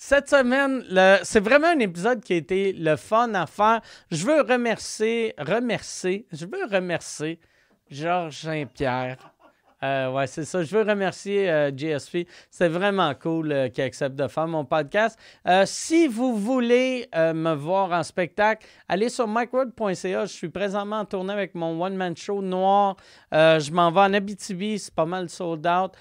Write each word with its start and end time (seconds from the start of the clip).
Cette 0.00 0.30
semaine, 0.30 0.84
c'est 1.24 1.40
vraiment 1.40 1.66
un 1.66 1.80
épisode 1.80 2.22
qui 2.22 2.32
a 2.32 2.36
été 2.36 2.72
le 2.72 2.94
fun 2.94 3.34
à 3.34 3.48
faire. 3.48 3.80
Je 4.12 4.24
veux 4.24 4.42
remercier, 4.42 5.34
remercier, 5.36 6.24
je 6.30 6.46
veux 6.46 6.64
remercier 6.70 7.40
Georges 7.90 8.42
Saint-Pierre. 8.42 9.16
Euh, 9.82 10.10
ouais, 10.10 10.26
c'est 10.26 10.44
ça. 10.44 10.62
Je 10.62 10.76
veux 10.76 10.82
remercier 10.82 11.48
euh, 11.50 11.70
GSP. 11.70 12.26
C'est 12.50 12.68
vraiment 12.68 13.14
cool 13.14 13.52
euh, 13.52 13.68
qu'il 13.68 13.84
accepte 13.84 14.16
de 14.16 14.26
faire 14.26 14.48
mon 14.48 14.64
podcast. 14.64 15.18
Euh, 15.46 15.62
si 15.66 16.08
vous 16.08 16.36
voulez 16.36 17.08
euh, 17.14 17.32
me 17.32 17.54
voir 17.54 17.92
en 17.92 18.02
spectacle, 18.02 18.66
allez 18.88 19.08
sur 19.08 19.28
micworld.ca. 19.28 20.26
Je 20.26 20.32
suis 20.32 20.48
présentement 20.48 21.00
en 21.00 21.04
tournée 21.04 21.32
avec 21.32 21.54
mon 21.54 21.80
one-man 21.80 22.16
show 22.16 22.42
noir. 22.42 22.96
Je 23.30 23.70
m'en 23.70 23.90
vais 23.92 24.00
en 24.00 24.14
Abitibi. 24.14 24.78
C'est 24.78 24.94
pas 24.94 25.06
mal 25.06 25.28
sold 25.28 25.66
out. 25.66 25.92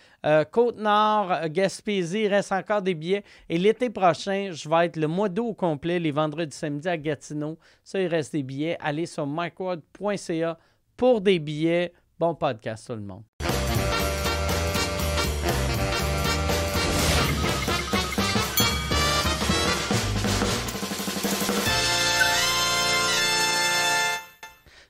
Côte-Nord, 0.52 1.48
Gaspésie, 1.50 2.23
il 2.23 2.28
reste 2.28 2.52
encore 2.52 2.82
des 2.82 2.96
billets. 2.96 3.23
Et 3.48 3.57
l'été 3.57 3.89
prochain, 3.89 4.50
je 4.52 4.68
vais 4.68 4.88
être 4.88 4.98
le 4.98 5.07
mois 5.07 5.30
d'août 5.30 5.54
complet, 5.54 6.00
les 6.00 6.12
vendredis, 6.12 6.55
samedis 6.55 6.89
à 6.89 6.98
Gatineau. 6.98 7.58
Ça, 7.84 8.02
il 8.02 8.08
reste 8.08 8.34
des 8.34 8.44
billets. 8.44 8.78
Allez 8.81 9.05
sur 9.05 9.25
micworld.ca 9.25 10.58
pour 10.98 11.22
des 11.22 11.39
billets. 11.39 11.94
Bon 12.20 12.34
podcast, 12.36 12.88
tout 12.88 12.95
le 12.95 13.02
monde. 13.02 13.23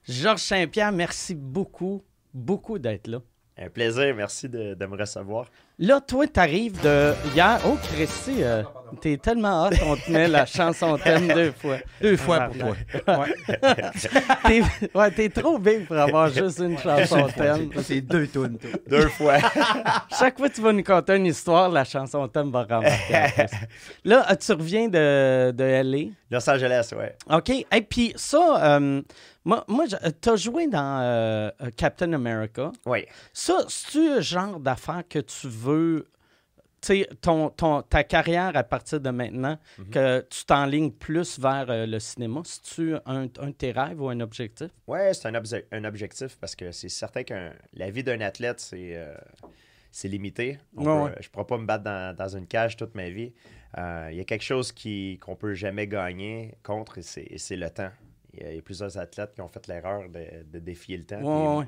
Georges 0.08 0.42
Saint-Pierre, 0.42 0.92
merci 0.92 1.36
beaucoup, 1.36 2.02
beaucoup 2.34 2.80
d'être 2.80 3.08
là. 3.08 3.20
Un 3.60 3.70
plaisir, 3.70 4.14
merci 4.16 4.48
de, 4.48 4.76
de 4.76 4.86
me 4.86 4.96
recevoir. 4.96 5.48
Là, 5.80 6.00
toi, 6.00 6.28
t'arrives 6.28 6.80
de 6.84 7.14
hier. 7.34 7.60
Oh, 7.68 7.76
Christy, 7.92 8.44
euh, 8.44 8.62
t'es 9.02 9.18
tellement 9.18 9.66
hot 9.66 9.72
qu'on 9.80 9.96
te 9.96 10.12
met 10.12 10.28
la 10.28 10.46
chanson 10.48 10.96
thème 10.98 11.28
deux 11.28 11.52
fois. 11.52 11.78
Deux 12.00 12.18
fois 12.18 12.50
pour 12.50 12.56
toi. 12.58 12.76
Ouais. 13.18 13.36
T'es, 14.48 14.62
ouais, 14.96 15.12
t'es 15.12 15.30
trop 15.30 15.58
big 15.60 15.88
pour 15.88 15.98
avoir 15.98 16.30
juste 16.30 16.60
une 16.60 16.78
chanson 16.78 17.28
thème. 17.36 17.70
C'est 17.82 18.02
deux 18.02 18.28
tunes. 18.28 18.58
toi. 18.58 18.70
Deux 18.88 19.08
fois. 19.10 19.38
Chaque 20.20 20.38
fois 20.38 20.50
que 20.50 20.56
tu 20.56 20.62
vas 20.62 20.74
nous 20.74 20.84
conter 20.84 21.16
une 21.16 21.26
histoire, 21.26 21.70
la 21.70 21.84
chanson 21.84 22.28
thème 22.28 22.52
va 22.52 22.64
remarquer. 22.64 23.46
Là, 24.04 24.36
tu 24.36 24.52
reviens 24.54 24.88
de, 24.88 25.52
de 25.52 25.64
LA. 25.64 26.12
Los 26.30 26.48
Angeles, 26.50 26.92
ouais. 26.98 27.16
OK. 27.32 27.50
Et 27.50 27.82
puis 27.82 28.14
ça, 28.16 28.78
euh, 28.78 29.02
moi, 29.48 29.64
moi 29.68 29.86
euh, 30.04 30.12
t'as 30.22 30.36
joué 30.36 30.68
dans 30.68 31.00
euh, 31.02 31.50
euh, 31.62 31.70
Captain 31.76 32.12
America. 32.14 32.72
Oui. 32.86 33.06
Ça, 33.34 33.66
c'est-tu 33.68 34.16
le 34.16 34.22
genre 34.22 34.60
d'affaire 34.60 35.04
que 35.10 35.20
tu 35.20 35.48
veux, 35.48 36.08
tu 36.82 36.88
sais, 36.88 37.10
ton, 37.22 37.50
ton, 37.50 37.82
ta 37.82 38.04
carrière 38.04 38.52
à 38.56 38.64
partir 38.64 39.00
de 39.00 39.10
maintenant, 39.10 39.58
que 39.92 40.26
tu 40.30 40.46
t'enlignes 40.46 40.92
plus 40.92 41.40
vers 41.40 41.66
euh, 41.70 41.86
le 41.86 42.00
cinéma? 42.00 42.42
C'est-tu 42.46 42.96
un, 43.06 43.28
un 43.40 43.48
de 43.48 43.52
tes 43.52 43.72
rêves 43.72 44.02
ou 44.02 44.10
un 44.10 44.20
objectif? 44.20 44.70
Ouais, 44.86 45.14
c'est 45.14 45.28
un, 45.28 45.34
obje- 45.34 45.64
un 45.72 45.84
objectif 45.86 46.38
parce 46.40 46.56
que 46.56 46.72
c'est 46.72 46.90
certain 46.90 47.24
que 47.24 47.52
la 47.74 47.90
vie 47.90 48.04
d'un 48.04 48.22
athlète, 48.22 48.60
c'est 48.60 48.92
euh, 48.96 49.16
c'est 49.92 50.08
limité. 50.10 50.60
On 50.76 50.82
Ouais, 50.82 50.86
peut- 50.86 51.04
ouais. 51.16 51.22
Je 51.22 51.28
ne 51.28 51.32
pourrais 51.32 51.46
pas 51.48 51.58
me 51.58 51.66
battre 51.66 51.84
dans, 51.86 52.16
dans 52.16 52.36
une 52.38 52.46
cage 52.48 52.76
toute 52.78 52.94
ma 52.96 53.10
vie. 53.10 53.34
Euh, 53.78 54.10
Il 54.12 54.18
y 54.18 54.22
a 54.22 54.26
quelque 54.26 54.44
chose 54.44 54.72
qui- 54.72 55.18
qu'on 55.22 55.36
peut 55.36 55.54
jamais 55.56 55.88
gagner 55.88 56.56
contre, 56.64 56.98
et 57.00 57.02
c'est 57.02 57.24
et 57.24 57.38
c'est 57.38 57.56
le 57.56 57.70
temps. 57.70 57.90
Il 58.38 58.56
y, 58.56 58.58
a, 58.58 58.62
plusieurs 58.62 58.98
athlètes 58.98 59.34
qui 59.34 59.42
ont 59.42 59.48
fait 59.48 59.68
l'erreur 59.68 60.10
de, 60.10 60.44
de 60.44 60.60
défier 60.60 60.98
le 60.98 61.06
temps. 61.06 61.22
Ouais, 61.22 61.22
puis 61.22 61.58
ouais. 61.60 61.66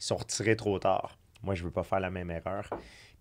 Ils 0.00 0.04
sont 0.04 0.16
retirés 0.16 0.56
trop 0.56 0.78
tard. 0.78 1.18
Moi, 1.42 1.54
je 1.54 1.64
veux 1.64 1.70
pas 1.70 1.82
faire 1.82 2.00
la 2.00 2.10
même 2.10 2.30
erreur. 2.30 2.68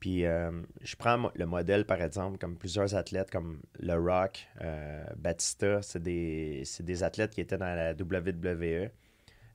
Puis 0.01 0.25
euh, 0.25 0.51
je 0.81 0.95
prends 0.95 1.31
le 1.35 1.45
modèle, 1.45 1.85
par 1.85 2.01
exemple, 2.01 2.39
comme 2.39 2.57
plusieurs 2.57 2.95
athlètes 2.95 3.29
comme 3.29 3.61
Le 3.79 3.93
Rock, 3.93 4.47
euh, 4.61 5.05
Batista, 5.15 5.81
c'est 5.83 6.01
des, 6.01 6.63
c'est 6.65 6.83
des 6.83 7.03
athlètes 7.03 7.35
qui 7.35 7.41
étaient 7.41 7.57
dans 7.57 7.75
la 7.75 7.93
WWE. 7.93 8.89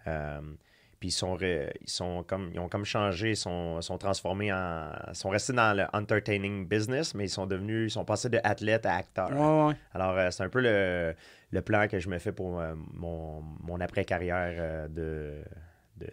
Euh, 0.07 0.41
puis 0.99 1.11
ils 1.11 1.13
sont, 1.13 1.37
ils 1.41 1.69
sont 1.87 2.25
comme 2.27 2.51
ils 2.55 2.59
ont 2.59 2.69
comme 2.69 2.85
changé, 2.85 3.31
ils 3.31 3.37
sont, 3.37 3.81
sont 3.83 3.99
transformés 3.99 4.53
en. 4.53 4.91
ils 5.09 5.15
sont 5.15 5.29
restés 5.29 5.53
dans 5.53 5.77
le 5.77 5.85
entertaining 5.93 6.67
business, 6.67 7.15
mais 7.15 7.25
ils 7.25 7.31
sont 7.31 7.47
devenus. 7.47 7.91
Ils 7.91 7.95
sont 7.95 8.05
passés 8.05 8.29
de 8.29 8.39
athlète 8.43 8.87
à 8.87 8.95
acteur. 8.95 9.31
Ouais, 9.31 9.69
ouais. 9.69 9.75
Alors, 9.95 10.17
euh, 10.17 10.31
c'est 10.31 10.43
un 10.43 10.49
peu 10.49 10.61
le, 10.61 11.15
le 11.51 11.63
plan 11.63 11.87
que 11.89 11.99
je 11.99 12.09
me 12.09 12.19
fais 12.19 12.33
pour 12.33 12.61
euh, 12.61 12.75
mon, 12.95 13.43
mon 13.63 13.81
après-carrière 13.81 14.55
euh, 14.59 14.89
de, 14.89 15.43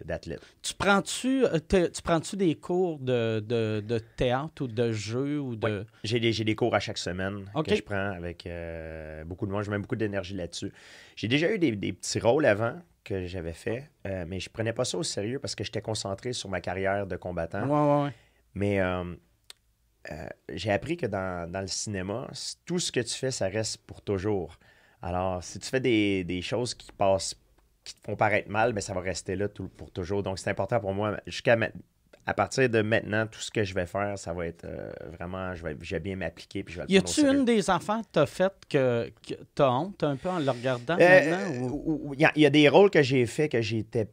d'athlète. 0.04 0.40
Tu 0.62 0.74
prends-tu, 0.74 1.44
tu 1.68 2.02
prends-tu 2.02 2.36
des 2.36 2.54
cours 2.54 2.98
de, 2.98 3.40
de, 3.40 3.82
de 3.86 3.98
théâtre 3.98 4.62
ou 4.62 4.66
de 4.66 4.92
jeu 4.92 5.40
ou 5.40 5.56
de. 5.56 5.84
J'ai 6.04 6.20
des, 6.20 6.32
des 6.32 6.54
cours 6.54 6.74
à 6.74 6.80
chaque 6.80 6.98
semaine 6.98 7.44
que 7.66 7.74
je 7.74 7.82
prends 7.82 8.12
avec 8.12 8.46
euh, 8.46 9.24
beaucoup 9.24 9.46
de 9.46 9.52
monde. 9.52 9.62
Je 9.62 9.70
mets 9.70 9.78
beaucoup 9.78 9.96
d'énergie 9.96 10.34
là-dessus. 10.34 10.72
J'ai 11.16 11.28
déjà 11.28 11.50
eu 11.52 11.58
des, 11.58 11.72
des 11.72 11.92
petits 11.92 12.18
rôles 12.18 12.46
avant 12.46 12.76
que 13.04 13.26
j'avais 13.26 13.52
fait, 13.52 13.90
euh, 14.06 14.24
mais 14.26 14.40
je 14.40 14.48
prenais 14.50 14.72
pas 14.72 14.84
ça 14.84 14.96
au 14.98 15.02
sérieux 15.02 15.38
parce 15.38 15.54
que 15.54 15.62
j'étais 15.62 15.82
concentré 15.82 16.32
sur 16.32 16.48
ma 16.48 16.60
carrière 16.60 17.06
de 17.06 17.16
combattant. 17.16 17.66
Ouais, 17.68 17.98
ouais, 18.00 18.04
ouais. 18.06 18.12
Mais 18.54 18.80
euh, 18.80 19.14
euh, 20.10 20.26
j'ai 20.50 20.70
appris 20.72 20.96
que 20.96 21.06
dans, 21.06 21.50
dans 21.50 21.60
le 21.60 21.66
cinéma, 21.66 22.28
tout 22.64 22.78
ce 22.78 22.90
que 22.92 23.00
tu 23.00 23.14
fais, 23.14 23.30
ça 23.30 23.46
reste 23.48 23.78
pour 23.86 24.02
toujours. 24.02 24.58
Alors, 25.02 25.42
si 25.44 25.58
tu 25.58 25.68
fais 25.68 25.80
des, 25.80 26.24
des 26.24 26.40
choses 26.42 26.74
qui 26.74 26.90
passent, 26.92 27.34
qui 27.84 27.94
te 27.94 28.00
font 28.06 28.16
paraître 28.16 28.48
mal, 28.50 28.72
mais 28.72 28.80
ça 28.80 28.94
va 28.94 29.00
rester 29.00 29.36
là 29.36 29.48
tout- 29.48 29.68
pour 29.68 29.90
toujours. 29.90 30.22
Donc, 30.22 30.38
c'est 30.38 30.48
important 30.50 30.80
pour 30.80 30.94
moi. 30.94 31.20
Jusqu'à 31.26 31.56
à 32.26 32.34
partir 32.34 32.68
de 32.70 32.80
maintenant, 32.82 33.26
tout 33.26 33.40
ce 33.40 33.50
que 33.50 33.64
je 33.64 33.74
vais 33.74 33.86
faire, 33.86 34.18
ça 34.18 34.32
va 34.32 34.46
être 34.46 34.64
euh, 34.64 34.90
vraiment, 35.18 35.54
je 35.54 35.62
vais, 35.62 35.76
je 35.80 35.94
vais 35.96 36.00
bien 36.00 36.16
m'appliquer. 36.16 36.62
Puis 36.62 36.74
je 36.74 36.80
vais 36.80 36.86
le 36.86 36.92
Y 36.92 36.96
a-tu 36.98 37.20
une 37.20 37.44
des 37.44 37.68
affaires 37.68 38.00
que 38.00 38.08
t'as 38.12 38.26
faites 38.26 38.54
que, 38.68 39.10
que 39.26 39.34
t'as 39.54 39.68
honte 39.70 40.02
un 40.02 40.16
peu 40.16 40.28
en 40.30 40.38
le 40.38 40.50
regardant 40.50 40.96
Euh, 40.98 41.30
maintenant? 41.30 41.68
ou- 41.70 42.14
Il 42.18 42.28
y, 42.36 42.40
y 42.40 42.46
a 42.46 42.50
des 42.50 42.68
rôles 42.68 42.90
que 42.90 43.02
j'ai 43.02 43.26
fait 43.26 43.48
que 43.48 43.60
j'étais, 43.60 44.08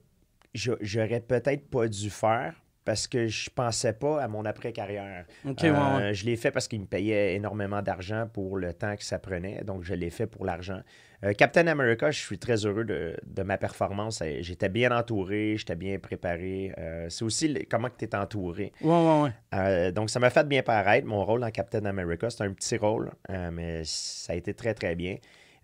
j'aurais 0.54 1.22
peut-être 1.22 1.70
pas 1.70 1.88
dû 1.88 2.10
faire 2.10 2.54
parce 2.86 3.08
que 3.08 3.28
je 3.28 3.50
pensais 3.50 3.94
pas 3.94 4.22
à 4.22 4.28
mon 4.28 4.46
après-carrière. 4.46 5.26
Euh, 5.46 5.52
ouais. 5.52 6.14
Je 6.14 6.26
l'ai 6.26 6.36
fait 6.36 6.52
parce 6.52 6.68
qu'il 6.68 6.82
me 6.82 6.86
payait 6.86 7.36
énormément 7.36 7.82
d'argent 7.82 8.28
pour 8.32 8.58
le 8.58 8.74
temps 8.74 8.96
que 8.96 9.04
ça 9.04 9.20
prenait, 9.20 9.64
donc 9.64 9.84
je 9.84 9.94
l'ai 9.94 10.10
fait 10.10 10.28
pour 10.28 10.46
l'argent. 10.46 10.82
Euh, 11.24 11.34
Captain 11.34 11.68
America, 11.68 12.10
je 12.10 12.20
suis 12.20 12.40
très 12.40 12.66
heureux 12.66 12.84
de, 12.84 13.16
de 13.24 13.44
ma 13.44 13.58
performance. 13.60 14.22
Euh, 14.24 14.38
J'étais 14.40 14.70
bien 14.70 14.92
entouré, 14.92 15.56
j'étais 15.56 15.76
bien 15.76 16.00
préparé. 16.00 16.74
Euh, 16.80 17.10
c'est 17.10 17.24
aussi 17.24 17.68
comment 17.70 17.90
tu 17.96 18.06
es 18.06 18.16
entouré. 18.16 18.72
Ouais, 18.82 19.32
ouais, 19.54 19.92
donc, 19.92 20.10
ça 20.10 20.20
m'a 20.20 20.32
fait 20.32 20.48
bien 20.48 20.64
paraître. 20.64 21.06
Mon 21.06 21.24
rôle 21.24 21.42
dans 21.42 21.52
Captain 21.52 21.86
America, 21.86 22.30
c'est 22.32 22.44
un 22.44 22.52
petit 22.54 22.78
rôle, 22.78 23.12
mais 23.52 23.84
ça 23.86 24.34
a 24.34 24.36
été 24.36 24.56
très, 24.56 24.74
très 24.74 24.96
bien. 24.96 25.18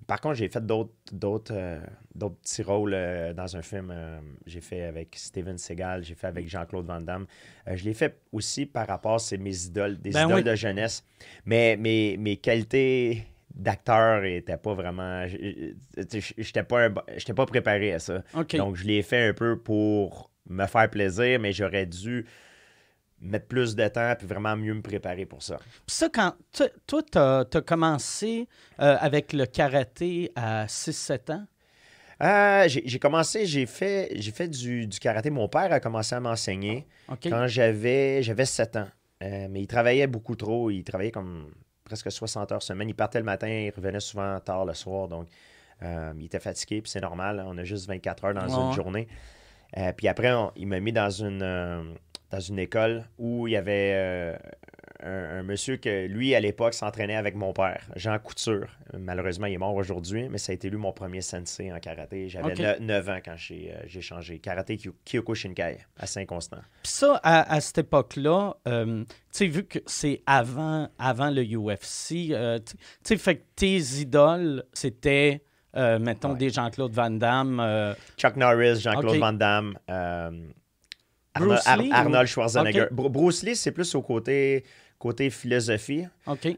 Par 0.07 0.22
contre, 0.22 0.35
j'ai 0.35 0.47
fait 0.47 0.66
d'autres, 0.66 0.94
d'autres, 1.12 1.53
euh, 1.53 1.79
d'autres 2.16 2.38
petits 2.38 2.63
rôles 2.63 2.94
euh, 2.94 3.34
dans 3.34 3.57
un 3.57 3.62
film. 3.62 3.91
euh, 3.91 4.19
j'ai 4.45 4.62
fait 4.62 4.84
avec 4.84 5.13
Steven 5.18 5.57
Seagal, 5.57 6.03
j'ai 6.03 6.16
fait 6.16 6.28
avec 6.28 6.47
Jean-Claude 6.47 6.85
Van 6.85 7.01
Damme. 7.01 7.28
Je 7.72 7.84
l'ai 7.84 7.94
fait 7.94 8.18
aussi 8.31 8.66
par 8.66 8.88
rapport 8.88 9.16
à 9.16 9.19
c'est 9.19 9.38
mes 9.38 9.66
idoles, 9.66 10.00
des 10.00 10.12
Ben 10.12 10.25
idoles 10.25 10.38
oui. 10.38 10.44
de 10.44 10.56
jeunesse. 10.56 11.03
Mais 11.45 11.75
mes, 11.75 12.16
mes 12.16 12.38
qualités 12.38 13.28
d'acteur 13.53 14.22
n'étaient 14.22 14.56
pas 14.57 14.73
vraiment... 14.73 15.25
J'étais 16.38 16.63
pas, 16.63 16.85
un 16.85 16.91
pas 16.91 17.45
préparé 17.45 17.91
à 17.94 18.00
ça. 18.00 18.24
Donc, 18.53 18.78
je 18.78 18.85
l'ai 18.85 19.01
fait 19.01 19.28
un 19.28 19.34
peu 19.34 19.59
pour 19.59 20.31
me 20.50 20.66
faire 20.68 20.89
plaisir, 20.89 21.39
mais 21.41 21.51
j'aurais 21.51 21.85
dû 21.85 22.25
mettre 23.19 23.47
plus 23.47 23.75
de 23.75 23.88
temps 23.88 24.13
puis 24.17 24.28
vraiment 24.28 24.55
mieux 24.55 24.73
me 24.73 24.81
préparer 24.81 25.25
pour 25.25 25.41
ça. 25.41 25.57
Puis 25.57 25.95
ça, 25.95 26.07
quand. 26.13 26.33
tu- 26.53 26.63
Toi, 26.85 27.01
t'as 27.11 27.39
as 27.53 27.61
commencé 27.61 28.47
euh, 28.79 28.95
avec 29.00 29.33
le 29.33 29.45
karaté 29.45 30.31
à 30.35 30.66
6-7 30.67 31.31
ans? 31.33 31.45
Euh, 32.23 32.67
j'ai 32.67 32.97
commencé, 33.00 33.45
j'ai 33.45 33.66
fait, 33.67 34.09
j'ai 34.16 34.31
fait 34.31 34.47
du, 34.47 34.88
du 34.88 35.00
karaté. 35.00 35.29
Mon 35.29 35.47
père 35.47 35.72
a 35.72 35.79
commencé 35.79 36.16
à 36.16 36.19
m'enseigner 36.19 36.88
OK. 37.09 37.19
quand 37.29 37.45
j'avais 37.47 38.23
j'avais 38.23 38.45
7 38.45 38.75
ans. 38.77 38.88
Euh, 39.23 39.47
mais 39.50 39.61
il 39.61 39.67
travaillait 39.67 40.07
beaucoup 40.07 40.35
trop. 40.35 40.69
Il 40.72 40.83
travaillait 40.83 41.11
comme 41.11 41.51
presque 41.83 42.11
60 42.11 42.51
heures 42.51 42.63
semaine. 42.63 42.89
Il 42.89 42.95
partait 42.95 43.19
le 43.19 43.25
matin, 43.25 43.47
il 43.47 43.69
revenait 43.72 44.00
souvent 44.00 44.39
tard 44.39 44.65
le 44.65 44.74
soir. 44.74 45.07
Donc, 45.07 45.27
euh, 45.83 46.12
il 46.18 46.25
était 46.25 46.39
fatigué, 46.39 46.81
puis 46.81 46.89
c'est 46.92 47.01
normal. 47.01 47.39
hein, 47.39 47.45
On 47.47 47.57
a 47.57 47.63
juste 47.63 47.88
24 47.88 48.25
heures 48.25 48.33
dans 48.33 48.47
Ouais. 48.47 48.68
une 48.68 48.74
journée. 48.74 49.07
Puis 49.97 50.07
après, 50.07 50.31
on- 50.33 50.51
il 50.56 50.65
m'a 50.68 50.80
mis 50.80 50.94
dans 50.94 51.09
une, 51.09 51.95
dans 52.31 52.39
une 52.39 52.59
école 52.59 53.06
où 53.18 53.47
il 53.47 53.51
y 53.51 53.56
avait 53.56 53.94
euh, 53.95 54.38
un, 55.03 55.39
un 55.39 55.44
monsieur 55.44 55.77
que, 55.77 56.07
lui, 56.07 56.33
à 56.35 56.39
l'époque, 56.39 56.74
s'entraînait 56.74 57.15
avec 57.15 57.35
mon 57.35 57.53
père, 57.53 57.83
Jean 57.95 58.18
Couture. 58.19 58.68
Malheureusement, 58.97 59.45
il 59.45 59.53
est 59.53 59.57
mort 59.57 59.75
aujourd'hui, 59.75 60.27
mais 60.29 60.38
ça 60.38 60.51
a 60.51 60.56
été 60.56 60.69
lui 60.69 60.77
mon 60.77 60.91
premier 60.91 61.21
sensei 61.21 61.71
en 61.71 61.79
karaté. 61.79 62.27
J'avais 62.29 62.51
Ok. 62.74 62.79
9 62.81 63.09
ans 63.09 63.19
quand 63.24 63.35
j'ai 63.38 63.74
euh, 63.74 64.01
changé. 64.01 64.39
Karaté 64.39 64.75
Kyo- 64.77 64.95
Kyokushinkai 65.06 65.77
à 65.97 66.07
Saint-Constant. 66.07 66.57
Puis 66.83 66.91
ça, 66.91 67.19
à, 67.24 67.53
à 67.53 67.62
cette 67.62 67.77
époque-là, 67.77 68.56
euh, 68.68 69.03
tu 69.06 69.15
sais, 69.31 69.47
vu 69.47 69.63
que 69.65 69.80
c'est 69.85 70.21
avant, 70.25 70.89
avant 71.00 71.30
le 71.30 71.44
UFC, 71.44 72.09
tu 72.65 72.75
sais, 73.03 73.18
fait 73.18 73.35
que 73.38 73.44
tes 73.56 73.77
idoles, 74.01 74.63
c'était, 74.73 75.44
mettons, 75.75 76.31
Ouais. 76.31 76.38
des 76.38 76.50
Jean-Claude 76.50 76.91
Van 76.91 77.12
Damme. 77.12 77.95
Chuck 78.18 78.35
Norris, 78.35 78.81
Jean-Claude. 78.81 79.18
Van 79.18 79.33
Damme, 79.33 79.77
Arnold, 81.42 81.62
Ar- 81.66 81.78
Lee 81.78 81.89
ou- 81.89 81.94
Arnold 81.94 82.28
Schwarzenegger. 82.28 82.86
Bruce 82.92 83.44
Lee, 83.44 83.56
c'est 83.56 83.72
plus 83.72 83.94
au 83.95 84.01
côté 84.01 84.63
Côté 85.00 85.30
philosophie, 85.30 86.06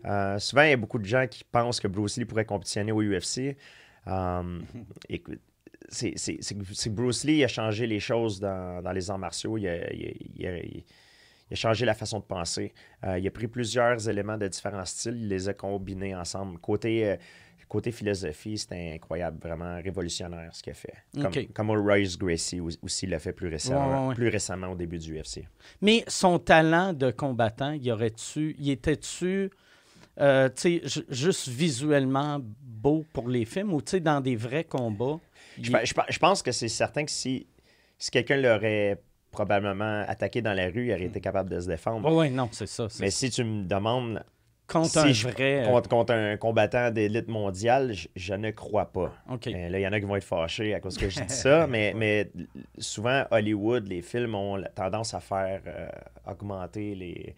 euh, 0.05 0.39
souvent, 0.39 0.61
il 0.61 0.69
y 0.69 0.71
a 0.73 0.77
beaucoup 0.77 0.97
de 0.97 1.03
gens 1.05 1.27
qui 1.29 1.43
pensent 1.43 1.81
que 1.81 1.89
Bruce 1.89 2.15
Lee 2.15 2.23
pourrait 2.23 2.45
compétitionner 2.45 2.93
au 2.93 3.01
UFC. 3.01 3.57
Euh, 4.07 4.59
écoute, 5.09 5.39
c'est 5.89 6.11
que 6.13 6.89
Bruce 6.89 7.25
Lee 7.25 7.43
a 7.43 7.49
changé 7.49 7.85
les 7.85 7.99
choses 7.99 8.39
dans, 8.39 8.81
dans 8.81 8.93
les 8.93 9.09
arts 9.11 9.17
martiaux. 9.19 9.57
Il 9.57 9.67
a, 9.67 9.91
il 9.93 10.05
a- 10.07 10.11
il 10.37 10.47
a- 10.47 10.57
il 11.51 11.53
a 11.53 11.55
changé 11.55 11.83
la 11.85 11.95
façon 11.95 12.19
de 12.19 12.23
penser. 12.23 12.73
Euh, 13.03 13.19
il 13.19 13.27
a 13.27 13.31
pris 13.31 13.47
plusieurs 13.47 14.07
éléments 14.07 14.37
de 14.37 14.47
différents 14.47 14.85
styles, 14.85 15.17
il 15.19 15.27
les 15.27 15.49
a 15.49 15.53
combinés 15.53 16.15
ensemble. 16.15 16.59
Côté, 16.59 17.09
euh, 17.09 17.15
côté 17.69 17.91
philosophie, 17.91 18.57
c'était 18.57 18.91
incroyable, 18.95 19.37
vraiment 19.41 19.75
révolutionnaire 19.81 20.49
ce 20.53 20.61
qu'il 20.63 20.71
a 20.71 20.73
fait. 20.73 20.93
Comme, 21.13 21.25
OK. 21.27 21.47
comme 21.53 21.71
Royce 21.71 22.17
Gracie 22.17 22.59
au- 22.59 22.69
aussi 22.81 23.05
l'a 23.07 23.19
fait 23.19 23.31
plus 23.31 23.47
récemment, 23.47 23.87
Ouais, 23.87 24.01
ouais, 24.01 24.07
ouais. 24.09 24.15
plus 24.15 24.27
récemment 24.27 24.67
au 24.71 24.75
début 24.75 24.97
du 24.97 25.17
UFC. 25.17 25.45
Mais 25.81 26.03
son 26.07 26.39
talent 26.39 26.93
de 26.93 27.11
combattant, 27.11 27.71
y 27.73 27.91
aurait-tu, 27.91 28.55
y 28.59 28.71
était-tu, 28.71 29.51
euh, 30.19 30.49
juste 31.09 31.47
visuellement 31.47 32.39
beau 32.41 33.05
pour 33.13 33.29
les 33.29 33.45
films 33.45 33.71
ou 33.73 33.81
dans 33.81 34.19
des 34.19 34.35
vrais 34.35 34.63
combats? 34.65 35.19
Je, 35.61 35.69
il- 35.69 35.71
pe- 35.71 35.85
je 35.85 35.93
pe- 35.93 36.01
je 36.09 36.19
pense 36.19 36.41
que 36.41 36.51
c'est 36.51 36.67
certain 36.67 37.05
que 37.05 37.11
si, 37.11 37.47
si 37.97 38.09
quelqu'un 38.11 38.37
l'aurait 38.37 38.99
probablement 39.31 40.03
attaqué 40.07 40.41
dans 40.41 40.53
la 40.53 40.65
rue, 40.69 40.87
il 40.87 40.91
aurait 40.93 41.03
été 41.05 41.21
capable 41.21 41.49
de 41.51 41.59
se 41.59 41.67
défendre. 41.67 42.11
Oui, 42.11 42.31
non, 42.31 42.49
c'est 42.51 42.65
ça. 42.67 42.87
Mais 42.99 43.11
ça. 43.11 43.17
si 43.19 43.29
tu 43.29 43.43
me 43.43 43.63
demandes 43.63 44.23
Contre 44.71 44.89
si 44.89 44.99
un 44.99 45.11
je- 45.11 45.27
vrai. 45.27 45.63
euh, 45.63 45.65
contre, 45.65 45.89
contre 45.89 46.13
un 46.13 46.37
combattant 46.37 46.91
d'élite 46.91 47.27
mondiale, 47.27 47.91
je, 47.93 48.07
je 48.15 48.33
ne 48.35 48.51
crois 48.51 48.85
pas. 48.91 49.11
Euh, 49.55 49.69
là, 49.69 49.79
il 49.79 49.81
y 49.81 49.87
en 49.87 49.91
a 49.93 49.99
qui 49.99 50.05
vont 50.05 50.15
être 50.15 50.23
fâchés 50.23 50.73
à 50.75 50.79
cause 50.79 50.97
que 50.97 51.09
je 51.09 51.19
dis 51.21 51.33
ça, 51.33 51.65
mais, 51.67 51.93
mais 51.95 52.29
souvent, 52.77 53.23
Hollywood, 53.31 53.87
les 53.87 54.01
films 54.01 54.35
ont 54.35 54.55
la 54.57 54.69
tendance 54.69 55.13
à 55.13 55.19
faire 55.19 55.61
euh, 55.67 55.87
augmenter 56.29 56.93
les. 56.95 57.35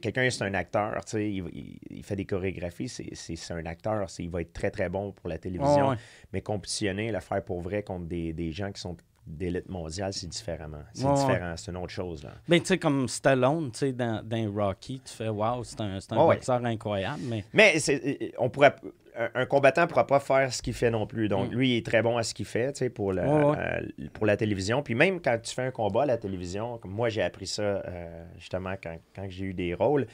Quelqu'un, 0.00 0.30
c'est 0.30 0.44
un 0.44 0.54
acteur, 0.54 1.00
il, 1.14 1.18
il- 1.20 1.78
il 1.90 2.02
fait 2.04 2.16
des 2.16 2.24
chorégraphies, 2.24 2.88
c'est- 2.88 3.50
un 3.52 3.66
acteur, 3.66 4.06
il 4.18 4.30
va 4.30 4.40
être 4.42 4.52
très 4.52 4.70
très 4.70 4.88
bon 4.88 5.12
pour 5.12 5.28
la 5.28 5.38
télévision. 5.38 5.90
Ouais. 5.90 5.96
Mais 6.32 6.40
compétitionner, 6.40 7.10
le 7.10 7.20
faire 7.20 7.42
pour 7.44 7.60
vrai 7.60 7.82
contre 7.82 8.06
des, 8.06 8.32
des 8.32 8.52
gens 8.52 8.70
qui 8.72 8.80
sont 8.80 8.96
d'élite 9.26 9.68
mondiale, 9.68 10.12
c'est 10.12 10.28
différemment. 10.28 10.82
C'est 10.92 11.04
Ouais, 11.04 11.10
ouais. 11.10 11.16
différent, 11.16 11.54
c'est 11.56 11.70
une 11.70 11.76
autre 11.78 11.92
chose. 11.92 12.22
Là. 12.22 12.30
Ben, 12.48 12.60
tu 12.60 12.66
sais, 12.66 12.78
comme 12.78 13.08
Stallone, 13.08 13.72
tu 13.72 13.78
sais, 13.80 13.92
dans, 13.92 14.22
dans 14.24 14.52
Rocky, 14.52 15.00
tu 15.04 15.12
fais 15.12 15.28
Wow, 15.28 15.64
c'est 15.64 15.80
un, 15.80 15.98
c'est 16.00 16.12
un 16.12 16.24
Ouais, 16.24 16.36
boxeur 16.36 16.64
incroyable, 16.64 17.22
mais. 17.24 17.44
Mais 17.52 17.78
c'est- 17.80 18.32
on 18.38 18.48
pourrait, 18.50 18.76
un, 19.18 19.28
un 19.34 19.46
combattant 19.46 19.82
ne 19.82 19.86
pourra 19.86 20.06
pas 20.06 20.20
faire 20.20 20.52
ce 20.52 20.62
qu'il 20.62 20.74
fait 20.74 20.90
non 20.90 21.06
plus. 21.06 21.28
Donc, 21.28 21.50
Mm. 21.50 21.54
lui, 21.54 21.70
il 21.70 21.76
est 21.78 21.86
très 21.86 22.02
bon 22.02 22.16
à 22.18 22.22
ce 22.22 22.34
qu'il 22.34 22.44
fait 22.46 22.72
tu 22.72 22.78
sais, 22.80 22.90
pour, 22.90 23.12
la, 23.12 23.24
euh, 23.24 23.80
pour 24.12 24.26
la 24.26 24.36
télévision. 24.36 24.82
Puis 24.82 24.94
même 24.94 25.20
quand 25.20 25.38
tu 25.42 25.52
fais 25.54 25.62
un 25.62 25.70
combat 25.72 26.02
à 26.02 26.06
la 26.06 26.18
télévision, 26.18 26.78
comme 26.78 26.92
moi, 26.92 27.08
j'ai 27.08 27.22
appris 27.22 27.46
ça 27.48 27.62
euh, 27.62 28.24
justement 28.38 28.74
quand, 28.80 28.96
quand 29.14 29.26
j'ai 29.28 29.46
eu 29.46 29.54
des 29.54 29.74
rôles. 29.74 30.06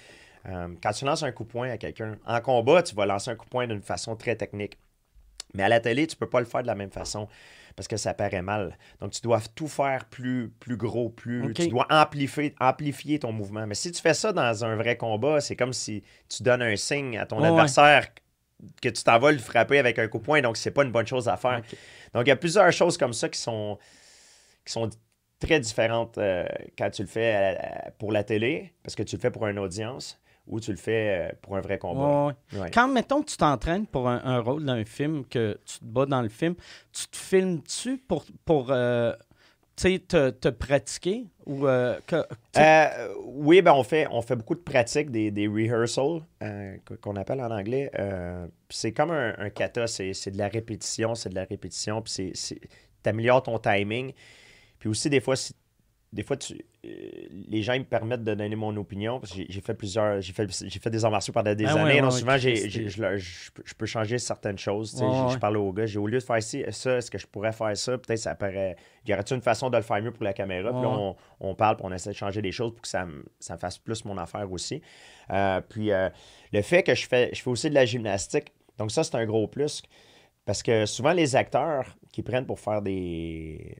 euh, 0.48 0.68
quand 0.82 0.90
tu 0.92 1.04
lances 1.04 1.22
un 1.22 1.32
coup 1.32 1.44
de 1.44 1.48
poing 1.50 1.68
à 1.70 1.76
quelqu'un, 1.78 2.16
en 2.26 2.40
combat, 2.40 2.82
tu 2.82 2.94
vas 2.94 3.06
lancer 3.06 3.30
un 3.30 3.36
coup 3.36 3.44
de 3.44 3.50
poing 3.50 3.66
d'une 3.66 3.82
façon 3.82 4.16
très 4.16 4.34
technique. 4.36 4.76
Mais 5.54 5.62
à 5.64 5.68
la 5.68 5.80
télé, 5.80 6.06
tu 6.06 6.16
peux 6.16 6.28
pas 6.28 6.40
le 6.40 6.46
faire 6.46 6.62
de 6.62 6.66
la 6.66 6.74
même 6.74 6.90
façon 6.90 7.28
parce 7.76 7.88
que 7.88 7.96
ça 7.96 8.14
paraît 8.14 8.42
mal. 8.42 8.76
Donc, 9.00 9.12
tu 9.12 9.20
dois 9.22 9.40
tout 9.54 9.68
faire 9.68 10.04
plus, 10.06 10.50
plus 10.60 10.76
gros, 10.76 11.08
plus. 11.10 11.54
Tu 11.54 11.68
dois 11.68 11.86
amplifier, 11.90 12.54
amplifier 12.60 13.18
ton 13.18 13.32
mouvement. 13.32 13.66
Mais 13.66 13.74
si 13.74 13.90
tu 13.92 14.00
fais 14.00 14.14
ça 14.14 14.32
dans 14.32 14.64
un 14.64 14.76
vrai 14.76 14.96
combat, 14.96 15.40
c'est 15.40 15.56
comme 15.56 15.72
si 15.72 16.02
tu 16.28 16.42
donnes 16.42 16.62
un 16.62 16.76
signe 16.76 17.18
à 17.18 17.26
ton 17.26 17.40
ouais. 17.40 17.48
adversaire 17.48 18.08
que 18.80 18.88
tu 18.88 19.02
t'en 19.02 19.18
vas 19.18 19.32
le 19.32 19.38
frapper 19.38 19.78
avec 19.78 19.98
un 19.98 20.08
coup 20.08 20.18
de 20.18 20.22
poing. 20.24 20.40
Donc, 20.40 20.56
c'est 20.56 20.70
pas 20.70 20.84
une 20.84 20.92
bonne 20.92 21.06
chose 21.06 21.28
à 21.28 21.36
faire. 21.36 21.62
Donc, 22.14 22.26
il 22.26 22.28
y 22.28 22.32
a 22.32 22.36
plusieurs 22.36 22.70
choses 22.72 22.96
comme 22.96 23.12
ça 23.12 23.28
qui 23.28 23.40
sont, 23.40 23.78
qui 24.64 24.72
sont 24.72 24.88
très 25.40 25.58
différentes 25.58 26.18
euh, 26.18 26.44
quand 26.78 26.90
tu 26.90 27.02
le 27.02 27.08
fais 27.08 27.32
à- 27.32 27.86
à- 27.88 27.90
pour 27.92 28.12
la 28.12 28.22
télé, 28.22 28.72
parce 28.84 28.94
que 28.94 29.02
tu 29.02 29.16
le 29.16 29.20
fais 29.20 29.30
pour 29.30 29.46
une 29.48 29.58
audience, 29.58 30.20
ou 30.46 30.60
tu 30.60 30.70
le 30.72 30.76
fais 30.76 31.30
euh, 31.30 31.32
pour 31.42 31.56
un 31.56 31.60
vrai 31.60 31.78
combat. 31.78 32.26
Ouais, 32.26 32.34
ouais. 32.52 32.60
Ouais. 32.62 32.70
Quand, 32.72 32.88
mettons, 32.88 33.22
tu 33.22 33.36
t'entraînes 33.36 33.86
pour 33.86 34.08
un, 34.08 34.20
un 34.24 34.40
rôle 34.40 34.64
dans 34.64 34.72
un 34.72 34.84
film, 34.84 35.24
que 35.26 35.58
tu 35.64 35.78
te 35.78 35.84
bats 35.84 36.06
dans 36.06 36.22
le 36.22 36.28
film, 36.28 36.54
tu 36.92 37.06
te 37.06 37.16
filmes-tu 37.16 37.98
pour, 37.98 38.24
pour 38.44 38.70
euh, 38.70 39.12
tu 39.76 39.92
sais, 39.92 39.98
te, 40.00 40.30
te 40.30 40.48
pratiquer? 40.48 41.24
Ou, 41.46 41.66
euh, 41.66 41.98
que, 42.06 42.22
tu 42.52 42.60
Euh, 42.60 43.14
oui, 43.24 43.62
ben 43.62 43.72
on 43.72 43.82
fait, 43.84 44.06
on 44.10 44.20
fait 44.22 44.36
beaucoup 44.36 44.54
de 44.54 44.60
pratiques, 44.60 45.10
des, 45.10 45.30
des 45.30 45.46
rehearsals, 45.48 46.20
qu- 46.40 46.96
qu'on 47.00 47.16
appelle 47.16 47.40
en 47.40 47.50
anglais. 47.50 47.90
C'est 48.68 48.92
comme 48.92 49.10
un, 49.10 49.34
un 49.38 49.50
kata, 49.50 49.86
c'est 49.86 50.12
c'est 50.12 50.30
de 50.30 50.38
la 50.38 50.48
répétition, 50.48 51.14
c'est 51.14 51.30
de 51.30 51.34
la 51.34 51.44
répétition, 51.44 52.02
puis 52.02 52.32
c'est 52.34 52.60
t'améliores 53.02 53.42
ton 53.42 53.58
timing. 53.58 54.12
Puis 54.78 54.88
aussi, 54.88 55.08
des 55.10 55.20
fois, 55.20 55.36
si- 55.36 55.54
des 56.12 56.22
fois 56.22 56.36
tu, 56.36 56.54
euh, 56.84 56.88
les 57.48 57.62
gens 57.62 57.72
ils 57.72 57.80
me 57.80 57.84
permettent 57.86 58.22
de 58.24 58.34
donner 58.34 58.54
mon 58.54 58.76
opinion, 58.76 59.18
parce 59.18 59.32
que 59.32 59.42
j'ai- 59.48 59.60
fait 59.62 59.72
plusieurs, 59.72 60.20
j'ai 60.20 60.32
fait, 60.34 60.46
j'ai 60.68 60.78
fait 60.78 60.90
des 60.90 61.04
arts 61.04 61.10
martiaux 61.10 61.32
pendant 61.32 61.54
des 61.54 61.64
Ah 61.64 61.72
années, 61.74 61.94
ouais, 61.94 62.00
donc 62.02 62.12
ouais, 62.12 62.18
souvent, 62.18 62.36
j'ai- 62.36 62.52
Christy. 62.52 62.70
j'ai- 62.70 62.88
je, 62.90 63.50
peux- 63.52 63.62
je 63.64 63.74
peux 63.74 63.86
changer 63.86 64.18
certaines 64.18 64.58
choses. 64.58 64.94
je, 65.32 65.38
parle 65.38 65.56
aux 65.56 65.72
gars, 65.72 65.86
j'ai 65.86 65.98
au 65.98 66.06
lieu 66.06 66.18
de 66.18 66.22
faire 66.22 66.42
ci, 66.42 66.62
ça, 66.70 66.98
est-ce 66.98 67.10
que 67.10 67.16
je 67.18 67.26
pourrais 67.26 67.52
faire 67.52 67.74
ça? 67.76 67.96
Peut-être 67.96 68.18
ça 68.18 68.34
paraît. 68.34 68.76
Y 69.06 69.14
aurait-il 69.14 69.34
une 69.36 69.42
façon 69.42 69.70
de 69.70 69.76
le 69.76 69.82
faire 69.82 70.02
mieux 70.02 70.12
pour 70.12 70.24
la 70.24 70.32
caméra? 70.34 70.70
Puis 70.70 70.82
là, 70.82 70.88
on, 70.88 71.16
on 71.40 71.54
parle, 71.54 71.76
puis 71.76 71.86
on 71.88 71.92
essaie 71.92 72.10
de 72.10 72.14
changer 72.16 72.42
des 72.42 72.52
choses 72.52 72.72
pour 72.72 72.82
que 72.82 72.88
ça, 72.88 73.06
me- 73.06 73.24
ça 73.40 73.54
me 73.54 73.58
fasse 73.58 73.78
plus 73.78 74.04
mon 74.04 74.18
affaire 74.18 74.50
aussi. 74.52 74.82
Euh, 75.30 75.60
puis 75.66 75.92
euh, 75.92 76.10
le 76.52 76.60
fait 76.62 76.82
que 76.82 76.94
je 76.94 77.06
fais, 77.06 77.30
je 77.32 77.40
fais 77.40 77.50
aussi 77.50 77.70
de 77.70 77.74
la 77.74 77.86
gymnastique, 77.86 78.52
donc 78.76 78.90
ça, 78.90 79.02
c'est 79.02 79.14
un 79.14 79.24
gros 79.24 79.46
plus. 79.48 79.82
Parce 80.44 80.62
que 80.62 80.84
souvent, 80.86 81.12
les 81.12 81.36
acteurs 81.36 81.96
qui 82.12 82.22
prennent 82.22 82.46
pour 82.46 82.58
faire 82.58 82.82
des 82.82 83.76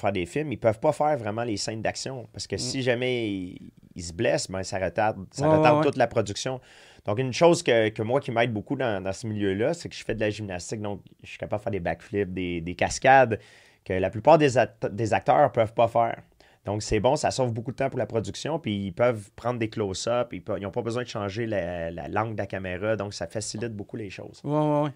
faire 0.00 0.12
des 0.12 0.26
films, 0.26 0.52
ils 0.52 0.58
peuvent 0.58 0.80
pas 0.80 0.92
faire 0.92 1.16
vraiment 1.16 1.44
les 1.44 1.56
scènes 1.56 1.82
d'action. 1.82 2.26
Parce 2.32 2.46
que 2.46 2.56
si 2.56 2.82
jamais 2.82 3.28
ils, 3.30 3.72
ils 3.94 4.02
se 4.02 4.12
blessent, 4.12 4.50
ben, 4.50 4.62
ça 4.62 4.78
retarde, 4.78 5.24
ça 5.30 5.46
Mm. 5.46 5.50
Ouais, 5.50 5.56
retarde 5.58 5.78
ouais, 5.78 5.84
toute 5.84 5.96
la 5.96 6.06
production. 6.06 6.60
Donc, 7.06 7.18
une 7.18 7.32
chose 7.32 7.62
que, 7.62 7.88
que 7.88 8.02
moi 8.02 8.20
qui 8.20 8.30
m'aide 8.30 8.52
beaucoup 8.52 8.76
dans, 8.76 9.02
dans 9.02 9.12
ce 9.12 9.26
milieu-là, 9.26 9.72
c'est 9.74 9.88
que 9.88 9.94
je 9.94 10.04
fais 10.04 10.14
de 10.14 10.20
la 10.20 10.30
gymnastique. 10.30 10.80
Donc, 10.82 11.00
je 11.22 11.28
suis 11.30 11.38
capable 11.38 11.60
de 11.60 11.62
faire 11.64 11.70
des 11.72 11.80
backflips, 11.80 12.32
des, 12.32 12.60
des 12.60 12.74
cascades 12.74 13.38
que 13.84 13.94
la 13.94 14.10
plupart 14.10 14.36
des, 14.36 14.50
des 14.90 15.14
acteurs 15.14 15.50
peuvent 15.52 15.72
pas 15.72 15.88
faire. 15.88 16.20
Donc, 16.66 16.82
c'est 16.82 17.00
bon, 17.00 17.16
ça 17.16 17.30
sauve 17.30 17.52
beaucoup 17.54 17.70
de 17.70 17.76
temps 17.76 17.88
pour 17.88 17.98
la 17.98 18.04
production. 18.04 18.58
Puis, 18.58 18.86
ils 18.88 18.92
peuvent 18.92 19.30
prendre 19.34 19.58
des 19.58 19.70
close-ups. 19.70 20.28
Ils 20.32 20.62
n'ont 20.62 20.70
pas 20.70 20.82
besoin 20.82 21.02
de 21.04 21.08
changer 21.08 21.46
la, 21.46 21.90
la 21.90 22.06
langue 22.08 22.34
de 22.34 22.38
la 22.38 22.46
caméra. 22.46 22.96
Donc, 22.96 23.14
ça 23.14 23.26
facilite 23.26 23.74
beaucoup 23.74 23.96
les 23.96 24.10
choses. 24.10 24.42
Ouais, 24.44 24.52
ouais, 24.52 24.82
ouais. 24.82 24.90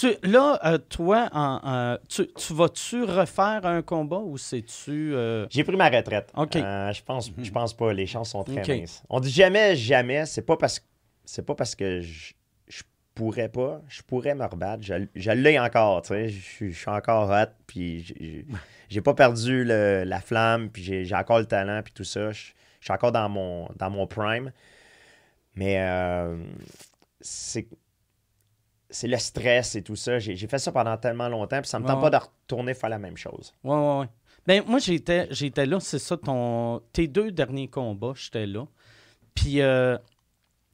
Tu, 0.00 0.14
là, 0.22 0.58
euh, 0.64 0.78
toi, 0.78 1.28
en, 1.32 1.60
en- 1.62 1.98
tu, 2.08 2.26
tu 2.32 2.54
vas-tu 2.54 3.02
refaire 3.04 3.60
un 3.66 3.82
combat 3.82 4.18
ou 4.20 4.38
c'est-tu. 4.38 5.14
euh, 5.14 5.46
J'ai 5.50 5.64
pris 5.64 5.76
ma 5.76 5.90
retraite. 5.90 6.32
OK. 6.34 6.56
Euh, 6.56 6.92
je 6.92 7.02
pense, 7.02 7.30
je 7.36 7.50
pense 7.50 7.74
pas. 7.76 7.92
Les 7.92 8.06
chances 8.06 8.30
sont 8.30 8.42
très 8.42 8.62
OK. 8.62 8.68
minces. 8.68 9.02
On 9.10 9.20
dit 9.20 9.30
jamais, 9.30 9.76
jamais. 9.76 10.24
C'est 10.24 10.40
pas 10.46 10.56
parce 10.56 10.78
que 10.80 10.84
c'est 11.26 11.44
pas 11.44 11.54
parce 11.54 11.74
que 11.74 12.00
je, 12.00 12.32
je 12.68 12.82
pourrais 13.14 13.50
pas. 13.50 13.82
Je 13.88 14.00
pourrais 14.02 14.34
me 14.34 14.44
rebattre. 14.46 14.82
Je, 14.82 14.94
je 15.14 15.30
l'ai 15.30 15.58
encore. 15.58 16.00
Tu 16.02 16.08
sais, 16.08 16.28
je, 16.30 16.40
suis- 16.40 16.72
je 16.72 16.78
suis 16.78 16.90
encore 16.90 17.28
hot. 17.30 17.52
Puis 17.66 18.14
j'ai- 18.88 19.00
pas 19.02 19.14
perdu 19.14 19.62
le- 19.62 20.04
la 20.06 20.20
flamme. 20.20 20.70
Puis 20.70 20.82
j'ai 20.84 21.04
j'ai 21.04 21.14
encore 21.14 21.38
le 21.40 21.46
talent. 21.46 21.82
Puis 21.84 21.92
tout 21.92 22.04
ça. 22.04 22.32
Je, 22.32 22.52
suis 22.80 22.92
encore 22.92 23.12
dans 23.12 23.28
mon 23.28 23.68
dans 23.76 23.90
mon 23.90 24.06
prime. 24.06 24.52
Mais 25.54 25.76
euh, 25.82 26.38
c'est 27.20 27.66
c'est 28.92 29.08
le 29.08 29.16
stress 29.18 29.74
et 29.74 29.82
tout 29.82 29.96
ça. 29.96 30.18
J'ai 30.18 30.36
fait 30.46 30.58
ça 30.58 30.70
pendant 30.70 30.96
tellement 30.96 31.28
longtemps. 31.28 31.60
Puis 31.60 31.68
ça 31.68 31.78
me 31.80 31.86
tente 31.86 31.96
ouais. 32.02 32.10
pas 32.10 32.18
de 32.18 32.22
retourner 32.24 32.74
faire 32.74 32.90
la 32.90 32.98
même 32.98 33.16
chose. 33.16 33.52
Ouais, 33.64 33.74
ouais, 33.76 33.98
ouais. 34.00 34.06
Ben, 34.46 34.62
moi, 34.66 34.78
j'étais, 34.78 35.28
j'étais 35.30 35.66
là, 35.66 35.78
c'est 35.80 35.98
ça, 35.98 36.16
ton, 36.16 36.80
tes 36.92 37.06
deux 37.08 37.30
derniers 37.30 37.68
combats, 37.68 38.12
j'étais 38.16 38.46
là. 38.46 38.66
Puis, 39.34 39.60
euh, 39.60 39.96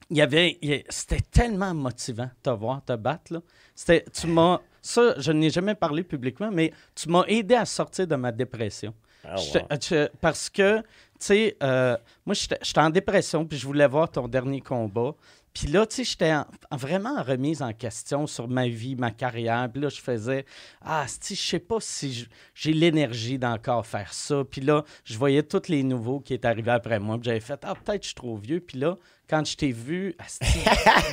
il 0.09 0.17
y 0.17 0.21
avait, 0.21 0.57
c'était 0.89 1.21
tellement 1.21 1.73
motivant 1.75 2.25
de 2.25 2.31
te 2.41 2.49
voir 2.49 2.83
te 2.83 2.93
battre, 2.95 3.31
là. 3.33 3.41
C'était, 3.75 4.03
tu 4.11 4.25
m'as, 4.27 4.59
ça, 4.81 5.13
je 5.19 5.31
n'ai 5.31 5.51
jamais 5.51 5.75
parlé 5.75 6.03
publiquement, 6.03 6.49
mais 6.51 6.73
tu 6.95 7.09
m'as 7.09 7.23
aidé 7.27 7.53
à 7.55 7.65
sortir 7.65 8.07
de 8.07 8.15
ma 8.15 8.31
dépression. 8.31 8.93
Ah, 9.23 9.35
J'étais- 9.35 9.61
wow. 9.61 9.79
je- 9.81 10.07
parce 10.19 10.49
que, 10.49 10.79
tu 10.79 10.85
sais, 11.19 11.57
euh, 11.61 11.95
moi, 12.25 12.33
j'étais 12.33 12.57
j'étais 12.63 12.79
en 12.79 12.89
dépression, 12.89 13.45
puis 13.45 13.57
je 13.57 13.67
voulais 13.67 13.87
voir 13.87 14.09
ton 14.09 14.27
dernier 14.27 14.61
combat. 14.61 15.13
Puis 15.53 15.67
là, 15.67 15.85
tu 15.85 15.97
sais, 15.97 16.03
j'étais 16.03 16.33
en- 16.33 16.45
en- 16.71 16.77
vraiment 16.77 17.17
en 17.17 17.23
remise 17.23 17.61
en 17.61 17.73
question 17.73 18.27
sur 18.27 18.47
ma 18.47 18.67
vie, 18.67 18.95
ma 18.95 19.11
carrière. 19.11 19.69
Puis 19.71 19.81
là, 19.81 19.89
je 19.89 19.99
faisais, 19.99 20.45
ah, 20.81 21.05
si 21.07 21.35
je 21.35 21.41
sais 21.41 21.59
pas 21.59 21.77
si 21.79 22.27
j'ai 22.53 22.73
l'énergie 22.73 23.39
d'encore 23.39 23.85
faire 23.85 24.13
ça. 24.13 24.43
Puis 24.49 24.61
là, 24.61 24.83
je 25.03 25.17
voyais 25.17 25.43
tous 25.43 25.67
les 25.67 25.83
nouveaux 25.83 26.19
qui 26.19 26.33
étaient 26.33 26.47
arrivés 26.47 26.71
après 26.71 26.99
moi. 26.99 27.17
Puis 27.17 27.25
j'avais 27.25 27.39
fait, 27.39 27.59
ah, 27.63 27.73
peut-être 27.75 28.03
je 28.03 28.07
suis 28.09 28.15
trop 28.15 28.37
vieux. 28.37 28.59
Puis 28.59 28.77
là, 28.79 28.97
quand 29.29 29.45
je 29.47 29.55
t'ai 29.55 29.71
vu, 29.71 30.15
asti, 30.17 30.59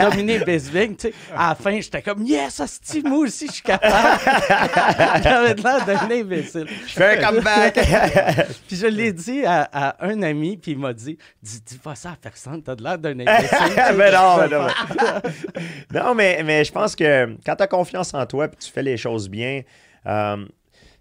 dominer 0.01 0.39
Bisbing, 0.39 0.97
tu 0.97 1.09
sais, 1.09 1.15
à 1.37 1.51
la 1.51 1.55
fin, 1.55 1.79
j'étais 1.81 2.01
comme, 2.01 2.23
yes, 2.25 2.61
Asti, 2.61 3.03
moi 3.03 3.19
aussi, 3.19 3.47
je 3.49 3.53
suis 3.53 3.63
capable. 3.63 4.21
J'avais 5.23 5.55
l'air 5.55 5.85
d'un 5.85 6.11
imbécile. 6.11 6.67
Je 6.87 6.93
fais 6.93 7.19
un 7.23 7.31
comeback! 7.31 7.75
Puis 8.69 8.77
je 8.77 8.87
l'ai 8.87 9.13
dit 9.13 9.45
à, 9.45 9.69
à 9.73 10.07
un 10.07 10.23
ami, 10.23 10.57
puis 10.57 10.73
il 10.73 10.79
m'a 10.79 10.93
dit 10.95 11.19
Dis, 11.43 11.61
dis 11.61 11.79
pas 11.79 11.95
ça 11.95 12.13
à 12.13 12.17
personne, 12.17 12.63
t'as 12.63 12.75
de 12.75 12.83
l'air 12.83 12.99
d'un 12.99 13.19
imbécile. 13.21 13.59
mais 13.97 14.11
non, 14.11 14.37
mais 14.39 14.49
non. 14.49 14.67
mais- 14.67 16.01
non, 16.01 16.15
mais, 16.15 16.43
mais 16.43 16.65
je 16.65 16.73
pense 16.73 16.97
que 16.97 17.37
quand 17.45 17.57
tu 17.57 17.63
as 17.63 17.67
confiance 17.67 18.15
en 18.15 18.25
toi 18.25 18.47
et 18.47 18.51
tu 18.57 18.71
fais 18.71 18.83
les 18.83 18.97
choses 18.97 19.29
bien, 19.29 19.63
euh, 20.07 20.47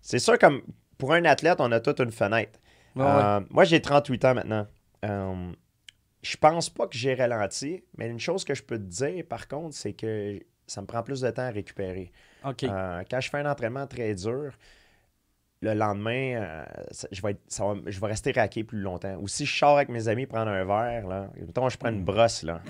c'est 0.01 0.19
sûr 0.19 0.37
comme 0.37 0.61
pour 0.97 1.13
un 1.13 1.23
athlète, 1.25 1.57
on 1.59 1.71
a 1.71 1.79
toute 1.79 1.99
une 1.99 2.11
fenêtre. 2.11 2.59
Ouais, 2.95 3.03
ouais. 3.03 3.09
Euh, 3.11 3.39
moi, 3.49 3.63
j'ai 3.63 3.81
38 3.81 4.25
ans 4.25 4.33
maintenant. 4.35 4.67
Euh, 5.03 5.51
je 6.25 6.37
pense 6.37 6.69
pas 6.69 6.87
que 6.87 6.97
j'ai 6.97 7.13
ralenti, 7.13 7.83
mais 7.97 8.07
une 8.09 8.19
chose 8.19 8.43
que 8.43 8.53
je 8.55 8.63
peux 8.63 8.77
te 8.77 8.83
dire, 8.83 9.23
par 9.29 9.47
contre, 9.47 9.75
c'est 9.75 9.93
que 9.93 10.39
ça 10.67 10.81
me 10.81 10.87
prend 10.87 11.03
plus 11.03 11.21
de 11.21 11.29
temps 11.29 11.43
à 11.43 11.49
récupérer. 11.51 12.11
Euh, 12.69 13.03
quand 13.09 13.21
je 13.21 13.29
fais 13.29 13.37
un 13.37 13.49
entraînement 13.49 13.85
très 13.85 14.13
dur, 14.15 14.53
le 15.61 15.73
lendemain, 15.73 16.35
euh, 16.41 16.63
ça- 16.91 17.07
je, 17.11 17.21
vais 17.21 17.31
être- 17.31 17.41
ça 17.47 17.65
va- 17.65 17.75
je 17.85 17.99
vais 17.99 18.07
rester 18.07 18.31
raqué 18.31 18.63
plus 18.63 18.79
longtemps. 18.79 19.15
Ou 19.19 19.27
si 19.27 19.45
je 19.45 19.55
sors 19.57 19.75
avec 19.77 19.89
mes 19.89 20.07
amis 20.07 20.25
prendre 20.25 20.49
un 20.51 20.63
verre, 20.65 21.07
là, 21.07 21.29
mettons, 21.37 21.69
je 21.69 21.77
prends 21.77 21.89
une 21.89 22.03
brosse, 22.03 22.43
là, 22.43 22.61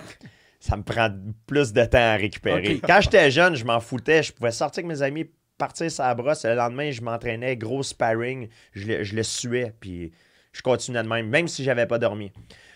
ça 0.60 0.78
me 0.78 0.84
prend 0.84 1.10
plus 1.48 1.74
de 1.74 1.84
temps 1.86 1.98
à 1.98 2.16
récupérer. 2.16 2.80
Quand 2.86 3.00
j'étais 3.02 3.32
jeune, 3.32 3.56
je 3.56 3.66
m'en 3.66 3.80
foutais. 3.80 4.24
Je 4.24 4.34
pouvais 4.34 4.52
sortir 4.52 4.84
avec 4.86 4.98
mes 4.98 5.02
amis, 5.02 5.30
partir 5.58 5.90
sa 5.92 6.14
brosse. 6.14 6.46
Le 6.46 6.56
lendemain, 6.56 6.92
je 6.92 7.02
m'entraînais, 7.02 7.56
gros 7.58 7.84
sparring. 7.84 8.50
Je 8.74 8.86
le, 8.88 9.04
je 9.04 9.16
le 9.16 9.24
suais, 9.24 9.74
puis 9.80 10.12
je 10.52 10.62
continuais 10.62 11.04
de 11.04 11.08
même, 11.08 11.28
même 11.30 11.48
si 11.48 11.64
j'avais 11.64 11.86
pas 11.88 12.00
dormi. 12.00 12.32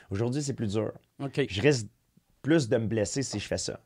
Aujourd'hui, 0.10 0.42
c'est 0.42 0.54
plus 0.54 0.74
dur 0.74 0.92
je 1.50 1.62
risque 1.62 1.88
plus 2.42 2.70
de 2.70 2.78
me 2.78 2.88
blesser 2.88 3.22
si 3.24 3.40
je 3.40 3.48
fais 3.48 3.58
ça. 3.58 3.80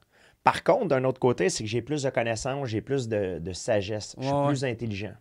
Par 0.43 0.63
contre, 0.63 0.87
d'un 0.89 1.03
autre 1.05 1.19
côté, 1.19 1.49
c'est 1.49 1.63
que 1.63 1.69
j'ai 1.69 1.81
plus 1.81 2.03
de 2.03 2.09
connaissances, 2.09 2.67
j'ai 2.69 2.81
plus 2.81 3.07
de, 3.07 3.39
de 3.39 3.53
sagesse, 3.53 4.15
je 4.19 4.23
suis 4.25 4.33
plus 4.47 4.65
intelligent. 4.65 5.13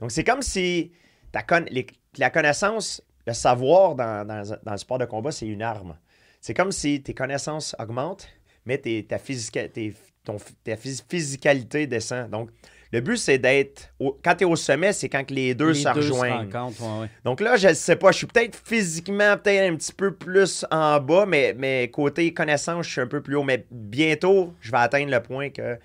Donc, 0.00 0.10
c'est 0.10 0.24
comme 0.24 0.42
si 0.42 0.92
ta 1.32 1.42
con- 1.42 1.64
les- 1.70 1.86
la 2.18 2.30
connaissance, 2.30 3.02
le 3.26 3.32
savoir 3.32 3.94
dans, 3.94 4.26
dans- 4.26 4.56
dans 4.62 4.72
le 4.72 4.78
sport 4.78 4.98
de 4.98 5.04
combat, 5.04 5.30
c'est 5.30 5.46
une 5.46 5.62
arme. 5.62 5.96
C'est 6.40 6.54
comme 6.54 6.72
si 6.72 7.02
tes 7.02 7.14
connaissances 7.14 7.76
augmentent, 7.78 8.28
mais 8.66 8.78
tes- 8.78 9.04
ta, 9.06 9.18
physica- 9.18 9.68
tes- 9.68 9.94
ton- 10.24 10.38
ta 10.64 10.74
phys- 10.74 11.04
physicalité 11.08 11.86
descend. 11.86 12.30
Donc, 12.30 12.50
le 12.92 13.00
but, 13.00 13.16
c'est 13.16 13.38
d'être. 13.38 13.92
au- 14.00 14.18
Quand 14.24 14.34
tu 14.34 14.42
es 14.44 14.46
au 14.46 14.56
sommet, 14.56 14.92
c'est 14.92 15.08
quand 15.08 15.24
que 15.24 15.32
les 15.34 15.54
deux 15.54 15.68
Les 15.68 15.74
se 15.82 15.88
rejoignent. 15.88 16.50
rencontrent, 16.52 16.82
ouais, 16.82 17.00
ouais. 17.02 17.10
Donc 17.24 17.40
là, 17.40 17.56
je 17.56 17.68
ne 17.68 17.74
sais 17.74 17.96
pas, 17.96 18.10
je 18.12 18.18
suis 18.18 18.26
peut-être 18.26 18.56
physiquement 18.64 19.36
peut-être 19.36 19.72
un 19.72 19.76
petit 19.76 19.92
peu 19.92 20.12
plus 20.14 20.64
en 20.70 20.98
bas, 21.00 21.24
mais, 21.26 21.54
mais 21.56 21.88
côté 21.92 22.32
connaissance, 22.34 22.86
je 22.86 22.90
suis 22.92 23.00
un 23.00 23.06
peu 23.06 23.22
plus 23.22 23.36
haut. 23.36 23.44
Mais 23.44 23.64
bientôt, 23.70 24.54
je 24.60 24.70
vais 24.72 24.78
atteindre 24.78 25.10
le 25.10 25.22
point 25.22 25.50
que 25.50 25.78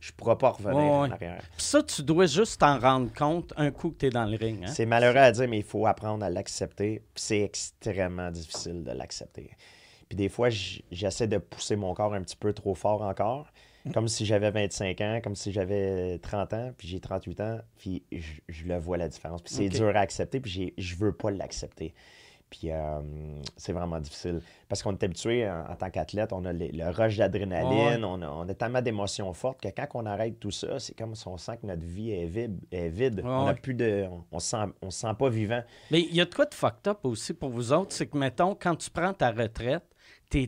je 0.00 0.10
ne 0.12 0.16
pourrai 0.16 0.36
pas 0.36 0.50
revenir 0.50 0.74
Ouais, 0.76 0.90
en 0.90 1.10
arrière. 1.10 1.40
Puis 1.56 1.64
ça, 1.64 1.82
tu 1.82 2.02
dois 2.02 2.26
juste 2.26 2.60
t'en 2.60 2.78
rendre 2.78 3.10
compte 3.14 3.52
un 3.56 3.70
coup 3.70 3.90
que 3.90 3.98
tu 4.00 4.06
es 4.06 4.10
dans 4.10 4.24
le 4.26 4.36
ring. 4.36 4.64
Hein? 4.64 4.72
C'est 4.74 4.84
malheureux 4.86 5.16
à 5.16 5.30
dire, 5.32 5.48
mais 5.48 5.58
il 5.58 5.64
faut 5.64 5.86
apprendre 5.86 6.24
à 6.24 6.30
l'accepter. 6.30 7.00
C'est 7.14 7.40
extrêmement 7.42 8.30
difficile 8.30 8.82
de 8.84 8.90
l'accepter. 8.92 9.50
Puis 10.08 10.16
des 10.16 10.28
fois, 10.28 10.48
j'essaie 10.50 11.26
de 11.26 11.38
pousser 11.38 11.76
mon 11.76 11.94
corps 11.94 12.12
un 12.12 12.22
petit 12.22 12.36
peu 12.36 12.52
trop 12.52 12.74
fort 12.74 13.00
encore. 13.02 13.46
Comme 13.92 14.08
si 14.08 14.24
j'avais 14.24 14.50
25 14.50 15.00
ans, 15.02 15.20
comme 15.22 15.34
si 15.36 15.52
j'avais 15.52 16.18
30 16.18 16.52
ans, 16.54 16.72
puis 16.78 16.88
j'ai 16.88 17.00
38 17.00 17.40
ans, 17.40 17.58
puis 17.76 18.02
je, 18.10 18.32
je 18.48 18.64
le 18.64 18.78
vois 18.78 18.96
la 18.96 19.08
différence. 19.08 19.42
Puis 19.42 19.52
c'est 19.54 19.68
dur 19.68 19.94
à 19.94 20.00
accepter, 20.00 20.40
puis 20.40 20.50
j'ai- 20.50 20.74
je 20.78 20.96
veux 20.96 21.12
pas 21.12 21.30
l'accepter. 21.30 21.92
Puis 22.48 22.70
euh, 22.70 23.00
c'est 23.56 23.72
vraiment 23.72 23.98
difficile. 23.98 24.40
Parce 24.68 24.82
qu'on 24.82 24.92
est 24.92 25.02
habitué 25.02 25.46
en, 25.48 25.66
en 25.70 25.76
tant 25.76 25.90
qu'athlète, 25.90 26.32
on 26.32 26.44
a 26.44 26.52
les- 26.52 26.70
le 26.70 26.88
rush 26.88 27.16
d'adrénaline, 27.18 28.02
Ouais. 28.02 28.08
on, 28.08 28.22
a, 28.22 28.28
on 28.28 28.48
a 28.48 28.54
tellement 28.54 28.80
d'émotions 28.80 29.32
fortes 29.34 29.60
que 29.60 29.68
quand 29.68 29.86
on 29.94 30.06
arrête 30.06 30.38
tout 30.38 30.50
ça, 30.52 30.78
c'est 30.78 30.96
comme 30.96 31.14
si 31.14 31.26
on 31.26 31.36
sent 31.36 31.58
que 31.60 31.66
notre 31.66 31.84
vie 31.84 32.12
est 32.12 32.26
vide. 32.26 32.58
Est 32.70 32.88
vide. 32.90 33.16
Ouais, 33.20 33.26
on 33.28 33.46
a 33.48 33.54
plus 33.54 33.74
de. 33.74 34.06
On, 34.10 34.24
on 34.32 34.38
se 34.38 34.48
sent, 34.50 34.56
on 34.82 34.90
se 34.90 35.00
sent 35.00 35.14
pas 35.18 35.28
vivant. 35.28 35.62
Mais 35.90 36.00
il 36.02 36.14
y 36.14 36.20
a 36.20 36.24
de 36.26 36.34
quoi 36.34 36.46
de 36.46 36.54
fucked 36.54 36.86
up 36.86 37.00
aussi 37.04 37.34
pour 37.34 37.50
vous 37.50 37.72
autres, 37.72 37.92
c'est 37.92 38.06
que, 38.06 38.16
mettons, 38.16 38.54
quand 38.54 38.76
tu 38.76 38.88
prends 38.88 39.12
ta 39.12 39.30
retraite, 39.32 39.84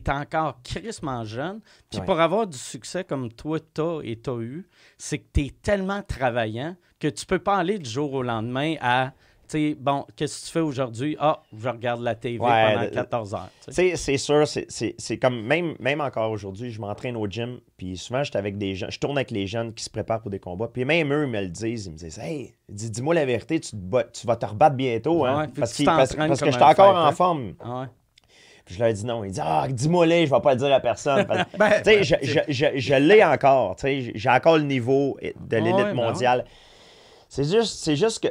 tu 0.01 0.09
es 0.09 0.09
encore 0.13 0.59
crissement 0.63 1.23
jeune, 1.23 1.59
puis 1.89 1.99
Ouais. 1.99 2.05
pour 2.05 2.19
avoir 2.19 2.47
du 2.47 2.57
succès 2.57 3.03
comme 3.03 3.31
toi, 3.31 3.59
t'as 3.73 3.99
et 4.03 4.15
t'as 4.17 4.37
eu, 4.39 4.67
c'est 4.97 5.19
que 5.19 5.25
tu 5.33 5.41
es 5.45 5.51
tellement 5.61 6.01
travaillant 6.03 6.75
que 6.99 7.07
tu 7.07 7.25
peux 7.25 7.39
pas 7.39 7.57
aller 7.57 7.77
du 7.79 7.89
jour 7.89 8.11
au 8.13 8.23
lendemain 8.23 8.75
à, 8.81 9.13
sais, 9.49 9.77
bon, 9.79 10.05
qu'est-ce 10.17 10.41
que 10.41 10.45
tu 10.47 10.51
fais 10.51 10.59
aujourd'hui? 10.59 11.15
Ah, 11.21 11.41
je 11.57 11.69
regarde 11.69 12.01
la 12.01 12.15
TV 12.15 12.37
Ouais, 12.37 12.73
pendant 12.73 12.81
le- 12.81 12.89
14 12.89 13.33
heures. 13.33 13.49
c'est 13.69 14.17
sûr, 14.17 14.45
c'est- 14.45 15.17
comme 15.19 15.41
même, 15.41 15.75
même 15.79 16.01
encore 16.01 16.31
aujourd'hui, 16.31 16.69
je 16.71 16.81
m'entraîne 16.81 17.15
au 17.15 17.27
gym, 17.27 17.59
puis 17.77 17.95
souvent, 17.95 18.23
j'étais 18.23 18.39
avec 18.39 18.57
des 18.57 18.75
gens, 18.75 18.87
je 18.89 18.99
tourne 18.99 19.17
avec 19.17 19.31
les 19.31 19.47
jeunes 19.47 19.73
qui 19.73 19.83
se 19.85 19.89
préparent 19.89 20.21
pour 20.21 20.31
des 20.31 20.39
combats, 20.39 20.67
puis 20.67 20.83
même 20.83 21.13
eux, 21.13 21.23
ils 21.25 21.29
me 21.31 21.39
le 21.41 21.47
disent, 21.47 21.85
ils 21.85 21.91
me 21.93 21.97
disent, 21.97 22.19
hey, 22.19 22.55
dis- 22.67 22.91
dis-moi 22.91 23.15
la 23.15 23.25
vérité, 23.25 23.59
tu, 23.61 23.71
te 23.71 23.75
bats- 23.77 24.03
tu 24.05 24.27
vas 24.27 24.35
te 24.35 24.45
rebattre 24.47 24.75
bientôt, 24.75 25.23
hein, 25.25 25.41
Ouais, 25.41 25.47
faut 25.47 25.53
que 25.53 25.59
parce, 25.61 25.83
parce- 25.83 26.15
parce 26.15 26.39
que 26.41 26.51
j'étais 26.51 26.63
un 26.63 26.67
encore 26.69 26.95
en 27.05 27.11
forme. 27.13 27.53
Ouais. 27.63 27.85
Puis 28.67 28.75
je 28.75 28.83
leur 28.83 28.93
dis 28.93 29.05
non, 29.05 29.23
ils 29.23 29.31
disent, 29.31 29.41
ah, 29.43 29.65
dis-moi 29.67 30.05
les, 30.05 30.27
je 30.27 30.31
vais 30.35 30.41
pas 30.41 30.51
le 30.53 30.59
dire 30.59 30.71
à 30.73 30.79
personne. 30.79 31.25
Ben, 31.57 31.71
tu 31.81 31.83
sais, 31.85 32.03
je, 32.03 32.15
je, 32.21 32.39
je, 32.49 32.65
je 32.75 32.93
l'ai 32.95 33.23
encore, 33.23 33.75
tu 33.77 33.81
sais, 33.87 34.11
j'ai 34.13 34.29
encore 34.29 34.57
le 34.57 34.63
niveau 34.65 35.17
de 35.23 35.57
l'élite 35.57 35.75
ouais, 35.75 35.83
ben 35.85 35.93
mondiale. 35.95 36.45
C'est 37.29 37.45
juste, 37.45 37.79
c'est 37.79 37.95
juste 37.95 38.21
que 38.23 38.27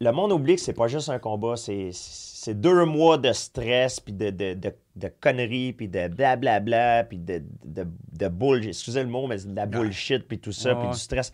le 0.00 0.12
monde 0.12 0.30
oublie 0.30 0.54
que 0.54 0.60
c'est 0.60 0.72
pas 0.74 0.86
juste 0.88 1.08
un 1.08 1.18
combat, 1.18 1.56
c'est, 1.56 1.90
c'est 1.92 2.54
deux 2.54 2.84
mois 2.84 3.18
de 3.18 3.32
stress, 3.32 3.98
puis 3.98 4.12
de, 4.12 4.30
de, 4.30 4.54
de, 4.54 4.72
de 4.94 5.12
conneries, 5.20 5.72
puis 5.72 5.88
de 5.88 6.06
blablabla, 6.08 7.04
puis 7.04 7.18
de, 7.18 7.42
de, 7.64 7.84
de 8.12 8.28
bullshit. 8.28 8.68
Excusez 8.68 9.02
le 9.02 9.08
mot, 9.08 9.26
mais 9.26 9.38
de 9.38 9.56
la 9.56 9.66
bullshit, 9.66 10.22
puis 10.28 10.38
tout 10.38 10.52
ça, 10.52 10.74
Ouais, 10.74 10.80
puis 10.82 10.90
du 10.90 10.98
stress. 10.98 11.32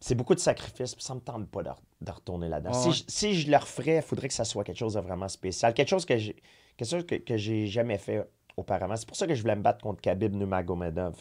C'est 0.00 0.16
beaucoup 0.16 0.34
de 0.34 0.40
sacrifices, 0.40 0.94
puis 0.96 1.04
ça 1.04 1.14
me 1.14 1.20
tente 1.20 1.46
pas 1.48 1.62
de, 1.62 1.68
re- 1.68 1.76
de 2.00 2.10
retourner 2.10 2.48
là-dedans. 2.48 2.72
Ouais, 2.72 2.92
si, 2.92 3.04
si 3.06 3.34
je 3.34 3.48
le 3.50 3.56
referais, 3.56 3.96
il 3.96 4.02
faudrait 4.02 4.26
que 4.26 4.34
ça 4.34 4.44
soit 4.44 4.64
quelque 4.64 4.78
chose 4.78 4.94
de 4.94 5.00
vraiment 5.00 5.28
spécial. 5.28 5.72
Quelque 5.74 5.88
chose 5.88 6.04
que 6.04 6.16
j'ai, 6.16 6.34
quelque 6.76 6.88
chose 6.88 7.06
que, 7.06 7.14
que 7.16 7.36
j'ai 7.36 7.66
jamais 7.66 7.98
fait 7.98 8.26
auparavant. 8.56 8.96
C'est 8.96 9.06
pour 9.08 9.16
ça 9.16 9.26
que 9.26 9.34
je 9.34 9.42
voulais 9.42 9.56
me 9.56 9.62
battre 9.62 9.82
contre 9.82 10.00
Khabib 10.00 10.34
Nurmagomedov. 10.34 11.16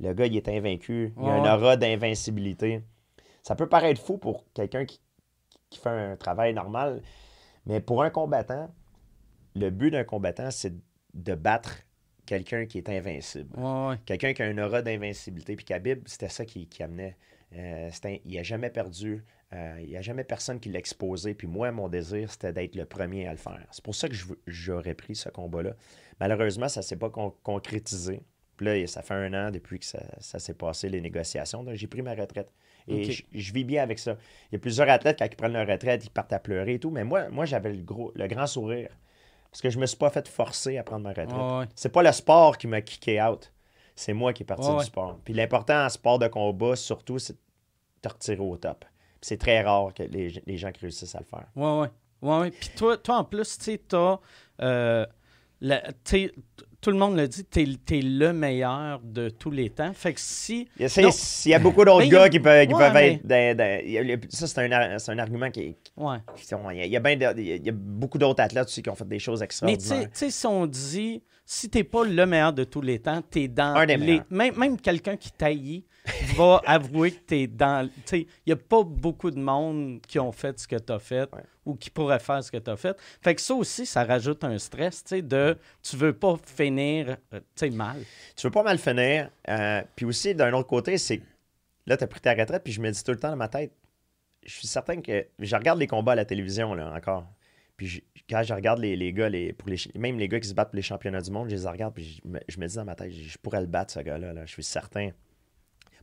Le 0.00 0.12
gars, 0.12 0.26
il 0.26 0.36
est 0.36 0.48
invaincu. 0.48 1.12
Il 1.16 1.22
a 1.22 1.26
Ouais, 1.40 1.48
un 1.48 1.54
aura 1.56 1.76
d'invincibilité. 1.76 2.82
Ça 3.42 3.54
peut 3.54 3.68
paraître 3.68 4.00
fou 4.00 4.18
pour 4.18 4.44
quelqu'un 4.52 4.84
qui, 4.84 5.00
qui 5.70 5.78
fait 5.78 5.90
un 5.90 6.16
travail 6.16 6.54
normal, 6.54 7.02
mais 7.66 7.80
pour 7.80 8.02
un 8.02 8.10
combattant, 8.10 8.74
le 9.54 9.70
but 9.70 9.90
d'un 9.90 10.04
combattant, 10.04 10.50
c'est 10.50 10.74
de 11.14 11.34
battre 11.34 11.76
quelqu'un 12.26 12.66
qui 12.66 12.78
est 12.78 12.88
invincible. 12.88 13.56
Quelqu'un 14.06 14.32
qui 14.32 14.42
a 14.42 14.46
un 14.46 14.58
aura 14.58 14.82
d'invincibilité. 14.82 15.54
Puis 15.56 15.64
Khabib, 15.66 16.02
c'était 16.06 16.28
ça 16.28 16.44
qui, 16.44 16.66
qui 16.66 16.82
amenait. 16.82 17.16
Euh, 17.54 17.88
un- 18.04 18.16
il 18.24 18.34
n'a 18.36 18.42
jamais 18.42 18.70
perdu. 18.70 19.24
Euh, 19.52 19.78
il 19.80 19.88
n'y 19.88 19.96
a 19.96 20.02
jamais 20.02 20.24
personne 20.24 20.58
qui 20.58 20.68
l'a 20.68 20.78
exposé. 20.78 21.34
Puis 21.34 21.46
moi, 21.46 21.70
mon 21.70 21.88
désir, 21.88 22.30
c'était 22.30 22.52
d'être 22.52 22.74
le 22.74 22.86
premier 22.86 23.28
à 23.28 23.32
le 23.32 23.38
faire. 23.38 23.66
C'est 23.70 23.84
pour 23.84 23.94
ça 23.94 24.08
que 24.08 24.14
j'aurais 24.46 24.94
pris 24.94 25.14
ce 25.14 25.28
combat-là. 25.28 25.74
Malheureusement, 26.18 26.68
ça 26.68 26.80
ne 26.80 26.84
s'est 26.84 26.96
pas 26.96 27.10
con- 27.10 27.34
concrétisé. 27.42 28.22
Puis 28.56 28.66
là, 28.66 28.86
ça 28.86 29.02
fait 29.02 29.14
un 29.14 29.32
an 29.34 29.50
depuis 29.50 29.78
que 29.78 29.84
ça, 29.84 30.00
ça 30.18 30.38
s'est 30.38 30.54
passé, 30.54 30.88
les 30.88 31.00
négociations. 31.00 31.62
Donc, 31.62 31.74
j'ai 31.74 31.86
pris 31.86 32.02
ma 32.02 32.14
retraite. 32.14 32.50
Et 32.86 33.10
je, 33.10 33.24
je 33.32 33.52
vis 33.52 33.64
bien 33.64 33.82
avec 33.82 33.98
ça. 33.98 34.16
Il 34.50 34.54
y 34.54 34.56
a 34.56 34.58
plusieurs 34.58 34.88
athlètes, 34.88 35.18
quand 35.18 35.24
ils 35.24 35.36
prennent 35.36 35.54
leur 35.54 35.66
retraite, 35.66 36.04
ils 36.04 36.10
partent 36.10 36.32
à 36.32 36.38
pleurer 36.38 36.74
et 36.74 36.78
tout. 36.78 36.90
Mais 36.90 37.02
moi, 37.02 37.28
moi 37.30 37.46
j'avais 37.46 37.72
le, 37.72 37.82
gros, 37.82 38.12
le 38.14 38.26
grand 38.26 38.46
sourire. 38.46 38.90
Parce 39.50 39.62
que 39.62 39.70
je 39.70 39.78
me 39.78 39.86
suis 39.86 39.96
pas 39.96 40.10
fait 40.10 40.26
forcer 40.28 40.76
à 40.78 40.82
prendre 40.82 41.04
ma 41.04 41.10
retraite. 41.10 41.30
Ouais. 41.30 41.66
C'est 41.74 41.88
pas 41.88 42.02
le 42.02 42.12
sport 42.12 42.58
qui 42.58 42.66
m'a 42.66 42.82
kické 42.82 43.22
out. 43.22 43.52
C'est 43.96 44.12
moi 44.12 44.32
qui 44.32 44.42
est 44.42 44.46
parti 44.46 44.68
du 44.68 44.74
ouais. 44.74 44.84
sport. 44.84 45.18
Puis 45.24 45.32
l'important 45.32 45.84
en 45.84 45.88
sport 45.88 46.18
de 46.18 46.26
combat, 46.26 46.76
surtout, 46.76 47.18
c'est 47.18 47.34
de 47.34 47.38
te 48.02 48.08
retirer 48.08 48.40
au 48.40 48.56
top. 48.56 48.84
C'est 49.26 49.38
très 49.38 49.62
rare 49.62 49.94
que 49.94 50.02
les, 50.02 50.42
les 50.46 50.56
gens 50.58 50.70
qui 50.70 50.80
réussissent 50.82 51.14
à 51.14 51.20
le 51.20 51.24
faire. 51.24 51.46
Ouais, 51.56 51.80
ouais. 51.80 51.88
Ouais, 52.20 52.38
ouais. 52.40 52.50
Puis 52.50 52.68
toi, 52.76 52.96
toi, 52.98 53.18
en 53.18 53.24
plus, 53.24 53.56
tu 53.58 53.64
sais, 53.64 53.80
t'as. 53.88 54.18
euh, 54.60 55.06
la- 55.60 55.82
tout 56.80 56.90
le 56.90 56.98
monde 56.98 57.16
le 57.16 57.26
dit, 57.26 57.44
t'es 57.44 57.62
es 57.62 58.02
le 58.02 58.34
meilleur 58.34 59.00
de 59.02 59.30
tous 59.30 59.50
les 59.50 59.70
temps. 59.70 59.94
Fait 59.94 60.12
que 60.12 60.20
si. 60.20 60.68
Il 60.76 60.82
y 60.82 60.84
a, 60.84 60.88
c'est- 60.90 61.00
Non. 61.00 61.08
il 61.46 61.48
y 61.50 61.54
a 61.54 61.58
beaucoup 61.58 61.82
d'autres 61.86 62.00
Mais 62.00 62.14
a- 62.14 62.18
gars 62.24 62.28
qui 62.28 62.38
peuvent, 62.40 62.66
qui 62.66 62.74
Ouais, 62.74 62.78
peuvent 62.80 62.92
mais- 62.92 63.12
être. 63.14 63.26
dans- 63.26 63.56
dans- 63.56 64.20
ça, 64.28 64.46
c'est 64.46 64.58
un, 64.72 64.96
un 65.08 65.18
argument 65.18 65.50
qui 65.50 65.60
est. 65.60 65.76
Ouais. 65.96 66.18
Il 66.36 66.50
y 66.50 66.82
a, 66.82 66.84
il 66.84 66.92
y 66.92 66.96
a 67.24 67.34
de- 67.34 67.40
il 67.40 67.66
y 67.66 67.70
beaucoup 67.70 68.18
d'autres 68.18 68.42
athlètes 68.42 68.66
aussi 68.66 68.82
qui 68.82 68.90
ont 68.90 68.94
fait 68.94 69.08
des 69.08 69.18
choses 69.18 69.40
Mais 69.40 69.44
extraordinaires. 69.46 70.02
sais, 70.02 70.04
tu 70.04 70.10
sais, 70.18 70.30
si 70.30 70.46
on 70.46 70.66
dit, 70.66 71.22
si 71.46 71.68
t'es 71.68 71.84
pas 71.84 72.04
le 72.04 72.26
meilleur 72.26 72.52
de 72.52 72.64
tous 72.64 72.80
les 72.80 72.98
temps, 72.98 73.20
t'es 73.22 73.48
dans 73.48 73.74
Un 73.74 73.86
des 73.86 73.96
les. 73.96 74.22
Même, 74.30 74.56
même 74.56 74.80
quelqu'un 74.80 75.16
qui 75.16 75.30
taillit 75.30 75.84
va 76.36 76.62
avouer 76.66 77.12
que 77.12 77.20
t'es 77.20 77.46
dans. 77.46 77.86
Tu 77.88 77.92
sais, 78.06 78.20
il 78.20 78.28
n'y 78.46 78.52
a 78.52 78.56
pas 78.56 78.82
beaucoup 78.82 79.30
de 79.30 79.38
monde 79.38 80.00
qui 80.06 80.18
ont 80.18 80.32
fait 80.32 80.58
ce 80.58 80.66
que 80.66 80.76
t'as 80.76 80.98
fait 80.98 81.28
Ouais. 81.34 81.42
ou 81.66 81.74
qui 81.74 81.90
pourrait 81.90 82.18
faire 82.18 82.42
ce 82.42 82.50
que 82.50 82.56
t'as 82.56 82.76
fait. 82.76 82.96
Fait 83.22 83.34
que 83.34 83.40
ça 83.40 83.54
aussi, 83.54 83.84
ça 83.84 84.04
rajoute 84.04 84.42
un 84.44 84.56
stress, 84.58 85.04
tu 85.04 85.16
sais, 85.16 85.22
de. 85.22 85.58
Tu 85.82 85.96
veux 85.96 86.12
pas 86.14 86.36
finir, 86.44 87.16
euh, 87.34 87.40
tu 87.54 87.70
mal. 87.70 87.96
tu 88.36 88.46
veux 88.46 88.50
pas 88.50 88.62
mal 88.62 88.78
finir. 88.78 89.28
euh, 89.48 89.82
puis 89.96 90.06
aussi, 90.06 90.34
d'un 90.34 90.52
autre 90.54 90.68
côté, 90.68 90.96
c'est 90.98 91.20
là, 91.86 91.96
tu 91.98 92.04
as 92.04 92.06
pris 92.06 92.20
ta 92.20 92.32
retraite, 92.34 92.64
puis 92.64 92.72
je 92.72 92.80
me 92.80 92.90
dis 92.90 93.04
tout 93.04 93.12
le 93.12 93.18
temps 93.18 93.30
dans 93.30 93.36
ma 93.36 93.48
tête, 93.48 93.72
je 94.46 94.52
suis 94.52 94.66
certain 94.66 95.00
que. 95.02 95.26
Je 95.38 95.56
regarde 95.56 95.78
les 95.78 95.86
combats 95.86 96.12
à 96.12 96.16
la 96.16 96.24
télévision, 96.24 96.72
là, 96.74 96.90
encore. 96.94 97.26
Puis 97.76 97.86
je- 97.88 98.00
quand 98.28 98.42
je 98.42 98.54
regarde 98.54 98.78
les, 98.78 98.96
les 98.96 99.12
gars, 99.12 99.28
les, 99.28 99.52
pour 99.52 99.68
les, 99.68 99.76
même 99.94 100.18
les 100.18 100.28
gars 100.28 100.40
qui 100.40 100.48
se 100.48 100.54
battent 100.54 100.70
pour 100.70 100.76
les 100.76 100.82
championnats 100.82 101.20
du 101.20 101.30
monde, 101.30 101.48
je 101.50 101.56
les 101.56 101.66
regarde, 101.66 101.94
puis 101.94 102.20
je 102.24 102.28
me, 102.28 102.40
je 102.48 102.58
me 102.58 102.66
dis 102.66 102.76
dans 102.76 102.84
ma 102.84 102.94
tête, 102.94 103.12
je 103.12 103.38
pourrais 103.38 103.60
le 103.60 103.66
battre, 103.66 103.92
ce 103.92 104.00
gars-là, 104.00 104.32
là, 104.32 104.46
je 104.46 104.52
suis 104.52 104.62
certain. 104.62 105.10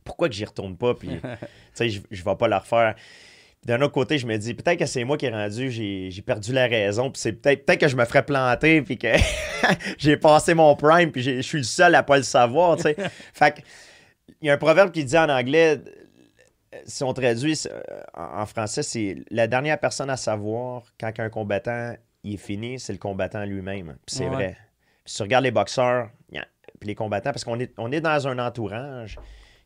Pourquoi 0.04 0.28
que 0.28 0.34
j'y 0.34 0.44
retourne 0.44 0.76
pas, 0.76 0.94
puis, 0.94 1.08
tu 1.20 1.46
sais, 1.74 1.88
je, 1.88 2.00
je 2.10 2.24
vais 2.24 2.36
pas 2.36 2.48
le 2.48 2.56
refaire. 2.56 2.94
D'un 3.64 3.80
autre 3.80 3.92
côté, 3.92 4.18
je 4.18 4.26
me 4.26 4.36
dis, 4.36 4.54
peut-être 4.54 4.78
que 4.78 4.86
c'est 4.86 5.04
moi 5.04 5.16
qui 5.16 5.26
ai 5.26 5.30
rendu, 5.30 5.70
j'ai 5.70 6.10
j'ai 6.10 6.22
perdu 6.22 6.52
la 6.52 6.66
raison, 6.66 7.10
puis 7.10 7.20
c'est 7.20 7.32
peut-être 7.32 7.64
peut 7.64 7.76
que 7.76 7.86
je 7.86 7.96
me 7.96 8.04
ferais 8.04 8.24
planter, 8.24 8.82
puis 8.82 8.98
que 8.98 9.08
j'ai 9.98 10.16
passé 10.16 10.54
mon 10.54 10.74
prime, 10.74 11.12
puis 11.12 11.22
je 11.22 11.40
suis 11.40 11.58
le 11.58 11.64
seul 11.64 11.94
à 11.94 12.02
pas 12.02 12.16
le 12.16 12.24
savoir, 12.24 12.76
tu 12.76 12.82
sais. 12.82 12.96
fait 13.32 13.62
il 14.40 14.46
y 14.46 14.50
a 14.50 14.54
un 14.54 14.58
proverbe 14.58 14.90
qui 14.90 15.04
dit 15.04 15.16
en 15.16 15.28
anglais, 15.28 15.80
si 16.86 17.04
on 17.04 17.12
traduit 17.12 17.58
euh, 17.66 17.80
en 18.14 18.46
français, 18.46 18.82
c'est 18.82 19.16
la 19.30 19.46
dernière 19.46 19.78
personne 19.78 20.10
à 20.10 20.16
savoir 20.16 20.84
quand 20.98 21.12
un 21.18 21.28
combattant 21.28 21.94
il 22.24 22.34
est 22.34 22.38
fini, 22.38 22.78
c'est 22.80 22.92
le 22.92 22.98
combattant 22.98 23.44
lui-même. 23.44 23.96
Puis 24.06 24.16
C'est 24.16 24.28
Ouais. 24.28 24.34
vrai. 24.34 24.56
Puis 25.04 25.12
si 25.12 25.16
tu 25.16 25.22
regardes 25.22 25.44
les 25.44 25.50
boxeurs, 25.50 26.10
puis 26.80 26.88
les 26.88 26.94
combattants, 26.96 27.30
parce 27.30 27.44
qu'on 27.44 27.60
est, 27.60 27.72
on 27.78 27.92
est 27.92 28.00
dans 28.00 28.26
un 28.26 28.38
entourage, 28.40 29.16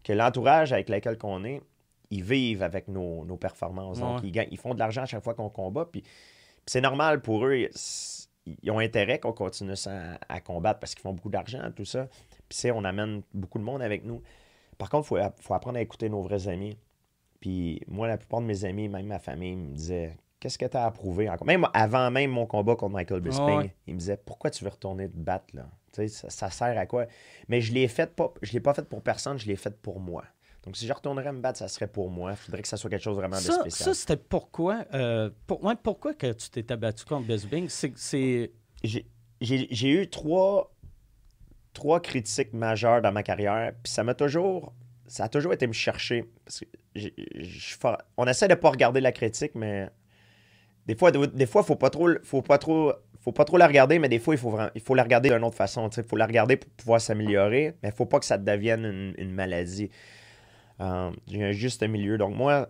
que 0.05 0.13
l'entourage 0.13 0.73
avec 0.73 0.89
lequel 0.91 1.17
on 1.23 1.45
est, 1.45 1.63
ils 2.11 2.23
vivent 2.23 2.63
avec 2.63 2.89
nos, 2.89 3.25
nos 3.25 3.37
performances. 3.39 3.99
Donc, 4.01 4.21
ils, 4.23 4.31
gagnent- 4.33 4.49
ils 4.51 4.59
font 4.59 4.75
de 4.75 4.79
l'argent 4.79 5.03
à 5.03 5.07
chaque 5.07 5.25
fois 5.25 5.33
qu'on 5.35 5.49
combat. 5.49 5.87
Puis, 5.91 6.03
puis 6.03 6.11
c'est 6.67 6.81
normal 6.83 7.23
pour 7.23 7.47
eux. 7.47 7.55
Ils, 7.57 7.71
ils 8.63 8.71
ont 8.71 8.79
intérêt 8.79 9.19
qu'on 9.19 9.33
continue 9.33 9.73
à, 9.87 10.19
à 10.29 10.41
combattre 10.41 10.79
parce 10.79 10.95
qu'ils 10.95 11.03
font 11.03 11.13
beaucoup 11.15 11.31
d'argent, 11.31 11.63
tout 11.75 11.85
ça. 11.87 12.07
Puis, 12.49 12.59
c'est, 12.59 12.71
on 12.71 12.85
amène 12.85 13.23
beaucoup 13.35 13.59
de 13.59 13.65
monde 13.65 13.81
avec 13.83 14.05
nous. 14.05 14.23
Par 14.79 14.91
contre, 14.91 15.07
il 15.07 15.09
faut, 15.09 15.19
faut 15.41 15.55
apprendre 15.55 15.79
à 15.79 15.81
écouter 15.81 16.09
nos 16.11 16.21
vrais 16.23 16.49
amis. 16.49 16.77
Puis 17.41 17.81
moi, 17.89 18.07
la 18.09 18.19
plupart 18.19 18.41
de 18.43 18.47
mes 18.47 18.65
amis, 18.65 18.89
même 18.89 19.07
ma 19.07 19.19
famille, 19.19 19.57
me 19.57 19.73
disaient 19.75 20.17
Qu'est-ce 20.47 20.59
que 20.59 20.67
tu 20.67 20.77
as 20.77 20.87
à 20.87 20.91
prouver 20.93 21.29
encore? 21.29 21.45
Même 21.45 21.67
avant 21.75 22.09
même 22.09 22.31
mon 22.31 22.47
combat 22.47 22.77
contre 22.77 22.93
Michael 22.95 23.21
Bisping, 23.21 23.59
ouais. 23.59 23.75
ils 23.89 23.95
me 23.95 23.99
disaient 23.99 24.17
Pourquoi 24.17 24.49
tu 24.49 24.63
veux 24.63 24.71
retourner 24.71 25.09
te 25.11 25.17
battre 25.17 25.47
là? 25.55 25.67
Tu 25.93 26.03
sais, 26.03 26.09
ça, 26.09 26.31
ça 26.31 26.51
sert 26.51 26.79
à 26.79 26.87
quoi? 26.87 27.07
Mais 27.49 27.61
je 27.61 27.73
l'ai 27.73 27.89
fait 27.89 28.15
pas, 28.15 28.33
je 28.43 28.53
l'ai 28.53 28.61
pas 28.61 28.73
fait 28.73 28.89
pour 28.89 29.03
personne, 29.03 29.41
je 29.41 29.47
l'ai 29.49 29.57
fait 29.57 29.77
pour 29.77 29.99
moi. 29.99 30.23
Donc 30.63 30.77
si 30.77 30.87
je 30.87 30.93
retournerais 30.93 31.33
me 31.33 31.41
battre, 31.41 31.59
ça 31.59 31.67
serait 31.67 31.89
pour 31.89 32.11
moi. 32.11 32.31
Il 32.31 32.37
faudrait 32.37 32.63
que 32.63 32.69
ça 32.69 32.77
soit 32.77 32.89
quelque 32.89 33.03
chose 33.03 33.17
vraiment 33.17 33.39
de 33.39 33.43
Ça, 33.43 33.59
spécial. 33.59 33.89
ça 33.89 33.95
c'était 33.95 34.17
pourquoi, 34.17 34.85
euh, 34.95 35.31
pour, 35.49 35.65
ouais, 35.65 35.75
pourquoi 35.83 36.15
que 36.15 36.33
tu 36.33 36.49
t'es 36.49 36.77
battu 36.77 37.05
contre 37.07 37.27
Bisbing? 37.27 37.69
C'est 37.69 38.53
j'ai 38.85 39.91
eu 39.91 40.09
trois, 40.09 40.73
trois 41.73 41.99
critiques 41.99 42.53
majeures 42.53 43.03
dans 43.03 43.11
ma 43.11 43.25
carrière, 43.25 43.73
puis 43.83 43.93
ça 43.93 44.05
m'a 44.05 44.15
toujours, 44.15 44.73
ça 45.09 45.25
a 45.25 45.29
toujours 45.29 45.55
été 45.55 45.67
me 45.67 45.73
chercher. 45.73 46.25
Parce 46.45 46.61
que 46.61 46.67
on 48.17 48.27
essaie 48.29 48.47
de 48.47 48.55
pas 48.55 48.71
regarder 48.71 49.01
la 49.01 49.11
critique, 49.11 49.57
mais 49.57 49.91
des 50.87 50.95
fois, 50.95 51.11
des 51.11 51.47
fois, 51.47 51.63
faut 51.63 51.77
pas 51.77 51.91
trop, 51.91 52.09
faut 52.23 52.43
pas 52.43 52.59
trop, 52.59 52.93
faut 53.21 53.33
pas 53.33 53.45
trop 53.45 53.57
la 53.57 53.67
regarder, 53.67 53.99
mais 53.99 54.09
des 54.09 54.19
fois, 54.21 54.35
il 54.35 54.39
faut, 54.39 54.57
il 54.75 54.81
faut 54.81 54.95
la 54.95 55.03
regarder 55.03 55.31
d'une 55.31 55.43
autre 55.45 55.57
façon. 55.57 55.89
Il 55.89 56.05
faut 56.05 56.17
la 56.17 56.27
regarder 56.27 56.57
pour 56.57 56.71
pouvoir 56.71 57.01
s'améliorer, 57.01 57.75
mais 57.83 57.89
il 57.91 57.95
faut 57.95 58.07
pas 58.07 58.19
que 58.21 58.25
ça 58.25 58.39
devienne 58.39 58.85
une, 58.85 59.15
une 59.19 59.33
maladie. 59.33 59.91
Euh, 60.81 61.11
a 61.11 61.13
un 61.35 61.53
juste 61.53 61.83
milieu. 61.83 62.19
Donc 62.19 62.37
moi, 62.37 62.69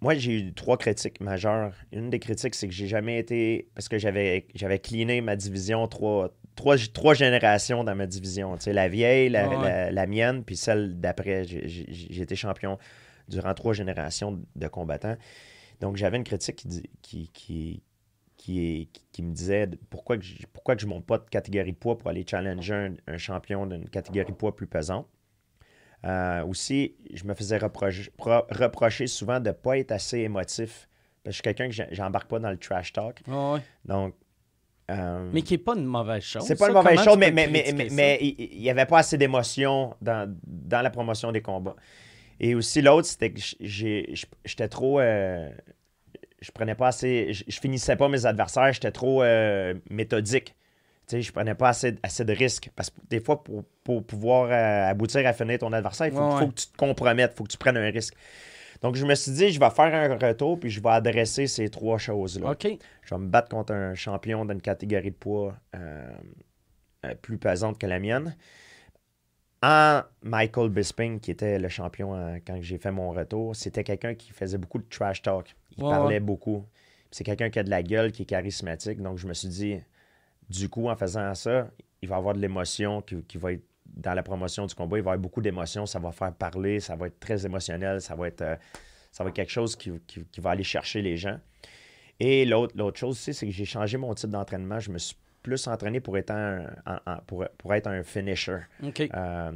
moi, 0.00 0.14
j'ai 0.14 0.32
eu 0.40 0.52
trois 0.52 0.76
critiques 0.76 1.20
majeures. 1.20 1.72
Une 1.92 2.10
des 2.10 2.18
critiques, 2.18 2.54
c'est 2.54 2.68
que 2.68 2.74
j'ai 2.74 2.86
jamais 2.86 3.18
été. 3.18 3.68
Parce 3.74 3.88
que 3.88 3.98
j'avais 3.98 4.46
j'avais 4.54 4.78
cleané 4.78 5.20
ma 5.20 5.34
division 5.34 5.86
trois, 5.88 6.30
trois, 6.54 6.76
trois 6.92 7.14
générations 7.14 7.82
dans 7.84 7.94
ma 7.96 8.06
division. 8.06 8.56
La 8.66 8.88
vieille, 8.88 9.30
la, 9.30 9.48
ouais. 9.48 9.56
la- 9.62 9.90
la 9.90 10.06
mienne, 10.06 10.44
puis 10.44 10.56
celle 10.56 11.00
d'après. 11.00 11.44
J'ai- 11.44 11.66
J'ai 11.68 11.86
j'ai 11.88 12.22
été 12.22 12.36
champion 12.36 12.78
durant 13.28 13.54
trois 13.54 13.72
générations 13.72 14.38
de 14.54 14.68
combattants. 14.68 15.16
Donc, 15.80 15.96
j'avais 15.96 16.16
une 16.16 16.24
critique 16.24 16.56
qui, 16.56 16.68
dit- 16.68 16.90
qui, 17.02 17.28
qui, 17.32 17.82
qui, 18.36 18.60
est- 18.82 18.86
qui- 18.92 19.06
qui 19.12 19.22
me 19.22 19.32
disait 19.32 19.68
pourquoi, 19.90 20.16
que 20.18 20.24
je, 20.24 20.34
pourquoi 20.52 20.76
que 20.76 20.82
je 20.82 20.86
monte 20.86 21.04
pas 21.06 21.18
de 21.18 21.24
catégorie 21.28 21.72
de 21.72 21.76
poids 21.76 21.98
pour 21.98 22.08
aller 22.10 22.24
challenger 22.28 22.74
un, 22.74 22.94
un 23.06 23.18
champion 23.18 23.66
d'une 23.66 23.88
catégorie 23.88 24.30
de 24.32 24.36
poids 24.36 24.54
plus 24.54 24.66
pesante. 24.66 25.06
Euh, 26.04 26.44
aussi, 26.44 26.94
je 27.12 27.24
me 27.24 27.34
faisais 27.34 27.58
reprocher, 27.58 28.10
pro- 28.16 28.44
reprocher 28.50 29.06
souvent 29.06 29.40
de 29.40 29.48
ne 29.48 29.52
pas 29.54 29.78
être 29.78 29.92
assez 29.92 30.18
émotif. 30.20 30.88
Parce 31.24 31.24
que 31.24 31.30
je 31.30 31.32
suis 31.32 31.42
quelqu'un 31.42 31.68
que 31.88 31.94
j'embarque 31.94 32.28
pas 32.28 32.38
dans 32.38 32.50
le 32.50 32.58
trash 32.58 32.92
talk. 32.92 33.22
Donc, 33.84 34.14
euh, 34.90 35.28
Mais 35.32 35.42
qui 35.42 35.54
n'est 35.54 35.58
pas 35.58 35.74
une 35.74 35.84
mauvaise 35.84 36.22
chose. 36.22 36.44
c'est 36.46 36.54
pas 36.54 36.66
ça. 36.66 36.70
une 36.70 36.74
mauvaise 36.76 37.00
chose, 37.02 37.16
mais, 37.18 37.30
peux 37.30 37.34
mais, 37.34 37.48
mais, 37.48 37.62
critiquer 37.64 37.82
mais, 37.82 37.88
ça? 37.88 37.94
mais 37.96 38.18
il 38.22 38.60
n'y 38.60 38.70
avait 38.70 38.86
pas 38.86 38.98
assez 38.98 39.18
d'émotion 39.18 39.96
dans, 40.00 40.32
dans 40.46 40.82
la 40.82 40.90
promotion 40.90 41.32
des 41.32 41.42
combats. 41.42 41.74
Et 42.40 42.54
aussi, 42.54 42.82
l'autre, 42.82 43.06
c'était 43.08 43.30
que 43.32 43.40
j'étais 43.60 44.68
trop. 44.68 45.00
euh, 45.00 45.50
je 46.40 46.50
prenais 46.50 46.74
pas 46.74 46.88
assez. 46.88 47.32
Je, 47.32 47.60
finissais 47.60 47.96
pas 47.96 48.08
mes 48.08 48.26
adversaires, 48.26 48.72
j'étais 48.72 48.92
trop 48.92 49.22
euh, 49.22 49.74
méthodique. 49.90 50.54
Tu 51.06 51.16
sais, 51.16 51.22
je 51.22 51.32
prenais 51.32 51.54
pas 51.54 51.68
assez, 51.70 51.94
assez 52.02 52.24
de 52.24 52.32
risques. 52.32 52.70
Parce 52.76 52.90
que 52.90 52.96
des 53.08 53.20
fois, 53.20 53.42
pour, 53.42 53.64
pour 53.84 54.04
pouvoir 54.04 54.50
euh, 54.50 54.90
aboutir 54.90 55.26
à 55.26 55.32
finir 55.32 55.58
ton 55.58 55.72
adversaire, 55.72 56.08
il 56.08 56.12
faut, 56.12 56.18
Ouais, 56.20 56.30
faut 56.32 56.38
ouais. 56.44 56.48
que 56.48 56.54
tu 56.60 56.66
te 56.66 56.76
compromettes, 56.76 57.32
il 57.34 57.36
faut 57.38 57.44
que 57.44 57.52
tu 57.52 57.58
prennes 57.58 57.76
un 57.78 57.90
risque. 57.90 58.14
Donc, 58.82 58.96
je 58.96 59.06
me 59.06 59.14
suis 59.14 59.32
dit, 59.32 59.50
je 59.50 59.58
vais 59.58 59.70
faire 59.70 59.94
un 59.94 60.16
retour, 60.18 60.60
puis 60.60 60.68
je 60.68 60.82
vais 60.82 60.90
adresser 60.90 61.46
ces 61.46 61.70
trois 61.70 61.96
choses-là. 61.96 62.50
OK. 62.50 62.66
Je 63.02 63.14
vais 63.14 63.20
me 63.20 63.28
battre 63.28 63.48
contre 63.48 63.72
un 63.72 63.94
champion 63.94 64.44
d'une 64.44 64.60
catégorie 64.60 65.10
de 65.12 65.16
poids 65.16 65.54
plus 67.22 67.38
pesante 67.38 67.78
que 67.78 67.86
la 67.86 67.98
mienne. 68.00 68.36
En 69.68 70.02
Michael 70.22 70.68
Bisping, 70.68 71.18
qui 71.18 71.32
était 71.32 71.58
le 71.58 71.68
champion 71.68 72.14
euh, 72.14 72.36
quand 72.46 72.56
j'ai 72.60 72.78
fait 72.78 72.92
mon 72.92 73.10
retour, 73.10 73.56
c'était 73.56 73.82
quelqu'un 73.82 74.14
qui 74.14 74.30
faisait 74.30 74.58
beaucoup 74.58 74.78
de 74.78 74.84
trash 74.88 75.22
talk. 75.22 75.56
Il 75.76 75.82
parlait 75.90 76.20
beaucoup. 76.20 76.64
C'est 77.10 77.24
quelqu'un 77.24 77.50
qui 77.50 77.58
a 77.58 77.64
de 77.64 77.70
la 77.70 77.82
gueule, 77.82 78.12
qui 78.12 78.22
est 78.22 78.26
charismatique. 78.26 79.00
Donc, 79.02 79.18
je 79.18 79.26
me 79.26 79.34
suis 79.34 79.48
dit, 79.48 79.80
du 80.48 80.68
coup, 80.68 80.88
en 80.88 80.94
faisant 80.94 81.34
ça, 81.34 81.68
il 82.00 82.08
va 82.08 82.14
avoir 82.16 82.34
de 82.34 82.40
l'émotion 82.40 83.02
qui, 83.02 83.16
qui 83.24 83.38
va 83.38 83.52
être 83.54 83.64
dans 83.86 84.14
la 84.14 84.22
promotion 84.22 84.66
du 84.66 84.74
combat. 84.76 84.98
Il 84.98 85.02
va 85.02 85.10
y 85.10 85.14
avoir 85.14 85.18
beaucoup 85.18 85.40
d'émotions. 85.42 85.84
Ça 85.84 85.98
va 85.98 86.12
faire 86.12 86.32
parler. 86.32 86.78
Ça 86.78 86.94
va 86.94 87.08
être 87.08 87.18
très 87.18 87.44
émotionnel. 87.44 88.00
Ça 88.00 88.14
va 88.14 88.28
être, 88.28 88.42
euh, 88.42 88.56
ça 89.10 89.24
va 89.24 89.30
être 89.30 89.36
quelque 89.36 89.50
chose 89.52 89.74
qui, 89.74 89.90
qui- 90.06 90.24
qui 90.26 90.40
va 90.40 90.50
aller 90.50 90.62
chercher 90.64 91.02
les 91.02 91.16
gens. 91.16 91.40
Et 92.20 92.44
l'autre, 92.44 92.74
l'autre 92.76 92.98
chose 93.00 93.16
aussi, 93.16 93.34
c'est 93.34 93.46
que 93.46 93.52
j'ai 93.52 93.64
changé 93.64 93.98
mon 93.98 94.14
type 94.14 94.30
d'entraînement. 94.30 94.78
Je 94.78 94.90
me 94.92 94.98
suis 94.98 95.16
plus 95.46 95.66
entraîné 95.68 96.00
pour 96.00 96.18
être 96.18 96.32
un, 96.32 96.66
pour, 97.28 97.44
pour 97.56 97.72
être 97.74 97.86
un 97.86 98.02
finisher. 98.02 98.58
OK. 98.82 99.00
Euh, 99.14 99.52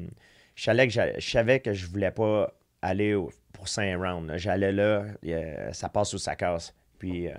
je, 0.54 0.62
savais 0.62 0.86
que 0.86 0.92
je 1.18 1.30
savais 1.30 1.58
que 1.58 1.72
je 1.72 1.86
voulais 1.88 2.12
pas 2.12 2.52
aller 2.80 3.14
au- 3.14 3.30
pour 3.52 3.66
5 3.66 3.96
rounds. 3.96 4.32
J'allais 4.36 4.70
là, 4.72 5.04
euh, 5.26 5.72
ça 5.72 5.88
passe 5.88 6.14
ou 6.14 6.18
ça 6.18 6.36
casse. 6.36 6.72
Puis 6.98 7.28
euh, 7.28 7.34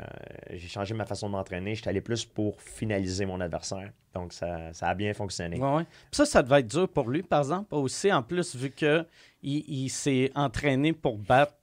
j'ai 0.49 0.67
changé 0.67 0.93
ma 0.93 1.05
façon 1.05 1.27
de 1.27 1.31
m'entraîner. 1.33 1.75
J'étais 1.75 1.89
allé 1.89 2.01
plus 2.01 2.25
pour 2.25 2.61
finaliser 2.61 3.25
mon 3.25 3.39
adversaire. 3.39 3.91
Donc 4.13 4.33
ça, 4.33 4.73
ça 4.73 4.89
a 4.89 4.95
bien 4.95 5.13
fonctionné. 5.13 5.57
Ouais, 5.59 5.83
ça, 6.11 6.25
ça 6.25 6.43
devait 6.43 6.59
être 6.59 6.67
dur 6.67 6.89
pour 6.89 7.09
lui, 7.09 7.23
par 7.23 7.39
exemple, 7.39 7.73
aussi, 7.73 8.11
en 8.11 8.21
plus, 8.23 8.55
vu 8.55 8.71
que 8.71 9.05
il, 9.41 9.63
il 9.85 9.89
s'est 9.89 10.29
entraîné 10.35 10.91
pour 10.93 11.17
battre 11.17 11.53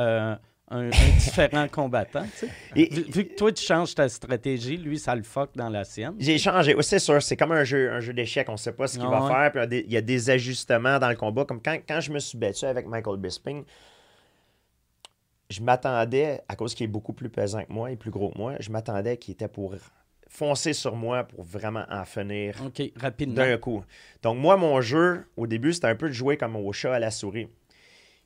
euh, 0.00 0.34
un, 0.70 0.86
un 0.86 0.88
différent 1.18 1.66
combattant. 1.68 2.24
tu 2.24 2.46
sais. 2.46 2.48
Et- 2.76 2.94
vu, 2.94 3.02
vu 3.10 3.24
que 3.26 3.34
toi, 3.34 3.52
tu 3.52 3.64
changes 3.64 3.94
ta 3.94 4.08
stratégie, 4.08 4.76
lui, 4.76 4.98
ça 4.98 5.14
le 5.14 5.22
fuck 5.22 5.50
dans 5.54 5.68
la 5.68 5.84
sienne. 5.84 6.14
J'ai 6.18 6.38
changé. 6.38 6.74
Oui, 6.74 6.84
c'est 6.84 6.98
sûr, 6.98 7.22
c'est 7.22 7.36
comme 7.36 7.52
un 7.52 7.64
jeu, 7.64 7.90
un 7.92 8.00
jeu 8.00 8.12
d'échecs. 8.12 8.48
On 8.48 8.52
ne 8.52 8.56
sait 8.58 8.72
pas 8.72 8.86
ce 8.86 8.98
qu'il 8.98 9.08
va 9.08 9.22
ouais. 9.22 9.28
faire. 9.30 9.50
Puis 9.52 9.60
il 9.60 9.62
y 9.62 9.64
a 9.64 9.66
des- 9.66 9.84
il 9.86 9.92
y 9.92 9.96
a 9.96 10.00
des 10.02 10.30
ajustements 10.30 10.98
dans 10.98 11.08
le 11.08 11.16
combat. 11.16 11.44
Comme 11.44 11.62
quand, 11.62 11.78
quand 11.88 12.00
je 12.00 12.12
me 12.12 12.18
suis 12.18 12.36
battu 12.38 12.64
avec 12.66 12.86
Michael 12.86 13.16
Bisping, 13.18 13.64
je 15.50 15.62
m'attendais, 15.62 16.42
à 16.48 16.56
cause 16.56 16.74
qu'il 16.74 16.84
est 16.84 16.88
beaucoup 16.88 17.12
plus 17.14 17.30
pesant 17.30 17.62
que 17.62 17.72
moi 17.72 17.90
et 17.90 17.96
plus 17.96 18.10
gros 18.10 18.30
que 18.30 18.38
moi, 18.38 18.54
je 18.60 18.70
m'attendais 18.70 19.16
qu'il 19.16 19.32
était 19.32 19.48
pour 19.48 19.74
foncer 20.28 20.74
sur 20.74 20.94
moi 20.94 21.24
pour 21.24 21.42
vraiment 21.42 21.84
en 21.90 22.04
finir 22.04 22.54
rapidement. 22.96 23.34
d'un 23.36 23.56
coup. 23.56 23.82
Donc, 24.22 24.36
moi, 24.36 24.58
mon 24.58 24.78
jeu, 24.82 25.24
au 25.38 25.46
début, 25.46 25.72
c'était 25.72 25.86
un 25.86 25.94
peu 25.96 26.08
de 26.08 26.12
jouer 26.12 26.36
comme 26.36 26.54
au 26.56 26.70
chat 26.72 26.92
à 26.94 26.98
la 26.98 27.10
souris. 27.10 27.48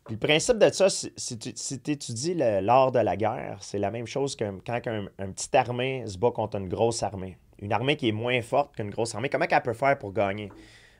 Puis 0.05 0.15
le 0.15 0.19
principe 0.19 0.59
de 0.59 0.69
ça, 0.73 0.88
si 0.91 1.38
tu 1.38 1.53
si 1.55 1.75
étudies 1.87 2.35
l'art 2.35 2.91
de 2.93 2.99
la 2.99 3.17
guerre, 3.17 3.59
c'est 3.61 3.79
la 3.79 3.91
même 3.91 4.07
chose 4.07 4.35
que 4.37 4.45
quand 4.67 4.81
un, 4.87 5.07
un 5.19 5.31
petit 5.31 5.57
armée 5.57 6.05
se 6.07 6.19
bat 6.19 6.31
contre 6.33 6.57
une 6.59 6.69
grosse 6.69 7.03
armée. 7.03 7.38
Une 7.61 7.73
armée 7.73 7.97
qui 7.97 8.09
est 8.09 8.12
moins 8.12 8.43
forte 8.43 8.75
qu'une 8.75 8.91
grosse 8.91 9.15
armée, 9.15 9.29
comment 9.29 9.47
elle 9.49 9.62
peut 9.62 9.73
faire 9.73 9.97
pour 9.99 10.12
gagner? 10.12 10.51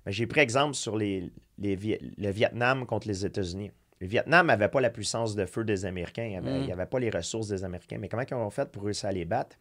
Ben, 0.07 0.13
J'ai 0.13 0.27
pris 0.29 0.41
exemple 0.41 0.75
sur 0.75 0.97
les, 0.97 1.33
les 1.59 1.75
Vi- 1.75 1.99
le 2.17 2.31
Vietnam 2.31 2.87
contre 2.87 3.09
les 3.09 3.27
États-Unis. 3.27 3.73
Le 4.01 4.07
Vietnam 4.07 4.47
n'avait 4.47 4.69
pas 4.69 4.81
la 4.81 4.91
puissance 4.91 5.35
de 5.35 5.47
feu 5.47 5.65
des 5.65 5.85
Américains, 5.85 6.25
il 6.25 6.41
Mm. 6.41 6.65
n'y 6.67 6.73
avait, 6.73 6.87
pas 6.87 6.99
les 7.01 7.11
ressources 7.11 7.49
des 7.49 7.65
Américains. 7.65 7.99
Mais 8.01 8.09
comment 8.09 8.23
ils 8.29 8.35
ont 8.35 8.51
fait 8.51 8.69
pour 8.71 8.85
réussir 8.85 9.09
à 9.09 9.13
les 9.13 9.25
battre? 9.25 9.57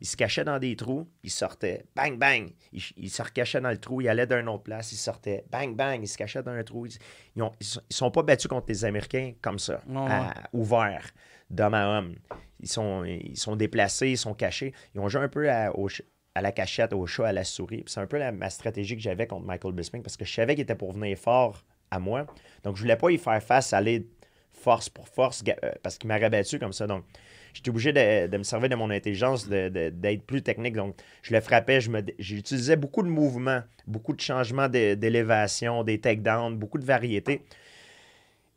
Ils 0.00 0.06
se 0.06 0.16
cachaient 0.16 0.44
dans 0.44 0.58
des 0.58 0.74
trous, 0.76 1.06
ils 1.22 1.30
sortaient, 1.30 1.84
bang, 1.94 2.16
bang. 2.18 2.50
Ils, 2.72 2.82
ils 2.96 3.10
se 3.10 3.22
recachaient 3.22 3.60
dans 3.60 3.68
le 3.70 3.78
trou, 3.78 4.00
ils 4.00 4.08
allaient 4.08 4.26
d'une 4.26 4.48
autre 4.48 4.62
place, 4.62 4.92
ils 4.92 4.96
sortaient, 4.96 5.44
bang, 5.50 5.76
bang. 5.76 6.00
Ils 6.02 6.08
se 6.08 6.16
cachaient 6.16 6.42
dans 6.42 6.52
un 6.52 6.64
trou. 6.64 6.86
Ils, 6.86 6.96
ils 7.36 7.66
sont, 7.90 8.10
pas 8.10 8.22
battus 8.22 8.48
contre 8.48 8.66
les 8.68 8.84
Américains 8.84 9.32
comme 9.42 9.58
ça, 9.58 9.82
Ouais, 9.86 10.10
à- 10.10 10.48
ouvert, 10.54 11.10
d'homme 11.50 11.74
à 11.74 11.98
homme. 11.98 12.14
Ils 12.60 12.68
sont, 12.68 13.04
ils 13.04 13.36
sont 13.36 13.56
déplacés, 13.56 14.08
ils 14.10 14.18
sont 14.18 14.34
cachés. 14.34 14.72
Ils 14.94 15.00
ont 15.00 15.08
joué 15.08 15.20
un 15.22 15.28
peu 15.28 15.50
à, 15.50 15.76
au 15.76 15.88
ch- 15.88 16.02
à 16.34 16.40
la 16.42 16.52
cachette, 16.52 16.92
au 16.94 17.06
chat, 17.06 17.26
à 17.28 17.32
la 17.32 17.44
souris. 17.44 17.84
C'est 17.86 18.00
un 18.00 18.06
peu 18.06 18.18
la- 18.18 18.32
ma 18.32 18.48
stratégie 18.48 18.96
que 18.96 19.02
j'avais 19.02 19.26
contre 19.26 19.44
Michael 19.46 19.74
Bisping 19.74 20.02
parce 20.02 20.16
que 20.16 20.24
je 20.24 20.32
savais 20.32 20.54
qu'il 20.54 20.62
était 20.62 20.74
pour 20.74 20.92
venir 20.92 21.18
fort 21.18 21.62
à 21.90 21.98
moi. 21.98 22.26
Donc, 22.62 22.76
je 22.76 22.82
voulais 22.82 22.96
pas 22.96 23.10
y 23.10 23.18
faire 23.18 23.42
face, 23.42 23.72
aller 23.74 24.06
force 24.52 24.88
pour 24.88 25.08
force 25.08 25.42
euh, 25.48 25.72
parce 25.82 25.98
qu'il 25.98 26.08
m'aurait 26.08 26.30
battu 26.30 26.58
comme 26.58 26.72
ça. 26.72 26.86
Donc, 26.86 27.04
j'étais 27.52 27.70
obligé 27.70 27.92
de, 27.92 28.26
de 28.26 28.36
me 28.36 28.42
servir 28.42 28.68
de 28.68 28.74
mon 28.74 28.90
intelligence, 28.90 29.48
d'être 29.48 30.22
plus 30.22 30.42
technique. 30.42 30.74
Donc, 30.74 30.96
je 31.22 31.34
le 31.34 31.40
frappais, 31.40 31.80
j'utilisais 32.18 32.76
beaucoup 32.76 33.02
de 33.02 33.08
mouvements, 33.08 33.62
beaucoup 33.86 34.12
de 34.12 34.20
changements 34.20 34.68
d'élévation, 34.68 35.84
des 35.84 36.00
takedowns, 36.00 36.56
beaucoup 36.56 36.78
de 36.78 36.84
variétés. 36.84 37.42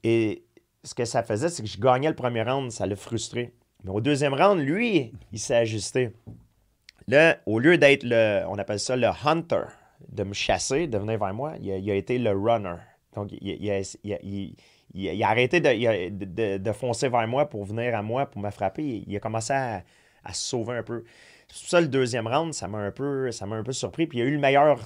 Et 0.03 0.43
ce 0.83 0.93
que 0.93 1.05
ça 1.05 1.23
faisait, 1.23 1.49
c'est 1.49 1.63
que 1.63 1.69
je 1.69 1.79
gagnais 1.79 2.09
le 2.09 2.15
premier 2.15 2.43
round, 2.43 2.71
ça 2.71 2.85
l'a 2.85 2.95
frustré. 2.95 3.53
Mais 3.83 3.91
au 3.91 4.01
deuxième 4.01 4.33
round, 4.33 4.59
lui, 4.59 5.13
il 5.31 5.39
s'est 5.39 5.55
ajusté. 5.55 6.11
Là, 7.07 7.37
au 7.45 7.59
lieu 7.59 7.77
d'être 7.77 8.03
le, 8.03 8.43
on 8.47 8.57
appelle 8.57 8.79
ça 8.79 8.95
le 8.95 9.07
hunter, 9.25 9.63
de 10.09 10.23
me 10.23 10.33
chasser, 10.33 10.87
de 10.87 10.97
venir 10.97 11.17
vers 11.17 11.33
moi, 11.33 11.53
il 11.61 11.91
a, 11.91 11.95
été 11.95 12.17
le 12.17 12.31
runner. 12.31 12.75
Donc, 13.15 13.29
il, 13.31 13.71
a- 13.71 13.81
il 14.03 14.55
il- 14.93 15.23
a 15.23 15.29
arrêté 15.29 15.59
de, 15.59 15.69
il 15.69 15.87
a- 15.87 16.09
de- 16.09 16.25
de- 16.25 16.57
de 16.57 16.71
foncer 16.71 17.09
vers 17.09 17.27
moi 17.27 17.49
pour 17.49 17.63
venir 17.65 17.95
à 17.95 18.01
moi, 18.01 18.25
pour 18.25 18.41
me 18.41 18.49
frapper. 18.51 18.83
Il, 18.83 19.03
il 19.07 19.15
a 19.15 19.19
commencé 19.19 19.53
à, 19.53 19.83
à 20.23 20.33
se 20.33 20.43
sauver 20.49 20.77
un 20.77 20.83
peu. 20.83 21.03
C'est 21.51 21.69
ça 21.69 21.81
le 21.81 21.87
deuxième 21.87 22.27
round, 22.27 22.53
ça 22.53 22.67
m'a 22.67 22.79
un 22.79 22.91
peu, 22.91 23.31
ça 23.31 23.45
m'a 23.45 23.55
un 23.55 23.63
peu 23.63 23.73
surpris. 23.73 24.07
Puis 24.07 24.19
il 24.19 24.21
a 24.21 24.25
eu 24.25 24.31
le 24.31 24.39
meilleur, 24.39 24.79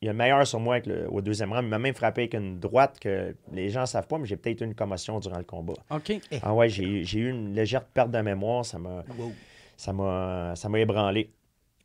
il 0.00 0.08
a 0.08 0.12
le 0.12 0.16
meilleur 0.18 0.46
sur 0.46 0.60
moi 0.60 0.74
avec 0.76 0.86
le- 0.86 1.10
au 1.10 1.20
deuxième 1.20 1.52
round. 1.52 1.64
Il 1.64 1.68
m'a 1.70 1.78
même 1.78 1.94
frappé 1.94 2.22
avec 2.22 2.34
une 2.34 2.58
droite 2.58 2.98
que 3.00 3.34
les 3.52 3.68
gens 3.68 3.82
ne 3.82 3.86
savent 3.86 4.06
pas, 4.06 4.18
mais 4.18 4.26
j'ai 4.26 4.36
peut-être 4.36 4.60
eu 4.60 4.64
une 4.64 4.74
commotion 4.74 5.18
durant 5.20 5.38
le 5.38 5.44
combat. 5.44 5.74
OK. 5.90 6.12
Ah 6.42 6.54
ouais, 6.54 6.68
j'ai 6.68 7.04
j'ai 7.04 7.20
eu 7.20 7.30
une 7.30 7.54
légère 7.54 7.84
perte 7.84 8.10
de 8.10 8.18
mémoire. 8.20 8.64
Ça 8.64 8.78
m'a 8.78 9.04
Wow. 9.18 9.32
ça 9.76 9.92
m'a 9.92 10.52
ça 10.56 10.68
m'a 10.68 10.78
ébranlé. 10.80 11.30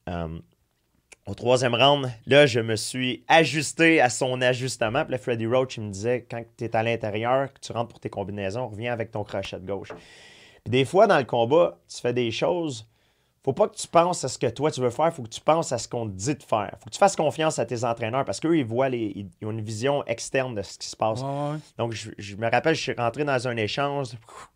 Euh, 0.10 0.40
au 1.28 1.36
troisième 1.36 1.76
round, 1.76 2.12
là, 2.26 2.46
je 2.46 2.60
me 2.60 2.76
suis 2.76 3.24
ajusté 3.28 4.02
à 4.02 4.10
son 4.10 4.42
ajustement. 4.42 5.04
Puis 5.04 5.12
là, 5.12 5.18
Freddy 5.18 5.46
Roach, 5.46 5.78
il 5.78 5.84
me 5.84 5.92
disait, 5.92 6.26
quand 6.30 6.44
tu 6.58 6.66
es 6.66 6.76
à 6.76 6.84
l'intérieur, 6.84 7.54
que 7.54 7.60
tu 7.60 7.72
rentres 7.72 7.90
pour 7.90 8.00
tes 8.00 8.10
combinaisons, 8.10 8.68
reviens 8.68 8.92
avec 8.92 9.12
ton 9.12 9.24
crochet 9.24 9.60
de 9.60 9.66
gauche. 9.66 9.90
Puis 10.64 10.72
des 10.72 10.86
fois, 10.86 11.08
dans 11.08 11.18
le 11.18 11.24
combat, 11.24 11.80
tu 11.88 12.02
fais 12.02 12.14
des 12.14 12.32
choses. 12.32 12.88
Faut 13.44 13.54
pas 13.54 13.68
que 13.68 13.76
tu 13.76 13.88
penses 13.88 14.24
à 14.24 14.28
ce 14.28 14.38
que 14.38 14.46
toi 14.46 14.70
tu 14.70 14.82
veux 14.82 14.92
faire, 14.92 15.12
faut 15.12 15.24
que 15.24 15.30
tu 15.30 15.42
penses 15.42 15.72
à 15.72 15.80
ce 15.80 15.88
qu'on 15.88 16.08
te 16.08 16.14
dit 16.14 16.36
de 16.36 16.44
faire. 16.44 16.76
Faut 16.80 16.86
que 16.86 16.94
tu 16.94 17.00
fasses 17.00 17.16
confiance 17.16 17.58
à 17.58 17.66
tes 17.66 17.84
entraîneurs 17.84 18.24
parce 18.24 18.40
qu'eux, 18.40 18.56
ils 18.56 18.66
voient 18.66 18.90
les, 18.90 19.12
ils 19.16 19.30
ils 19.42 19.48
ont 19.48 19.52
une 19.52 19.62
vision 19.62 20.06
externe 20.06 20.54
de 20.54 20.62
ce 20.62 20.78
qui 20.78 20.88
se 20.88 20.96
passe. 20.96 21.22
Ouais, 21.22 21.28
ouais. 21.28 21.58
Donc, 21.80 21.94
je, 21.94 22.12
je 22.20 22.36
me 22.36 22.50
rappelle, 22.50 22.76
je 22.76 22.82
suis 22.82 22.94
rentré 22.94 23.24
dans 23.24 23.48
un 23.48 23.58
échange. 23.58 24.10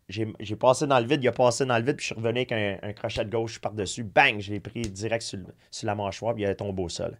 J'ai 0.08 0.32
j'ai 0.38 0.54
passé 0.54 0.86
dans 0.86 1.00
le 1.00 1.06
vide, 1.06 1.24
il 1.24 1.28
a 1.28 1.32
passé 1.32 1.66
dans 1.66 1.76
le 1.78 1.84
vide, 1.84 1.96
puis 1.96 2.04
je 2.04 2.14
suis 2.14 2.14
revenu 2.14 2.38
avec 2.38 2.52
un, 2.52 2.78
un 2.80 2.92
crochet 2.92 3.24
de 3.24 3.30
gauche 3.30 3.58
par-dessus. 3.58 4.04
Bang! 4.04 4.38
Je 4.38 4.52
l'ai 4.52 4.60
pris 4.60 4.82
direct 4.82 5.22
sur, 5.22 5.40
sur 5.72 5.86
la 5.86 5.96
mâchoire, 5.96 6.34
puis 6.34 6.44
il 6.44 6.46
a 6.46 6.54
tombé 6.54 6.82
au 6.82 6.88
sol. 6.88 7.18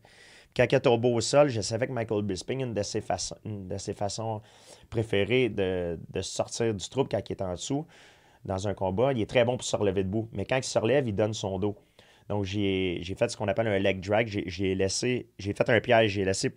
Quand 0.56 0.64
il 0.70 0.74
est 0.74 0.80
tombé 0.80 1.12
au 1.12 1.20
sol, 1.20 1.48
je 1.48 1.60
savais 1.60 1.88
que 1.88 1.92
Michael 1.92 2.22
Bisping, 2.22 2.60
une 2.60 2.74
de 2.74 2.82
ses, 2.82 3.00
façons, 3.00 3.36
une 3.44 3.66
de 3.66 3.76
ses 3.76 3.92
façons 3.92 4.40
préférées 4.88 5.48
de, 5.48 5.98
de 6.10 6.22
sortir 6.22 6.72
du 6.72 6.88
trouble 6.88 7.08
quand 7.10 7.20
il 7.28 7.32
est 7.32 7.42
en 7.42 7.52
dessous, 7.52 7.86
dans 8.46 8.68
un 8.68 8.74
combat, 8.74 9.12
il 9.12 9.20
est 9.20 9.28
très 9.28 9.44
bon 9.44 9.56
pour 9.56 9.66
se 9.66 9.76
relever 9.76 10.04
debout. 10.04 10.28
Mais 10.32 10.44
quand 10.46 10.56
il 10.56 10.64
se 10.64 10.78
relève, 10.78 11.06
il 11.06 11.14
donne 11.14 11.34
son 11.34 11.58
dos. 11.58 11.76
Donc, 12.28 12.44
j'ai 12.44 13.02
fait 13.16 13.30
ce 13.30 13.36
qu'on 13.36 13.48
appelle 13.48 13.68
un 13.68 13.78
leg 13.78 14.00
drag. 14.00 14.26
J'ai- 14.26 14.74
laissé, 14.74 15.28
j'ai 15.38 15.52
fait 15.52 15.68
un 15.68 15.80
piège. 15.80 16.12
J'ai 16.12 16.24
laissé, 16.24 16.52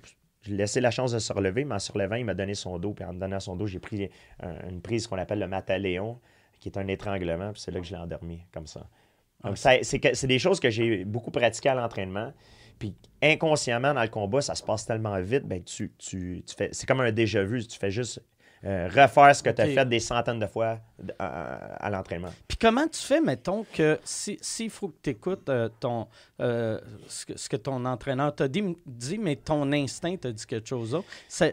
laissé 0.48 0.82
la 0.82 0.92
chance 0.92 1.12
de 1.12 1.20
se 1.20 1.34
relever, 1.34 1.66
mais 1.66 1.76
en 1.76 1.80
se 1.80 1.92
relevant, 1.92 2.16
il 2.16 2.26
m'a 2.26 2.34
donné 2.34 2.54
son 2.56 2.80
dos. 2.80 2.94
Puis 2.94 3.04
en 3.06 3.14
me 3.14 3.20
donnant 3.20 3.40
son 3.40 3.56
dos, 3.56 3.68
j'ai 3.68 3.80
pris 3.80 4.10
un- 4.42 4.70
une 4.70 4.82
prise 4.82 5.06
qu'on 5.08 5.18
appelle 5.18 5.40
le 5.40 5.48
mataléon, 5.48 6.20
qui 6.60 6.70
est 6.70 6.78
un 6.78 6.88
étranglement. 6.88 7.52
Puis 7.52 7.62
c'est 7.62 7.72
là 7.72 7.80
que 7.80 7.86
je 7.86 7.92
l'ai 7.92 8.00
endormi, 8.02 8.42
comme 8.52 8.68
ça. 8.68 8.88
Donc, 9.44 9.58
c'est 9.58 10.28
des 10.28 10.40
choses 10.40 10.60
que 10.60 10.70
j'ai 10.70 11.06
beaucoup 11.06 11.32
pratiquées 11.32 11.70
à 11.70 11.76
l'entraînement. 11.76 12.34
Puis 12.78 12.96
inconsciemment, 13.22 13.94
dans 13.94 14.02
le 14.02 14.10
combat, 14.10 14.42
ça 14.42 14.56
se 14.56 14.64
passe 14.64 14.86
tellement 14.86 15.20
vite, 15.22 15.44
ben, 15.46 15.62
tu, 15.64 15.92
tu, 15.98 16.44
tu 16.48 16.56
fais, 16.56 16.70
c'est 16.72 16.88
comme 16.88 17.02
un 17.02 17.12
déjà-vu. 17.12 17.66
Tu 17.68 17.78
fais 17.78 17.92
juste 17.92 18.22
euh, 18.66 18.88
refaire 18.88 19.36
ce 19.36 19.42
que 19.44 19.50
tu 19.50 19.62
as 19.62 19.68
fait 19.68 19.86
des 19.86 20.00
centaines 20.00 20.40
de 20.40 20.48
fois 20.48 20.80
à, 21.18 21.76
à 21.86 21.90
l'entraînement. 21.90 22.30
Puis 22.48 22.58
comment 22.58 22.88
tu 22.88 23.00
fais, 23.00 23.22
mettons, 23.22 23.66
que 23.74 24.00
si- 24.04 24.38
s'il 24.42 24.70
faut 24.70 24.90
que 24.90 24.98
tu 25.02 25.10
écoutes 25.12 25.50
ton, 25.80 26.08
euh, 26.42 26.80
ce, 27.08 27.26
que, 27.26 27.38
ce 27.38 27.48
que 27.48 27.56
ton 27.58 27.86
entraîneur 27.86 28.36
t'a 28.36 28.48
dit, 28.48 28.64
dit, 28.86 29.18
mais 29.18 29.36
ton 29.38 29.72
instinct 29.72 30.18
t'a 30.18 30.32
dit 30.32 30.46
quelque 30.46 30.68
chose 30.68 30.92
d'autre, 30.92 31.08
ça, 31.28 31.48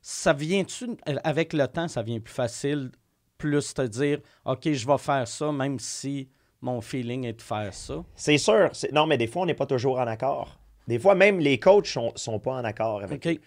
ça 0.00 0.32
vient-tu, 0.32 0.96
avec 1.24 1.52
le 1.52 1.66
temps, 1.68 1.88
ça 1.88 2.02
vient 2.02 2.20
plus 2.20 2.32
facile, 2.32 2.90
plus 3.36 3.74
te 3.74 3.82
dire, 3.82 4.20
OK, 4.44 4.70
je 4.72 4.86
vais 4.86 4.98
faire 4.98 5.28
ça, 5.28 5.52
même 5.52 5.78
si 5.78 6.28
mon 6.62 6.80
feeling 6.80 7.24
est 7.24 7.32
de 7.34 7.42
faire 7.42 7.72
ça? 7.72 8.02
C'est 8.14 8.36
sûr. 8.38 8.70
Non, 8.92 9.06
mais 9.06 9.16
des 9.18 9.26
fois, 9.26 9.42
on 9.42 9.46
n'est 9.46 9.54
pas 9.54 9.66
toujours 9.66 9.98
en 9.98 10.06
accord. 10.06 10.58
Des 10.86 10.98
fois, 10.98 11.14
même 11.14 11.38
les 11.38 11.58
coachs 11.58 11.86
sont, 11.86 12.12
sont 12.16 12.38
pas 12.38 12.52
en 12.52 12.64
accord 12.64 13.02
avec 13.02 13.24
OK. 13.26 13.40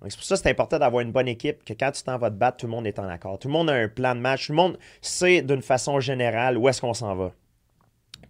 Donc, 0.00 0.12
c'est 0.12 0.16
pour 0.16 0.24
ça 0.24 0.36
que 0.36 0.42
c'est 0.42 0.50
important 0.50 0.78
d'avoir 0.78 1.00
une 1.02 1.10
bonne 1.10 1.26
équipe, 1.28 1.64
que 1.64 1.72
quand 1.72 1.90
tu 1.90 2.02
t'en 2.04 2.18
vas 2.18 2.30
te 2.30 2.36
battre, 2.36 2.58
tout 2.58 2.66
le 2.66 2.70
monde 2.70 2.86
est 2.86 2.98
en 3.00 3.08
accord. 3.08 3.38
Tout 3.38 3.48
le 3.48 3.52
monde 3.52 3.68
a 3.68 3.74
un 3.74 3.88
plan 3.88 4.14
de 4.14 4.20
match. 4.20 4.46
Tout 4.46 4.52
le 4.52 4.56
monde 4.56 4.78
sait 5.02 5.42
d'une 5.42 5.62
façon 5.62 5.98
générale 5.98 6.56
où 6.56 6.68
est-ce 6.68 6.80
qu'on 6.80 6.94
s'en 6.94 7.14
va. 7.16 7.32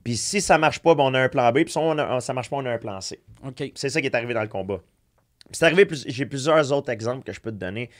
Puis 0.03 0.17
si 0.17 0.41
ça 0.41 0.57
marche 0.57 0.79
pas, 0.81 0.95
ben, 0.95 1.05
on 1.05 1.13
a 1.15 1.21
un 1.21 1.29
plan 1.29 1.51
B. 1.53 1.57
Puis 1.65 1.73
si 1.73 1.79
on 1.79 1.99
a- 1.99 2.21
ça 2.21 2.33
marche 2.33 2.49
pas, 2.49 2.57
on 2.57 2.65
a 2.65 2.71
un 2.73 2.79
plan 2.79 3.01
C. 3.03 3.21
OK. 3.45 3.73
C'est 3.75 3.91
ça 3.91 4.01
qui 4.01 4.07
est 4.07 4.15
arrivé 4.15 4.33
dans 4.33 4.41
le 4.43 4.49
combat. 4.49 4.81
C'est 5.51 5.65
arrivé, 5.67 5.85
plus- 5.85 6.05
j'ai 6.09 6.25
plusieurs 6.27 6.73
autres 6.73 6.91
exemples 6.91 7.25
que 7.25 7.33
je 7.33 7.41
peux 7.41 7.51
te 7.51 7.57
donner. 7.57 7.91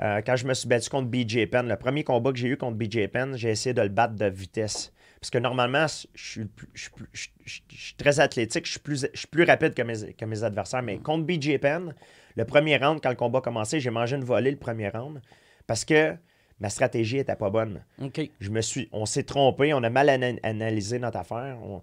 Euh, 0.00 0.20
quand 0.26 0.36
je 0.36 0.46
me 0.46 0.52
suis 0.54 0.68
battu 0.68 0.90
contre 0.90 1.06
BJ 1.08 1.46
Penn, 1.46 1.68
le 1.68 1.76
premier 1.76 2.02
combat 2.04 2.32
que 2.32 2.38
j'ai 2.38 2.48
eu 2.48 2.56
contre 2.56 2.76
BJ 2.76 3.08
Penn, 3.08 3.36
j'ai 3.36 3.50
essayé 3.50 3.72
de 3.72 3.80
le 3.82 3.88
battre 3.88 4.14
de 4.14 4.26
vitesse. 4.26 4.92
Parce 5.20 5.30
que 5.30 5.38
normalement, 5.38 5.86
je 5.86 6.04
suis, 6.14 6.46
je 6.74 6.80
suis 6.82 6.90
plus- 6.90 7.08
je- 7.12 7.28
je- 7.46 7.60
je 7.70 7.80
suis 7.80 7.94
très 7.94 8.20
athlétique, 8.20 8.66
je 8.66 8.72
suis 8.72 8.80
plus, 8.80 9.06
je 9.14 9.18
suis 9.18 9.28
plus 9.28 9.44
rapide 9.44 9.72
que 9.72 9.82
mes, 9.82 10.12
que 10.12 10.24
mes 10.26 10.42
adversaires. 10.42 10.82
Mais 10.82 10.98
contre 10.98 11.24
BJ 11.24 11.58
Penn, 11.58 11.94
le 12.36 12.44
premier 12.44 12.76
round, 12.76 13.00
quand 13.02 13.10
le 13.10 13.16
combat 13.16 13.38
a 13.38 13.42
commencé, 13.42 13.80
j'ai 13.80 13.90
mangé 13.90 14.16
une 14.16 14.24
volée 14.24 14.50
le 14.50 14.56
premier 14.56 14.88
round 14.88 15.20
parce 15.66 15.84
que 15.84 16.14
ma 16.60 16.68
stratégie 16.68 17.18
était 17.18 17.36
pas 17.36 17.50
bonne. 17.50 17.84
OK. 18.02 18.20
Je 18.40 18.50
me 18.50 18.60
suis, 18.60 18.88
on 18.92 19.06
s'est 19.06 19.22
trompé, 19.24 19.72
on 19.74 19.82
a 19.82 19.90
mal 19.90 20.08
ana- 20.08 20.38
analysé 20.42 20.98
notre 20.98 21.18
affaire. 21.18 21.58
On- 21.62 21.82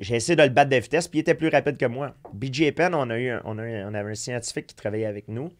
j'ai 0.00 0.14
essayé 0.16 0.36
de 0.36 0.42
le 0.42 0.48
battre 0.50 0.70
de 0.70 0.76
vitesse, 0.76 1.08
puis 1.08 1.18
il 1.18 1.22
était 1.22 1.34
plus 1.34 1.48
rapide 1.48 1.76
que 1.76 1.86
moi. 1.86 2.14
BJ 2.32 2.70
Penn, 2.72 2.94
on, 2.94 3.10
a 3.10 3.18
eu 3.18 3.30
un- 3.30 3.42
on, 3.44 3.58
a 3.58 3.64
eu- 3.66 3.82
on 3.84 3.94
avait 3.94 4.10
un 4.12 4.14
scientifique 4.14 4.68
qui 4.68 4.76
travaillait 4.76 5.06
avec 5.06 5.26
nous, 5.28 5.50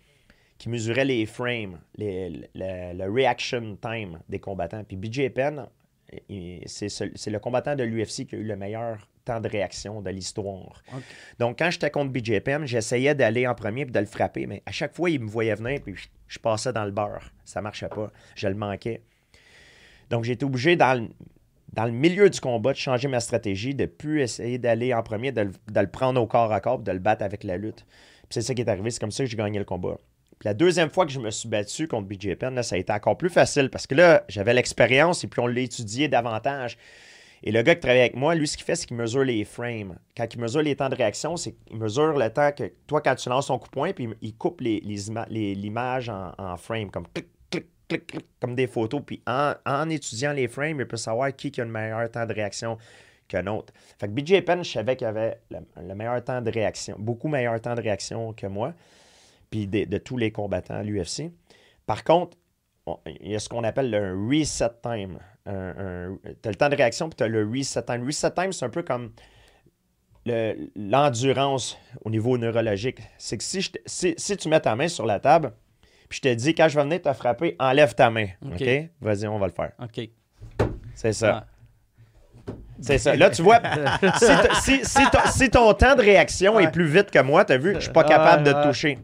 qui 0.59 0.68
mesurait 0.68 1.04
les 1.04 1.26
frames, 1.26 1.81
les- 1.96 2.31
le, 2.31 2.46
le- 2.54 2.98
le 2.98 3.12
reaction 3.12 3.76
time 3.81 4.20
des 4.28 4.38
combattants. 4.38 4.85
Puis 4.85 4.96
BJ 4.96 5.31
Penn, 5.31 5.66
c'est 6.66 6.88
ce- 6.88 7.11
c'est 7.14 7.31
le 7.31 7.38
combattant 7.38 7.75
de 7.77 7.85
l'UFC 7.85 8.27
qui 8.27 8.35
a 8.37 8.38
eu 8.38 8.44
le 8.44 8.57
meilleur 8.57 9.09
temps 9.25 9.40
de 9.40 9.49
réaction 9.49 10.01
de 10.01 10.11
l'histoire. 10.11 10.83
Donc, 11.38 11.59
quand 11.59 11.71
j'étais 11.71 11.90
contre 11.90 12.11
BJ 12.12 12.40
Penn, 12.40 12.64
j'essayais 12.66 13.14
d'aller 13.14 13.47
en 13.47 13.55
premier 13.55 13.85
puis 13.85 13.92
de 13.92 13.99
le 14.01 14.07
frapper, 14.07 14.47
mais 14.47 14.62
à 14.64 14.73
chaque 14.73 14.94
fois, 14.94 15.11
il 15.11 15.21
me 15.21 15.29
voyait 15.29 15.55
venir 15.55 15.81
puis 15.83 15.94
je, 15.97 16.09
je 16.29 16.38
passais 16.38 16.73
dans 16.73 16.85
le 16.85 16.90
beurre. 16.92 17.31
Ça 17.44 17.61
marchait 17.61 17.88
pas. 17.88 18.11
Je 18.37 18.49
le 18.49 18.55
manquais. 18.55 19.03
Donc, 20.11 20.25
j'ai 20.25 20.33
été 20.33 20.47
obligé, 20.47 20.77
dans 20.77 20.99
le, 20.99 21.09
dans 21.75 21.85
le 21.85 21.92
milieu 21.92 22.31
du 22.31 22.40
combat, 22.40 22.73
de 22.73 22.79
changer 22.79 23.09
ma 23.09 23.21
stratégie, 23.21 23.75
de 23.75 23.85
plus 23.85 24.23
essayer 24.23 24.57
d'aller 24.57 24.94
en 24.94 25.03
premier, 25.03 25.33
de, 25.33 25.42
le- 25.42 25.53
de 25.71 25.81
le 25.81 25.90
prendre 25.90 26.21
au 26.23 26.27
corps 26.27 26.51
à 26.53 26.61
corps, 26.61 26.79
de 26.79 26.90
le 26.92 26.99
battre 26.99 27.23
avec 27.23 27.44
la 27.44 27.59
lutte. 27.59 27.85
C'est 28.31 28.40
ça 28.40 28.55
qui 28.55 28.62
est 28.62 28.68
arrivé. 28.71 28.90
C'est 28.90 29.01
comme 29.01 29.11
ça 29.11 29.25
que 29.25 29.31
j'ai 29.31 29.37
gagné 29.37 29.59
le 29.59 29.64
combat. 29.66 29.99
Puis 30.38 30.46
la 30.46 30.55
deuxième 30.55 30.90
fois 30.90 31.05
que 31.05 31.12
je 31.12 31.18
me 31.18 31.31
suis 31.31 31.48
battu 31.48 31.88
contre 31.88 32.07
BJ 32.07 32.35
Penn, 32.37 32.55
là, 32.55 32.62
ça 32.62 32.77
a 32.77 32.79
été 32.79 32.92
encore 32.92 33.16
plus 33.16 33.31
facile 33.31 33.70
parce 33.70 33.87
que 33.87 33.94
là, 33.94 34.24
j'avais 34.29 34.55
l'expérience 34.55 35.24
et 35.24 35.27
puis 35.27 35.40
on 35.40 35.46
l'a 35.46 35.61
étudié 35.61 36.09
davantage. 36.09 36.79
Et 37.42 37.53
le 37.53 37.62
gars 37.62 37.74
qui 37.74 37.81
travaille 37.81 38.01
avec 38.01 38.16
moi, 38.16 38.35
lui, 38.35 38.48
ce 38.48 38.57
qu'il 38.57 38.64
fait, 38.64 38.74
c'est 38.74 38.87
qu'il 38.87 38.96
mesure 38.96 39.24
les 39.24 39.44
frames. 39.44 39.96
Quand 40.16 40.27
il 40.33 40.40
mesure 40.40 40.62
les 40.62 40.74
temps 40.74 40.88
de 40.88 40.96
réaction, 40.96 41.37
c'est 41.37 41.53
qu'il 41.53 41.77
mesure 41.77 42.18
le 42.18 42.31
temps 42.31 42.51
que 42.53 42.72
toi, 42.87 43.01
quand 43.01 43.14
tu 43.14 43.29
lances 43.29 43.46
ton 43.46 43.59
coup 43.59 43.68
de 43.68 43.72
poing, 43.72 43.92
puis 43.92 44.09
il 44.22 44.35
coupe 44.35 44.61
les, 44.61 44.81
les 44.81 45.55
l'image 45.55 46.09
en, 46.09 46.33
en 46.37 46.57
frame, 46.57 46.90
comme 46.90 47.07
clic, 47.14 47.29
clic, 47.51 47.66
clic, 47.88 48.07
clic, 48.07 48.27
comme 48.40 48.55
des 48.55 48.66
photos. 48.66 49.03
Puis 49.07 49.22
en, 49.27 49.90
étudiant 49.90 50.33
les 50.33 50.48
frames, 50.48 50.81
il 50.81 50.87
peut 50.87 50.96
savoir 50.96 51.35
qui 51.35 51.53
a 51.61 51.64
le 51.64 51.70
meilleur 51.70 52.11
temps 52.11 52.27
de 52.27 52.33
réaction 52.33 52.77
qu'un 53.29 53.46
autre. 53.46 53.72
Fait 53.98 54.09
que 54.09 54.12
BJ 54.12 54.40
Penn, 54.44 54.64
je 54.64 54.70
savais 54.70 54.96
qu'il 54.96 55.07
avait 55.07 55.38
le 55.51 55.94
meilleur 55.94 56.22
temps 56.24 56.40
de 56.40 56.51
réaction, 56.51 56.96
beaucoup 56.98 57.29
meilleur 57.29 57.61
temps 57.61 57.74
de 57.74 57.83
réaction 57.83 58.33
que 58.33 58.46
moi, 58.46 58.74
puis 59.50 59.66
de, 59.66 59.84
de 59.84 59.98
tous 59.98 60.16
les 60.16 60.30
combattants 60.32 60.74
à 60.74 60.82
l'UFC. 60.82 61.30
Par 61.87 62.04
contre, 62.04 62.37
on- 62.87 62.98
il 63.06 63.32
y 63.32 63.34
a 63.34 63.38
ce 63.38 63.48
qu'on 63.48 63.64
appelle 63.64 63.90
le 63.90 64.14
reset 64.28 64.70
time. 64.82 65.18
tu 65.44 65.50
as 65.50 66.50
le 66.50 66.54
temps 66.56 66.68
de 66.68 66.76
réaction, 66.76 67.08
puis 67.08 67.16
tu 67.16 67.24
as 67.24 67.28
le 67.28 67.46
reset 67.48 67.82
time. 67.82 68.04
Reset 68.06 68.30
time, 68.32 68.52
c'est 68.52 68.64
un 68.64 68.70
peu 68.70 68.82
comme 68.82 69.12
le- 70.26 70.70
l'endurance 70.76 71.78
au 72.04 72.11
niveau 72.11 72.37
neurologique. 72.37 72.98
C'est 73.16 73.38
que 73.38 73.44
si, 73.44 73.61
je 73.62 73.70
si, 73.87 74.14
si 74.18 74.37
tu 74.37 74.48
mets 74.48 74.61
ta 74.61 74.76
main 74.76 74.88
sur 74.88 75.06
la 75.06 75.20
table, 75.20 75.52
puis 76.08 76.20
je 76.22 76.28
te 76.28 76.34
dis, 76.34 76.54
quand 76.54 76.68
je 76.68 76.76
vais 76.76 76.84
venir 76.84 77.00
te 77.02 77.12
frapper, 77.12 77.56
enlève 77.58 77.94
ta 77.94 78.11
main. 78.11 78.26
OK. 78.44 78.90
Vas-y, 79.00 79.26
on 79.26 79.38
va 79.38 79.46
le 79.46 79.52
faire. 79.52 79.72
OK. 79.82 80.08
C'est 80.94 81.12
ça. 81.12 81.44
Ah. 81.46 82.52
C'est 82.80 82.98
ça. 82.98 83.16
Là, 83.16 83.28
tu 83.30 83.42
vois, 83.42 83.61
si, 84.62 84.62
si- 84.62 84.84
si 84.84 85.11
ton- 85.11 85.30
si 85.30 85.50
ton 85.50 85.74
temps 85.74 85.96
de 85.96 86.00
réaction 86.02 86.61
est 86.61 86.70
plus 86.70 86.87
vite 86.87 87.11
que 87.11 87.18
moi, 87.20 87.44
tu 87.44 87.52
as 87.52 87.58
vu, 87.58 87.74
je 87.74 87.80
suis 87.80 87.92
pas 87.92 88.04
capable 88.04 88.44
de 88.44 88.52
te 88.52 88.66
toucher. 88.68 88.98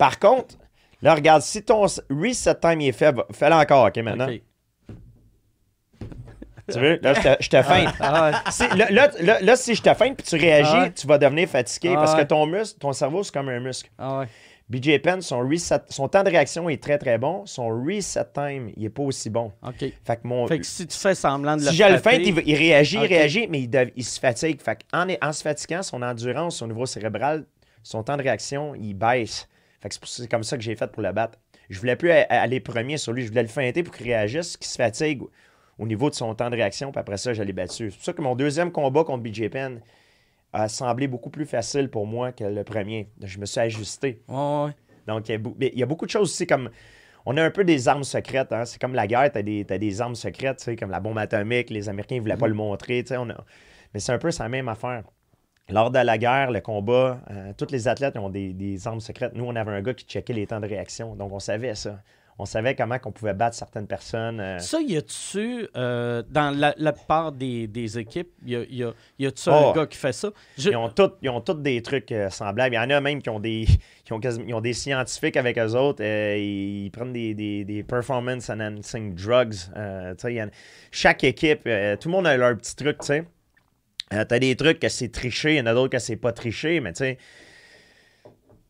Par 0.00 0.18
contre, 0.18 0.54
là, 1.02 1.14
regarde, 1.14 1.42
si 1.42 1.62
ton 1.62 1.82
reset 2.08 2.54
time 2.54 2.80
est 2.80 2.92
faible, 2.92 3.22
fais-le 3.32 3.54
encore, 3.54 3.86
OK, 3.88 3.98
maintenant? 3.98 4.28
Tu 6.72 6.78
veux? 6.78 6.98
Là, 7.02 7.12
je 7.12 7.20
te, 7.20 7.48
te 7.56 7.62
feinte. 7.62 7.94
Ah. 8.00 8.42
Si- 8.50 8.66
là, 8.78 9.10
là, 9.42 9.56
si 9.56 9.74
je 9.74 9.82
te 9.82 9.92
feinte 9.92 10.16
puis 10.16 10.26
tu 10.26 10.36
réagis, 10.36 10.70
Ah 10.74 10.88
tu 10.88 11.06
vas 11.06 11.18
devenir 11.18 11.50
fatigué 11.50 11.90
Ah 11.94 12.00
parce 12.00 12.14
que 12.14 12.22
ton 12.22 12.46
muscle, 12.46 12.78
ton 12.78 12.94
cerveau, 12.94 13.22
c'est 13.22 13.34
comme 13.34 13.50
un 13.50 13.60
muscle. 13.60 13.90
Ah 13.98 14.20
ouais. 14.20 14.26
BJ 14.70 15.02
Penn, 15.02 15.20
son, 15.20 15.40
reset, 15.40 15.80
son 15.90 16.08
temps 16.08 16.22
de 16.22 16.30
réaction 16.30 16.66
est 16.70 16.82
très, 16.82 16.96
très 16.96 17.18
bon. 17.18 17.44
Son 17.44 17.68
reset 17.68 18.24
time, 18.32 18.70
il 18.76 18.86
est 18.86 18.88
pas 18.90 19.02
aussi 19.02 19.28
bon. 19.28 19.52
OK. 19.66 19.80
Fait 19.80 20.16
que 20.16 20.20
mon, 20.24 20.46
Fait 20.46 20.60
que 20.60 20.64
si 20.66 20.86
tu 20.86 20.96
fais 20.96 21.14
semblant 21.14 21.56
de 21.58 21.62
le 21.64 21.70
si 21.70 21.76
je 21.76 21.84
le 21.84 21.98
feinte, 21.98 22.22
il, 22.22 22.54
réagit, 22.56 22.96
il 23.02 23.06
réagit, 23.06 23.48
mais 23.48 23.60
il, 23.62 23.68
dev- 23.68 23.90
il 23.96 24.04
se 24.04 24.18
fatigue. 24.18 24.62
Fait 24.62 24.78
en, 24.94 25.06
en 25.20 25.32
se 25.34 25.42
fatiguant, 25.42 25.82
son 25.82 26.00
endurance 26.00 26.62
au 26.62 26.68
niveau 26.68 26.86
cérébral, 26.86 27.44
son 27.82 28.02
temps 28.02 28.16
de 28.16 28.22
réaction, 28.22 28.74
il 28.76 28.94
baisse. 28.94 29.46
Fait 29.80 29.88
que 29.88 29.94
c'est 30.04 30.28
comme 30.30 30.42
ça 30.44 30.56
que 30.56 30.62
j'ai 30.62 30.76
fait 30.76 30.90
pour 30.90 31.02
le 31.02 31.12
battre. 31.12 31.38
Je 31.68 31.78
voulais 31.78 31.96
plus 31.96 32.10
aller 32.10 32.60
premier 32.60 32.96
sur 32.98 33.12
lui. 33.12 33.22
Je 33.22 33.28
voulais 33.28 33.42
le 33.42 33.48
feinter 33.48 33.82
pour 33.82 33.94
qu'il 33.94 34.06
réagisse, 34.06 34.56
qu'il 34.56 34.66
se 34.66 34.76
fatigue 34.76 35.22
au 35.78 35.86
niveau 35.86 36.10
de 36.10 36.14
son 36.14 36.34
temps 36.34 36.50
de 36.50 36.56
réaction. 36.56 36.90
Puis 36.92 37.00
après 37.00 37.16
ça, 37.16 37.32
je 37.32 37.42
l'ai 37.42 37.52
battu. 37.52 37.90
C'est 37.90 37.96
pour 37.96 38.04
ça 38.04 38.12
que 38.12 38.22
mon 38.22 38.34
deuxième 38.34 38.72
combat 38.72 39.04
contre 39.04 39.22
BJ 39.22 39.48
Penn 39.48 39.80
a 40.52 40.68
semblé 40.68 41.06
beaucoup 41.06 41.30
plus 41.30 41.46
facile 41.46 41.88
pour 41.88 42.06
moi 42.06 42.32
que 42.32 42.44
le 42.44 42.64
premier. 42.64 43.08
Je 43.22 43.38
me 43.38 43.46
suis 43.46 43.60
ajusté. 43.60 44.20
Ouais, 44.28 44.36
ouais. 44.66 44.70
Donc, 45.06 45.28
il 45.28 45.32
y, 45.32 45.34
a, 45.36 45.38
bou- 45.38 45.56
mais 45.58 45.70
il 45.72 45.78
y 45.78 45.82
a 45.82 45.86
beaucoup 45.86 46.06
de 46.06 46.10
choses 46.10 46.22
aussi 46.28 46.46
comme 46.46 46.70
on 47.24 47.36
a 47.36 47.42
un 47.44 47.50
peu 47.50 47.64
des 47.64 47.86
armes 47.88 48.04
secrètes. 48.04 48.52
Hein. 48.52 48.64
C'est 48.64 48.80
comme 48.80 48.94
la 48.94 49.06
guerre, 49.06 49.30
tu 49.30 49.38
as, 49.38 49.42
des- 49.42 49.64
t'as 49.64 49.78
des 49.78 50.00
armes 50.00 50.14
secrètes, 50.16 50.68
comme 50.78 50.90
la 50.90 51.00
bombe 51.00 51.18
atomique. 51.18 51.70
Les 51.70 51.88
Américains 51.88 52.16
ne 52.16 52.20
voulaient 52.20 52.36
pas 52.36 52.48
le 52.48 52.54
montrer. 52.54 53.04
on 53.12 53.30
a- 53.30 53.44
Mais 53.94 54.00
c'est 54.00 54.12
un 54.12 54.18
peu 54.18 54.30
sa 54.32 54.48
même 54.48 54.68
affaire. 54.68 55.04
Lors 55.70 55.90
de 55.90 55.98
la 55.98 56.18
guerre, 56.18 56.50
le 56.50 56.60
combat, 56.60 57.20
euh, 57.30 57.52
tous 57.56 57.70
les 57.70 57.86
athlètes 57.88 58.16
ont 58.16 58.28
des, 58.30 58.52
des 58.52 58.86
armes 58.86 59.00
secrètes. 59.00 59.32
Nous, 59.34 59.44
on 59.44 59.54
avait 59.56 59.70
un 59.72 59.82
gars 59.82 59.94
qui 59.94 60.04
checkait 60.04 60.32
les 60.32 60.46
temps 60.46 60.60
de 60.60 60.66
réaction. 60.66 61.14
Donc, 61.14 61.32
on 61.32 61.38
savait 61.40 61.74
ça. 61.74 62.00
On 62.42 62.46
savait 62.46 62.74
comment 62.74 62.98
qu'on 62.98 63.12
pouvait 63.12 63.34
battre 63.34 63.54
certaines 63.54 63.86
personnes. 63.86 64.40
euh. 64.40 64.58
Ça, 64.60 64.80
y 64.80 64.96
a-tu, 64.96 65.68
euh, 65.76 66.22
dans 66.30 66.56
la, 66.58 66.72
la 66.78 66.92
plupart 66.94 67.32
des, 67.32 67.66
des 67.66 67.98
équipes, 67.98 68.30
y 68.46 68.56
a, 68.56 68.60
y 68.70 68.82
a, 68.82 68.92
y 69.18 69.26
a-tu 69.26 69.50
Oh. 69.50 69.52
un 69.52 69.72
gars 69.74 69.86
qui 69.86 69.98
fait 69.98 70.12
ça? 70.14 70.30
Je- 70.56 70.70
Ils 70.70 70.76
ont 70.76 70.88
tous 70.88 71.10
ils 71.20 71.28
ont 71.28 71.42
tous 71.42 71.52
des 71.60 71.82
trucs 71.82 72.14
semblables. 72.30 72.74
Il 72.74 72.78
y 72.78 72.80
en 72.80 72.88
a 72.88 73.00
même 73.02 73.20
qui 73.20 73.28
ont 73.28 73.40
des, 73.40 73.66
qui 74.06 74.12
ont 74.14 74.20
ils 74.20 74.54
ont 74.54 74.62
des 74.62 74.72
scientifiques 74.72 75.36
avec 75.36 75.58
eux 75.58 75.74
autres. 75.76 76.02
euh, 76.02 76.34
ils 76.38 76.90
prennent 76.90 77.12
des, 77.12 77.34
des, 77.34 77.64
des 77.66 77.82
performance 77.82 78.48
enhancing 78.48 79.14
drugs. 79.14 79.56
tu 80.18 80.32
y 80.32 80.42
en- 80.42 80.48
chaque 80.90 81.22
équipe, 81.24 81.64
tout 81.64 82.08
le 82.08 82.10
monde 82.10 82.26
a 82.26 82.36
leur 82.38 82.56
petit 82.56 82.74
truc. 82.74 83.00
tu 83.00 83.06
sais. 83.06 83.24
Euh, 84.12 84.24
T'as 84.24 84.38
des 84.38 84.56
trucs 84.56 84.80
que 84.80 84.88
c'est 84.88 85.10
triché, 85.10 85.54
il 85.54 85.58
y 85.58 85.60
en 85.60 85.66
a 85.66 85.74
d'autres 85.74 85.90
que 85.92 85.98
c'est 85.98 86.16
pas 86.16 86.32
triché, 86.32 86.80
mais 86.80 86.92
tu 86.92 86.98
sais. 86.98 87.18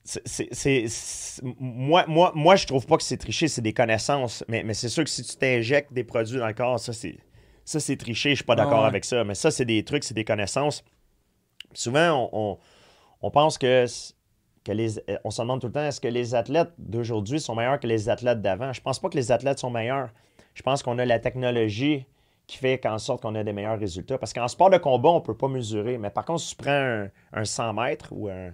c'est- 0.05 1.41
moi, 1.61 2.05
moi, 2.09 2.33
moi, 2.35 2.57
je 2.57 2.67
trouve 2.67 2.87
pas 2.87 2.97
que 2.97 3.03
c'est 3.03 3.17
triché, 3.17 3.49
c'est 3.49 3.63
des 3.63 3.73
connaissances. 3.73 4.45
Mais, 4.49 4.63
mais 4.65 4.75
c'est 4.75 4.89
sûr 4.89 5.05
que 5.05 5.11
si 5.11 5.23
tu 5.23 5.37
t'injectes 5.37 5.93
des 5.93 6.05
produits 6.05 6.39
dans 6.39 6.47
le 6.47 6.55
corps, 6.55 6.81
ça, 6.81 6.93
c'est, 6.93 7.19
ça, 7.65 7.81
c'est 7.81 7.97
triché. 7.97 8.31
Je 8.31 8.37
suis 8.37 8.45
pas 8.45 8.57
d'accord 8.57 8.79
Ah 8.79 8.83
ouais. 8.83 8.89
avec 8.89 9.05
ça. 9.05 9.25
Mais 9.25 9.35
ça, 9.35 9.51
c'est 9.51 9.65
des 9.65 9.85
trucs, 9.85 10.05
c'est 10.05 10.15
des 10.15 10.25
connaissances. 10.25 10.85
Souvent, 11.75 12.31
on, 12.33 12.53
on- 12.53 12.59
on 13.23 13.31
pense 13.31 13.59
que, 13.59 13.87
que 14.65 14.73
les. 14.73 14.99
euh, 14.99 15.19
On 15.25 15.31
se 15.31 15.43
demande 15.43 15.61
tout 15.61 15.69
le 15.69 15.73
temps 15.73 15.85
est-ce 15.85 16.01
que 16.01 16.09
les 16.09 16.35
athlètes 16.35 16.73
d'aujourd'hui 16.79 17.41
sont 17.41 17.55
meilleurs 17.55 17.79
que 17.81 17.87
les 17.87 18.09
athlètes 18.09 18.43
d'avant? 18.43 18.73
Je 18.73 18.81
pense 18.81 18.99
pas 18.99 19.09
que 19.11 19.17
les 19.17 19.31
athlètes 19.33 19.59
sont 19.59 19.71
meilleurs. 19.71 20.11
Je 20.55 20.63
pense 20.63 20.83
qu'on 20.83 20.99
a 20.99 21.05
la 21.05 21.19
technologie 21.21 22.07
qui 22.51 22.57
fait 22.59 22.79
qu'en 22.79 22.99
sorte 22.99 23.23
qu'on 23.23 23.35
a 23.37 23.45
des 23.45 23.53
meilleurs 23.53 23.79
résultats. 23.79 24.19
Parce 24.19 24.33
qu'en 24.33 24.49
sport 24.49 24.71
de 24.71 24.79
combat, 24.79 25.11
on 25.11 25.15
ne 25.17 25.21
peut 25.21 25.37
pas 25.37 25.49
mesurer. 25.49 25.99
Mais 25.99 26.11
par 26.11 26.25
contre, 26.25 26.41
si 26.41 26.57
tu 26.57 26.63
prends 26.63 26.71
un, 26.73 27.09
un 27.33 27.45
100 27.45 27.73
mètres 27.75 28.09
ou 28.11 28.29
un, 28.29 28.51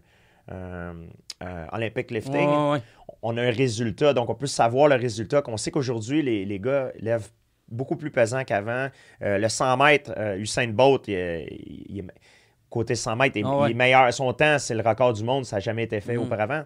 un- 0.49 0.95
un 1.41 1.67
Olympic 1.73 2.11
lifting, 2.11 2.49
Ouais, 2.49 2.71
ouais. 2.73 2.83
on 3.23 3.37
a 3.37 3.43
un 3.43 3.51
résultat. 3.51 4.13
Donc, 4.13 4.29
on 4.29 4.35
peut 4.35 4.47
savoir 4.47 4.89
le 4.89 4.97
résultat. 4.97 5.43
On 5.47 5.57
sait 5.57 5.71
qu'aujourd'hui, 5.71 6.23
les, 6.23 6.45
les 6.45 6.61
gars 6.61 6.93
lèvent 6.99 7.31
beaucoup 7.69 7.97
plus 7.97 8.11
pesant 8.11 8.45
qu'avant. 8.45 8.89
Euh, 9.23 9.39
le 9.39 9.49
100 9.49 9.77
mètres, 9.79 10.13
euh, 10.17 10.37
Usain 10.37 10.69
Bolt, 10.69 11.09
il, 11.09 12.05
côté 12.71 12.95
100 12.95 13.17
mètres, 13.17 13.37
il, 13.39 13.45
Ah 13.47 13.57
ouais. 13.61 13.69
il 13.69 13.73
est 13.73 13.75
meilleur. 13.75 14.13
Son 14.13 14.33
temps, 14.33 14.59
c'est 14.59 14.75
le 14.75 14.87
record 14.87 15.13
du 15.15 15.25
monde. 15.25 15.45
Ça 15.45 15.57
n'a 15.57 15.61
jamais 15.61 15.85
été 15.85 16.01
fait 16.01 16.17
Mhm. 16.17 16.23
auparavant. 16.23 16.63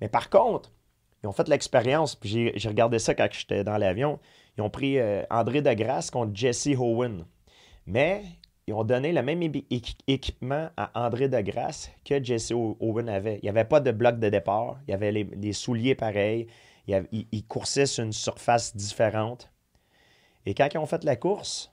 Mais 0.00 0.08
par 0.08 0.30
contre, 0.30 0.72
ils 1.22 1.26
ont 1.28 1.32
fait 1.32 1.48
l'expérience. 1.48 2.14
Puis 2.16 2.28
j'ai 2.30 2.52
j'ai 2.56 2.68
regardé 2.68 2.98
ça 2.98 3.14
quand 3.14 3.28
j'étais 3.30 3.62
dans 3.62 3.76
l'avion. 3.76 4.18
Ils 4.56 4.62
ont 4.62 4.70
pris 4.70 4.98
euh, 4.98 5.22
André 5.30 5.62
Degrasse 5.62 6.10
contre 6.10 6.32
Jesse 6.34 6.68
Owen. 6.78 7.24
Mais 7.86 8.22
ils 8.66 8.74
ont 8.74 8.84
donné 8.84 9.12
le 9.12 9.22
même 9.22 9.42
équipement 10.06 10.68
à 10.76 10.90
André 11.06 11.28
Degrasse 11.28 11.90
que 12.04 12.22
Jesse 12.22 12.52
Owen 12.52 13.08
avait. 13.08 13.38
Il 13.38 13.44
n'y 13.44 13.48
avait 13.48 13.64
pas 13.64 13.80
de 13.80 13.90
bloc 13.90 14.18
de 14.18 14.28
départ. 14.28 14.78
Il 14.86 14.90
y 14.92 14.94
avait 14.94 15.10
les, 15.12 15.24
les 15.24 15.52
souliers 15.52 15.94
pareils. 15.94 16.46
Il, 16.86 16.94
avait- 16.94 17.08
il- 17.12 17.26
il 17.32 17.44
coursait 17.46 17.86
sur 17.86 18.04
une 18.04 18.12
surface 18.12 18.76
différente. 18.76 19.50
Et 20.46 20.54
quand 20.54 20.68
ils 20.72 20.78
ont 20.78 20.86
fait 20.86 21.02
la 21.04 21.16
course, 21.16 21.72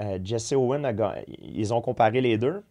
euh, 0.00 0.18
Jesse 0.22 0.52
Owen 0.52 0.84
a 0.84 0.92
gagné. 0.92 1.24
Ils 1.42 1.72
ont 1.74 1.80
comparé 1.80 2.20
les 2.20 2.38
deux. 2.38 2.62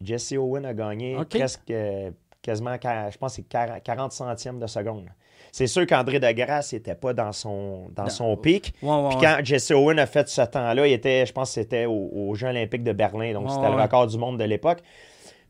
Jesse 0.00 0.32
Owen 0.32 0.64
a 0.64 0.74
gagné 0.74 1.16
presque 1.38 1.70
euh, 1.70 2.10
quasiment, 2.42 2.74
je 2.74 3.16
pense, 3.18 3.32
que 3.32 3.36
c'est 3.42 3.48
40 3.48 3.82
40 3.82 4.12
centièmes 4.12 4.58
de 4.60 4.66
seconde. 4.66 5.08
C'est 5.52 5.66
sûr 5.66 5.86
qu'André 5.86 6.20
Degrasse 6.20 6.72
n'était 6.72 6.94
pas 6.94 7.12
dans 7.14 7.32
son, 7.32 7.88
dans 7.94 8.08
son 8.08 8.36
pic. 8.36 8.74
Ouais, 8.82 8.88
ouais, 8.90 9.08
Puis 9.08 9.16
ouais. 9.18 9.22
quand 9.22 9.44
Jesse 9.44 9.70
Owen 9.70 9.98
a 9.98 10.06
fait 10.06 10.28
ce 10.28 10.42
temps-là, 10.42 10.86
il 10.86 10.92
était, 10.92 11.26
je 11.26 11.32
pense 11.32 11.50
que 11.50 11.54
c'était 11.54 11.86
aux, 11.86 12.10
aux 12.12 12.34
Jeux 12.34 12.48
olympiques 12.48 12.84
de 12.84 12.92
Berlin. 12.92 13.32
Donc, 13.32 13.50
c'était 13.50 13.68
le 13.68 13.80
record 13.80 14.06
du 14.06 14.18
monde 14.18 14.38
de 14.38 14.44
l'époque. 14.44 14.80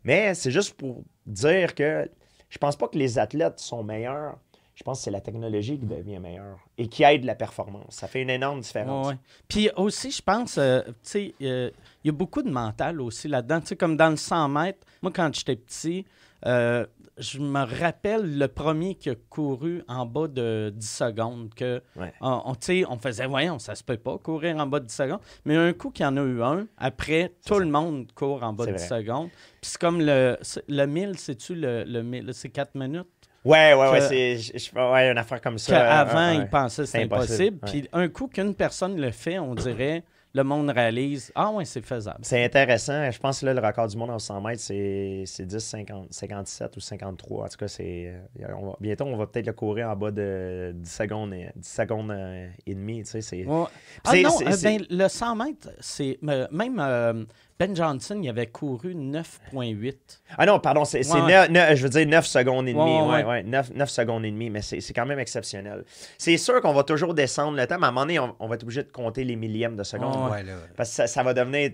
Mais 0.04 0.34
c'est 0.34 0.50
juste 0.50 0.74
pour 0.74 1.02
dire 1.26 1.74
que 1.74 2.08
je 2.48 2.58
pense 2.58 2.76
pas 2.76 2.88
que 2.88 2.96
les 2.98 3.18
athlètes 3.18 3.58
sont 3.58 3.82
meilleurs. 3.82 4.38
Je 4.74 4.84
pense 4.84 4.98
que 4.98 5.04
c'est 5.04 5.10
la 5.10 5.20
technologie 5.20 5.76
qui 5.76 5.86
devient 5.86 6.20
meilleure 6.20 6.58
et 6.78 6.86
qui 6.86 7.02
aide 7.02 7.24
la 7.24 7.34
performance. 7.34 7.96
Ça 7.96 8.06
fait 8.06 8.22
une 8.22 8.30
énorme 8.30 8.60
différence. 8.60 9.08
Ouais, 9.08 9.12
ouais. 9.14 9.18
Puis 9.48 9.70
aussi, 9.76 10.12
je 10.12 10.22
pense, 10.22 10.56
euh, 10.56 10.82
tu 10.86 10.92
sais, 11.02 11.34
euh, 11.42 11.70
il 12.04 12.06
y 12.06 12.10
a 12.10 12.12
beaucoup 12.12 12.42
de 12.42 12.50
mental 12.50 13.00
aussi 13.00 13.26
là-dedans. 13.26 13.60
Tu 13.60 13.66
sais, 13.66 13.76
comme 13.76 13.96
dans 13.96 14.08
le 14.08 14.16
100 14.16 14.48
mètres, 14.48 14.86
moi, 15.02 15.10
quand 15.12 15.34
j'étais 15.34 15.56
petit, 15.56 16.06
euh, 16.46 16.86
je 17.18 17.38
me 17.38 17.60
rappelle 17.80 18.38
le 18.38 18.48
premier 18.48 18.94
qui 18.94 19.10
a 19.10 19.14
couru 19.28 19.82
en 19.88 20.06
bas 20.06 20.28
de 20.28 20.72
10 20.74 20.88
secondes. 20.88 21.54
Que, 21.54 21.82
Ouais. 21.96 22.12
on, 22.20 22.54
on- 22.90 22.98
faisait, 22.98 23.26
voyons, 23.26 23.58
ça 23.58 23.74
se 23.74 23.82
peut 23.84 23.96
pas 23.96 24.18
courir 24.18 24.56
en 24.58 24.66
bas 24.66 24.80
de 24.80 24.86
10 24.86 24.94
secondes. 24.94 25.20
Mais 25.44 25.56
un 25.56 25.72
coup 25.72 25.90
qu'il 25.90 26.04
y 26.04 26.06
en 26.08 26.16
a 26.16 26.22
eu 26.22 26.42
un, 26.42 26.66
après, 26.76 27.34
tout 27.46 27.58
le 27.58 27.66
monde 27.66 28.10
court 28.14 28.42
en 28.42 28.52
bas 28.52 28.66
de 28.66 28.70
C'est 28.76 28.84
10 28.84 28.88
vrai. 28.88 29.00
secondes. 29.00 29.28
Puis 29.60 29.70
c'est 29.70 29.80
comme 29.80 30.00
le, 30.00 30.36
le 30.68 30.86
1000, 30.86 31.18
c'est-tu 31.18 31.54
le, 31.54 31.84
le 31.84 32.02
1000? 32.02 32.30
C'est 32.32 32.48
4 32.50 32.74
minutes? 32.74 33.06
Ouais, 33.44 33.72
ouais, 33.72 33.90
ouais, 33.92 34.00
c'est 34.00 34.74
ouais, 34.76 35.10
une 35.10 35.16
affaire 35.18 35.40
comme 35.40 35.58
ça. 35.58 35.72
Qu'avant, 35.72 36.18
euh, 36.18 36.34
ils 36.34 36.48
pensaient 36.50 36.82
que 36.82 36.86
c'était 36.88 37.04
impossible. 37.04 37.58
Puis 37.64 37.88
un 37.92 38.08
coup 38.08 38.26
qu'une 38.26 38.54
personne 38.54 39.00
le 39.00 39.10
fait, 39.12 39.38
on 39.38 39.54
dirait, 39.54 40.02
le 40.34 40.42
monde 40.44 40.70
réalise, 40.70 41.32
ah 41.34 41.50
ouais, 41.50 41.64
c'est 41.64 41.84
faisable. 41.84 42.18
C'est 42.22 42.44
intéressant. 42.44 43.10
Je 43.10 43.18
pense 43.18 43.40
que 43.40 43.46
là, 43.46 43.54
le 43.54 43.60
record 43.66 43.86
du 43.88 43.96
monde 43.96 44.10
en 44.10 44.18
100 44.18 44.40
mètres, 44.42 44.60
c'est 44.60 45.22
c'est 45.26 45.46
10, 45.46 45.58
50, 45.58 46.06
57 46.12 46.76
ou 46.76 46.80
53. 46.80 47.44
En 47.44 47.48
tout 47.48 47.56
cas, 47.56 47.68
c'est. 47.68 48.12
euh, 48.38 48.72
bientôt, 48.80 49.04
on 49.06 49.16
va 49.16 49.26
peut-être 49.26 49.46
le 49.46 49.52
courir 49.54 49.88
en 49.88 49.96
bas 49.96 50.10
de 50.10 50.72
10 50.74 50.90
secondes, 50.90 51.32
et- 51.34 51.48
10 51.56 51.68
secondes 51.68 52.10
euh, 52.10 52.46
et 52.66 52.74
demie. 52.74 53.02
Tu 53.04 53.22
sais. 53.22 53.44
Ouais. 53.46 53.64
Ah 54.04 54.16
non, 54.16 54.30
euh, 54.46 54.56
ben, 54.62 54.84
le 54.90 55.08
100 55.08 55.34
mètres, 55.36 55.70
c'est. 55.80 56.18
euh, 56.28 56.46
même 56.52 56.78
euh, 56.78 57.24
Ben 57.58 57.74
Johnson, 57.74 58.20
il 58.22 58.28
avait 58.28 58.46
couru 58.46 58.94
9,8. 58.94 59.94
Ah 60.36 60.46
non, 60.46 60.60
pardon, 60.60 60.84
c'est 60.84 60.98
Ouais, 60.98 61.74
je 61.76 61.82
veux 61.82 61.88
dire 61.88 62.06
9 62.06 62.24
secondes 62.26 62.68
et 62.68 62.72
demie. 62.72 62.82
Ouais, 62.84 63.00
ouais, 63.02 63.16
Ouais, 63.16 63.24
ouais, 63.24 63.42
9, 63.42 63.72
9 63.74 63.88
secondes 63.90 64.24
et 64.24 64.30
demie, 64.30 64.48
mais 64.50 64.62
c'est 64.62 64.80
c'est 64.80 64.92
quand 64.92 65.06
même 65.06 65.18
exceptionnel. 65.18 65.84
C'est 66.18 66.36
sûr 66.36 66.60
qu'on 66.60 66.72
va 66.72 66.84
toujours 66.84 67.14
descendre 67.14 67.56
le 67.56 67.66
temps, 67.66 67.78
mais 67.78 67.86
à 67.86 67.88
un 67.88 67.92
moment 67.92 68.02
donné, 68.06 68.18
on, 68.20 68.34
on 68.38 68.46
va 68.48 68.54
être 68.54 68.62
obligé 68.62 68.84
de 68.84 68.92
compter 68.92 69.24
les 69.24 69.34
millièmes 69.36 69.76
de 69.76 69.82
seconde. 69.82 70.26
Ouais. 70.26 70.36
Ouais, 70.38 70.42
là. 70.44 70.54
Parce 70.76 70.90
que 70.90 70.94
ça, 70.96 71.06
ça 71.08 71.22
va 71.22 71.34
devenir. 71.34 71.70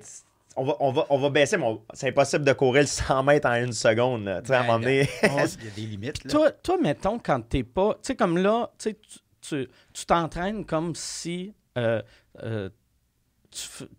On 0.56 0.64
va, 0.64 0.76
on, 0.80 0.92
va, 0.92 1.04
on 1.10 1.18
va 1.18 1.30
baisser, 1.30 1.56
mais 1.56 1.66
c'est 1.94 2.08
impossible 2.08 2.44
de 2.44 2.52
courir 2.52 2.82
le 2.82 2.86
100 2.86 3.22
mètres 3.24 3.48
en 3.48 3.54
une 3.56 3.72
seconde. 3.72 4.24
là. 4.24 4.40
Tu 4.40 4.48
sais, 4.48 4.54
à 4.54 4.58
un 4.58 4.60
Ben, 4.62 4.66
moment 4.68 4.78
donné. 4.78 5.08
Il 5.22 5.28
y 5.28 5.68
a 5.68 5.70
des 5.74 5.82
limites. 5.82 6.24
Là. 6.24 6.30
Toi, 6.30 6.50
toi, 6.52 6.76
mettons, 6.80 7.18
quand 7.18 7.40
t'es 7.46 7.64
pas. 7.64 7.94
Tu 7.94 7.98
sais, 8.02 8.14
comme 8.16 8.38
là, 8.38 8.70
tu 8.78 8.90
sais, 8.90 8.94
tu- 8.94 9.18
tu 9.42 9.68
tu 9.92 10.06
t'entraînes 10.06 10.64
comme 10.64 10.94
si. 10.94 11.52
euh, 11.76 12.00
euh, 12.42 12.68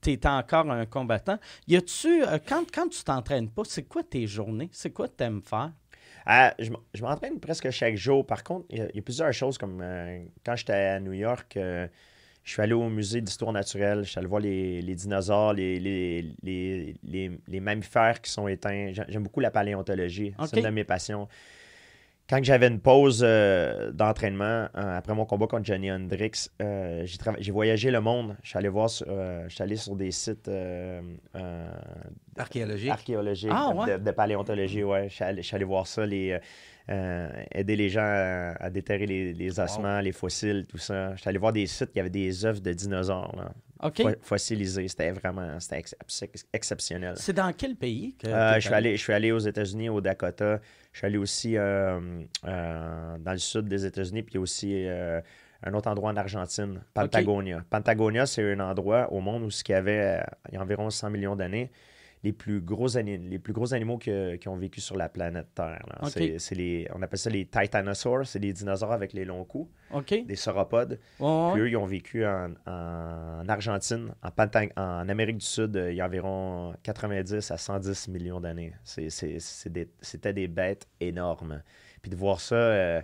tu 0.02 0.10
étais 0.12 0.28
encore 0.28 0.70
un 0.72 0.86
combattant. 0.86 1.38
Y 1.68 1.76
a-tu. 1.78 2.24
euh, 2.24 2.38
quand, 2.48 2.64
quand 2.74 2.88
tu 2.90 3.04
t'entraînes 3.04 3.50
pas, 3.50 3.64
c'est 3.66 3.84
quoi 3.84 4.04
tes 4.04 4.28
journées? 4.28 4.70
C'est 4.72 4.92
quoi 4.92 5.08
que 5.08 5.14
t'aimes 5.14 5.42
faire? 5.42 5.72
Ah, 6.26 6.56
je 6.60 7.02
m'entraîne 7.02 7.40
presque 7.40 7.70
chaque 7.70 7.96
jour. 7.96 8.26
Par 8.26 8.44
contre, 8.44 8.66
il 8.70 8.78
y, 8.80 8.82
a- 8.82 8.90
il 8.90 8.96
y 8.96 9.00
a 9.00 9.02
plusieurs 9.04 9.32
choses 9.34 9.58
comme 9.58 9.80
euh, 9.82 10.24
quand 10.46 10.56
j'étais 10.56 10.74
à 10.74 11.00
New 11.00 11.14
York, 11.14 11.56
euh, 11.58 11.88
je 12.44 12.52
suis 12.52 12.62
allé 12.62 12.74
au 12.74 12.90
musée 12.90 13.22
d'histoire 13.22 13.52
naturelle, 13.52 14.04
je 14.04 14.10
suis 14.10 14.20
allé 14.20 14.28
voir 14.28 14.42
les, 14.42 14.82
les 14.82 14.96
dinosaures, 14.96 15.54
les, 15.54 15.80
les, 15.80 16.34
les, 16.42 16.98
les- 17.48 17.60
mammifères 17.60 18.22
qui 18.22 18.32
sont 18.32 18.48
éteints. 18.48 18.92
J'ai- 18.94 19.04
J'aime 19.08 19.24
beaucoup 19.24 19.40
la 19.40 19.52
paléontologie, 19.52 20.34
c'est 20.48 20.58
une 20.58 20.66
de 20.66 20.70
mes 20.76 20.84
passions. 20.84 21.28
Quand 22.28 22.44
j'avais 22.44 22.68
une 22.68 22.80
pause 22.80 23.22
euh, 23.24 23.92
d'entraînement, 23.92 24.68
euh, 24.76 24.98
après 24.98 25.14
mon 25.14 25.26
combat 25.26 25.46
contre 25.46 25.64
Johnny 25.66 25.92
Hendrix, 25.92 26.50
euh, 26.60 27.06
j'ai 27.38 27.52
voyagé 27.52 27.92
le 27.92 28.02
monde. 28.02 28.36
Je 28.42 28.50
suis 28.50 28.58
allé 28.58 28.68
voir, 28.68 28.90
sur- 28.90 29.06
euh, 29.08 29.46
je 29.48 29.54
suis 29.54 29.62
allé 29.64 29.76
sur 29.76 29.96
des 29.96 30.10
sites 30.10 30.48
euh, 30.48 31.02
euh, 31.36 31.68
Archéologique. 32.36 32.90
archéologique, 32.90 33.52
Ah, 33.54 33.70
de- 33.72 33.78
ouais? 33.78 34.00
de, 34.00 34.04
de 34.04 34.12
paléontologie, 34.12 34.84
ouais. 34.84 35.08
Je 35.08 35.14
suis 35.14 35.24
allé, 35.24 35.44
je 35.44 35.48
suis 35.48 35.56
allé 35.56 35.66
voir 35.66 35.86
ça, 35.86 36.04
les, 36.04 36.40
euh, 36.90 37.30
aider 37.52 37.76
les 37.76 37.90
gens 37.90 38.02
à, 38.04 38.56
à 38.60 38.70
déterrer 38.70 39.06
les, 39.06 39.34
les 39.34 39.60
ossements, 39.60 40.00
les 40.02 40.12
fossiles, 40.12 40.66
tout 40.68 40.78
ça. 40.78 41.16
Je 41.16 41.22
suis 41.22 41.30
allé 41.30 41.38
voir 41.40 41.52
des 41.54 41.66
sites, 41.68 41.90
il 41.96 41.98
y 41.98 42.00
avait 42.02 42.10
des 42.10 42.46
œufs 42.46 42.62
de 42.62 42.74
dinosaures 42.74 43.36
là, 43.36 43.52
OK. 43.82 43.98
fo- 44.00 44.16
fossilisés. 44.22 44.88
C'était 44.88 45.12
vraiment 45.12 45.60
c'était 45.60 45.80
ex- 45.80 45.96
ex- 46.22 46.46
exceptionnel. 46.54 47.16
C'est 47.18 47.34
dans 47.34 47.52
quel 47.54 47.76
pays 47.76 48.16
que. 48.18 48.28
Euh, 48.28 48.56
je, 48.56 48.60
suis 48.60 48.74
allé, 48.74 48.98
je 48.98 49.02
suis 49.02 49.14
allé 49.14 49.32
aux 49.32 49.40
États-Unis, 49.40 49.90
au 49.90 50.00
Dakota. 50.02 50.60
Je 50.92 51.00
suis 51.00 51.08
allé 51.08 51.18
aussi 51.18 51.58
euh, 51.58 52.00
euh, 52.46 53.18
dans 53.20 53.32
le 53.32 53.38
sud 53.38 53.68
des 53.68 53.86
États-Unis, 53.86 54.24
puis 54.24 54.34
il 54.34 54.36
y 54.36 54.40
a 54.40 54.42
aussi 54.42 54.88
un 55.68 55.74
autre 55.74 55.90
endroit 55.90 56.12
en 56.12 56.16
Argentine, 56.18 56.82
Patagonia. 56.94 57.64
Patagonia, 57.70 58.26
c'est 58.28 58.54
un 58.54 58.60
endroit 58.60 59.12
au 59.12 59.20
monde 59.20 59.44
où 59.44 59.50
ce 59.50 59.64
qu'il 59.64 59.74
y 59.74 59.78
avait, 59.78 60.22
il 60.50 60.56
y 60.56 60.58
a 60.58 60.62
environ 60.62 60.90
100 60.92 61.10
millions 61.10 61.36
d'années, 61.36 61.72
les 62.26 62.34
plus 62.34 62.60
gros, 62.60 62.88
les 62.98 63.40
plus 63.40 63.54
gros 63.54 63.74
animaux 63.74 63.98
que- 63.98 64.36
qui 64.36 64.48
ont 64.50 64.58
vécu 64.58 64.82
sur 64.82 64.98
la 64.98 65.08
planète 65.10 65.48
Terre. 65.56 65.86
C'est- 66.40 66.56
les, 66.56 66.88
on 66.94 67.02
appelle 67.02 67.20
ça 67.20 67.30
les 67.30 67.46
titanosaures, 67.46 68.26
c'est 68.26 68.40
des 68.40 68.52
dinosaures 68.52 68.92
avec 68.92 69.14
les 69.14 69.24
longs 69.26 69.46
coups, 69.46 69.72
OK. 69.92 70.26
des 70.26 70.36
sauropodes. 70.36 71.00
Ouais. 71.20 71.52
Puis 71.54 71.62
eux, 71.62 71.70
ils 71.70 71.78
ont 71.78 71.86
vécu 71.86 72.26
en, 72.26 72.52
en 72.66 73.48
Argentine, 73.48 74.14
en, 74.76 75.10
Amérique 75.10 75.38
du 75.38 75.46
Sud, 75.46 75.78
euh, 75.78 75.92
il 75.92 75.98
y 75.98 76.02
a 76.02 76.06
environ 76.08 76.74
90 76.84 77.52
à 77.52 77.58
110 77.58 78.08
millions 78.10 78.42
d'années. 78.42 78.74
C'était 78.84 80.34
des 80.34 80.48
bêtes 80.48 80.88
énormes. 81.00 81.62
Puis 82.02 82.12
de 82.12 82.16
voir 82.16 82.40
ça, 82.42 82.56
euh, 82.56 83.02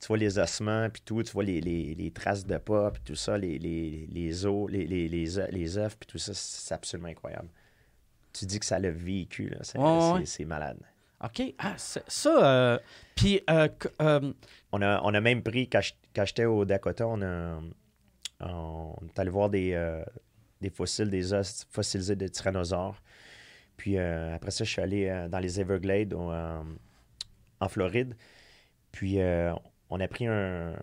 tu 0.00 0.06
vois 0.08 0.18
les 0.18 0.38
ossements, 0.38 0.88
puis 0.90 1.02
tout, 1.04 1.22
tu 1.22 1.32
vois 1.32 1.44
les, 1.44 1.60
les- 1.60 1.94
les 1.94 2.10
traces 2.10 2.46
de 2.46 2.58
pas, 2.58 2.90
puis 2.90 3.02
tout 3.04 3.14
ça, 3.16 3.36
les, 3.38 3.58
les, 3.58 4.06
les 4.12 4.46
os, 4.46 4.70
les, 4.70 4.86
les, 4.86 5.08
les, 5.08 5.26
les 5.50 5.78
œufs, 5.78 5.96
puis 5.98 6.06
tout 6.06 6.18
ça, 6.18 6.32
c'est 6.34 6.74
absolument 6.74 7.08
incroyable. 7.08 7.48
Tu 8.38 8.46
dis 8.46 8.58
que 8.58 8.66
ça 8.66 8.78
l'a 8.78 8.90
vécu, 8.90 9.48
là, 9.48 9.58
c'est 9.62 9.78
malade. 10.44 10.78
OK. 11.24 11.54
Ah, 11.58 11.74
c'est- 11.78 12.04
ça, 12.08 12.44
euh, 12.46 12.78
puis, 13.14 13.40
euh, 13.48 13.68
euh, 14.02 14.32
On 14.72 14.82
a, 14.82 15.00
on 15.02 15.14
a 15.14 15.20
même 15.20 15.42
pris, 15.42 15.68
quand 15.68 15.80
je- 15.80 15.94
quand 16.14 16.24
j'étais 16.26 16.44
au 16.44 16.64
Dakota, 16.66 17.06
on, 17.08 17.22
a, 17.22 17.58
on 18.40 18.94
est 19.06 19.18
allé 19.18 19.30
voir 19.30 19.48
des, 19.48 19.72
euh, 19.72 20.04
des 20.60 20.68
fossiles, 20.70 21.08
des 21.08 21.32
os 21.32 21.66
fossilisés 21.70 22.16
de 22.16 22.28
tyrannosaures. 22.28 23.00
Puis 23.78 23.98
après 23.98 24.50
ça, 24.50 24.64
je 24.64 24.70
suis 24.70 24.82
allé 24.82 25.26
dans 25.30 25.38
les 25.38 25.60
Everglades 25.60 26.12
au, 26.14 26.30
en 26.32 27.68
Floride. 27.68 28.14
Puis 28.92 29.18
on 29.90 30.00
a 30.00 30.08
pris 30.08 30.26
un, 30.26 30.74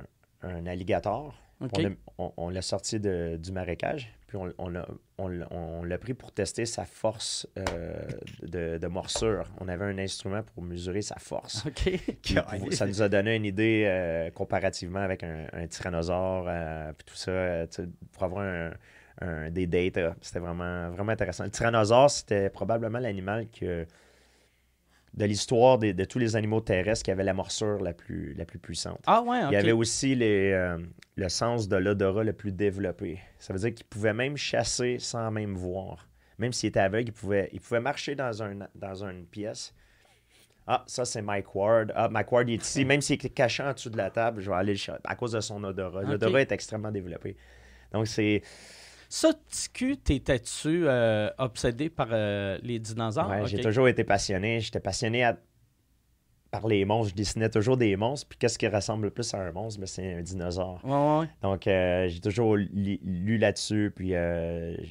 un 0.41 0.65
alligator. 0.65 1.35
On, 1.59 1.67
l'a- 1.83 1.89
on- 2.17 2.33
on 2.37 2.49
l'a 2.49 2.61
sorti 2.61 2.99
de- 2.99 3.37
du 3.41 3.51
marécage. 3.51 4.13
Puis 4.33 4.41
on, 4.41 4.51
on 4.57 4.67
l'a- 4.67 4.87
on 5.19 5.27
l'a- 5.27 5.47
on 5.51 5.83
l'a 5.83 5.97
pris 5.99 6.15
pour 6.15 6.31
tester 6.31 6.65
sa 6.65 6.85
force 6.85 7.47
euh, 7.59 7.93
de, 8.41 8.79
de 8.79 8.87
morsure. 8.87 9.43
On 9.59 9.67
avait 9.67 9.85
un 9.85 9.99
instrument 9.99 10.41
pour 10.41 10.63
mesurer 10.63 11.03
sa 11.03 11.17
force. 11.19 11.63
OK. 11.67 11.83
Puis 12.23 12.33
pour- 12.57 12.73
ça 12.73 12.87
nous 12.87 13.03
a 13.03 13.09
donné 13.09 13.35
une 13.35 13.45
idée 13.45 13.83
euh, 13.85 14.31
comparativement 14.31 15.01
avec 15.01 15.21
un, 15.23 15.45
un 15.53 15.67
tyrannosaure, 15.67 16.45
euh, 16.47 16.91
puis 16.97 17.05
tout 17.05 17.15
ça, 17.15 17.67
pour 18.11 18.23
avoir 18.23 18.43
un, 18.43 18.71
un- 19.21 19.51
des 19.51 19.67
data. 19.67 20.15
C'était 20.19 20.39
vraiment, 20.39 20.89
vraiment 20.89 21.11
intéressant. 21.11 21.43
Le 21.43 21.51
tyrannosaure, 21.51 22.09
c'était 22.09 22.49
probablement 22.49 22.97
l'animal 22.97 23.45
que, 23.51 23.85
de 25.13 25.25
l'histoire 25.25 25.77
de 25.77 26.05
tous 26.05 26.19
les 26.19 26.35
animaux 26.35 26.61
terrestres 26.61 27.03
qui 27.03 27.11
avait 27.11 27.23
la 27.23 27.33
morsure 27.33 27.81
la 27.81 27.93
plus, 27.93 28.33
la 28.33 28.45
plus 28.45 28.59
puissante. 28.59 28.99
Ah, 29.05 29.21
ouais. 29.21 29.41
Il 29.49 29.53
y 29.53 29.57
avait 29.57 29.71
aussi 29.71 30.15
les, 30.15 30.51
euh, 30.51 30.79
le 31.15 31.29
sens 31.29 31.67
de 31.67 31.75
l'odorat 31.75 32.23
le 32.23 32.33
plus 32.33 32.51
développé. 32.51 33.19
Ça 33.37 33.53
veut 33.53 33.59
dire 33.59 33.73
qu'il 33.73 33.85
pouvait 33.85 34.13
même 34.13 34.37
chasser 34.37 34.97
sans 34.99 35.29
même 35.29 35.53
voir. 35.53 36.09
Même 36.39 36.51
s'il 36.51 36.69
était 36.69 36.79
aveugle, 36.79 37.09
il 37.09 37.13
pouvait, 37.13 37.49
il 37.53 37.61
pouvait 37.61 37.79
marcher 37.79 38.15
dans, 38.15 38.41
un, 38.41 38.67
dans 38.73 39.05
une 39.05 39.25
pièce. 39.25 39.73
Ah, 40.65 40.83
ça, 40.87 41.05
c'est 41.05 41.21
Mike 41.21 41.53
Ward. 41.53 41.91
Ah, 41.95 42.09
Mike 42.09 42.31
Ward, 42.31 42.49
il 42.49 42.53
est 42.53 42.63
ici. 42.63 42.85
Même 42.85 43.01
s'il 43.01 43.23
est 43.23 43.29
caché 43.29 43.61
en 43.61 43.73
dessous 43.73 43.89
de 43.89 43.97
la 43.97 44.09
table, 44.09 44.41
je 44.41 44.49
vais 44.49 44.55
aller 44.55 44.73
le 44.73 44.77
chercher 44.77 45.01
à 45.03 45.15
cause 45.15 45.33
de 45.33 45.41
son 45.41 45.63
odorat. 45.63 46.03
L'odorat 46.03 46.41
est 46.41 46.51
extrêmement 46.51 46.91
développé. 46.91 47.35
Donc, 47.91 48.07
c'est. 48.07 48.41
Ça, 49.15 49.29
Ticu, 49.47 49.95
t'étais-tu 49.95 50.87
euh, 50.87 51.29
obsédé 51.37 51.91
par 51.91 52.07
euh, 52.09 52.57
les 52.63 52.79
dinosaures? 52.79 53.29
ouais. 53.29 53.45
J'ai 53.45 53.61
toujours 53.61 53.87
été 53.87 54.03
passionné. 54.03 54.59
J'étais 54.59 54.79
passionné 54.79 55.23
à- 55.23 55.37
par 56.49 56.65
les 56.67 56.83
monstres. 56.83 57.11
Je 57.11 57.17
dessinais 57.17 57.51
toujours 57.51 57.77
des 57.77 57.95
monstres. 57.95 58.27
Puis, 58.27 58.39
qu'est-ce 58.39 58.57
qui 58.57 58.67
ressemble 58.67 59.03
le 59.03 59.09
plus 59.11 59.31
à 59.35 59.37
un 59.37 59.51
monstre? 59.51 59.79
Ben, 59.79 59.85
c'est 59.85 60.15
un 60.15 60.23
dinosaure. 60.23 60.83
Ouais, 60.83 61.19
ouais. 61.19 61.29
Donc, 61.43 61.67
euh, 61.67 62.07
j'ai 62.07 62.21
toujours 62.21 62.57
li- 62.57 62.99
lu 63.03 63.37
là-dessus. 63.37 63.93
Puis, 63.95 64.13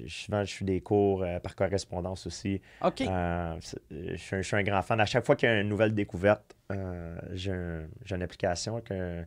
souvent, 0.07 0.45
je 0.45 0.51
suis 0.53 0.65
des 0.65 0.81
cours 0.81 1.27
par 1.43 1.57
correspondance 1.57 2.25
aussi. 2.25 2.61
OK. 2.81 3.01
Je, 3.01 4.15
suis 4.17 4.57
un, 4.57 4.63
grand 4.63 4.83
fan. 4.83 5.01
À 5.01 5.07
chaque 5.07 5.27
fois 5.27 5.35
qu'il 5.35 5.49
y 5.49 5.53
a 5.53 5.61
une 5.61 5.69
nouvelle 5.69 5.95
découverte, 5.97 6.55
j'ai 7.33 7.51
un- 7.51 7.89
j'ai 8.05 8.15
une 8.15 8.23
application 8.23 8.81
que 8.83 9.25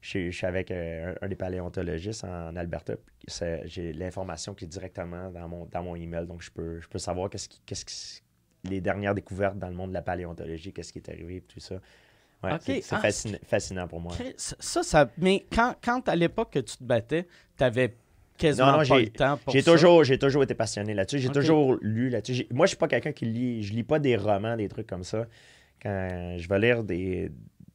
je, 0.00 0.30
suis- 0.30 0.46
avec 0.46 0.70
euh, 0.70 1.14
un, 1.20 1.26
un 1.26 1.28
des 1.28 1.34
paléontologistes 1.36 2.24
en 2.24 2.54
Alberta. 2.56 2.94
c'est- 3.26 3.62
J'ai 3.66 3.92
l'information 3.92 4.54
qui 4.54 4.64
est 4.64 4.68
directement 4.68 5.30
dans 5.30 5.48
mon, 5.48 5.66
dans 5.66 5.82
mon 5.82 5.94
email. 5.96 6.26
Donc, 6.26 6.42
je 6.42 6.50
peux, 6.50 6.80
je 6.80 6.88
peux 6.88 6.98
savoir 6.98 7.28
qu'est-ce 7.30 7.48
qui, 7.48 7.60
qu'est-ce 7.66 7.84
qui- 7.84 8.22
les 8.70 8.80
dernières 8.80 9.14
découvertes 9.14 9.58
dans 9.58 9.68
le 9.68 9.74
monde 9.74 9.90
de 9.90 9.94
la 9.94 10.02
paléontologie, 10.02 10.72
qu'est-ce 10.72 10.92
qui 10.92 10.98
est 10.98 11.08
arrivé, 11.08 11.42
tout 11.46 11.60
ça. 11.60 11.76
Ouais. 12.42 12.50
C'est 12.60 12.80
c'est 12.82 12.94
Ah, 12.94 13.00
fascin- 13.00 13.38
fascinant 13.44 13.88
pour 13.88 14.00
moi. 14.00 14.12
Ça, 14.36 14.82
ça. 14.84 15.10
Mais 15.18 15.44
quand, 15.52 15.74
quand 15.82 16.08
à 16.08 16.14
l'époque 16.14 16.52
que 16.52 16.58
tu 16.60 16.76
te 16.76 16.84
battais, 16.84 17.26
t'avais 17.56 17.94
quasiment 18.36 18.66
Non, 18.72 18.78
non, 18.78 18.86
pas 18.86 18.98
le 19.00 19.08
temps 19.08 19.36
pour 19.38 19.52
J'ai 19.52 19.62
ça? 19.62 19.72
toujours, 19.72 20.04
j'ai 20.04 20.18
toujours 20.20 20.44
été 20.44 20.54
passionné 20.54 20.94
là-dessus. 20.94 21.18
J'ai 21.18 21.30
toujours 21.30 21.76
lu 21.82 22.08
là-dessus. 22.10 22.34
J'ai- 22.34 22.48
Moi, 22.52 22.66
je 22.66 22.70
suis 22.70 22.76
pas 22.76 22.86
quelqu'un 22.86 23.10
qui 23.10 23.24
lit. 23.24 23.62
Je 23.64 23.72
lis 23.74 23.82
pas 23.82 23.98
des 23.98 24.16
romans, 24.16 24.56
des 24.56 24.68
trucs 24.68 24.86
comme 24.86 25.02
ça. 25.02 25.26
Quand 25.82 26.36
je 26.38 26.48
vais 26.48 26.58
lire 26.60 26.84
des, 26.84 27.30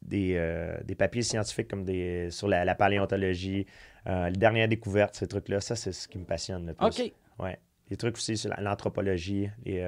des, 0.06 0.36
euh, 0.36 0.78
des 0.84 0.96
papiers 0.96 1.22
scientifiques 1.24 1.68
comme 1.70 1.84
des 1.84 2.30
sur 2.32 2.48
la, 2.48 2.64
la 2.66 2.76
paléontologie, 2.76 3.66
euh, 4.08 4.30
les 4.30 4.38
dernières 4.38 4.68
découvertes, 4.68 5.16
ces 5.16 5.28
trucs-là, 5.28 5.60
ça, 5.62 5.76
c'est 5.76 5.92
ce 5.92 6.08
qui 6.08 6.18
me 6.18 6.26
passionne 6.26 6.68
le 6.68 6.74
plus. 6.74 6.86
OK. 6.86 7.14
Ouais. 7.40 7.58
Des 7.90 7.96
trucs 7.98 8.16
aussi 8.18 8.38
sur 8.38 8.50
la- 8.50 8.62
l'anthropologie 8.62 9.50
et 9.66 9.84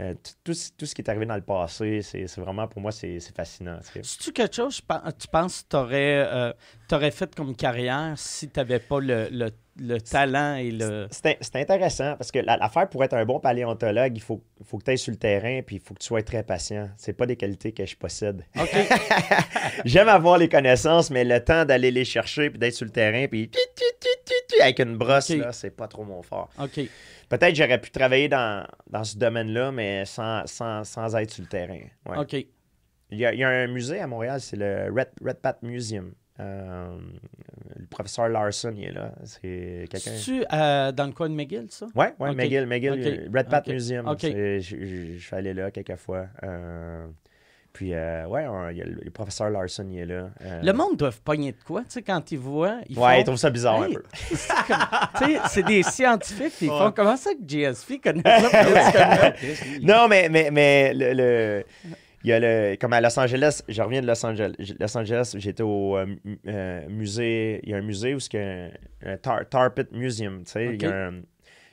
euh, 0.00 0.14
tout, 0.42 0.54
ce- 0.54 0.70
tout 0.76 0.86
ce 0.86 0.94
qui 0.94 1.02
est 1.02 1.08
arrivé 1.10 1.26
dans 1.26 1.34
le 1.36 1.42
passé, 1.42 2.00
c'est 2.02 2.26
vraiment 2.38 2.66
pour 2.66 2.80
moi, 2.80 2.92
c'est 2.92 3.18
fascinant. 3.36 3.78
tu. 3.92 4.00
C'est-tu 4.02 4.32
quelque 4.32 4.56
chose, 4.56 4.76
je 4.76 5.10
tu 5.18 5.28
penses, 5.28 5.62
que 5.62 5.68
t'aurais 5.68 6.26
euh, 6.26 7.10
fait 7.10 7.34
comme 7.34 7.54
carrière 7.54 8.14
si 8.16 8.48
t'avais 8.48 8.78
pas 8.78 9.00
le, 9.00 9.28
le, 9.30 9.50
le 9.78 10.00
talent 10.00 10.56
et 10.56 10.70
le. 10.70 11.08
C'est 11.10 11.56
intéressant 11.56 12.16
parce 12.16 12.30
que 12.32 12.38
la- 12.38 12.56
l'affaire 12.56 12.88
pour 12.88 13.04
être 13.04 13.12
un 13.14 13.24
bon 13.26 13.38
paléontologue, 13.38 14.16
il 14.16 14.20
faut, 14.22 14.42
faut 14.64 14.78
que 14.78 14.84
tu 14.84 14.90
ailles 14.92 14.98
sur 14.98 15.10
le 15.12 15.18
terrain 15.18 15.60
puis 15.66 15.76
il 15.76 15.82
faut 15.82 15.92
que 15.94 16.00
tu 16.00 16.06
sois 16.06 16.22
très 16.22 16.42
patient. 16.42 16.88
C'est 16.96 17.12
pas 17.12 17.26
des 17.26 17.36
qualités 17.36 17.72
que 17.72 17.84
je 17.84 17.94
possède. 17.96 18.44
J'aime 19.84 20.08
avoir 20.08 20.38
les 20.38 20.48
connaissances, 20.48 21.10
mais 21.10 21.24
le 21.24 21.42
temps 21.42 21.64
d'aller 21.64 21.90
les 21.90 22.04
chercher 22.04 22.50
puis 22.50 22.58
d'être 22.58 22.74
sur 22.74 22.84
le 22.86 22.92
terrain 22.92 23.26
puis 23.28 23.48
tu, 23.50 23.58
tu, 23.76 23.84
tu, 24.00 24.08
tu, 24.24 24.34
tu, 24.56 24.62
avec 24.62 24.78
une 24.80 24.96
brosse, 24.96 25.30
Ok. 25.30 25.36
là, 25.38 25.52
c'est 25.52 25.70
pas 25.70 25.88
trop 25.88 26.04
mon 26.04 26.22
fort. 26.22 26.48
OK. 26.58 26.80
Peut-être 27.32 27.56
j'aurais 27.56 27.80
pu 27.80 27.90
travailler 27.90 28.28
dans, 28.28 28.66
dans 28.90 29.04
ce 29.04 29.16
domaine-là, 29.16 29.72
mais 29.72 30.04
sans, 30.04 30.46
sans, 30.46 30.84
sans 30.84 31.16
être 31.16 31.30
sur 31.30 31.42
le 31.42 31.48
terrain. 31.48 31.80
Ouais. 32.04 32.18
OK. 32.18 32.34
Il, 32.34 33.18
y 33.18 33.24
a, 33.24 33.32
il 33.32 33.38
y 33.38 33.42
a 33.42 33.48
un 33.48 33.68
musée 33.68 34.00
à 34.00 34.06
Montréal, 34.06 34.38
c'est 34.38 34.58
le 34.58 34.92
Red, 34.94 35.08
Red 35.24 35.38
Pat 35.38 35.62
Museum. 35.62 36.12
Euh, 36.40 36.98
le 37.76 37.86
professeur 37.86 38.28
Larson, 38.28 38.74
il 38.76 38.84
est 38.84 38.92
là. 38.92 39.14
C'est 39.24 39.86
quelqu'un. 39.90 40.10
C'est-tu 40.10 40.44
euh, 40.52 40.92
dans 40.92 41.06
le 41.06 41.12
coin 41.12 41.30
de 41.30 41.34
McGill, 41.34 41.68
ça? 41.70 41.86
Ouais, 41.94 42.12
ouais. 42.18 42.34
McGill, 42.34 42.66
McGill, 42.66 43.30
Red 43.34 43.48
Pat. 43.48 43.66
Museum. 43.66 44.14
Je 44.20 45.16
suis 45.18 45.34
allé 45.34 45.54
là 45.54 45.70
quelques 45.70 45.96
fois. 45.96 46.26
Euh, 46.42 47.06
puis, 47.72 47.94
euh, 47.94 48.26
ouais, 48.26 48.46
on- 48.46 48.68
il 48.68 48.76
y 48.76 48.82
a 48.82 48.84
le, 48.84 48.98
le 49.02 49.10
professeur 49.10 49.48
Larson, 49.50 49.86
il 49.90 49.98
est 50.00 50.06
là. 50.06 50.30
Euh, 50.42 50.60
Le 50.62 50.72
monde 50.72 50.96
doit 50.98 51.10
pogner 51.24 51.52
de 51.52 51.62
quoi, 51.64 51.80
tu 51.82 51.86
sais, 51.90 52.02
quand 52.02 52.30
ils 52.30 52.38
voient. 52.38 52.80
Ils 52.88 52.98
Ouais, 52.98 53.16
il 53.16 53.18
font... 53.20 53.24
trouve 53.24 53.36
ça 53.36 53.50
bizarre 53.50 53.84
Hey, 53.84 53.92
un 53.92 53.94
peu. 53.94 54.02
tu 54.28 54.36
sais, 54.36 55.40
c'est 55.48 55.62
des 55.62 55.82
scientifiques, 55.82 56.52
puis 56.58 56.66
ils 56.66 56.70
Ouais. 56.70 56.78
font 56.78 56.92
comment 56.92 57.16
ça 57.16 57.30
que 57.34 57.40
GSP 57.46 58.00
connaît 58.02 58.22
ça? 58.24 59.32
Non, 59.82 60.06
mais, 60.08 60.28
mais, 60.28 60.50
mais 60.50 60.92
le, 60.94 61.12
le- 61.14 61.64
il 62.24 62.28
y 62.28 62.32
a 62.32 62.38
le. 62.38 62.76
Comme 62.76 62.92
à 62.92 63.00
Los 63.00 63.18
Angeles, 63.18 63.62
je 63.68 63.82
reviens 63.82 64.00
de 64.00 64.06
Los 64.06 64.24
Angeles. 64.24 64.54
Los 64.78 64.96
Angeles, 64.96 65.34
j'étais 65.38 65.62
au 65.64 65.96
euh, 65.96 66.06
euh, 66.46 66.88
musée. 66.88 67.58
Il 67.64 67.70
y 67.70 67.74
a 67.74 67.78
un 67.78 67.82
musée 67.82 68.14
où 68.14 68.20
c'est 68.20 68.38
un, 68.38 68.70
un 69.04 69.16
tar, 69.16 69.48
tar 69.48 69.74
Pit 69.74 69.90
Museum. 69.92 70.44
Tu 70.44 70.52
sais, 70.52 70.74
il 70.74 70.82
y 70.82 70.86
a 70.86 71.06
un- 71.08 71.20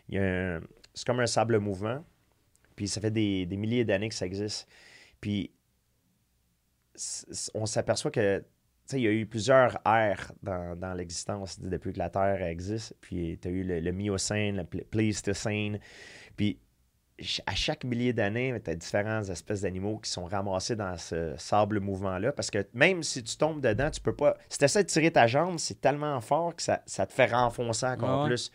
il 0.07 0.15
y 0.15 0.17
a 0.17 0.23
un- 0.23 0.59
c'est 0.93 1.05
comme 1.05 1.19
un 1.19 1.27
sable 1.27 1.59
mouvant. 1.59 2.03
Puis 2.75 2.87
ça 2.87 2.99
fait 2.99 3.11
des, 3.11 3.45
des 3.45 3.57
milliers 3.57 3.83
d'années 3.85 4.09
que 4.09 4.15
ça 4.15 4.25
existe. 4.25 4.67
Puis 5.21 5.51
on 7.53 7.65
s'aperçoit 7.65 8.11
que. 8.11 8.43
il 8.93 8.99
y 8.99 9.07
a 9.07 9.11
eu 9.11 9.25
plusieurs 9.25 9.77
ères 9.85 10.31
dans, 10.41 10.75
dans 10.75 10.93
l'existence 10.93 11.59
depuis 11.59 11.93
que 11.93 11.99
la 11.99 12.09
Terre 12.09 12.41
existe. 12.43 12.95
Puis 13.01 13.37
tu 13.41 13.47
as 13.47 13.51
eu 13.51 13.63
le, 13.63 13.79
le 13.79 13.91
Miocène, 13.91 14.57
le 14.57 14.63
Pl- 14.63 14.85
Pléistocène. 14.85 15.79
Puis 16.35 16.59
à 17.45 17.53
chaque 17.53 17.83
millier 17.83 18.13
d'années, 18.13 18.57
tu 18.63 18.71
as 18.71 18.75
différentes 18.75 19.27
espèces 19.29 19.61
d'animaux 19.61 19.97
qui 19.97 20.09
sont 20.09 20.23
ramassés 20.23 20.77
dans 20.77 20.97
ce 20.97 21.35
sable 21.37 21.81
mouvement-là. 21.81 22.31
Parce 22.31 22.49
que 22.49 22.65
même 22.73 23.03
si 23.03 23.21
tu 23.23 23.35
tombes 23.35 23.59
dedans, 23.61 23.91
tu 23.91 23.99
peux 23.99 24.15
pas. 24.15 24.37
Si 24.47 24.57
tu 24.57 24.63
essaies 24.65 24.83
de 24.83 24.89
tirer 24.89 25.11
ta 25.11 25.27
jambe, 25.27 25.59
c'est 25.59 25.81
tellement 25.81 26.19
fort 26.21 26.55
que 26.55 26.63
ça, 26.63 26.81
ça 26.85 27.05
te 27.05 27.11
fait 27.11 27.25
renfoncer 27.25 27.85
encore 27.87 28.19
Ouais, 28.19 28.23
ouais. 28.23 28.29
plus. 28.29 28.51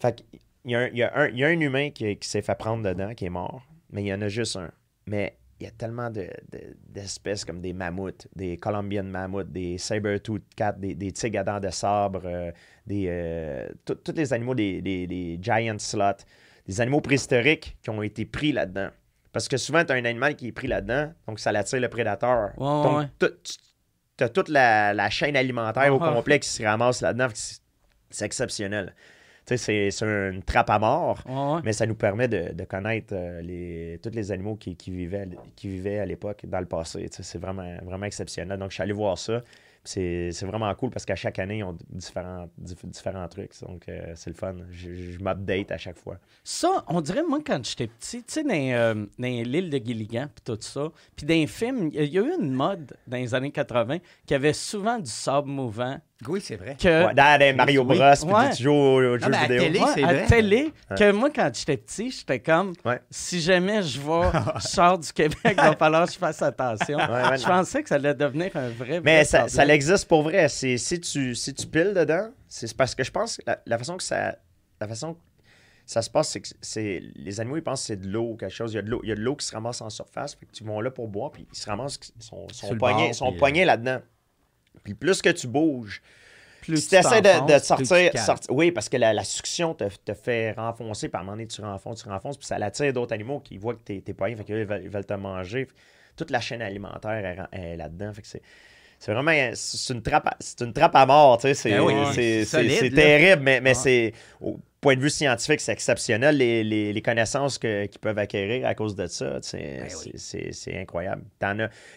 Fait 0.00 0.14
qu'il 0.14 0.40
y 0.70 1.02
a 1.02 1.46
un 1.48 1.60
humain 1.60 1.90
qui, 1.90 2.16
qui 2.16 2.28
s'est 2.28 2.42
fait 2.42 2.54
prendre 2.54 2.82
dedans, 2.84 3.14
qui 3.14 3.24
est 3.26 3.30
mort, 3.30 3.62
mais 3.90 4.02
il 4.02 4.06
y 4.06 4.14
en 4.14 4.22
a 4.22 4.28
juste 4.28 4.56
un. 4.56 4.70
Mais 5.06 5.36
il 5.60 5.64
y 5.64 5.66
a 5.68 5.70
tellement 5.70 6.10
de- 6.10 6.28
de- 6.52 6.76
d'espèces 6.88 7.44
comme 7.44 7.60
des 7.60 7.72
mammouths, 7.72 8.26
des 8.34 8.56
Colombian 8.56 9.04
mammouths, 9.04 9.50
des 9.50 9.78
saber-tooth 9.78 10.42
cats, 10.56 10.72
des, 10.72 10.94
des 10.94 11.12
tigres 11.12 11.40
à 11.40 11.44
dents 11.44 11.60
de 11.60 11.70
sabre, 11.70 12.22
euh, 12.24 12.50
des, 12.86 13.06
euh, 13.08 13.68
tous 13.84 14.12
les 14.14 14.32
animaux, 14.32 14.54
des, 14.54 14.82
des- 14.82 15.06
des 15.06 15.38
giant 15.40 15.78
sloths, 15.78 16.26
des 16.66 16.80
animaux 16.80 17.00
préhistoriques 17.00 17.76
qui 17.82 17.90
ont 17.90 18.02
été 18.02 18.24
pris 18.24 18.52
là-dedans. 18.52 18.88
Parce 19.32 19.48
que 19.48 19.56
souvent, 19.56 19.84
tu 19.84 19.92
as 19.92 19.96
un 19.96 20.04
animal 20.04 20.36
qui 20.36 20.48
est 20.48 20.52
pris 20.52 20.66
là-dedans, 20.68 21.12
donc 21.26 21.38
ça 21.40 21.50
l'attire 21.52 21.80
le 21.80 21.88
prédateur. 21.88 22.50
Ouais, 22.56 22.82
donc, 22.82 22.98
ouais. 22.98 23.30
tu 24.16 24.24
as 24.24 24.28
toute 24.28 24.48
la, 24.48 24.92
la 24.94 25.10
chaîne 25.10 25.36
alimentaire 25.36 25.92
au 25.94 25.98
Ouais. 26.00 26.12
complet 26.12 26.38
qui 26.40 26.48
se 26.48 26.62
ramasse 26.62 27.00
là-dedans. 27.00 27.28
C'est 28.10 28.24
exceptionnel. 28.26 28.94
C'est- 29.46 29.90
c'est 29.90 30.06
une 30.06 30.42
trappe 30.42 30.70
à 30.70 30.78
mort. 30.78 31.20
Ouais, 31.26 31.54
ouais. 31.56 31.60
Mais 31.64 31.72
ça 31.72 31.86
nous 31.86 31.94
permet 31.94 32.28
de, 32.28 32.52
de 32.52 32.64
connaître 32.64 33.12
euh, 33.14 33.42
les, 33.42 33.98
tous 34.02 34.10
les 34.10 34.32
animaux 34.32 34.56
qui, 34.56 34.74
qui 34.76 34.90
vivaient, 34.90 35.28
qui 35.56 35.68
vivaient 35.68 35.98
à 35.98 36.06
l'époque, 36.06 36.44
dans 36.46 36.60
le 36.60 36.66
passé. 36.66 37.08
C'est 37.10 37.38
vraiment, 37.38 37.76
vraiment 37.82 38.06
exceptionnel. 38.06 38.58
Donc, 38.58 38.70
je 38.70 38.74
suis 38.74 38.82
allé 38.82 38.92
voir 38.92 39.18
ça. 39.18 39.42
C'est 39.86 40.30
c'est 40.32 40.46
vraiment 40.46 40.74
cool 40.76 40.88
parce 40.88 41.04
qu'à 41.04 41.14
chaque 41.14 41.38
année, 41.38 41.58
ils 41.58 41.62
ont 41.62 41.76
différents, 41.90 42.48
dif- 42.58 42.86
différents 42.86 43.28
trucs. 43.28 43.50
Donc, 43.60 43.86
euh, 43.90 44.12
c'est 44.14 44.30
le 44.30 44.34
fun. 44.34 44.54
Je, 44.70 44.94
je 44.94 45.18
m'update 45.18 45.70
à 45.72 45.76
chaque 45.76 45.98
fois. 45.98 46.16
Ça, 46.42 46.82
on 46.88 47.02
dirait, 47.02 47.22
moi, 47.22 47.40
quand 47.46 47.62
j'étais 47.62 47.88
petit, 47.88 48.20
tu 48.24 48.32
sais, 48.32 48.44
dans, 48.44 48.50
euh, 48.54 49.04
l'île 49.18 49.68
de 49.68 49.76
Gilligan, 49.76 50.28
puis 50.34 50.42
tout 50.42 50.58
ça, 50.62 50.88
puis 51.14 51.26
dans 51.26 51.34
les 51.34 51.46
films, 51.46 51.90
il 51.92 52.02
y 52.06 52.18
a 52.18 52.22
eu 52.22 52.32
une 52.40 52.52
mode 52.52 52.96
dans 53.06 53.18
les 53.18 53.34
années 53.34 53.50
80 53.50 53.98
qui 54.24 54.32
avait 54.34 54.54
souvent 54.54 54.98
du 54.98 55.10
sable 55.10 55.50
mouvant. 55.50 55.98
Oui, 56.28 56.40
c'est 56.42 56.56
vrai. 56.56 56.76
Que, 56.80 57.06
Ouais, 57.06 57.14
dans 57.14 57.38
les 57.40 57.52
Mario 57.52 57.82
oui. 57.82 57.98
Bros, 57.98 58.10
puis 58.22 58.32
Ouais. 58.32 58.50
tu 58.50 58.62
joues 58.62 58.72
aux, 58.72 58.96
aux 59.14 59.18
jeux 59.18 59.30
vidéo. 59.30 59.60
télé, 59.60 59.78
Ouais, 59.80 59.86
c'est 59.94 60.02
à 60.04 60.06
vrai. 60.06 60.26
télé, 60.26 60.72
que 60.96 61.12
moi, 61.12 61.30
quand 61.34 61.50
j'étais 61.54 61.76
petit, 61.76 62.10
j'étais 62.10 62.40
comme, 62.40 62.72
Ouais. 62.84 63.00
si 63.10 63.40
jamais 63.40 63.82
je 63.82 64.00
vais, 64.00 64.30
je 64.62 64.66
sors 64.68 64.98
du 64.98 65.12
Québec, 65.12 65.38
il 65.44 65.54
va 65.54 65.76
falloir 65.76 66.06
que 66.06 66.12
je 66.12 66.18
fasse 66.18 66.40
attention. 66.42 66.96
ouais. 66.98 67.38
je 67.38 67.46
pensais 67.46 67.82
que 67.82 67.88
ça 67.88 67.96
allait 67.96 68.14
devenir 68.14 68.50
un 68.56 68.68
vrai, 68.70 69.00
Mais 69.00 69.16
vrai 69.16 69.24
ça, 69.24 69.48
ça 69.48 69.66
existe 69.66 70.06
pour 70.08 70.22
vrai. 70.22 70.48
C'est 70.48 70.76
si 70.78 71.00
tu 71.00 71.34
si 71.34 71.52
tu 71.54 71.66
piles 71.66 71.92
dedans, 71.94 72.28
c'est 72.48 72.74
parce 72.76 72.94
que 72.94 73.04
je 73.04 73.10
pense 73.10 73.36
que 73.36 73.42
la, 73.46 73.58
la 73.66 73.78
façon 73.78 73.96
que 73.96 74.02
ça 74.02 74.36
la 74.80 74.88
façon 74.88 75.14
que 75.14 75.18
ça 75.86 76.00
se 76.00 76.08
passe, 76.08 76.30
c'est 76.30 76.40
que 76.40 76.48
c'est 76.62 77.02
les 77.14 77.40
animaux 77.40 77.58
ils 77.58 77.62
pensent 77.62 77.82
que 77.82 77.86
c'est 77.88 78.00
de 78.00 78.08
l'eau 78.08 78.30
ou 78.30 78.36
quelque 78.36 78.54
chose. 78.54 78.72
Il 78.72 78.76
y 78.76 78.78
a 78.78 78.82
de 78.82 78.88
l'eau, 78.90 79.00
il 79.02 79.10
y 79.10 79.12
a 79.12 79.14
de 79.14 79.20
l'eau 79.20 79.36
qui 79.36 79.44
se 79.46 79.52
ramasse 79.52 79.82
en 79.82 79.90
surface, 79.90 80.34
fait 80.34 80.46
que 80.46 80.52
tu 80.52 80.64
vas 80.64 80.80
là 80.80 80.90
pour 80.90 81.08
boire, 81.08 81.30
puis 81.30 81.46
ils 81.52 81.56
se 81.58 81.68
ramassent, 81.68 82.00
ils 82.16 82.22
sont, 82.22 82.46
poignés, 82.78 83.12
sont 83.12 83.34
euh, 83.34 83.36
poignés 83.36 83.64
là-dedans. 83.66 83.98
Puis 84.84 84.94
plus 84.94 85.20
que 85.22 85.30
tu 85.30 85.46
bouges, 85.48 86.02
Plus 86.60 86.76
si 86.82 86.88
tu 86.90 86.94
essaies 86.96 87.20
de, 87.22 87.52
de 87.52 87.58
sortir, 87.58 88.12
sorti- 88.16 88.46
oui, 88.50 88.70
parce 88.70 88.88
que 88.88 88.96
la, 88.96 89.12
la 89.12 89.24
sucction 89.24 89.74
te, 89.74 89.84
te 90.04 90.14
fait 90.14 90.52
renfoncer, 90.52 91.08
puis 91.08 91.16
à 91.16 91.20
un 91.20 91.24
moment 91.24 91.32
donné, 91.36 91.46
tu 91.46 91.60
renfonces, 91.60 92.02
tu 92.02 92.08
renfonces, 92.08 92.36
puis 92.36 92.46
ça 92.46 92.56
attire 92.56 92.92
d'autres 92.92 93.12
animaux 93.14 93.40
qui 93.40 93.58
voient 93.58 93.74
que 93.74 93.80
t'es 93.82 94.02
es 94.06 94.12
poigné, 94.14 94.36
fait 94.36 94.44
qu'ils 94.44 94.64
veulent, 94.64 94.82
ils 94.84 94.90
veulent 94.90 95.04
te 95.06 95.14
manger. 95.14 95.68
Toute 96.16 96.30
la 96.30 96.40
chaîne 96.40 96.62
alimentaire 96.62 97.46
est, 97.52 97.76
là-dedans, 97.76 98.12
fait 98.12 98.22
que 98.22 98.28
c'est... 98.28 98.42
C'est 99.00 99.12
vraiment 99.12 99.50
c'est 99.54 99.92
une 99.92 100.00
trappe 100.02 100.28
à, 100.28 100.36
c'est 100.40 100.62
une 100.62 100.72
trappe 100.72 100.94
à 100.94 101.04
mort, 101.04 101.36
tu 101.36 101.48
sais, 101.48 101.54
c'est 101.54 101.70
Ben 101.70 101.80
oui, 101.82 101.92
c'est- 102.14 102.44
c'est 102.44 102.78
solide, 102.78 102.94
terrible, 102.94 103.42
mais, 103.42 103.60
mais 103.60 103.70
Ouais. 103.70 103.74
c'est 103.74 104.12
au 104.40 104.58
point 104.84 104.96
de 104.96 105.00
vue 105.00 105.10
scientifique, 105.10 105.60
c'est 105.60 105.72
exceptionnel 105.72 106.36
les, 106.36 106.62
les- 106.62 106.92
les 106.92 107.02
connaissances 107.02 107.58
qu'ils 107.58 107.88
peuvent 108.00 108.18
acquérir 108.18 108.66
à 108.66 108.74
cause 108.74 108.94
de 108.94 109.06
ça, 109.06 109.30
Ben 109.30 109.40
c'est- 109.42 110.36
oui. 110.36 110.52
c'est 110.52 110.78
incroyable. 110.78 111.22
As, 111.40 111.54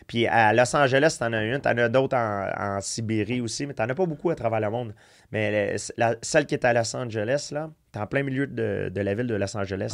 puis 0.07 0.25
à 0.25 0.53
Los 0.53 0.75
Angeles, 0.75 1.17
t'en 1.19 1.33
as 1.33 1.43
une, 1.43 1.59
t'en 1.59 1.77
as 1.77 1.89
d'autres 1.89 2.15
en, 2.17 2.49
en 2.57 2.81
Sibérie 2.81 3.41
aussi, 3.41 3.65
mais 3.67 3.73
t'en 3.73 3.89
as 3.89 3.93
pas 3.95 4.05
beaucoup 4.05 4.29
à 4.29 4.35
travers 4.35 4.59
le 4.61 4.69
monde. 4.69 4.93
Mais 5.31 5.75
la- 5.97 6.15
celle 6.21 6.45
qui 6.45 6.55
est 6.55 6.63
à 6.65 6.71
Los 6.73 6.95
Angeles, 6.95 7.49
là, 7.51 7.69
t'es 7.91 7.99
en 7.99 8.07
plein 8.07 8.23
milieu 8.23 8.47
de, 8.47 8.89
de 8.93 9.01
la 9.01 9.13
ville 9.13 9.27
de 9.27 9.35
Los 9.35 9.55
Angeles. 9.57 9.93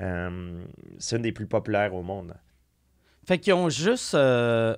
Euh, 0.00 0.62
c'est 0.98 1.16
une 1.16 1.22
des 1.22 1.32
plus 1.32 1.46
populaires 1.46 1.92
au 1.94 2.02
monde. 2.02 2.34
Fait 3.26 3.38
qu'ils 3.38 3.52
ont 3.54 3.68
juste... 3.68 4.14
euh, 4.14 4.74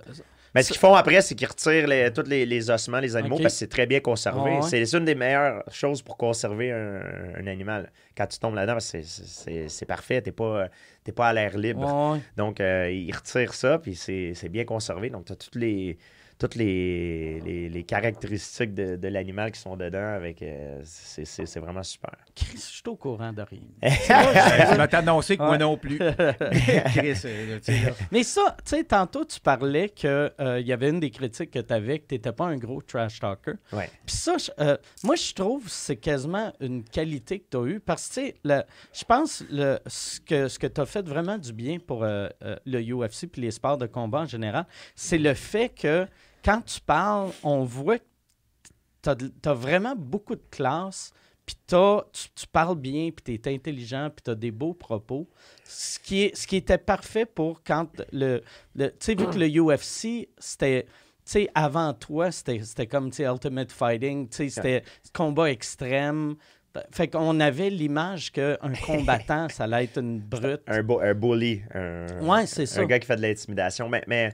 Mais 0.54 0.62
ce 0.62 0.72
qu'ils 0.72 0.80
font 0.80 0.94
après, 0.94 1.20
c'est 1.22 1.34
qu'ils 1.36 1.46
retirent 1.46 1.86
les- 1.86 2.12
tous 2.12 2.26
les, 2.28 2.44
les 2.44 2.70
ossements, 2.70 2.98
les 2.98 3.14
animaux, 3.14 3.36
parce 3.38 3.54
que 3.54 3.58
c'est 3.60 3.68
très 3.68 3.86
bien 3.86 4.00
conservé. 4.00 4.50
Ouais. 4.58 4.62
C'est 4.62 4.92
une 4.94 5.04
des 5.04 5.14
meilleures 5.14 5.62
choses 5.70 6.02
pour 6.02 6.16
conserver 6.16 6.72
un, 6.72 7.02
un 7.40 7.46
animal. 7.46 7.90
Quand 8.16 8.26
tu 8.26 8.38
tombes 8.38 8.54
là-dedans, 8.56 8.80
c'est- 8.80 9.84
parfait. 9.86 10.20
T'es 10.22 10.32
pas, 10.32 10.68
pas 11.14 11.28
à 11.28 11.32
l'air 11.32 11.56
libre. 11.56 12.12
ouais. 12.14 12.20
Donc, 12.36 12.60
euh, 12.60 12.90
ils 12.90 13.14
retirent 13.14 13.54
ça, 13.54 13.78
puis 13.78 13.94
c'est 13.94 14.32
c'est 14.34 14.48
bien 14.48 14.64
conservé. 14.64 15.10
Donc, 15.10 15.24
tu 15.26 15.32
as 15.32 15.36
toutes 15.36 15.54
les, 15.56 15.96
toutes 16.40 16.54
les, 16.56 17.38
les, 17.40 17.68
les 17.68 17.84
caractéristiques 17.84 18.74
de, 18.74 18.96
de 18.96 19.08
l'animal 19.08 19.52
qui 19.52 19.60
sont 19.60 19.76
dedans. 19.76 20.14
avec 20.16 20.40
euh, 20.42 20.80
c'est 20.84 21.24
c'est- 21.24 21.46
c'est 21.46 21.60
vraiment 21.60 21.82
super. 21.82 22.10
Chris, 22.34 22.56
je 22.56 22.60
suis 22.60 22.82
au 22.88 22.96
courant 22.96 23.32
de 23.32 23.42
rien. 23.42 23.60
Je 23.82 24.76
vais 24.76 24.88
t'annoncer 24.88 25.36
que 25.36 25.42
moi 25.42 25.58
non 25.58 25.76
plus. 25.76 25.98
Chris, 26.94 27.20
euh, 27.24 27.58
là. 27.58 27.92
Mais 28.10 28.22
ça, 28.22 28.56
tu 28.64 28.76
sais, 28.76 28.84
tantôt, 28.84 29.24
tu 29.24 29.38
parlais 29.40 29.88
qu'il 29.90 30.30
y 30.64 30.72
avait 30.72 30.88
une 30.90 31.00
des 31.00 31.10
critiques 31.10 31.50
que 31.50 31.58
tu 31.58 31.72
avais, 31.74 31.98
que 31.98 32.06
tu 32.08 32.14
n'étais 32.14 32.32
pas 32.32 32.46
un 32.46 32.56
gros 32.56 32.80
trash 32.82 33.20
talker. 33.20 33.52
Ouais. 33.72 33.88
Puis 34.06 34.16
ça, 34.16 34.36
euh, 34.60 34.76
moi, 35.04 35.16
je 35.16 35.32
trouve 35.34 35.64
que 35.64 35.70
c'est 35.70 35.96
quasiment 35.96 36.52
une 36.60 36.82
qualité 36.84 37.40
que 37.40 37.46
tu 37.50 37.56
as 37.58 37.66
eue 37.66 37.80
parce 37.80 38.08
que, 38.08 38.14
tu 38.14 38.32
sais, 38.44 38.64
je 38.92 39.04
pense 39.04 39.44
le, 39.50 39.78
ce 39.86 40.20
que, 40.20 40.48
ce 40.48 40.58
que 40.58 40.66
tu 40.66 40.80
as 40.80 40.86
fait 40.86 41.06
vraiment 41.06 41.36
du 41.38 41.52
bien 41.52 41.78
pour 41.78 42.02
euh, 42.02 42.28
euh, 42.42 42.56
le 42.64 42.80
UFC 42.80 43.26
puis 43.30 43.42
les 43.42 43.50
sports 43.50 43.78
de 43.78 43.86
combat 43.86 44.20
en 44.20 44.26
général, 44.26 44.66
c'est 44.94 45.18
le 45.18 45.34
fait 45.34 45.68
que 45.68 46.06
quand 46.44 46.62
tu 46.62 46.80
parles, 46.80 47.30
on 47.42 47.64
voit 47.64 47.98
que 47.98 48.04
tu 49.02 49.48
as, 49.48 49.54
vraiment 49.54 49.94
beaucoup 49.96 50.34
de 50.34 50.44
classe. 50.50 51.12
Puis 51.46 51.56
tu, 51.66 51.76
tu 52.34 52.46
parles 52.46 52.76
bien, 52.76 53.10
puis 53.10 53.38
tu 53.40 53.50
es 53.50 53.54
intelligent, 53.54 54.10
puis 54.14 54.22
tu 54.22 54.30
as 54.30 54.34
des 54.34 54.50
beaux 54.52 54.74
propos. 54.74 55.28
Ce 55.64 55.98
qui, 55.98 56.22
est, 56.24 56.36
ce 56.36 56.46
qui 56.46 56.56
était 56.56 56.78
parfait 56.78 57.26
pour 57.26 57.62
quand 57.64 57.88
le. 58.12 58.42
le 58.76 58.90
tu 58.90 58.96
sais, 59.00 59.14
vu 59.14 59.26
que 59.26 59.38
le 59.38 59.48
UFC, 59.48 60.28
c'était. 60.38 60.84
Tu 61.24 61.32
sais, 61.32 61.50
avant 61.54 61.92
toi, 61.92 62.30
c'était 62.30 62.62
c'était 62.62 62.86
comme, 62.86 63.10
Ultimate 63.18 63.72
Fighting, 63.72 64.28
tu 64.28 64.36
sais, 64.36 64.48
c'était 64.48 64.84
combat 65.12 65.50
extrême. 65.50 66.36
Fait 66.92 67.08
qu'on 67.08 67.40
avait 67.40 67.68
l'image 67.70 68.30
qu'un 68.30 68.56
combattant, 68.86 69.48
ça 69.48 69.64
allait 69.64 69.84
être 69.84 69.98
une 69.98 70.20
brute. 70.20 70.62
Un, 70.68 70.82
bu- 70.84 71.00
un 71.02 71.14
bully. 71.14 71.62
Un, 71.74 72.06
Ouais, 72.20 72.46
c'est 72.46 72.66
ça. 72.66 72.82
Un 72.82 72.86
gars 72.86 72.98
qui 73.00 73.06
fait 73.06 73.16
de 73.16 73.22
l'intimidation. 73.22 73.88
Mais, 73.88 74.04
mais 74.06 74.32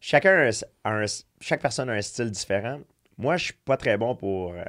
chacun 0.00 0.50
a 0.84 0.90
un- 0.90 1.04
chaque 1.40 1.60
personne 1.62 1.88
a 1.90 1.92
un 1.94 2.02
style 2.02 2.30
différent. 2.30 2.80
Moi, 3.16 3.36
je 3.36 3.44
suis 3.46 3.54
pas 3.64 3.76
très 3.76 3.96
bon 3.96 4.14
pour, 4.14 4.52
euh, 4.52 4.62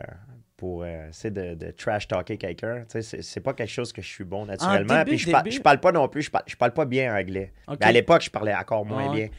pour 0.57 0.83
euh, 0.83 1.09
essayer 1.09 1.31
de, 1.31 1.53
de 1.53 1.71
trash 1.71 2.07
talker 2.07 2.37
quelqu'un. 2.37 2.83
C'est 2.89 3.39
pas 3.41 3.53
quelque 3.53 3.69
chose 3.69 3.93
que 3.93 4.01
je 4.01 4.07
suis 4.07 4.23
bon 4.23 4.45
naturellement. 4.45 4.99
début, 5.03 5.11
Puis 5.11 5.17
je, 5.19 5.31
par- 5.31 5.49
je 5.49 5.59
parle 5.61 5.79
pas 5.79 5.91
non 5.91 6.07
plus, 6.07 6.23
je 6.23 6.31
parle, 6.31 6.43
je 6.47 6.55
parle 6.55 6.73
pas 6.73 6.85
bien 6.85 7.15
anglais. 7.15 7.53
Mais 7.69 7.77
à 7.85 7.91
l'époque, 7.91 8.23
je 8.23 8.29
parlais 8.29 8.55
encore 8.55 8.85
moins 8.85 9.07
Ah 9.11 9.13
bien. 9.13 9.29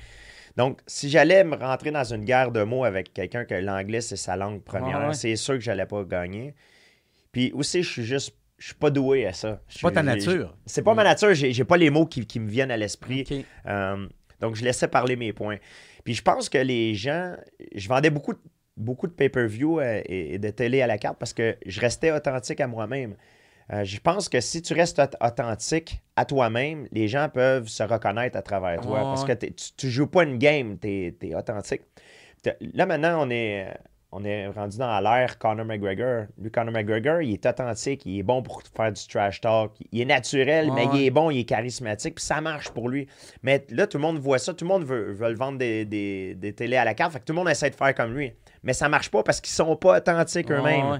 Donc, 0.56 0.80
si 0.86 1.08
j'allais 1.08 1.44
me 1.44 1.56
rentrer 1.56 1.90
dans 1.90 2.04
une 2.04 2.24
guerre 2.24 2.50
de 2.50 2.62
mots 2.62 2.84
avec 2.84 3.12
quelqu'un 3.12 3.44
que 3.44 3.54
l'anglais, 3.54 4.00
c'est 4.00 4.16
sa 4.16 4.36
langue 4.36 4.62
première, 4.62 4.98
Ah 5.00 5.08
ouais. 5.08 5.14
c'est 5.14 5.36
sûr 5.36 5.54
que 5.54 5.60
j'allais 5.60 5.86
pas 5.86 6.02
gagner. 6.04 6.54
Puis 7.32 7.52
aussi, 7.52 7.82
je 7.82 7.90
suis 7.90 8.04
juste. 8.04 8.36
Je 8.58 8.66
suis 8.66 8.74
pas 8.74 8.90
doué 8.90 9.26
à 9.26 9.32
ça. 9.32 9.62
C'est 9.68 9.80
pas 9.80 9.90
ta 9.90 10.02
nature. 10.02 10.54
C'est 10.66 10.82
pas 10.82 10.92
ma 10.92 11.02
nature. 11.02 11.32
J'ai 11.32 11.64
pas 11.64 11.78
les 11.78 11.88
mots 11.88 12.04
qui, 12.04 12.26
qui 12.26 12.38
me 12.40 12.48
viennent 12.50 12.70
à 12.70 12.76
l'esprit. 12.76 13.24
Euh, 13.66 14.06
donc, 14.40 14.56
je 14.56 14.64
laissais 14.64 14.88
parler 14.88 15.16
mes 15.16 15.32
points. 15.32 15.58
Puis 16.04 16.14
je 16.14 16.22
pense 16.22 16.48
que 16.48 16.58
les 16.58 16.94
gens. 16.94 17.34
Je 17.74 17.88
vendais 17.88 18.10
beaucoup, 18.10 18.32
de- 18.32 18.40
beaucoup 18.76 19.06
de 19.06 19.12
pay-per-view 19.12 19.80
euh, 19.80 20.00
et, 20.06 20.38
de 20.38 20.50
télé 20.50 20.80
à 20.82 20.86
la 20.86 20.98
carte 20.98 21.18
parce 21.18 21.32
que 21.34 21.56
je 21.66 21.80
restais 21.80 22.10
authentique 22.12 22.60
à 22.60 22.66
moi-même. 22.66 23.14
Euh, 23.72 23.84
je 23.84 24.00
pense 24.00 24.28
que 24.28 24.40
si 24.40 24.62
tu 24.62 24.72
restes 24.74 24.98
aut- 24.98 25.24
authentique 25.24 26.00
à 26.16 26.24
toi-même, 26.24 26.88
les 26.90 27.06
gens 27.06 27.28
peuvent 27.28 27.68
se 27.68 27.82
reconnaître 27.82 28.36
à 28.36 28.42
travers 28.42 28.80
toi. 28.80 29.00
Parce 29.02 29.24
que 29.24 29.32
tu, 29.32 29.52
tu 29.76 29.90
joues 29.90 30.08
pas 30.08 30.24
une 30.24 30.38
game, 30.38 30.78
tu 30.78 30.88
es, 31.20 31.34
authentique. 31.34 31.82
Là, 32.74 32.86
maintenant, 32.86 33.26
on 33.26 33.30
est, 33.30 33.68
on 34.12 34.24
est 34.24 34.48
rendu 34.48 34.76
dans 34.78 34.98
l'ère 35.00 35.38
Conor 35.38 35.64
McGregor. 35.64 36.24
Lui, 36.36 36.50
Conor 36.50 36.72
McGregor, 36.72 37.22
il 37.22 37.32
est 37.34 37.46
authentique, 37.46 38.02
il 38.06 38.18
est 38.18 38.22
bon 38.24 38.42
pour 38.42 38.62
faire 38.76 38.92
du 38.92 39.06
trash 39.06 39.40
talk. 39.40 39.72
Il 39.92 40.00
est 40.00 40.04
naturel, 40.04 40.68
Ouais, 40.70 40.74
mais 40.74 40.98
il 40.98 41.06
est 41.06 41.10
bon, 41.10 41.30
il 41.30 41.40
est 41.40 41.44
charismatique, 41.44 42.16
puis 42.16 42.24
ça 42.24 42.40
marche 42.40 42.70
pour 42.70 42.88
lui. 42.88 43.06
Mais 43.42 43.64
là, 43.70 43.86
tout 43.86 43.98
le 43.98 44.02
monde 44.02 44.18
voit 44.18 44.38
ça, 44.38 44.52
tout 44.52 44.64
le 44.64 44.68
monde 44.68 44.84
veut, 44.84 45.12
veut 45.12 45.28
le 45.28 45.36
vendre 45.36 45.58
des, 45.58 45.84
des, 45.84 46.34
des 46.34 46.52
télés 46.52 46.76
à 46.76 46.84
la 46.84 46.94
carte, 46.94 47.12
fait 47.12 47.20
que 47.20 47.24
tout 47.24 47.32
le 47.32 47.38
monde 47.38 47.48
essaie 47.48 47.70
de 47.70 47.76
faire 47.76 47.94
comme 47.94 48.12
lui. 48.14 48.32
Mais 48.64 48.72
ça 48.72 48.88
marche 48.88 49.10
pas 49.10 49.22
parce 49.22 49.40
qu'ils 49.40 49.52
sont 49.54 49.76
pas 49.76 49.98
authentiques 49.98 50.50
eux-mêmes. 50.50 50.90
Ouais. 50.90 50.98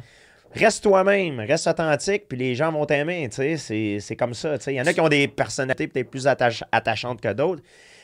Reste 0.54 0.82
toi-même, 0.82 1.38
reste 1.40 1.66
authentique, 1.68 2.26
puis 2.28 2.36
les 2.38 2.54
gens 2.56 2.72
vont 2.72 2.84
t'aimer, 2.84 3.28
tu 3.28 3.36
sais, 3.36 3.56
c'est- 3.56 4.00
c'est 4.00 4.16
comme 4.16 4.34
ça, 4.34 4.58
tu 4.58 4.64
sais. 4.64 4.74
Il 4.74 4.76
y 4.76 4.80
en 4.80 4.86
a 4.86 4.92
qui 4.92 5.00
ont 5.00 5.08
des 5.08 5.28
personnalités 5.28 5.86
peut-être 5.86 6.10
plus 6.10 6.26
attach- 6.26 6.64
attachantes 6.72 7.20
que 7.20 7.32
d'autres, 7.32 7.62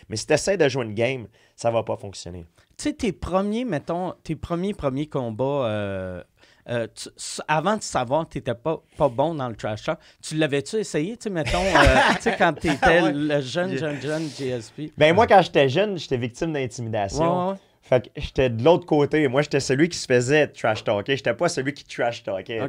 mais 0.09 0.15
si 0.17 0.27
tu 0.29 0.33
essaies 0.33 0.57
de 0.57 0.69
jouer 0.69 0.85
une 0.85 0.95
game, 0.95 1.27
ça 1.57 1.73
va 1.73 1.83
pas 1.83 1.97
fonctionner. 1.97 2.45
Tu 2.79 2.83
sais, 2.85 2.93
tes 2.93 3.13
premiers, 3.13 3.65
mettons, 3.65 4.13
tes 4.23 4.37
premiers, 4.37 4.75
premiers 4.75 5.07
combats, 5.07 5.45
euh, 5.67 6.23
euh, 6.69 6.87
tu- 6.95 7.09
avant 7.49 7.77
de 7.79 7.83
savoir 7.83 8.27
que 8.27 8.33
tu 8.33 8.39
n'étais 8.39 8.55
pas, 8.55 8.83
pas 8.99 9.09
bon 9.09 9.35
dans 9.35 9.49
le 9.49 9.57
trash 9.57 9.85
talk, 9.85 9.99
tu 10.23 10.35
l'avais-tu 10.37 10.77
essayé, 10.77 11.17
tu 11.17 11.25
sais, 11.25 11.31
mettons, 11.31 11.59
euh, 11.65 11.97
tu 12.17 12.23
sais, 12.23 12.37
quand 12.39 12.53
tu 12.53 12.69
étais 12.69 13.01
Ouais. 13.01 13.13
le 13.15 13.41
jeune, 13.41 13.79
jeune, 13.79 14.01
jeune 14.01 14.29
GSP? 14.29 14.93
Ben 14.99 15.15
moi, 15.15 15.27
quand 15.27 15.41
j'étais 15.41 15.69
jeune, 15.71 15.97
j'étais 15.97 16.19
victime 16.19 16.53
d'intimidation. 16.53 17.47
Ouais, 17.47 17.53
ouais. 17.53 17.59
Fait 17.81 18.05
que 18.05 18.21
j'étais 18.21 18.51
de 18.51 18.63
l'autre 18.63 18.85
côté. 18.85 19.27
Moi, 19.29 19.41
j'étais 19.43 19.61
celui 19.61 19.89
qui 19.89 19.97
se 19.97 20.07
faisait 20.07 20.49
trash 20.49 20.83
talker. 20.85 21.17
J'étais 21.17 21.33
pas 21.35 21.49
celui 21.49 21.73
qui 21.73 21.85
trash 21.85 22.25
talkait. 22.25 22.61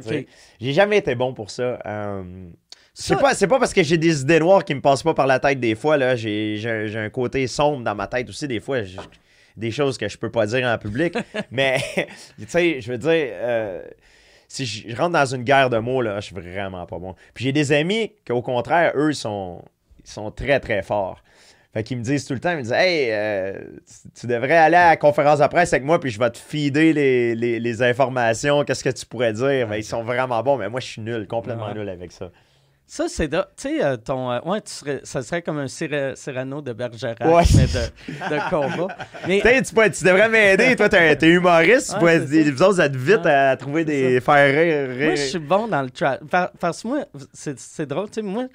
J'ai 0.60 0.72
jamais 0.72 0.98
été 0.98 1.14
bon 1.16 1.34
pour 1.34 1.50
ça. 1.50 1.78
C'est 2.94 3.16
pas, 3.18 3.34
pas 3.34 3.58
parce 3.58 3.74
que 3.74 3.82
j'ai 3.82 3.98
des 3.98 4.22
idées 4.22 4.38
noires 4.40 4.64
qui 4.64 4.74
me 4.74 4.80
passent 4.80 5.02
pas 5.02 5.14
par 5.14 5.26
la 5.26 5.38
tête 5.40 5.58
des 5.60 5.74
fois. 5.74 5.96
Là. 5.96 6.14
J'ai, 6.16 6.60
un- 6.96 7.10
côté 7.10 7.46
sombre 7.48 7.82
dans 7.84 7.94
ma 7.96 8.06
tête 8.06 8.28
aussi. 8.28 8.46
Des 8.46 8.60
fois, 8.60 8.78
des 9.58 9.70
choses 9.70 9.98
que 9.98 10.08
je 10.08 10.16
peux 10.16 10.30
pas 10.30 10.46
dire 10.46 10.66
en 10.66 10.78
public. 10.78 11.14
mais, 11.50 11.78
tu 12.38 12.46
sais, 12.48 12.80
je 12.80 12.92
veux 12.92 12.98
dire, 12.98 13.10
euh, 13.32 13.82
si 14.48 14.64
je 14.64 14.88
je 14.88 14.96
rentre 14.96 15.12
dans 15.12 15.26
une 15.34 15.42
guerre 15.42 15.68
de 15.70 15.78
mots, 15.78 16.00
là, 16.00 16.20
je 16.20 16.26
suis 16.26 16.34
vraiment 16.34 16.86
pas 16.86 16.98
bon. 16.98 17.14
Puis 17.34 17.44
j'ai 17.44 17.52
des 17.52 17.72
amis 17.72 18.12
qu'au 18.26 18.40
contraire, 18.42 18.92
eux, 18.96 19.10
ils 19.10 19.14
sont, 19.14 19.62
sont 20.04 20.30
très, 20.30 20.58
très 20.60 20.82
forts. 20.82 21.22
Fait 21.74 21.82
qu'ils 21.82 21.98
me 21.98 22.02
disent 22.02 22.24
tout 22.24 22.32
le 22.32 22.40
temps, 22.40 22.52
ils 22.52 22.56
me 22.56 22.62
disent 22.62 22.72
Hey, 22.72 23.08
euh, 23.12 23.52
tu, 23.86 24.20
tu 24.22 24.26
devrais 24.26 24.56
aller 24.56 24.76
à 24.76 24.88
la 24.88 24.96
conférence 24.96 25.40
de 25.40 25.46
presse 25.48 25.70
avec 25.74 25.84
moi, 25.84 26.00
puis 26.00 26.10
je 26.10 26.18
vais 26.18 26.30
te 26.30 26.38
feeder 26.38 26.94
les, 26.94 27.34
les- 27.34 27.60
les 27.60 27.82
informations, 27.82 28.64
qu'est-ce 28.64 28.82
que 28.82 28.88
tu 28.88 29.04
pourrais 29.04 29.34
dire? 29.34 29.68
Ben, 29.68 29.76
ils 29.76 29.84
sont 29.84 30.02
vraiment 30.02 30.42
bons, 30.42 30.56
mais 30.56 30.70
moi, 30.70 30.80
je 30.80 30.86
suis 30.86 31.02
nul, 31.02 31.26
complètement 31.26 31.66
Ouais. 31.66 31.74
nul 31.74 31.88
avec 31.90 32.10
ça. 32.12 32.30
Ça, 32.90 33.06
c'est 33.06 33.28
de. 33.28 33.36
Tu 33.54 33.68
sais, 33.68 33.84
euh, 33.84 33.96
ton. 33.98 34.30
euh, 34.32 34.40
ouais, 34.46 34.62
tu 34.62 34.72
serais, 34.72 35.00
ça 35.04 35.20
serait 35.22 35.42
comme 35.42 35.58
un 35.58 35.66
Cyra- 35.66 36.16
Cyrano 36.16 36.62
de 36.62 36.72
Bergerac, 36.72 37.18
Ouais. 37.20 37.42
mais 37.54 37.66
de, 37.66 38.34
de 38.34 38.50
combat. 38.50 38.96
Mais 39.28 39.42
tu, 39.62 39.74
tu 39.74 40.04
devrais 40.04 40.28
m'aider. 40.30 40.74
Toi, 40.74 40.88
t'es 40.88 41.14
t'es 41.16 41.28
humoriste. 41.28 41.96
Tu 41.98 42.04
Ouais, 42.04 42.18
ça. 42.18 42.24
vous 42.24 42.62
autres, 42.62 42.72
vous 42.72 42.80
êtes 42.80 42.96
vite 42.96 43.26
à 43.26 43.54
trouver 43.58 43.84
des. 43.84 44.20
faire 44.22 44.54
rire. 44.88 45.06
moi, 45.06 45.14
je 45.16 45.20
suis 45.22 45.38
bon 45.38 45.68
dans 45.68 45.82
le 45.82 45.90
trap. 45.90 46.24
Par- 46.30 46.50
Parce 46.58 46.82
que 46.82 46.88
moi, 46.88 47.04
c'est 47.34 47.86
drôle. 47.86 48.06
Tu 48.08 48.14
sais, 48.14 48.22
moi, 48.22 48.46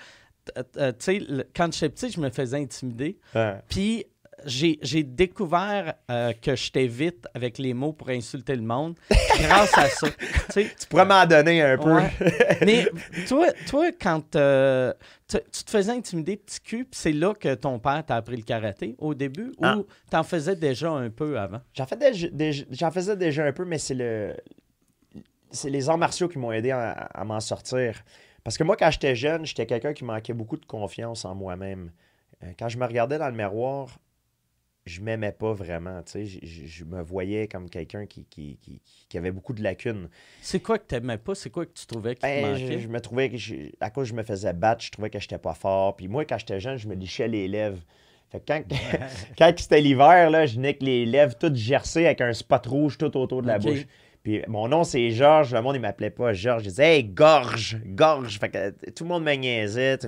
euh, 0.78 0.92
tu 0.98 1.20
sais, 1.20 1.22
quand 1.56 1.72
j'étais 1.72 1.90
petit, 1.90 2.10
je 2.12 2.20
me 2.20 2.30
faisais 2.32 2.58
intimider. 2.58 3.18
Puis 3.70 4.04
j'ai 4.46 5.04
découvert 5.04 5.94
euh, 6.12 6.34
que 6.34 6.56
j'étais 6.56 6.88
vite 6.88 7.28
avec 7.34 7.58
les 7.58 7.74
mots 7.74 7.94
pour 7.94 8.10
insulter 8.10 8.56
le 8.56 8.62
monde 8.62 8.96
grâce 9.39 9.78
à 9.78 9.88
ça. 9.89 10.08
Tu 10.54 10.88
pourrais 10.89 11.06
m'en 11.06 11.26
donner 11.26 11.62
un 11.62 11.78
peu. 11.78 11.94
Ouais. 11.96 12.12
Mais 12.66 12.88
toi, 13.28 13.48
toi 13.68 13.91
quand 14.00 14.36
euh, 14.36 14.94
tu 15.28 15.38
tu 15.52 15.64
te 15.64 15.70
faisais 15.70 15.91
intimider 15.91 16.38
petit 16.38 16.60
cul, 16.62 16.88
c'est 16.91 17.12
là 17.14 17.34
que 17.34 17.54
ton 17.56 17.80
père 17.80 18.04
t'a 18.06 18.16
appris 18.18 18.38
le 18.38 18.44
karaté 18.44 18.96
au 19.00 19.14
début 19.14 19.52
Ah. 19.62 19.78
ou 19.78 19.86
t'en 20.10 20.24
faisais 20.24 20.56
déjà 20.56 20.89
un 20.91 21.10
peu 21.10 21.39
avant? 21.39 21.62
J'en 21.74 21.86
fais 21.86 21.98
déjà- 21.98 22.91
faisais 22.91 23.16
déjà 23.18 23.46
un 23.46 23.52
peu, 23.54 23.66
mais 23.66 23.78
c'est 23.78 23.96
le. 23.96 24.36
C'est 25.52 25.70
les 25.70 25.88
arts 25.88 25.98
martiaux 26.00 26.28
qui 26.28 26.39
m'ont 26.39 26.52
aidé 26.52 26.72
à, 26.72 26.91
à 26.91 27.24
m'en 27.24 27.39
sortir. 27.39 28.02
Parce 28.44 28.58
que 28.58 28.64
moi, 28.64 28.76
quand 28.76 28.89
j'étais 28.89 29.16
jeune, 29.16 29.46
j'étais 29.46 29.66
quelqu'un 29.68 29.94
qui 29.94 30.04
manquait 30.04 30.34
beaucoup 30.34 30.58
de 30.58 30.66
confiance 30.66 31.26
en 31.26 31.36
moi-même. 31.36 31.91
Euh, 32.44 32.48
Quand 32.58 32.70
je 32.70 32.78
me 32.78 32.86
regardais 32.86 33.20
dans 33.20 33.28
le 33.30 33.36
miroir, 33.36 33.88
je 34.86 35.02
m'aimais 35.02 35.32
pas 35.32 35.54
vraiment. 35.54 36.02
tu 36.04 36.12
sais. 36.12 36.26
Je, 36.26 36.40
je- 36.44 36.66
je 36.66 36.84
me 36.84 37.02
voyais 37.02 37.48
comme 37.48 37.70
quelqu'un 37.70 38.06
qui, 38.06 38.26
qui, 38.26 38.58
qui- 38.62 38.82
qui 39.10 39.18
avait 39.18 39.32
beaucoup 39.32 39.54
de 39.54 39.64
lacunes. 39.64 40.10
C'est 40.42 40.60
quoi 40.62 40.78
que 40.78 40.86
t'aimais 40.86 41.18
pas? 41.18 41.36
C'est 41.36 41.50
quoi 41.50 41.66
que 41.66 41.72
tu 41.74 41.86
trouvais 41.86 42.16
qui 42.16 42.22
te 42.22 42.26
Ben, 42.28 42.56
je, 42.56 42.64
manquait? 42.64 42.80
je 42.80 42.88
me 42.88 43.00
trouvais 43.00 43.30
que 43.30 43.38
je- 43.38 43.72
à 43.80 43.90
cause 43.90 44.08
je 44.08 44.14
me 44.14 44.24
faisais 44.24 44.52
battre, 44.54 44.84
je 44.84 44.92
trouvais 44.92 45.10
que 45.10 45.20
j'étais 45.20 45.38
pas 45.38 45.54
fort. 45.54 45.96
Puis 45.96 46.08
moi, 46.08 46.26
quand 46.26 46.38
j'étais 46.38 46.60
jeune, 46.60 46.78
je 46.78 46.88
me 46.88 46.96
lichais 46.96 47.28
les 47.28 47.48
lèvres. 47.48 47.82
Fait 48.30 48.40
que 48.40 48.46
quand, 48.48 48.64
quand 49.38 49.54
c'était 49.58 49.80
l'hiver, 49.82 50.30
là, 50.30 50.46
je 50.46 50.56
venais 50.56 50.70
avec 50.70 50.82
les 50.84 51.06
lèvres 51.06 51.38
toutes 51.38 51.56
gercées 51.56 52.06
avec 52.06 52.20
un 52.22 52.34
spot 52.34 52.66
rouge 52.66 52.98
tout 52.98 53.16
autour 53.18 53.42
de 53.42 53.48
la 53.48 53.60
bouche. 53.60 53.86
Puis 54.24 54.42
mon 54.48 54.68
nom, 54.70 54.84
c'est 54.86 55.12
Georges. 55.12 55.54
Le 55.54 55.62
monde, 55.62 55.76
il 55.76 55.82
m'appelait 55.82 56.10
pas 56.10 56.32
Georges. 56.34 56.64
Je 56.64 56.70
disais, 56.70 56.96
hey, 56.98 57.04
gorge, 57.04 57.78
gorge. 57.86 58.40
Fait 58.40 58.50
que 58.50 58.90
tout 58.92 59.04
le 59.04 59.10
monde 59.10 59.24
me 59.26 59.34
niaisait. 59.34 60.00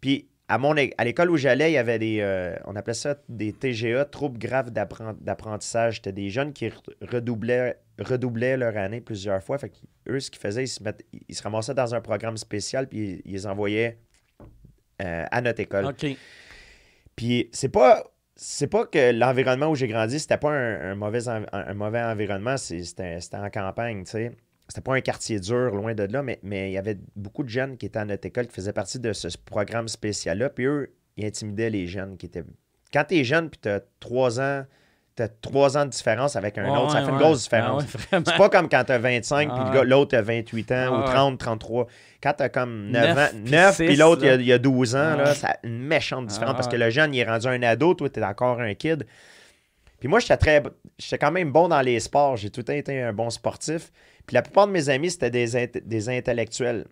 Puis 0.00 0.26
à, 0.50 0.58
mon, 0.58 0.74
à 0.76 1.04
l'école 1.04 1.30
où 1.30 1.36
j'allais, 1.36 1.70
il 1.70 1.74
y 1.74 1.78
avait 1.78 1.98
des. 1.98 2.18
euh, 2.20 2.54
on 2.66 2.76
appelait 2.76 2.94
ça 2.94 3.16
des 3.28 3.52
TGA, 3.52 4.04
troubles 4.04 4.38
graves 4.38 4.70
d'appren- 4.70 5.16
d'apprentissage. 5.20 5.96
C'était 5.96 6.12
des 6.12 6.28
jeunes 6.28 6.52
qui 6.52 6.68
re- 6.68 6.82
redoublaient, 7.10 7.78
redoublaient 7.98 8.56
leur 8.56 8.76
année 8.76 9.00
plusieurs 9.00 9.42
fois. 9.42 9.56
Fait 9.58 9.70
qu'eux, 9.70 10.20
ce 10.20 10.30
qu'ils 10.30 10.40
faisaient, 10.40 10.64
ils 10.64 10.68
se, 10.68 10.82
mettaient- 10.82 11.06
ils 11.28 11.34
se 11.34 11.42
ramassaient 11.42 11.74
dans 11.74 11.94
un 11.94 12.00
programme 12.00 12.36
spécial, 12.36 12.88
puis 12.88 12.98
ils, 12.98 13.22
ils 13.24 13.32
les 13.32 13.46
envoyaient 13.46 13.98
euh, 15.02 15.24
à 15.30 15.40
notre 15.40 15.60
école. 15.60 15.86
OK. 15.86 16.16
Puis 17.16 17.48
c'est 17.52 17.68
pas. 17.70 18.04
C'est 18.42 18.68
pas 18.68 18.86
que 18.86 19.12
l'environnement 19.12 19.66
où 19.68 19.74
j'ai 19.74 19.86
grandi, 19.86 20.18
c'était 20.18 20.38
pas 20.38 20.50
un, 20.50 20.92
un 20.92 20.94
mauvais, 20.94 21.28
un, 21.28 21.44
un 21.52 21.74
mauvais 21.74 22.00
environnement, 22.00 22.56
c'était 22.56 23.18
en 23.34 23.50
campagne, 23.50 24.02
tu 24.04 24.12
sais. 24.12 24.32
C'était 24.70 24.80
pas 24.82 24.94
un 24.94 25.00
quartier 25.00 25.38
dur, 25.40 25.74
loin 25.74 25.94
de 25.94 26.04
là, 26.04 26.22
mais, 26.22 26.38
mais 26.42 26.70
il 26.70 26.72
y 26.74 26.78
avait 26.78 26.96
beaucoup 27.16 27.42
de 27.42 27.48
jeunes 27.48 27.76
qui 27.76 27.86
étaient 27.86 27.98
à 27.98 28.04
notre 28.04 28.24
école 28.26 28.46
qui 28.46 28.54
faisaient 28.54 28.72
partie 28.72 28.98
de 29.00 29.12
ce 29.12 29.28
programme 29.36 29.88
spécial-là. 29.88 30.48
Puis 30.48 30.64
eux, 30.64 30.94
ils 31.16 31.26
intimidaient 31.26 31.70
les 31.70 31.86
jeunes 31.86 32.16
qui 32.16 32.26
étaient. 32.26 32.44
Quand 32.92 33.04
t'es 33.04 33.24
jeune, 33.24 33.50
puis 33.50 33.58
t'as 33.60 33.80
trois 33.98 34.40
ans, 34.40 34.64
t'as 35.16 35.26
trois 35.28 35.76
ans 35.76 35.84
de 35.84 35.90
différence 35.90 36.36
avec 36.36 36.56
un 36.56 36.64
Ouais, 36.70 36.78
autre, 36.78 36.92
ça 36.92 37.00
ouais, 37.00 37.04
fait 37.04 37.10
une 37.10 37.18
grosse 37.18 37.42
différence. 37.42 37.82
Ah 38.12 38.16
ouais. 38.16 38.22
C'est 38.26 38.36
pas 38.36 38.48
comme 38.48 38.68
quand 38.68 38.84
t'as 38.84 38.98
25 38.98 39.48
puis 39.48 39.58
Ah 39.60 39.72
ouais. 39.80 39.84
l'autre 39.84 40.16
a 40.16 40.22
28 40.22 40.72
ans 40.72 40.74
Ah 40.86 40.92
ou 40.92 40.98
ouais. 41.00 41.04
30, 41.04 41.38
33. 41.38 41.86
Quand 42.22 42.32
t'as 42.36 42.48
comme 42.48 42.90
9 42.90 43.02
Neuf 43.14 43.18
ans, 43.18 43.28
puis 43.42 43.50
9 43.50 43.76
puis 43.76 43.96
l'autre 43.96 44.22
il 44.22 44.26
y 44.26 44.30
a- 44.30 44.36
là. 44.36 44.42
il 44.42 44.46
y, 44.46 44.52
a 44.52 44.58
12 44.58 44.94
ans, 44.94 45.10
Ah 45.14 45.16
là, 45.16 45.34
ça 45.34 45.48
a 45.48 45.56
une 45.64 45.80
méchante 45.80 46.26
différence 46.26 46.52
Ah 46.52 46.54
parce 46.54 46.68
que 46.68 46.76
le 46.76 46.90
jeune 46.90 47.12
il 47.14 47.18
est 47.20 47.24
rendu 47.24 47.48
un 47.48 47.62
ado, 47.62 47.94
toi 47.94 48.08
t'es 48.08 48.22
encore 48.22 48.60
un 48.60 48.74
kid. 48.74 49.04
Puis 49.98 50.08
moi 50.08 50.20
j'étais 50.20 50.36
très 50.36 50.62
j'étais 50.98 51.18
quand 51.18 51.32
même 51.32 51.52
bon 51.52 51.68
dans 51.68 51.80
les 51.82 52.00
sports, 52.00 52.36
j'ai 52.36 52.50
tout 52.50 52.60
le 52.60 52.64
temps 52.64 52.72
été 52.72 53.02
un 53.02 53.12
bon 53.12 53.30
sportif. 53.30 53.90
Puis 54.30 54.36
la 54.36 54.42
plupart 54.42 54.68
de 54.68 54.72
mes 54.72 54.88
amis 54.88 55.10
c'était 55.10 55.28
des, 55.32 55.56
int- 55.56 55.84
des 55.84 56.08
intellectuels. 56.08 56.84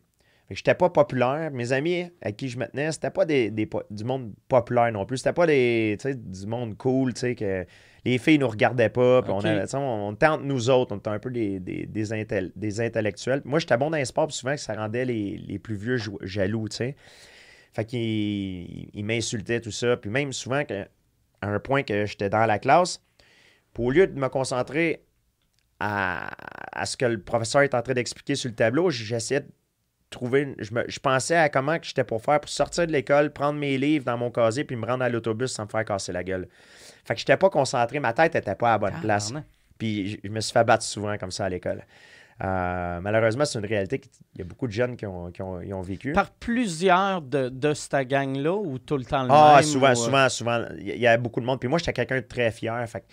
Que 0.49 0.57
j'étais 0.57 0.75
pas 0.75 0.91
populaire. 0.91 1.53
Mes 1.53 1.71
amis 1.71 2.11
à 2.21 2.33
qui 2.33 2.49
je 2.49 2.59
me 2.59 2.67
tenais, 2.67 2.91
c'était 2.91 3.13
pas 3.13 3.25
des, 3.25 3.53
des 3.53 3.69
du 3.91 4.03
monde 4.03 4.33
populaire 4.49 4.91
non 4.91 5.07
plus. 5.07 5.19
C'était 5.19 5.33
pas 5.33 5.47
des, 5.47 5.97
du 6.05 6.47
monde 6.49 6.77
cool, 6.77 7.15
tu 7.15 7.21
sais, 7.21 7.35
que 7.37 7.65
les 8.05 8.19
filles 8.19 8.39
nous 8.41 8.49
regardaient 8.49 8.89
pas. 8.89 9.23
On, 9.29 9.39
avait, 9.51 9.73
on, 9.77 10.09
entre 10.09 10.43
nous 10.43 10.69
autres, 10.69 10.93
on 10.97 10.99
était 10.99 11.11
un 11.11 11.21
peu 11.21 11.31
des, 11.31 11.61
des, 11.61 11.87
des, 11.87 12.13
intel- 12.13 12.51
des 12.57 12.81
intellectuels. 12.81 13.41
Moi, 13.45 13.61
j'étais 13.61 13.77
bon 13.77 13.91
dans 13.91 13.99
les 13.99 14.05
sports, 14.05 14.27
puis 14.27 14.35
souvent 14.37 14.55
que 14.55 14.61
ça 14.61 14.75
rendait 14.75 15.05
les, 15.05 15.37
les 15.37 15.61
plus 15.61 15.77
vieux 15.77 15.99
jaloux, 16.23 16.69
tu 16.69 16.77
sais. 16.79 16.97
Fait 17.73 17.85
qu'ils 17.85 18.89
ils 18.93 19.05
m'insultaient, 19.05 19.61
tout 19.61 19.71
ça. 19.71 19.97
Puis 19.97 20.11
même 20.11 20.33
souvent, 20.33 20.65
que, 20.65 20.83
à 21.41 21.49
un 21.49 21.61
point 21.61 21.85
que 21.85 22.05
j'étais 22.05 22.31
dans 22.31 22.47
la 22.47 22.59
classe, 22.59 23.01
puis 23.75 23.85
au 23.85 23.91
lieu 23.93 24.09
de 24.09 24.19
me 24.19 24.29
concentrer 24.29 25.05
à, 25.81 26.31
à 26.73 26.87
ce 26.87 26.97
que 26.97 27.05
le 27.07 27.21
professeur 27.21 27.63
est 27.63 27.75
en 27.75 27.83
train 27.83 27.95
d'expliquer 27.95 28.35
sur 28.35 28.49
le 28.51 28.55
tableau, 28.57 28.91
j'essayais 28.91 29.41
de 29.41 29.49
trouver. 30.11 30.55
Je, 30.59 30.73
me- 30.75 30.85
je 30.89 30.99
pensais 31.01 31.37
à 31.37 31.49
comment 31.49 31.77
j'étais 31.83 32.05
pour 32.05 32.23
faire 32.23 32.41
pour 32.41 32.51
sortir 32.51 32.87
de 32.87 32.93
l'école, 32.93 33.33
prendre 33.33 33.59
mes 33.59 33.77
livres 33.79 34.05
dans 34.05 34.17
mon 34.17 34.31
casier, 34.31 34.65
puis 34.65 34.77
me 34.77 34.87
rendre 34.87 35.05
à 35.05 35.09
l'autobus 35.09 35.53
sans 35.53 35.65
me 35.65 35.69
faire 35.69 35.85
casser 35.85 36.13
la 36.13 36.25
gueule. 36.25 36.49
Fait 37.05 37.15
que 37.15 37.21
j'étais 37.21 37.37
pas 37.37 37.51
concentré, 37.51 38.01
ma 38.01 38.13
tête 38.13 38.35
était 38.35 38.55
pas 38.55 38.69
à 38.69 38.73
la 38.73 38.79
bonne 38.79 39.01
place. 39.01 39.33
Puis 39.79 40.09
je, 40.09 40.17
je 40.25 40.29
me 40.31 40.41
suis 40.41 40.53
fait 40.53 40.65
battre 40.65 40.83
souvent 40.85 41.17
comme 41.19 41.31
ça 41.31 41.45
à 41.45 41.49
l'école. 41.49 41.85
Euh, 42.43 43.01
malheureusement, 43.01 43.45
c'est 43.45 43.59
une 43.59 43.67
réalité 43.67 43.99
qu'il 43.99 44.11
y 44.39 44.43
a 44.43 44.45
beaucoup 44.45 44.67
de 44.69 44.73
jeunes 44.73 44.97
qui 44.97 45.07
ont, 45.07 45.31
qui 45.33 45.43
ont, 45.43 45.61
ils 45.61 45.75
ont 45.75 45.81
vécu. 45.83 46.13
Par 46.13 46.31
plusieurs 46.31 47.21
de, 47.21 47.49
de 47.49 47.75
cette 47.75 48.07
gang-là 48.09 48.55
ou 48.55 48.79
tout 48.79 48.97
le 48.97 49.05
temps 49.05 49.25
le 49.25 49.31
Ah, 49.33 49.57
même? 49.57 49.65
souvent, 49.65 49.93
ou, 49.93 49.97
souvent, 49.97 50.29
souvent. 50.29 50.65
Il 50.79 50.89
y, 50.89 50.91
il 50.93 51.01
y 51.01 51.07
a 51.07 51.17
beaucoup 51.17 51.41
de 51.41 51.47
monde. 51.47 51.59
Puis 51.59 51.69
moi, 51.69 51.79
j'étais 51.79 51.93
quelqu'un 51.93 52.17
de 52.17 52.27
très 52.27 52.51
fier. 52.53 52.89
Fait 52.89 53.01
que 53.01 53.07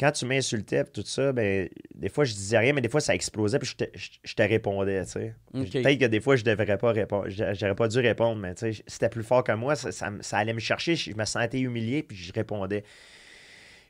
quand 0.00 0.10
tu 0.12 0.24
m'insultais 0.24 0.80
et 0.80 0.84
tout 0.84 1.02
ça, 1.04 1.30
ben, 1.32 1.68
des 1.94 2.08
fois, 2.08 2.24
je 2.24 2.32
disais 2.32 2.56
rien, 2.58 2.72
mais 2.72 2.80
des 2.80 2.88
fois, 2.88 3.02
ça 3.02 3.14
explosait 3.14 3.58
puis 3.58 3.68
je 3.68 3.76
te, 3.76 3.84
je- 3.94 4.10
je 4.24 4.34
te 4.34 4.42
répondais, 4.42 5.04
tu 5.04 5.10
sais. 5.12 5.34
Peut-être 5.82 5.98
que 6.00 6.06
des 6.06 6.20
fois, 6.20 6.36
je 6.36 6.42
devrais 6.44 6.78
pas 6.78 6.90
répondre. 6.92 7.28
j'a- 7.28 7.52
J'aurais 7.52 7.74
pas 7.74 7.86
dû 7.86 7.98
répondre, 7.98 8.40
mais 8.40 8.54
tu 8.54 8.72
sais, 8.72 8.82
c'était 8.86 9.10
plus 9.10 9.22
fort 9.22 9.44
que 9.44 9.52
moi. 9.52 9.76
Ça, 9.76 9.92
ça 9.92 10.38
allait 10.38 10.54
me 10.54 10.58
chercher. 10.60 10.96
Je 10.96 11.14
me 11.14 11.24
sentais 11.26 11.60
humilié 11.60 12.02
puis 12.02 12.16
je 12.16 12.32
répondais. 12.32 12.82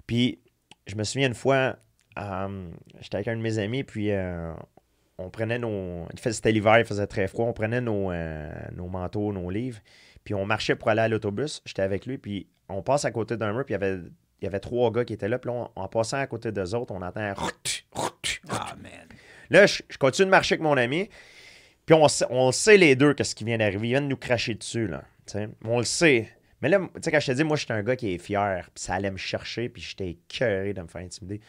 Puis, 0.07 0.41
je 0.87 0.97
me 0.97 1.05
souviens 1.05 1.29
une 1.29 1.35
fois, 1.35 1.77
euh, 2.19 2.71
j'étais 3.01 3.17
avec 3.17 3.29
un 3.29 3.37
de 3.37 3.43
mes 3.43 3.59
amis, 3.59 3.85
puis 3.85 4.11
euh, 4.11 4.53
on 5.19 5.31
prenait 5.31 5.59
nos. 5.59 6.07
C'était 6.17 6.53
l'hiver, 6.53 6.79
il 6.81 6.85
faisait 6.85 7.07
très 7.07 7.29
froid. 7.29 7.47
On 7.47 7.53
prenait 7.53 7.81
nos, 7.81 8.11
euh, 8.11 8.51
nos 8.75 8.89
manteaux, 8.89 9.33
nos 9.33 9.51
livres, 9.51 9.79
puis 10.25 10.35
on 10.35 10.45
marchait 10.47 10.75
pour 10.75 10.89
aller 10.89 11.03
à 11.03 11.09
l'autobus. 11.09 11.63
J'étais 11.65 11.83
avec 11.83 12.07
lui, 12.07 12.19
puis 12.19 12.49
on 12.69 12.83
passe 12.83 13.05
à 13.05 13.11
côté 13.11 13.37
d'un 13.37 13.53
mur, 13.53 13.65
puis 13.65 13.75
il 13.75 13.81
y 13.81 13.85
avait, 13.85 14.01
il 14.41 14.45
y 14.45 14.49
avait 14.49 14.61
trois 14.61 14.91
gars 14.91 15.05
qui 15.05 15.13
étaient 15.13 15.29
là, 15.29 15.39
puis 15.39 15.51
là, 15.51 15.71
on- 15.77 15.81
en 15.83 15.89
passant 15.89 16.19
à 16.19 16.27
côté 16.27 16.51
d'eux 16.53 16.75
autres, 16.75 16.93
on 16.95 17.03
entend. 17.03 17.35
Ah, 18.51 18.75
man. 18.83 18.91
Là, 19.51 19.67
je, 19.67 19.83
je 19.89 19.99
continue 19.99 20.27
de 20.27 20.31
marcher 20.31 20.55
avec 20.55 20.63
mon 20.63 20.77
ami. 20.77 21.09
Puis 21.87 21.95
on, 21.95 22.07
on 22.31 22.53
sait 22.53 22.77
les 22.77 22.95
deux 22.97 23.15
que 23.15 23.25
ce 23.25 23.35
qui 23.35 23.45
vient 23.45 23.59
d'arriver. 23.59 23.89
Il 23.89 23.91
vient 23.93 24.01
de 24.01 24.07
nous 24.07 24.17
cracher 24.17 24.55
dessus, 24.55 24.87
là. 24.87 25.03
tu 25.27 25.33
sais. 25.33 25.49
On 25.65 25.79
le 25.79 25.85
sait. 25.85 26.29
Mais 26.63 26.69
là, 26.69 26.79
tu 26.79 27.01
sais, 27.03 27.11
quand 27.11 27.21
je 27.21 27.27
te 27.27 27.33
dis, 27.33 27.45
moi, 27.45 27.57
j'étais 27.57 27.73
un 27.73 27.83
gars 27.83 27.97
qui 27.97 28.15
est 28.15 28.19
fier. 28.19 28.69
Puis 28.75 28.85
ça 28.85 28.95
allait 28.95 29.11
me 29.11 29.17
chercher. 29.17 29.69
Puis 29.69 29.83
j'étais 29.83 30.11
écœuré 30.11 30.73
de 30.73 30.83
me 30.83 30.87
faire 30.87 31.03
intimider. 31.03 31.41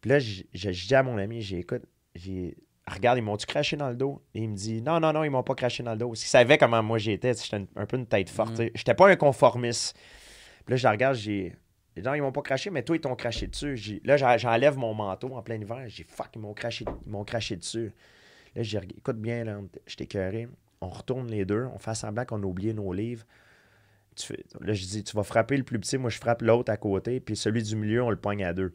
Puis 0.00 0.10
là, 0.10 0.18
je, 0.18 0.42
je- 0.54 0.70
je 0.72 0.86
dis 0.86 0.94
à 0.94 1.02
mon 1.02 1.18
ami, 1.18 1.40
j'ai 1.42 1.58
écoute, 1.58 1.82
j'ai. 2.14 2.56
Regarde, 2.86 3.18
ils 3.18 3.22
m'ont-tu 3.22 3.46
craché 3.46 3.76
dans 3.76 3.88
le 3.88 3.94
dos? 3.94 4.20
Et 4.34 4.40
il 4.40 4.48
me 4.48 4.56
dit, 4.56 4.82
non, 4.82 4.98
non, 5.00 5.12
non, 5.12 5.22
ils 5.22 5.30
m'ont 5.30 5.42
pas 5.44 5.54
craché 5.54 5.82
dans 5.82 5.92
le 5.92 5.98
dos. 5.98 6.08
Parce 6.08 6.20
qu'il 6.20 6.28
savait 6.28 6.58
comment 6.58 6.82
moi 6.82 6.98
j'étais. 6.98 7.32
J'étais 7.34 7.64
un 7.76 7.86
peu 7.86 7.96
une 7.96 8.06
tête 8.06 8.30
forte. 8.30 8.56
sais. 8.56 8.72
J'étais 8.74 8.94
pas 8.94 9.08
un 9.08 9.16
conformiste. 9.16 9.96
Puis 10.64 10.72
là, 10.72 10.76
je 10.76 10.84
la 10.84 10.90
regarde, 10.92 11.16
j'ai. 11.16 11.54
Non, 12.02 12.14
ils 12.14 12.20
m'ont 12.22 12.32
pas 12.32 12.42
craché, 12.42 12.70
mais 12.70 12.82
toi, 12.82 12.96
ils 12.96 13.00
t'ont 13.00 13.16
craché 13.16 13.46
dessus. 13.46 14.00
Là, 14.04 14.16
j'en- 14.16 14.36
j'enlève 14.38 14.76
mon 14.76 14.94
manteau 14.94 15.34
en 15.34 15.42
plein 15.42 15.56
hiver. 15.60 15.84
J'ai 15.88 16.04
fuck, 16.04 16.28
ils 16.34 16.40
m'ont 16.40 16.54
craché, 16.54 16.84
ils 17.06 17.24
craché 17.24 17.56
dessus. 17.56 17.92
Là, 18.54 18.62
j'ai 18.62 18.78
écoute 18.96 19.16
bien, 19.18 19.44
là, 19.44 19.58
je 19.86 19.96
t'ai 19.96 20.04
écœuré. 20.04 20.48
On 20.80 20.88
retourne 20.88 21.28
les 21.30 21.44
deux, 21.44 21.66
on 21.74 21.78
fait 21.78 21.94
semblant 21.94 22.24
qu'on 22.24 22.42
a 22.42 22.46
oublié 22.46 22.72
nos 22.72 22.92
livres. 22.92 23.24
Là, 24.60 24.72
je 24.74 24.84
dis, 24.84 25.04
tu 25.04 25.16
vas 25.16 25.22
frapper 25.22 25.56
le 25.56 25.62
plus 25.62 25.78
petit, 25.78 25.96
moi 25.96 26.10
je 26.10 26.18
frappe 26.18 26.42
l'autre 26.42 26.70
à 26.72 26.76
côté, 26.76 27.20
puis 27.20 27.36
celui 27.36 27.62
du 27.62 27.76
milieu, 27.76 28.02
on 28.02 28.10
le 28.10 28.16
pogne 28.16 28.44
à 28.44 28.52
deux. 28.52 28.72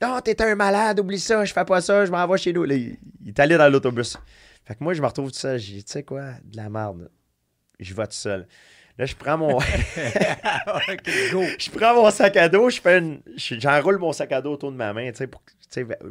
Non, 0.00 0.20
t'es 0.20 0.40
un 0.42 0.54
malade, 0.54 1.00
oublie 1.00 1.18
ça, 1.18 1.44
je 1.44 1.52
fais 1.52 1.64
pas 1.64 1.80
ça, 1.80 2.04
je 2.04 2.10
m'en 2.10 2.26
vais 2.26 2.38
chez 2.38 2.52
nous. 2.52 2.64
Il 2.64 2.96
est 3.26 3.38
allé 3.40 3.56
dans 3.56 3.68
l'autobus. 3.68 4.16
Fait 4.64 4.74
que 4.74 4.82
moi, 4.82 4.94
je 4.94 5.02
me 5.02 5.06
retrouve 5.06 5.30
tout 5.30 5.38
seul. 5.38 5.58
J'ai 5.58 5.74
dit, 5.74 5.84
tu 5.84 5.92
sais 5.92 6.02
quoi, 6.02 6.32
de 6.42 6.56
la 6.56 6.70
merde. 6.70 7.10
Je 7.78 7.92
vais 7.94 8.06
tout 8.06 8.12
seul. 8.12 8.46
Là, 8.98 9.06
je 9.06 9.14
prends 9.16 9.36
mon. 9.36 9.58
Go. 11.32 11.42
je 11.58 11.70
prends 11.70 11.94
mon 11.94 12.10
sac 12.10 12.36
à 12.36 12.48
dos, 12.48 12.70
je 12.70 12.80
fais 12.80 12.98
une. 12.98 13.20
je- 13.36 13.58
J'enroule 13.58 13.98
mon 13.98 14.12
sac 14.12 14.32
à 14.32 14.40
dos 14.40 14.52
autour 14.52 14.70
de 14.72 14.76
ma 14.76 14.92
main, 14.92 15.10
tu 15.10 15.16
sais, 15.18 15.26
pour 15.26 15.42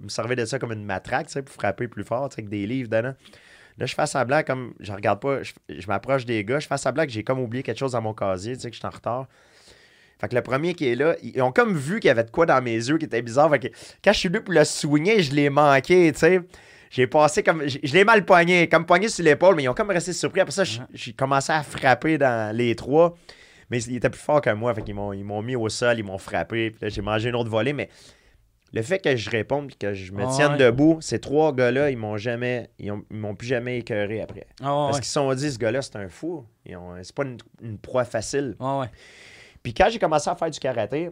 me 0.02 0.10
servir 0.10 0.36
de 0.36 0.46
ça 0.46 0.60
comme 0.60 0.72
une 0.74 0.84
matraque, 0.84 1.28
tu 1.28 1.34
sais, 1.34 1.42
pour 1.42 1.54
frapper 1.54 1.88
plus 1.88 2.04
fort, 2.04 2.28
tu 2.30 2.36
sais, 2.36 2.42
avec 2.42 2.50
des 2.50 2.66
livres 2.68 2.90
dedans. 2.90 3.14
Là, 3.78 3.86
je 3.86 3.96
fais 3.96 4.06
semblant 4.06 4.44
comme. 4.44 4.74
Je 4.80 4.92
regarde 4.92 5.22
pas, 5.22 5.42
je, 5.44 5.54
je 5.70 5.88
m'approche 5.88 6.26
des 6.26 6.44
gars, 6.44 6.60
je 6.60 6.68
fais 6.68 6.78
semblant 6.78 7.06
que 7.06 7.12
j'ai 7.12 7.24
comme 7.24 7.40
oublié 7.40 7.64
quelque 7.64 7.80
chose 7.80 7.94
dans 7.94 8.02
mon 8.02 8.14
casier, 8.14 8.56
tu 8.56 8.62
sais, 8.62 8.70
que 8.70 8.76
je 8.76 8.80
suis 8.80 8.88
en 8.88 8.92
retard. 8.92 9.28
Fait 10.20 10.28
que 10.28 10.36
le 10.36 10.42
premier 10.42 10.74
qui 10.74 10.88
est 10.88 10.96
là, 10.96 11.16
ils 11.24 11.42
ont 11.42 11.52
comme 11.52 11.76
vu 11.76 12.00
qu'il 12.00 12.08
y 12.08 12.12
avait 12.12 12.24
de 12.24 12.32
quoi 12.32 12.46
dans 12.46 12.62
mes 12.62 12.76
yeux 12.76 12.98
qui 12.98 13.06
était 13.06 13.22
bizarre. 13.22 13.50
Fait 13.50 13.60
que 13.60 13.68
quand 14.04 14.14
je 14.14 14.20
suis 14.20 14.30
venu 14.30 14.42
pour 14.42 14.54
le 14.54 14.64
soigner, 14.64 15.24
je 15.24 15.34
l'ai 15.34 15.50
manqué, 15.50 16.12
tu 16.14 16.20
sais. 16.20 16.42
J'ai 16.96 17.08
passé 17.08 17.42
comme. 17.42 17.68
Je 17.68 17.80
je 17.82 17.94
l'ai 17.94 18.04
mal 18.04 18.24
poigné, 18.24 18.70
comme 18.70 18.86
poigné 18.86 19.10
sur 19.10 19.24
l'épaule, 19.26 19.56
mais 19.56 19.64
ils 19.64 19.70
ont 19.70 19.74
comme 19.74 19.90
resté 19.90 20.14
surpris. 20.14 20.42
Après 20.42 20.52
ça, 20.52 20.64
j'ai 20.64 21.14
commencé 21.14 21.52
à 21.52 21.64
frapper 21.64 22.18
dans 22.20 22.56
les 22.56 22.76
trois. 22.76 23.16
Mais 23.72 23.82
ils 23.82 23.96
étaient 23.96 24.10
plus 24.12 24.20
forts 24.22 24.42
que 24.42 24.52
moi. 24.52 24.74
Fait 24.76 24.84
qu'ils 24.84 24.94
m'ont, 24.94 25.12
ils 25.14 25.24
m'ont 25.24 25.42
mis 25.42 25.56
au 25.56 25.68
sol, 25.70 25.98
ils 25.98 26.04
m'ont 26.04 26.20
frappé. 26.20 26.70
Puis 26.70 26.80
là, 26.84 26.90
j'ai 26.90 27.02
mangé 27.02 27.30
une 27.30 27.36
autre 27.36 27.50
volée. 27.50 27.74
Mais 27.74 27.90
le 28.72 28.82
fait 28.84 29.00
que 29.00 29.16
je 29.16 29.30
réponde 29.32 29.72
et 29.72 29.76
que 29.76 29.94
je 29.96 30.12
me 30.12 30.24
Ah 30.24 30.28
tienne 30.36 30.52
ouais. 30.52 30.58
debout, 30.58 31.00
ces 31.02 31.20
trois 31.20 31.52
gars-là, 31.52 31.90
ils 31.90 31.98
m'ont 31.98 32.18
jamais. 32.18 32.70
Ils, 32.78 32.92
ont- 32.92 33.04
ils 33.10 33.18
m'ont 33.18 33.34
plus 33.34 33.48
jamais 33.48 33.80
écœuré 33.80 34.22
après. 34.22 34.46
Ah 34.62 34.66
Parce 34.66 34.98
ouais. 34.98 35.00
qu'ils 35.00 35.08
se 35.08 35.14
sont 35.14 35.34
dit, 35.34 35.52
ce 35.52 35.58
gars-là, 35.58 35.82
c'est 35.82 35.96
un 35.96 36.10
fou. 36.10 36.46
Ils 36.68 36.78
ont- 36.78 36.94
c'est 37.02 37.16
pas 37.16 37.24
une, 37.24 37.38
une 37.64 37.80
proie 37.80 38.06
facile. 38.06 38.56
Ah 38.60 38.80
ouais. 38.82 38.88
Puis 39.64 39.74
quand 39.74 39.88
j'ai 39.90 39.98
commencé 39.98 40.30
à 40.30 40.36
faire 40.36 40.52
du 40.52 40.60
karaté, 40.60 41.10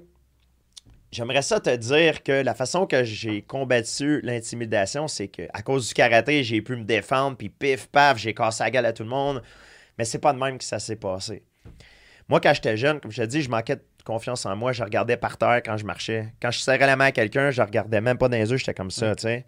j'aimerais 1.12 1.42
ça 1.42 1.60
te 1.60 1.76
dire 1.76 2.24
que 2.24 2.32
la 2.32 2.54
façon 2.54 2.86
que 2.86 3.04
j'ai 3.04 3.42
combattu 3.42 4.22
l'intimidation, 4.22 5.08
c'est 5.08 5.28
que 5.28 5.44
à 5.54 5.62
cause 5.62 5.88
du 5.88 5.94
karaté, 5.94 6.44
j'ai 6.44 6.62
pu 6.62 6.76
me 6.76 6.84
défendre, 6.84 7.38
puis 7.38 7.50
pif, 7.50 7.88
paf, 7.88 8.18
j'ai 8.18 8.34
cassé 8.34 8.64
la 8.64 8.72
gueule 8.72 8.86
à 8.86 8.94
tout 8.94 9.04
le 9.04 9.10
monde. 9.10 9.42
Mais 9.98 10.06
c'est 10.06 10.20
pas 10.20 10.34
de 10.34 10.40
même 10.40 10.58
que 10.58 10.64
ça 10.64 10.80
s'est 10.80 10.96
passé. 10.96 11.44
Moi, 12.30 12.40
quand 12.40 12.54
j'étais 12.54 12.78
jeune, 12.78 13.00
comme 13.00 13.12
je 13.12 13.22
te 13.22 13.28
dis, 13.28 13.42
je 13.42 13.50
manquais 13.50 13.76
de 13.76 13.84
confiance 14.06 14.46
en 14.46 14.56
moi. 14.56 14.72
Je 14.72 14.84
regardais 14.84 15.18
par 15.18 15.38
terre 15.38 15.62
quand 15.64 15.78
je 15.78 15.86
marchais. 15.86 16.34
Quand 16.42 16.50
je 16.52 16.60
serrais 16.60 16.80
la 16.80 16.96
main 16.96 17.06
à 17.06 17.12
quelqu'un, 17.12 17.52
je 17.52 17.62
regardais 17.62 18.02
même 18.02 18.18
pas 18.18 18.30
dans 18.30 18.38
les 18.38 18.50
yeux, 18.50 18.58
j'étais 18.58 18.74
comme 18.74 18.92
ça, 18.92 19.16
tu 19.16 19.24
sais. 19.24 19.46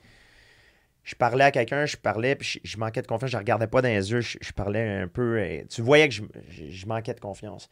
Je 1.04 1.16
parlais 1.16 1.46
à 1.46 1.52
quelqu'un, 1.52 1.86
je 1.86 1.98
parlais, 1.98 2.36
puis 2.36 2.62
je, 2.64 2.72
je 2.72 2.78
manquais 2.78 3.02
de 3.02 3.08
confiance, 3.08 3.32
je 3.32 3.38
regardais 3.38 3.68
pas 3.68 3.82
dans 3.82 3.90
les 3.90 4.12
yeux, 4.12 4.22
je, 4.22 4.38
je 4.40 4.52
parlais 4.54 5.02
un 5.02 5.08
peu. 5.08 5.38
euh, 5.38 5.64
tu 5.70 5.82
voyais 5.82 6.08
que 6.08 6.16
je 6.16 6.86
manquais 6.86 7.14
de 7.14 7.20
confiance. 7.20 7.70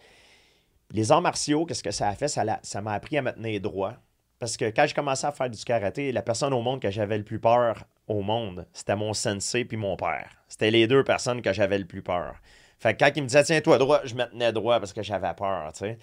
Les 0.93 1.11
arts 1.11 1.21
martiaux, 1.21 1.65
qu'est-ce 1.65 1.83
que 1.83 1.91
ça 1.91 2.09
a 2.09 2.15
fait? 2.15 2.27
Ça 2.27 2.43
l'a- 2.43 2.59
ça 2.63 2.81
m'a 2.81 2.93
appris 2.93 3.17
à 3.17 3.21
me 3.21 3.31
tenir 3.31 3.59
droit. 3.61 3.93
Parce 4.39 4.57
que 4.57 4.65
quand 4.65 4.85
j'ai 4.87 4.93
commencé 4.93 5.25
à 5.27 5.31
faire 5.31 5.49
du 5.49 5.63
karaté, 5.63 6.11
la 6.11 6.21
personne 6.23 6.53
au 6.53 6.61
monde 6.61 6.81
que 6.81 6.89
j'avais 6.89 7.17
le 7.17 7.23
plus 7.23 7.39
peur 7.39 7.83
au 8.07 8.21
monde, 8.21 8.65
c'était 8.73 8.95
mon 8.95 9.13
sensei 9.13 9.65
puis 9.65 9.77
mon 9.77 9.95
père. 9.95 10.29
C'était 10.47 10.71
les 10.71 10.87
deux 10.87 11.03
personnes 11.03 11.41
que 11.41 11.53
j'avais 11.53 11.77
le 11.77 11.85
plus 11.85 12.01
peur. 12.01 12.35
Fait 12.79 12.95
que 12.95 13.03
quand 13.05 13.11
il 13.15 13.21
me 13.21 13.27
disait 13.27 13.43
tiens-toi 13.43 13.77
droit, 13.77 14.01
je 14.03 14.15
me 14.15 14.23
tenais 14.25 14.51
droit 14.51 14.79
parce 14.79 14.93
que 14.93 15.03
j'avais 15.03 15.33
peur, 15.35 15.71
tu 15.73 15.79
sais. 15.79 15.97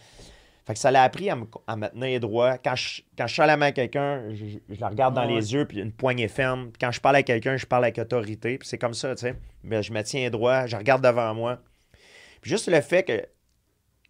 Fait 0.64 0.74
que 0.74 0.78
ça 0.78 0.91
l'a 0.91 1.03
appris 1.03 1.28
à 1.30 1.34
me, 1.34 1.47
à 1.66 1.76
me 1.76 1.89
tenir 1.89 2.20
droit. 2.20 2.59
Quand 2.59 2.76
je, 2.76 3.03
quand 3.16 3.26
je 3.26 3.32
suis 3.32 3.43
à 3.43 3.47
la 3.47 3.57
main 3.57 3.66
à 3.66 3.72
quelqu'un, 3.72 4.22
je, 4.30 4.45
je 4.68 4.80
la 4.80 4.89
regarde 4.91 5.14
dans 5.14 5.22
Ah 5.22 5.26
ouais. 5.26 5.34
les 5.34 5.53
yeux, 5.55 5.64
puis 5.66 5.80
une 5.80 5.93
poignée 5.93 6.28
ferme. 6.28 6.70
Quand 6.80 6.93
je 6.93 7.01
parle 7.01 7.16
à 7.16 7.22
quelqu'un, 7.24 7.57
je 7.57 7.66
parle 7.66 7.84
avec 7.84 7.99
autorité, 7.99 8.59
puis 8.59 8.68
c'est 8.68 8.78
comme 8.78 8.95
ça, 8.95 9.14
tu 9.16 9.22
sais. 9.22 9.34
Mais 9.64 9.82
je 9.82 9.93
me 9.93 10.03
tiens 10.03 10.28
droit, 10.30 10.66
je 10.66 10.76
regarde 10.76 11.03
devant 11.03 11.34
moi. 11.34 11.59
Puis 12.43 12.51
juste 12.51 12.68
le 12.68 12.80
fait 12.82 13.03
que, 13.03 13.26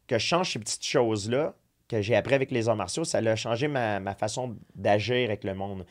que 0.09 0.19
je 0.19 0.25
change 0.27 0.53
ces 0.53 0.59
petites 0.59 0.85
choses-là, 0.85 1.55
que 1.89 2.03
j'ai 2.03 2.17
appris 2.17 2.35
avec 2.35 2.51
les 2.51 2.69
arts 2.69 2.77
martiaux, 2.77 3.05
ça 3.05 3.19
a 3.19 3.37
changé 3.37 3.69
ma, 3.69 4.01
ma 4.01 4.15
façon 4.15 4.57
d'agir 4.75 5.29
avec 5.29 5.45
le 5.45 5.55
monde. 5.55 5.87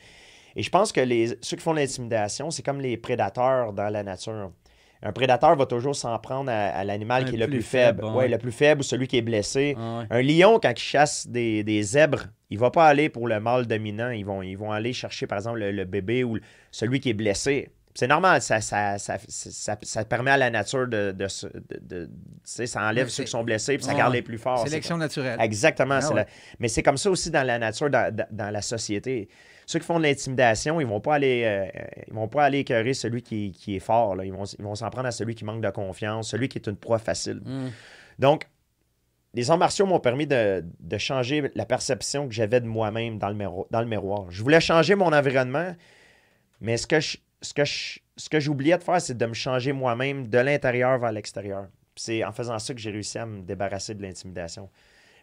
Et 0.56 0.62
je 0.62 0.70
pense 0.70 0.92
que 0.92 1.00
les, 1.00 1.38
ceux 1.40 1.56
qui 1.56 1.62
font 1.62 1.72
l'intimidation, 1.72 2.50
c'est 2.50 2.62
comme 2.62 2.80
les 2.80 2.96
prédateurs 2.96 3.72
dans 3.72 3.88
la 3.88 4.02
nature. 4.02 4.52
Un 5.00 5.12
prédateur 5.12 5.54
va 5.54 5.66
toujours 5.66 5.94
s'en 5.94 6.18
prendre 6.18 6.50
à, 6.50 6.66
à 6.70 6.82
l'animal 6.82 7.24
qui 7.24 7.36
est 7.36 7.38
le 7.38 7.46
plus 7.46 7.62
faible. 7.62 8.00
faible, 8.00 8.04
Ouais, 8.12 8.22
ouais. 8.24 8.28
le 8.28 8.38
plus 8.38 8.50
faible 8.50 8.80
ou 8.80 8.82
celui 8.82 9.06
qui 9.06 9.16
est 9.18 9.22
blessé. 9.22 9.76
Ah 9.78 10.00
ouais. 10.00 10.06
Un 10.10 10.22
lion, 10.22 10.58
quand 10.60 10.70
il 10.72 10.78
chasse 10.82 11.28
des, 11.28 11.62
des 11.62 11.80
zèbres, 11.82 12.24
il 12.50 12.58
va 12.58 12.72
pas 12.72 12.86
aller 12.88 13.08
pour 13.08 13.28
le 13.28 13.38
mâle 13.38 13.66
dominant. 13.68 14.10
Ils 14.10 14.24
vont, 14.24 14.42
ils 14.42 14.56
vont 14.56 14.72
aller 14.72 14.92
chercher, 14.92 15.28
par 15.28 15.38
exemple, 15.38 15.60
le, 15.60 15.70
le 15.70 15.84
bébé 15.84 16.24
ou 16.24 16.38
celui 16.72 16.98
qui 16.98 17.10
est 17.10 17.14
blessé. 17.14 17.70
C'est 17.98 18.06
normal, 18.06 18.40
ça, 18.42 18.60
ça, 18.60 18.96
ça, 18.96 19.18
ça, 19.26 19.76
ça 19.82 20.04
permet 20.04 20.30
à 20.30 20.36
la 20.36 20.50
nature 20.50 20.86
de. 20.86 21.10
de, 21.10 21.26
ça 22.44 22.82
enlève 22.88 23.08
ceux 23.08 23.24
qui 23.24 23.30
sont 23.30 23.42
blessés 23.42 23.76
puis 23.76 23.84
ça 23.84 23.92
garde 23.92 24.12
les 24.14 24.22
plus 24.22 24.38
forts. 24.38 24.60
C'est 24.62 24.68
Sélection 24.68 24.96
naturelle. 24.98 25.36
Exactement. 25.40 25.94
Ah 25.96 26.00
c'est 26.00 26.08
ouais. 26.14 26.20
la- 26.20 26.26
Mais 26.60 26.68
c'est 26.68 26.84
comme 26.84 26.96
ça 26.96 27.10
aussi 27.10 27.32
dans 27.32 27.44
la 27.44 27.58
nature, 27.58 27.90
dans, 27.90 28.14
dans- 28.30 28.50
la 28.50 28.62
société. 28.62 29.28
Ceux 29.66 29.80
qui 29.80 29.84
font 29.84 29.98
de 29.98 30.04
l'intimidation, 30.04 30.80
ils 30.80 30.86
vont 30.86 31.00
pas 31.00 31.16
aller, 31.16 31.42
euh, 31.44 31.66
ils 32.06 32.14
vont 32.14 32.28
pas 32.28 32.44
aller 32.44 32.60
écœurer 32.60 32.94
celui 32.94 33.20
qui, 33.20 33.50
qui 33.50 33.74
est 33.74 33.80
fort. 33.80 34.14
là. 34.14 34.24
Ils 34.24 34.32
vont, 34.32 34.44
ils 34.44 34.64
vont 34.64 34.76
s'en 34.76 34.90
prendre 34.90 35.08
à 35.08 35.10
celui 35.10 35.34
qui 35.34 35.44
manque 35.44 35.60
de 35.60 35.70
confiance, 35.70 36.28
celui 36.30 36.48
qui 36.48 36.58
est 36.58 36.68
une 36.68 36.76
proie 36.76 37.00
facile. 37.00 37.40
Mm. 37.44 37.66
Donc, 38.20 38.46
les 39.34 39.50
arts 39.50 39.58
martiaux 39.58 39.86
m'ont 39.86 39.98
permis 39.98 40.28
de, 40.28 40.64
de 40.78 40.98
changer 40.98 41.50
la 41.56 41.66
perception 41.66 42.28
que 42.28 42.32
j'avais 42.34 42.60
de 42.60 42.66
moi-même 42.68 43.18
dans 43.18 43.28
le, 43.28 43.34
miroir, 43.34 43.66
dans 43.72 43.80
le 43.80 43.88
miroir. 43.88 44.26
Je 44.30 44.40
voulais 44.40 44.60
changer 44.60 44.94
mon 44.94 45.12
environnement, 45.12 45.74
mais 46.60 46.76
ce 46.76 46.86
que 46.86 47.00
je- 47.00 47.18
ce 47.42 47.54
que 47.54 47.64
je- 47.64 47.98
ce 48.16 48.28
que 48.28 48.40
j'oubliais 48.40 48.76
de 48.78 48.82
faire, 48.82 49.00
c'est 49.00 49.16
de 49.16 49.26
me 49.26 49.34
changer 49.34 49.72
moi-même 49.72 50.26
de 50.26 50.38
l'intérieur 50.38 50.98
vers 50.98 51.12
l'extérieur. 51.12 51.66
C'est 51.96 52.24
en 52.24 52.32
faisant 52.32 52.58
ça 52.58 52.74
que 52.74 52.80
j'ai 52.80 52.90
réussi 52.90 53.18
à 53.18 53.26
me 53.26 53.42
débarrasser 53.42 53.94
de 53.94 54.02
l'intimidation. 54.02 54.68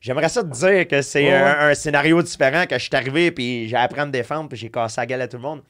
J'aimerais 0.02 0.30
ça 0.30 0.44
te 0.44 0.50
dire 0.50 0.88
que 0.88 1.02
c'est 1.02 1.26
Ouais, 1.28 1.34
un, 1.34 1.70
un 1.70 1.74
scénario 1.74 2.22
différent, 2.22 2.66
que 2.68 2.78
je 2.78 2.84
suis 2.84 2.96
arrivé, 2.96 3.32
puis 3.32 3.68
j'ai 3.68 3.76
appris 3.78 4.00
à 4.02 4.06
me 4.06 4.12
défendre, 4.12 4.50
puis 4.50 4.58
j'ai 4.58 4.70
cassé 4.70 5.02
la 5.02 5.06
gueule 5.06 5.22
à 5.22 5.28
tout 5.28 5.38
le 5.38 5.44
monde. 5.44 5.62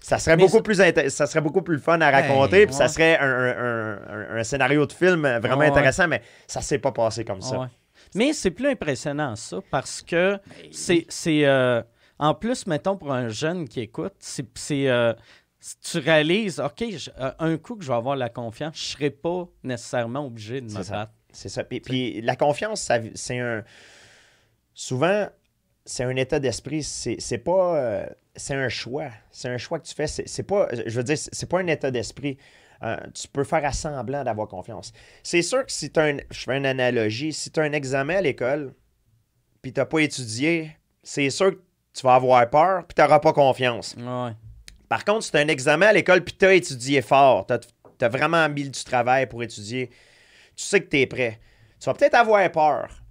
Ça 0.00 0.18
serait, 0.18 0.36
Mais 0.36 0.44
beaucoup 0.44 0.56
ça- 0.56 0.62
plus 0.92 1.10
ça 1.10 1.26
serait 1.26 1.40
beaucoup 1.40 1.62
plus 1.62 1.78
fun 1.78 2.00
à 2.00 2.10
raconter, 2.10 2.66
puis 2.66 2.74
ça 2.74 2.88
serait 2.88 3.18
un, 3.18 3.26
un- 3.28 4.36
un- 4.38 4.44
scénario 4.44 4.84
de 4.86 4.92
film 4.92 5.20
vraiment 5.38 5.58
Ouais. 5.58 5.68
intéressant, 5.68 6.08
mais 6.08 6.22
ça 6.48 6.60
s'est 6.60 6.78
pas 6.78 6.90
passé 6.92 7.24
comme 7.24 7.40
ça. 7.40 7.68
Mais 8.14 8.32
c'est 8.32 8.50
plus 8.50 8.68
impressionnant 8.68 9.36
ça 9.36 9.58
parce 9.70 10.02
que 10.02 10.38
c'est. 10.72 11.06
c'est, 11.08 11.44
euh, 11.44 11.82
en 12.18 12.34
plus, 12.34 12.66
mettons, 12.66 12.96
pour 12.96 13.12
un 13.12 13.28
jeune 13.28 13.68
qui 13.68 13.80
écoute, 13.80 14.14
c'est. 14.18 14.46
c'est, 14.54 14.88
euh, 14.88 15.12
si 15.64 15.78
tu 15.80 15.98
réalises, 15.98 16.58
OK, 16.60 16.84
je- 16.90 17.10
euh, 17.20 17.30
un 17.38 17.56
coup 17.56 17.76
que 17.76 17.84
je 17.84 17.88
vais 17.88 17.96
avoir 17.96 18.16
la 18.16 18.28
confiance, 18.28 18.76
je 18.76 18.82
ne 18.82 18.86
serai 18.94 19.10
pas 19.10 19.48
nécessairement 19.62 20.26
obligé 20.26 20.60
de 20.60 20.66
me 20.66 20.82
ça. 20.82 20.92
battre. 20.92 21.12
C'est 21.32 21.48
ça. 21.48 21.62
Puis, 21.64 21.80
puis 21.80 22.20
la 22.20 22.36
confiance, 22.36 22.90
c'est 23.14 23.38
un. 23.38 23.64
Souvent, 24.74 25.28
c'est 25.84 26.04
un 26.04 26.16
état 26.16 26.38
d'esprit. 26.40 26.82
C'est 26.82 27.16
c'est 27.20 27.38
pas. 27.38 27.76
euh, 27.76 28.06
c'est 28.36 28.54
un 28.54 28.68
choix. 28.68 29.10
C'est 29.30 29.48
un 29.48 29.58
choix 29.58 29.78
que 29.78 29.86
tu 29.86 29.94
fais. 29.94 30.06
C'est 30.06 30.42
pas. 30.42 30.68
Je 30.86 30.94
veux 30.96 31.04
dire, 31.04 31.16
c'est 31.18 31.48
pas 31.48 31.60
un 31.60 31.66
état 31.66 31.90
d'esprit. 31.90 32.38
Euh, 32.82 32.96
tu 33.14 33.28
peux 33.28 33.44
faire 33.44 33.64
à 33.64 33.72
semblant 33.72 34.24
d'avoir 34.24 34.48
confiance. 34.48 34.92
C'est 35.22 35.42
sûr 35.42 35.64
que 35.64 35.70
si 35.72 35.90
tu 35.92 36.00
as 36.00 36.04
un. 36.04 36.16
Je 36.30 36.40
fais 36.40 36.56
une 36.56 36.66
analogie. 36.66 37.32
Si 37.32 37.50
tu 37.50 37.60
as 37.60 37.62
un 37.62 37.72
examen 37.72 38.16
à 38.16 38.20
l'école, 38.20 38.74
puis 39.62 39.72
tu 39.72 39.78
n'as 39.80 39.86
pas 39.86 40.00
étudié, 40.00 40.76
c'est 41.02 41.30
sûr 41.30 41.52
que 41.52 41.62
tu 41.94 42.02
vas 42.02 42.14
avoir 42.16 42.48
peur, 42.50 42.86
puis 42.86 42.94
tu 42.96 43.02
n'auras 43.02 43.20
pas 43.20 43.32
confiance. 43.32 43.94
Ouais. 43.98 44.32
Par 44.92 45.06
contre, 45.06 45.34
as 45.34 45.38
un 45.38 45.48
examen 45.48 45.86
à 45.86 45.92
l'école 45.94 46.22
puis 46.22 46.36
tu 46.38 46.44
as 46.44 46.52
étudié 46.52 47.00
fort, 47.00 47.46
tu 47.46 47.54
as, 48.04 48.08
vraiment 48.10 48.46
mis 48.50 48.68
du 48.68 48.84
travail 48.84 49.26
pour 49.26 49.42
étudier, 49.42 49.88
tu 50.54 50.64
sais 50.64 50.82
que 50.82 50.88
tu 50.90 51.00
es 51.00 51.06
prêt. 51.06 51.40
Tu 51.80 51.86
vas 51.86 51.94
peut-être 51.94 52.12
avoir 52.12 52.52
peur, 52.52 53.02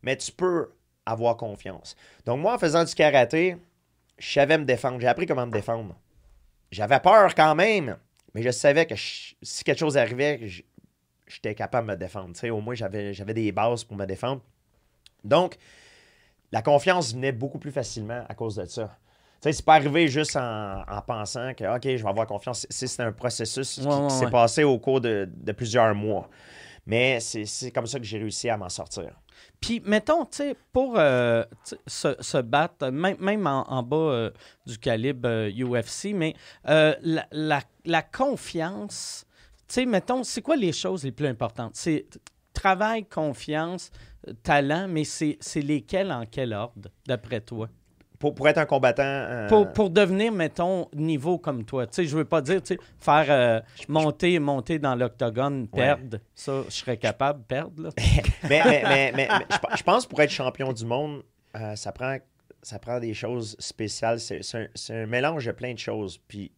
mais 0.00 0.16
tu 0.16 0.32
peux 0.32 0.70
avoir 1.04 1.36
confiance. 1.36 1.94
Donc, 2.24 2.40
moi, 2.40 2.54
en 2.54 2.58
faisant 2.58 2.84
du 2.84 2.94
karaté, 2.94 3.58
je 4.16 4.32
savais 4.32 4.56
me 4.56 4.64
défendre. 4.64 4.98
J'ai 4.98 5.08
appris 5.08 5.26
comment 5.26 5.44
me 5.44 5.52
défendre. 5.52 5.94
J'avais 6.70 7.00
peur 7.00 7.34
quand 7.34 7.54
même, 7.54 7.98
mais 8.32 8.42
je 8.42 8.50
savais 8.50 8.86
que 8.86 8.94
si 8.96 9.62
quelque 9.62 9.80
chose 9.80 9.98
arrivait, 9.98 10.40
j'étais 11.26 11.54
capable 11.54 11.88
de 11.88 11.92
me 11.92 11.98
défendre. 11.98 12.32
Au 12.48 12.62
moins, 12.62 12.74
j'avais 12.74 13.34
des 13.34 13.52
bases 13.52 13.84
pour 13.84 13.98
me 13.98 14.06
défendre. 14.06 14.40
Donc, 15.22 15.58
la 16.50 16.62
confiance 16.62 17.12
venait 17.12 17.32
beaucoup 17.32 17.58
plus 17.58 17.72
facilement 17.72 18.24
à 18.26 18.34
cause 18.34 18.56
de 18.56 18.64
ça. 18.64 18.96
Sais, 19.40 19.52
c'est 19.52 19.64
pas 19.64 19.74
arrivé 19.74 20.08
juste 20.08 20.36
en, 20.36 20.82
en 20.88 21.00
pensant 21.02 21.52
que, 21.54 21.64
OK, 21.76 21.82
je 21.84 22.02
vais 22.02 22.08
avoir 22.08 22.26
confiance. 22.26 22.66
C'est 22.70 22.86
c'est 22.86 23.02
un 23.02 23.12
processus 23.12 23.74
qui, 23.76 23.80
Ouais, 23.86 23.94
ouais, 23.94 24.02
qui 24.08 24.14
s'est 24.14 24.24
ouais. 24.24 24.30
passé 24.30 24.64
au 24.64 24.78
cours 24.78 25.00
de, 25.00 25.28
de 25.30 25.52
plusieurs 25.52 25.94
mois. 25.94 26.28
Mais 26.86 27.18
c'est 27.20 27.70
comme 27.72 27.86
ça 27.86 27.98
que 27.98 28.04
j'ai 28.04 28.18
réussi 28.18 28.48
à 28.48 28.56
m'en 28.56 28.68
sortir. 28.68 29.10
Puis, 29.60 29.82
mettons, 29.84 30.24
tu 30.24 30.36
sais, 30.38 30.56
pour 30.72 30.94
euh, 30.98 31.44
se, 31.86 32.14
se 32.20 32.38
battre, 32.38 32.88
même, 32.90 33.16
même 33.20 33.46
en, 33.46 33.68
en 33.70 33.82
bas 33.82 33.96
euh, 33.96 34.30
du 34.66 34.78
calibre 34.78 35.28
euh, 35.28 35.50
UFC, 35.50 36.14
mais 36.14 36.34
euh, 36.68 36.94
la, 37.02 37.26
la- 37.32 37.62
la 37.84 38.02
confiance, 38.02 39.26
tu 39.68 39.74
sais, 39.74 39.86
mettons, 39.86 40.22
c'est 40.22 40.42
quoi 40.42 40.56
les 40.56 40.72
choses 40.72 41.04
les 41.04 41.12
plus 41.12 41.26
importantes? 41.26 41.72
C'est 41.74 42.06
travail, 42.52 43.04
confiance, 43.04 43.90
euh, 44.28 44.32
talent, 44.42 44.86
mais 44.88 45.04
c'est 45.04 45.38
lesquels 45.56 46.12
en 46.12 46.24
quel 46.24 46.52
ordre, 46.52 46.88
d'après 47.06 47.40
toi? 47.40 47.68
Pour, 48.18 48.34
pour 48.34 48.48
être 48.48 48.58
un 48.58 48.66
combattant. 48.66 49.02
euh, 49.04 49.48
Pour, 49.48 49.72
pour 49.72 49.90
devenir, 49.90 50.32
mettons, 50.32 50.88
niveau 50.94 51.38
comme 51.38 51.64
toi. 51.64 51.86
Tu 51.86 51.94
sais, 51.94 52.04
je 52.06 52.16
veux 52.16 52.24
pas 52.24 52.40
dire, 52.40 52.62
tu 52.62 52.74
sais, 52.74 52.80
faire 52.98 53.26
euh, 53.28 53.60
monter, 53.88 54.38
monter 54.38 54.78
dans 54.78 54.94
l'octogone, 54.94 55.68
perdre. 55.68 56.18
Ça, 56.34 56.62
je 56.68 56.72
serais 56.74 56.96
capable 56.96 57.40
de 57.40 57.44
perdre, 57.44 57.82
là. 57.82 57.90
mais, 58.48 58.62
mais, 58.64 59.12
mais- 59.14 59.28
je, 59.50 59.58
pe- 59.58 59.76
je 59.76 59.82
pense 59.82 60.06
pour 60.06 60.20
être 60.22 60.30
champion 60.30 60.72
du 60.72 60.84
monde, 60.86 61.22
euh, 61.56 61.76
ça, 61.76 61.92
prend, 61.92 62.16
ça 62.62 62.78
prend 62.78 62.98
des 63.00 63.12
choses 63.14 63.54
spéciales. 63.58 64.18
C'est 64.20 64.40
un, 64.54 64.66
un 64.94 65.06
mélange 65.06 65.44
de 65.44 65.52
plein 65.52 65.74
de 65.74 65.78
choses. 65.78 66.18
Puis 66.28 66.52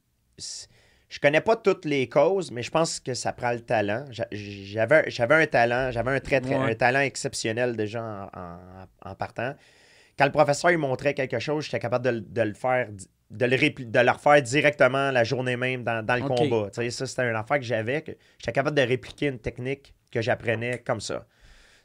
je 1.08 1.18
connais 1.20 1.40
pas 1.40 1.56
toutes 1.56 1.84
les 1.86 2.08
causes, 2.08 2.50
mais 2.50 2.62
je 2.62 2.70
pense 2.70 3.00
que 3.00 3.14
ça 3.14 3.32
prend 3.32 3.52
le 3.52 3.60
talent. 3.60 4.04
J'a- 4.10 4.28
J'avais 4.30 5.10
j'avais 5.10 5.34
un 5.34 5.46
talent, 5.46 5.90
j'avais 5.90 6.10
un, 6.12 6.20
très, 6.20 6.40
très- 6.40 6.56
Ouais. 6.58 6.70
un 6.72 6.74
talent 6.74 7.00
exceptionnel 7.00 7.76
déjà 7.76 8.30
en, 8.32 8.38
en- 8.38 9.10
en 9.10 9.14
partant. 9.14 9.54
Quand 10.18 10.24
le 10.26 10.32
professeur 10.32 10.70
il 10.70 10.78
montrait 10.78 11.14
quelque 11.14 11.38
chose, 11.38 11.64
j'étais 11.64 11.78
capable 11.78 12.04
de, 12.04 12.10
le- 12.10 12.20
de 12.20 12.42
le 12.42 12.54
faire, 12.54 12.88
de 13.30 13.44
le, 13.46 13.56
répli- 13.56 13.88
de 13.90 14.00
le 14.00 14.10
refaire 14.10 14.42
directement 14.42 15.10
la 15.10 15.22
journée 15.24 15.56
même 15.56 15.84
dans, 15.84 16.04
dans 16.04 16.16
le 16.16 16.22
combat. 16.36 16.70
Tu 16.70 16.82
sais, 16.82 16.90
ça, 16.90 17.06
c'était 17.06 17.28
une 17.28 17.36
affaire 17.36 17.58
que 17.58 17.64
j'avais, 17.64 18.04
j'étais 18.38 18.52
capable 18.52 18.76
de 18.76 18.82
répliquer 18.82 19.26
une 19.26 19.38
technique 19.38 19.94
que 20.10 20.20
j'apprenais 20.20 20.78
comme 20.78 21.00
ça. 21.00 21.26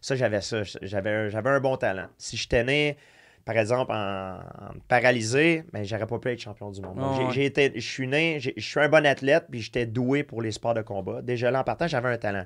Ça, 0.01 0.15
j'avais 0.15 0.41
ça. 0.41 0.63
J'avais 0.81 1.09
un, 1.11 1.29
j'avais 1.29 1.49
un 1.49 1.59
bon 1.59 1.77
talent. 1.77 2.07
Si 2.17 2.35
j'étais 2.37 2.63
né 2.63 2.97
par 3.45 3.57
exemple, 3.57 3.91
en, 3.91 4.35
en 4.37 4.71
paralysé, 4.87 5.65
mais 5.73 5.83
j'aurais 5.83 6.07
pas 6.07 6.17
pu 6.17 6.29
être 6.29 6.39
champion 6.39 6.71
du 6.71 6.79
monde. 6.81 6.97
Ah 6.97 7.29
j'ai- 7.31 7.43
été, 7.45 7.73
je 7.75 7.81
suis 7.85 8.07
né, 8.07 8.39
je 8.39 8.51
suis 8.57 8.79
un 8.79 8.87
bon 8.87 9.05
athlète, 9.05 9.47
puis 9.51 9.59
j'étais 9.59 9.85
doué 9.85 10.23
pour 10.23 10.41
les 10.41 10.53
sports 10.53 10.73
de 10.73 10.81
combat. 10.81 11.21
Déjà 11.21 11.51
là, 11.51 11.59
en 11.59 11.63
partant, 11.65 11.85
j'avais 11.87 12.07
un 12.07 12.17
talent. 12.17 12.45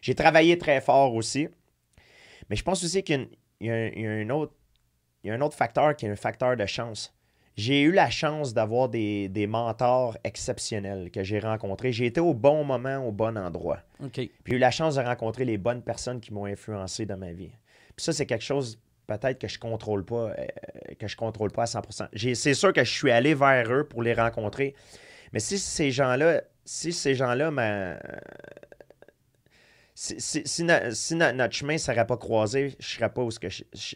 J'ai 0.00 0.14
travaillé 0.14 0.56
très 0.56 0.80
fort 0.80 1.14
aussi, 1.14 1.48
mais 2.48 2.54
je 2.54 2.62
pense 2.62 2.84
aussi 2.84 3.02
qu'il 3.02 3.16
y 3.16 3.18
a 3.18 3.22
une- 3.22 3.28
il 3.60 3.66
y 3.66 3.70
a 3.70 3.74
un- 3.74 3.88
il 3.88 4.02
y 4.02 4.06
a 4.06 4.10
un 4.10 4.30
autre, 4.30 4.52
il 5.24 5.28
y 5.28 5.30
a 5.30 5.34
un 5.34 5.40
autre 5.40 5.56
facteur 5.56 5.94
qui 5.96 6.06
est 6.06 6.10
un 6.10 6.16
facteur 6.16 6.56
de 6.56 6.66
chance. 6.66 7.14
J'ai 7.56 7.80
eu 7.82 7.90
la 7.90 8.08
chance 8.08 8.54
d'avoir 8.54 8.88
des, 8.88 9.28
des 9.28 9.48
mentors 9.48 10.16
exceptionnels 10.22 11.10
que 11.10 11.24
j'ai 11.24 11.40
rencontrés. 11.40 11.92
J'ai 11.92 12.06
été 12.06 12.20
au 12.20 12.32
bon 12.32 12.62
moment, 12.62 12.98
au 12.98 13.10
bon 13.10 13.36
endroit. 13.36 13.80
Puis 14.44 14.52
j'ai 14.52 14.54
eu 14.56 14.58
la 14.60 14.70
chance 14.70 14.94
de 14.94 15.00
rencontrer 15.02 15.44
les 15.44 15.58
bonnes 15.58 15.82
personnes 15.82 16.20
qui 16.20 16.32
m'ont 16.32 16.44
influencé 16.46 17.04
dans 17.04 17.16
ma 17.16 17.32
vie. 17.32 17.50
Puis 17.96 18.04
ça, 18.04 18.12
c'est 18.12 18.26
quelque 18.26 18.44
chose 18.44 18.78
peut-être 19.08 19.40
que 19.40 19.48
je 19.48 19.58
contrôle 19.58 20.04
pas, 20.04 20.30
euh, 20.38 20.46
que 21.00 21.08
je 21.08 21.16
contrôle 21.16 21.50
pas 21.50 21.62
à 21.62 21.66
100%. 21.66 22.06
J'ai- 22.12 22.34
C'est 22.36 22.54
sûr 22.54 22.72
que 22.72 22.84
je 22.84 22.92
suis 22.92 23.10
allé 23.10 23.34
vers 23.34 23.68
eux 23.72 23.84
pour 23.88 24.02
les 24.04 24.14
rencontrer. 24.14 24.74
Mais 25.32 25.40
si 25.40 25.58
ces 25.58 25.90
gens-là, 25.90 26.42
si 26.64 26.92
ces 26.92 27.14
gens-là 27.16 27.50
si, 30.00 30.20
si, 30.20 30.42
si 30.44 30.62
no- 30.62 30.92
si 30.92 31.16
no- 31.16 31.32
notre 31.32 31.54
chemin 31.54 31.72
ne 31.72 31.78
serait 31.78 32.06
pas 32.06 32.16
croisé, 32.16 32.76
je 32.78 32.86
serais 32.86 33.08
pas 33.12 33.22
où 33.22 33.32
ce 33.32 33.40
que 33.40 33.48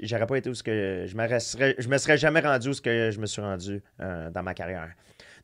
j'aurais 0.03 0.27
pas 0.27 0.37
été 0.37 0.51
où 0.51 0.55
ce 0.55 0.63
que 0.65 1.05
je 1.07 1.15
me 1.17 1.29
resterais- 1.29 1.77
je 1.79 1.89
me 1.89 1.97
serais 1.97 2.19
jamais 2.19 2.41
rendu 2.41 2.71
où 2.71 2.73
ce 2.75 2.83
que 2.83 3.13
je 3.13 3.21
me 3.21 3.27
suis 3.27 3.41
rendu 3.41 3.81
euh, 4.01 4.29
dans 4.31 4.43
ma 4.43 4.53
carrière. 4.53 4.91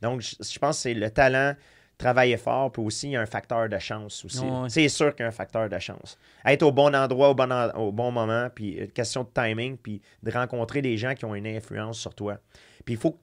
Donc 0.02 0.20
je, 0.20 0.34
je 0.40 0.58
pense 0.58 0.76
que 0.78 0.82
c'est 0.82 0.94
le 0.94 1.10
talent, 1.10 1.54
travailler 1.96 2.36
fort, 2.36 2.72
puis 2.72 2.82
aussi 2.82 3.06
il 3.08 3.12
y 3.12 3.16
a 3.16 3.20
un 3.20 3.26
facteur 3.26 3.68
de 3.68 3.78
chance 3.78 4.24
aussi. 4.24 4.40
Ouais. 4.44 4.68
C'est 4.68 4.88
sûr 4.88 5.14
qu'il 5.14 5.22
y 5.22 5.26
a 5.26 5.28
un 5.28 5.32
facteur 5.32 5.68
de 5.68 5.78
chance. 5.78 6.18
Être 6.44 6.64
au 6.64 6.72
bon 6.72 6.92
endroit 6.94 7.30
au 7.30 7.34
bon, 7.36 7.52
en- 7.52 7.70
au 7.78 7.92
bon 7.92 8.10
moment, 8.10 8.48
puis 8.52 8.70
une 8.78 8.90
question 8.90 9.22
de 9.22 9.28
timing, 9.32 9.76
puis 9.76 10.02
de 10.24 10.30
rencontrer 10.32 10.82
des 10.82 10.96
gens 10.96 11.14
qui 11.14 11.24
ont 11.24 11.36
une 11.36 11.46
influence 11.46 11.98
sur 12.00 12.14
toi. 12.16 12.38
Puis 12.84 12.94
il 12.94 12.98
faut 13.00 13.12
que- 13.12 13.18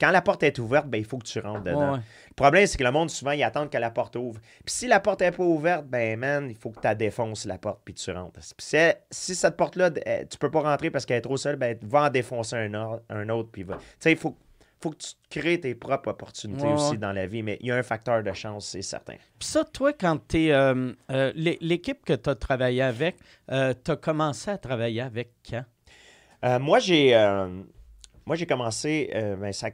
quand 0.00 0.10
la 0.10 0.22
porte 0.22 0.42
est 0.42 0.58
ouverte, 0.58 0.86
ben, 0.86 0.98
il 0.98 1.04
faut 1.04 1.18
que 1.18 1.26
tu 1.26 1.38
rentres 1.40 1.64
dedans. 1.64 1.92
Ouais. 1.94 1.98
Le 2.28 2.34
problème, 2.34 2.66
c'est 2.66 2.78
que 2.78 2.84
le 2.84 2.90
monde, 2.90 3.10
souvent, 3.10 3.32
ils 3.32 3.42
attendent 3.42 3.68
que 3.70 3.76
la 3.76 3.90
porte 3.90 4.16
ouvre. 4.16 4.40
Puis 4.64 4.74
si 4.74 4.86
la 4.86 4.98
porte 5.00 5.20
n'est 5.20 5.30
pas 5.30 5.42
ouverte, 5.44 5.84
ben, 5.86 6.18
man, 6.18 6.48
il 6.48 6.56
faut 6.56 6.70
que 6.70 6.80
tu 6.80 6.86
la 6.86 6.94
défonces, 6.94 7.44
la 7.44 7.58
porte, 7.58 7.80
puis 7.84 7.92
tu 7.94 8.10
rentres. 8.10 8.40
Puis 8.56 8.76
si, 9.10 9.34
cette 9.34 9.56
porte-là, 9.56 9.90
tu 9.90 10.38
peux 10.38 10.50
pas 10.50 10.60
rentrer 10.62 10.90
parce 10.90 11.04
qu'elle 11.04 11.18
est 11.18 11.22
trop 11.22 11.36
seule, 11.36 11.56
ben, 11.56 11.76
va 11.82 12.04
en 12.04 12.10
défoncer 12.10 12.56
un, 12.56 12.72
or- 12.74 13.00
un 13.10 13.28
autre, 13.28 13.50
puis 13.52 13.62
va. 13.62 13.74
Tu 13.76 13.82
sais, 13.98 14.12
il 14.12 14.16
faut, 14.18 14.34
faut 14.82 14.90
que 14.90 14.96
tu 14.96 15.10
crées 15.28 15.60
tes 15.60 15.74
propres 15.74 16.08
opportunités 16.08 16.66
Ouais, 16.68 16.72
aussi 16.72 16.96
dans 16.96 17.12
la 17.12 17.26
vie, 17.26 17.42
mais 17.42 17.58
il 17.60 17.66
y 17.66 17.70
a 17.70 17.76
un 17.76 17.82
facteur 17.82 18.22
de 18.22 18.32
chance, 18.32 18.68
c'est 18.68 18.80
certain. 18.80 19.16
Puis 19.38 19.48
ça, 19.48 19.64
toi, 19.64 19.92
quand 19.92 20.18
tu 20.26 20.48
es. 20.48 21.34
L'équipe 21.34 22.02
que 22.06 22.14
tu 22.14 22.30
as 22.30 22.34
travaillé 22.34 22.80
avec, 22.80 23.16
tu 23.48 23.90
as 23.90 23.96
commencé 24.00 24.50
à 24.50 24.56
travailler 24.56 25.02
avec 25.02 25.32
quand? 25.48 25.64
Euh, 26.42 26.58
moi, 26.58 26.78
j'ai 26.78 27.14
euh, 27.14 27.48
moi 28.24 28.34
j'ai 28.36 28.46
commencé 28.46 29.10
euh, 29.14 29.36
ben, 29.36 29.52
ça- 29.52 29.68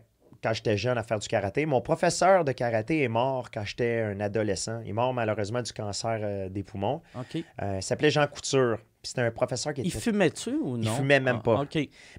quand 0.47 0.53
j'étais 0.55 0.77
jeune 0.77 0.97
à 0.97 1.03
faire 1.03 1.19
du 1.19 1.27
karaté. 1.27 1.67
Mon 1.67 1.81
professeur 1.81 2.45
de 2.45 2.53
karaté 2.53 3.03
est 3.03 3.09
mort 3.09 3.51
quand 3.53 3.65
j'étais 3.65 4.01
un 4.03 4.21
adolescent. 4.21 4.81
Il 4.85 4.91
est 4.91 4.93
mort 4.93 5.13
malheureusement 5.13 5.61
du 5.61 5.73
cancer 5.73 6.21
euh, 6.23 6.49
des 6.49 6.63
poumons. 6.63 7.03
Euh, 7.17 7.77
il 7.79 7.83
s'appelait 7.83 8.11
Jean 8.11 8.29
Couture. 8.29 8.79
C'était 9.03 9.23
un 9.23 9.33
professeur 9.33 9.75
qui 9.75 9.81
Il 9.83 9.89
était... 9.89 9.99
fumait-tu 9.99 10.51
ou 10.51 10.77
non? 10.77 10.95
fumait 10.95 11.19
même 11.19 11.39
Ah, 11.41 11.43
pas. 11.43 11.65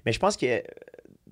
Mais 0.04 0.12
je 0.12 0.18
pense 0.18 0.36
que, 0.36 0.44
euh, 0.44 0.60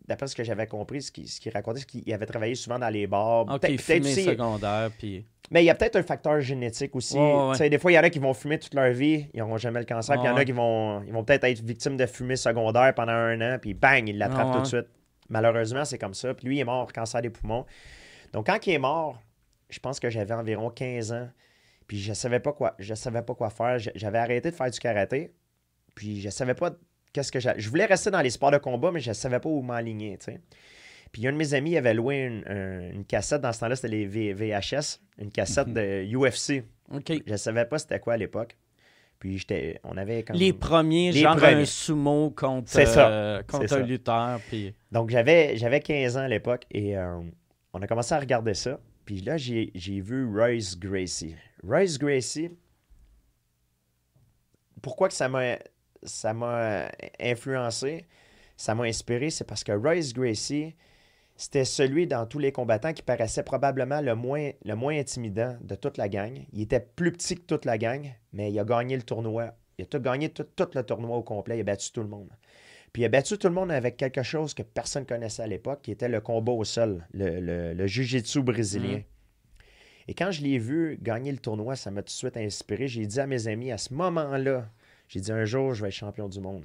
d'après 0.09 0.27
ce 0.27 0.35
que 0.35 0.43
j'avais 0.43 0.67
compris, 0.67 1.03
ce 1.03 1.11
qu'il 1.13 1.53
racontait, 1.53 1.81
c'est 1.81 1.87
qu'il 1.87 2.13
avait 2.15 2.25
travaillé 2.27 2.55
souvent 2.55 2.79
dans 2.79 2.89
les 2.89 3.07
bars. 3.07 3.43
OK, 3.43 3.49
Peut-être- 3.61 3.61
peut-être 3.61 3.83
fumé 4.05 4.13
aussi- 4.13 4.25
secondaire, 4.25 4.91
puis... 4.99 5.27
mais 5.51 5.63
il 5.63 5.67
y 5.67 5.71
a 5.71 5.75
peut-être 5.75 5.97
un 5.97 6.03
facteur 6.03 6.41
génétique 6.41 6.97
aussi. 6.97 7.19
Ouais, 7.19 7.69
Des 7.69 7.79
fois, 7.79 7.93
il 7.93 7.97
y 7.97 7.99
en 7.99 8.03
a 8.05 8.11
qui 8.11 8.19
vont 8.21 8.33
fumer 8.33 8.59
toute 8.59 8.73
leur 8.75 8.91
vie, 8.93 9.27
ils 9.35 9.41
n'auront 9.41 9.59
jamais 9.59 9.81
le 9.81 9.87
cancer. 9.87 10.15
Puis 10.17 10.25
il 10.25 10.29
y 10.29 10.31
en 10.31 10.37
a 10.37 10.45
qui 10.47 10.53
vont, 10.53 11.03
ils 11.03 11.13
vont 11.13 11.25
peut-être 11.25 11.45
être 11.45 11.61
victimes 11.63 11.99
de 11.99 12.07
fumée 12.07 12.37
secondaire 12.37 12.95
pendant 12.95 13.13
un 13.13 13.39
an, 13.43 13.59
puis 13.61 13.75
bang, 13.75 14.09
ils 14.09 14.17
l'attrapent 14.17 14.53
tout 14.55 14.61
de 14.63 14.67
suite. 14.67 14.87
Malheureusement, 15.29 15.85
c'est 15.85 15.99
comme 15.99 16.15
ça. 16.15 16.35
Puis 16.35 16.47
lui, 16.47 16.57
il 16.57 16.61
est 16.61 16.65
mort 16.65 16.93
cancer 16.93 17.21
des 17.23 17.31
poumons. 17.31 17.67
Donc, 18.33 18.47
quand 18.47 18.67
il 18.67 18.73
est 18.73 18.79
mort, 18.79 19.21
je 19.71 19.79
pense 19.79 19.99
que 20.01 20.11
j'avais 20.11 20.35
environ 20.35 20.71
15 20.71 21.13
ans. 21.13 21.29
Puis 21.87 21.99
je 22.01 22.13
savais 22.13 22.41
pas 22.41 22.53
quoi, 22.53 22.75
je 22.79 22.95
savais 22.95 23.23
pas 23.23 23.35
quoi 23.35 23.51
faire. 23.51 23.79
J'avais 23.95 24.19
arrêté 24.19 24.51
de 24.51 24.57
faire 24.57 24.71
du 24.71 24.79
karaté. 24.79 25.33
Puis 25.95 26.21
je 26.21 26.31
savais 26.31 26.55
pas 26.55 26.73
qu'est-ce 27.13 27.31
que 27.33 27.41
j'ai. 27.41 27.53
Je 27.59 27.69
voulais 27.71 27.85
rester 27.87 28.11
dans 28.11 28.21
les 28.21 28.31
sports 28.31 28.51
de 28.51 28.59
combat, 28.59 28.91
mais 28.91 29.01
je 29.01 29.13
savais 29.13 29.39
pas 29.41 29.49
où 29.49 29.63
m'aligner, 29.63 30.19
tu 30.19 30.27
sais. 30.27 30.41
Puis 31.13 31.27
un 31.27 31.33
de 31.33 31.37
mes 31.37 31.55
amis 31.55 31.77
avait 31.77 31.95
loué 31.95 32.25
une, 32.25 32.45
un- 32.49 32.91
une 32.91 33.05
cassette. 33.05 33.41
Dans 33.41 33.53
ce 33.53 33.61
temps-là, 33.61 33.77
c'était 33.77 33.89
les 33.89 34.05
V- 34.05 34.35
VHS, 34.35 35.01
une 35.19 35.31
cassette 35.31 35.73
de 35.73 36.05
UFC. 36.15 36.65
OK. 36.93 37.13
Je 37.27 37.37
savais 37.37 37.65
pas 37.65 37.79
c'était 37.79 38.01
quoi 38.01 38.15
à 38.15 38.17
l'époque. 38.17 38.57
Puis 39.27 39.39
j'étais, 39.39 39.81
on 39.83 39.97
avait 39.97 40.23
comme... 40.23 40.37
Les 40.37 40.53
premiers, 40.53 41.11
Les 41.11 41.23
genre 41.23 41.35
premiers. 41.37 41.63
un 41.63 41.65
sumo 41.65 42.31
contre, 42.31 42.69
ça. 42.71 43.11
euh, 43.11 43.43
contre 43.43 43.65
un 43.65 43.67
ça. 43.67 43.79
lutteur, 43.81 44.39
puis... 44.49 44.73
Donc 44.93 45.11
j'avais, 45.11 45.57
j'avais 45.57 45.81
15 45.81 46.17
ans 46.17 46.21
à 46.21 46.29
l'époque 46.29 46.63
et 46.71 46.97
euh, 46.97 47.19
on 47.73 47.83
a 47.83 47.89
commencé 47.89 48.15
à 48.15 48.21
regarder 48.21 48.55
ça. 48.55 48.79
Puis 49.05 49.23
là, 49.23 49.37
j'ai, 49.37 49.73
j'ai 49.75 50.01
vu 50.01 50.25
Royce 50.33 50.79
Gracie. 50.79 51.35
Royce 51.67 51.99
Gracie, 51.99 52.51
pourquoi 54.81 55.09
que 55.09 55.15
ça 55.15 55.29
m'a, 55.29 55.57
ça 56.05 56.33
m'a 56.33 56.89
influencé, 57.19 58.07
ça 58.57 58.77
m'a 58.77 58.85
inspiré, 58.85 59.31
c'est 59.31 59.43
parce 59.45 59.65
que 59.65 59.73
Royce 59.73 60.13
Gracie, 60.15 60.77
c'était 61.37 61.65
celui 61.67 62.07
dans 62.07 62.27
tous 62.27 62.39
les 62.39 62.51
combattants 62.51 62.95
qui 62.95 63.03
paraissait 63.03 63.43
probablement 63.43 64.01
le 64.01 64.15
moins, 64.15 64.51
le 64.65 64.75
moins 64.75 64.99
intimidant 64.99 65.57
de 65.61 65.75
toute 65.75 65.99
la 65.99 66.09
gang. 66.09 66.47
Il 66.53 66.63
était 66.63 66.81
plus 66.81 67.13
petit 67.13 67.37
que 67.37 67.43
toute 67.43 67.67
la 67.67 67.77
gang, 67.77 68.11
mais 68.33 68.51
il 68.51 68.59
a 68.59 68.65
gagné 68.65 68.97
le 68.97 69.03
tournoi. 69.03 69.53
Il 69.79 69.83
a 69.83 69.87
tout 69.87 70.01
gagné 70.01 70.31
tout, 70.31 70.45
tout 70.45 70.69
le 70.75 70.83
tournoi 70.83 71.17
au 71.17 71.23
complet. 71.23 71.59
Il 71.59 71.61
a 71.61 71.65
battu 71.65 71.93
tout 71.93 72.03
le 72.03 72.09
monde. 72.09 72.31
Puis 72.93 73.03
il 73.03 73.05
a 73.05 73.11
battu 73.11 73.37
tout 73.37 73.49
le 73.49 73.55
monde 73.55 73.71
avec 73.71 73.99
quelque 73.99 74.23
chose 74.23 74.55
que 74.55 74.63
personne 74.63 75.03
ne 75.03 75.09
connaissait 75.09 75.43
à 75.43 75.47
l'époque, 75.47 75.83
qui 75.83 75.91
était 75.91 76.09
le 76.09 76.23
combat 76.23 76.53
au 76.53 76.65
sol, 76.65 77.07
le, 77.13 77.41
le, 77.41 77.75
le 77.75 77.87
jiu-jitsu 77.87 78.43
brésilien. 78.43 79.03
Et 80.09 80.15
quand 80.15 80.31
je 80.31 80.41
l'ai 80.41 80.59
vu 80.59 80.99
gagner 81.03 81.33
le 81.33 81.39
tournoi, 81.39 81.77
ça 81.77 81.91
m'a 81.91 82.01
tout 82.01 82.07
de 82.07 82.11
suite 82.11 82.37
inspiré. 82.39 82.89
J'ai 82.89 83.05
dit 83.05 83.21
à 83.21 83.27
mes 83.27 83.49
amis, 83.49 83.71
à 83.73 83.77
ce 83.77 83.93
moment-là, 83.93 84.71
j'ai 85.09 85.21
dit 85.21 85.33
un 85.33 85.45
jour, 85.45 85.75
je 85.75 85.83
vais 85.83 85.89
être 85.89 85.95
champion 85.95 86.29
du 86.29 86.41
monde 86.41 86.65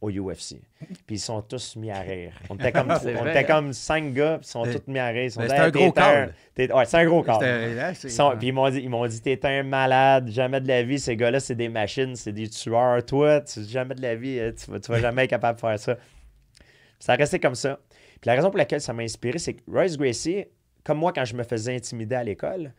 au 0.00 0.10
UFC. 0.10 0.60
Puis 1.06 1.16
ils 1.16 1.18
sont 1.18 1.42
tous 1.42 1.74
mis 1.76 1.90
à 1.90 2.00
rire. 2.00 2.32
On 2.48 2.54
était 2.56 2.70
comme, 2.72 2.88
on 2.90 3.26
était 3.30 3.38
hein? 3.38 3.44
comme 3.44 3.72
cinq 3.72 4.12
gars, 4.14 4.38
puis 4.38 4.46
ils 4.46 4.50
sont 4.50 4.62
tous 4.64 4.86
mis 4.90 4.98
à 5.00 5.08
rire. 5.08 5.30
C'est 5.32 5.40
un 5.58 5.70
gros 5.70 5.92
t'es- 6.54 6.72
Ouais, 6.72 6.84
c'est 6.84 6.96
un 6.98 7.04
gros 7.06 7.22
corps. 7.24 7.40
C'était- 7.94 8.08
puis 8.38 8.48
ils 8.48 8.52
m'ont 8.52 8.70
dit, 8.70 8.78
ils 8.80 8.88
m'ont 8.90 9.06
dit, 9.06 9.20
t'es 9.20 9.40
un 9.44 9.62
malade, 9.64 10.28
jamais 10.28 10.60
de 10.60 10.68
la 10.68 10.82
vie, 10.84 10.98
ces 11.00 11.16
gars-là, 11.16 11.40
c'est 11.40 11.56
des 11.56 11.68
machines, 11.68 12.14
c'est 12.14 12.32
des 12.32 12.48
tueurs. 12.48 13.04
Toi, 13.04 13.40
tu, 13.40 13.64
jamais 13.64 13.94
de 13.96 14.02
la 14.02 14.14
vie, 14.14 14.38
euh, 14.38 14.52
tu, 14.52 14.70
vas- 14.70 14.78
tu 14.80 14.90
vas 14.92 15.00
jamais 15.00 15.24
être 15.24 15.30
capable 15.30 15.56
de 15.56 15.60
faire 15.60 15.78
ça. 15.78 15.96
Ça 17.00 17.12
a 17.14 17.16
resté 17.16 17.40
comme 17.40 17.54
ça. 17.56 17.78
Puis 18.20 18.26
la 18.28 18.34
raison 18.34 18.50
pour 18.50 18.58
laquelle 18.58 18.80
ça 18.80 18.92
m'a 18.92 19.02
inspiré, 19.02 19.38
c'est 19.38 19.54
que 19.54 19.62
Royce 19.70 19.96
Gracie, 19.96 20.44
comme 20.84 20.98
moi, 20.98 21.12
quand 21.12 21.24
je 21.24 21.34
me 21.34 21.42
faisais 21.42 21.74
intimider 21.74 22.14
à 22.14 22.22
l'école, 22.24 22.72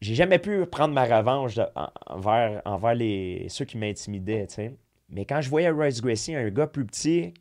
j'ai 0.00 0.14
jamais 0.14 0.38
pu 0.38 0.64
prendre 0.66 0.94
ma 0.94 1.04
revanche 1.04 1.56
de- 1.56 1.66
en- 1.74 1.90
envers, 2.06 2.62
envers 2.64 2.94
les, 2.94 3.46
ceux 3.50 3.64
qui 3.66 3.76
m'intimidaient, 3.76 4.46
tu 4.46 4.54
sais. 4.54 4.74
Mais 5.10 5.24
quand 5.24 5.40
je 5.40 5.50
voyais 5.50 5.70
Royce 5.70 6.00
Gracie, 6.00 6.34
un 6.34 6.48
gars 6.50 6.66
plus 6.66 6.84
petit, 6.86 7.34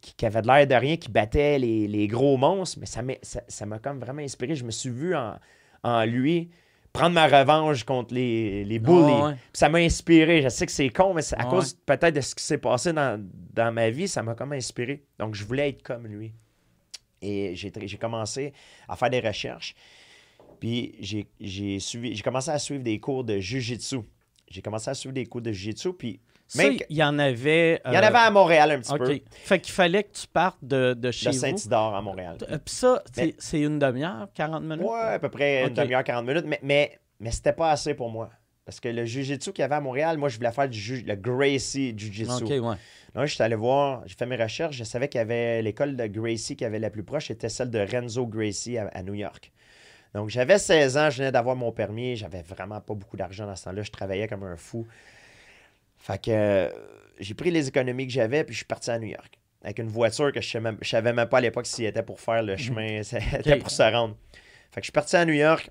qui, 0.00 0.14
qui 0.14 0.26
avait 0.26 0.42
de 0.42 0.46
l'air 0.46 0.66
de 0.66 0.74
rien, 0.74 0.96
qui 0.96 1.10
battait 1.10 1.58
les, 1.58 1.86
les 1.86 2.06
gros 2.08 2.36
monstres, 2.36 2.78
mais 2.80 2.86
ça 2.86 3.02
m'a 3.02 3.14
ça, 3.22 3.42
comme 3.82 4.00
vraiment 4.00 4.22
inspiré. 4.22 4.54
Je 4.56 4.64
me 4.64 4.70
suis 4.70 4.90
vu 4.90 5.14
en, 5.14 5.38
en 5.82 6.04
lui 6.04 6.50
prendre 6.92 7.14
ma 7.14 7.26
revanche 7.26 7.84
contre 7.84 8.12
les, 8.14 8.64
les 8.64 8.78
bullies. 8.78 9.12
Ah 9.12 9.26
ouais. 9.28 9.34
Puis 9.34 9.58
ça 9.58 9.68
m'a 9.68 9.78
inspiré. 9.78 10.42
Je 10.42 10.48
sais 10.48 10.66
que 10.66 10.72
c'est 10.72 10.90
con, 10.90 11.14
mais 11.14 11.22
à 11.34 11.38
Ah 11.40 11.44
cause 11.44 11.74
peut-être 11.86 12.14
de 12.14 12.20
ce 12.20 12.34
qui 12.34 12.44
s'est 12.44 12.58
passé 12.58 12.92
dans, 12.92 13.24
dans 13.54 13.72
ma 13.72 13.90
vie, 13.90 14.08
ça 14.08 14.22
m'a 14.22 14.34
comme 14.34 14.52
inspiré. 14.52 15.04
Donc 15.18 15.34
je 15.34 15.44
voulais 15.44 15.70
être 15.70 15.82
comme 15.82 16.06
lui. 16.06 16.32
Et 17.22 17.54
j'ai 17.54 17.98
commencé 17.98 18.52
à 18.88 18.96
faire 18.96 19.08
des 19.10 19.20
recherches. 19.20 19.74
Puis 20.58 20.96
j'ai 21.00 21.26
j'ai 21.40 21.78
suivi, 21.78 22.14
j'ai 22.14 22.22
commencé 22.22 22.50
à 22.50 22.58
suivre 22.58 22.82
des 22.82 22.98
cours 22.98 23.24
de 23.24 23.38
Jiu-Jitsu. 23.38 23.98
J'ai 24.48 24.62
commencé 24.62 24.90
à 24.90 24.94
suivre 24.94 25.14
des 25.14 25.26
cours 25.26 25.40
de 25.40 25.52
Jiu-Jitsu. 25.52 25.92
Puis 25.92 26.20
Ça, 26.56 26.64
il 26.90 26.96
y 26.96 27.02
en 27.02 27.18
avait... 27.18 27.80
il 27.86 27.92
y 27.92 27.96
en 27.98 28.02
avait 28.02 28.18
à 28.18 28.30
Montréal 28.30 28.70
un 28.72 28.80
petit 28.80 28.96
peu. 28.96 29.18
Fait 29.30 29.58
qu'il 29.60 29.72
fallait 29.72 30.04
que 30.04 30.12
tu 30.12 30.26
partes 30.26 30.58
de, 30.62 30.94
de 30.94 31.10
chez 31.10 31.30
De. 31.30 31.32
Saint-Isidore 31.34 31.94
à 31.94 32.02
Montréal. 32.02 32.36
Euh, 32.42 32.58
Puis 32.64 32.74
ça, 32.74 33.02
c'est 33.12 33.26
Mais- 33.26 33.34
c'est 33.38 33.60
une 33.60 33.78
demi-heure, 33.78 34.28
40 34.34 34.62
minutes? 34.62 34.82
Ouais, 34.86 35.00
à 35.14 35.18
peu 35.18 35.28
près 35.30 35.66
une 35.66 35.74
demi-heure, 35.74 36.04
40 36.04 36.26
minutes. 36.26 36.44
Mais, 36.46 36.60
mais, 36.62 36.98
mais 37.20 37.30
c'était 37.30 37.52
pas 37.54 37.70
assez 37.70 37.94
pour 37.94 38.10
moi. 38.10 38.30
Parce 38.64 38.78
que 38.78 38.88
le 38.88 39.04
Jiu-Jitsu 39.04 39.52
qu'il 39.52 39.62
y 39.62 39.64
avait 39.64 39.74
à 39.74 39.80
Montréal, 39.80 40.18
moi, 40.18 40.28
je 40.28 40.36
voulais 40.36 40.52
faire 40.52 40.68
du 40.68 41.02
le 41.02 41.14
Gracie 41.16 41.94
Jiu-Jitsu. 41.96 42.44
OK, 42.44 42.50
ouais. 42.50 42.76
Là, 43.14 43.26
je 43.26 43.34
suis 43.34 43.42
allé 43.42 43.56
voir, 43.56 44.02
j'ai 44.06 44.14
fait 44.14 44.24
mes 44.26 44.36
recherches, 44.36 44.76
je 44.76 44.84
savais 44.84 45.08
qu'il 45.08 45.18
y 45.18 45.22
avait 45.22 45.60
l'école 45.62 45.96
de 45.96 46.06
Gracie 46.06 46.54
qui 46.56 46.64
avait 46.64 46.78
la 46.78 46.88
plus 46.90 47.02
proche, 47.02 47.26
c'était 47.26 47.48
celle 47.48 47.70
de 47.70 47.78
Renzo 47.90 48.26
Gracie 48.26 48.78
à, 48.78 48.88
à 48.94 49.02
New 49.02 49.14
York. 49.14 49.52
Donc, 50.14 50.28
j'avais 50.28 50.58
16 50.58 50.96
ans, 50.96 51.10
je 51.10 51.18
venais 51.18 51.32
d'avoir 51.32 51.56
mon 51.56 51.72
permis, 51.72 52.16
j'avais 52.16 52.42
vraiment 52.42 52.80
pas 52.80 52.94
beaucoup 52.94 53.16
d'argent 53.16 53.46
dans 53.46 53.56
ce 53.56 53.64
temps-là, 53.64 53.82
je 53.82 53.90
travaillais 53.90 54.28
comme 54.28 54.44
un 54.44 54.56
fou. 54.56 54.86
Fait 56.04 56.20
que 56.20 56.30
euh, 56.32 56.68
j'ai 57.20 57.34
pris 57.34 57.50
les 57.52 57.68
économies 57.68 58.06
que 58.08 58.12
j'avais, 58.12 58.42
puis 58.44 58.52
je 58.54 58.58
suis 58.58 58.66
parti 58.66 58.90
à 58.90 58.98
New 58.98 59.06
York. 59.08 59.38
Avec 59.62 59.78
une 59.78 59.86
voiture 59.88 60.32
que 60.32 60.40
je 60.40 60.58
ne 60.58 60.72
savais 60.82 61.12
même 61.12 61.28
pas 61.28 61.38
à 61.38 61.40
l'époque 61.40 61.66
s'il 61.66 61.84
était 61.84 62.02
pour 62.02 62.18
faire 62.20 62.42
le 62.42 62.56
chemin, 62.56 63.02
c'était 63.04 63.56
pour 63.56 63.70
se 63.70 63.82
rendre. 63.82 64.16
Fait 64.72 64.80
que 64.80 64.84
je 64.84 64.86
suis 64.86 64.92
parti 64.92 65.14
à 65.16 65.24
New 65.24 65.34
York, 65.34 65.70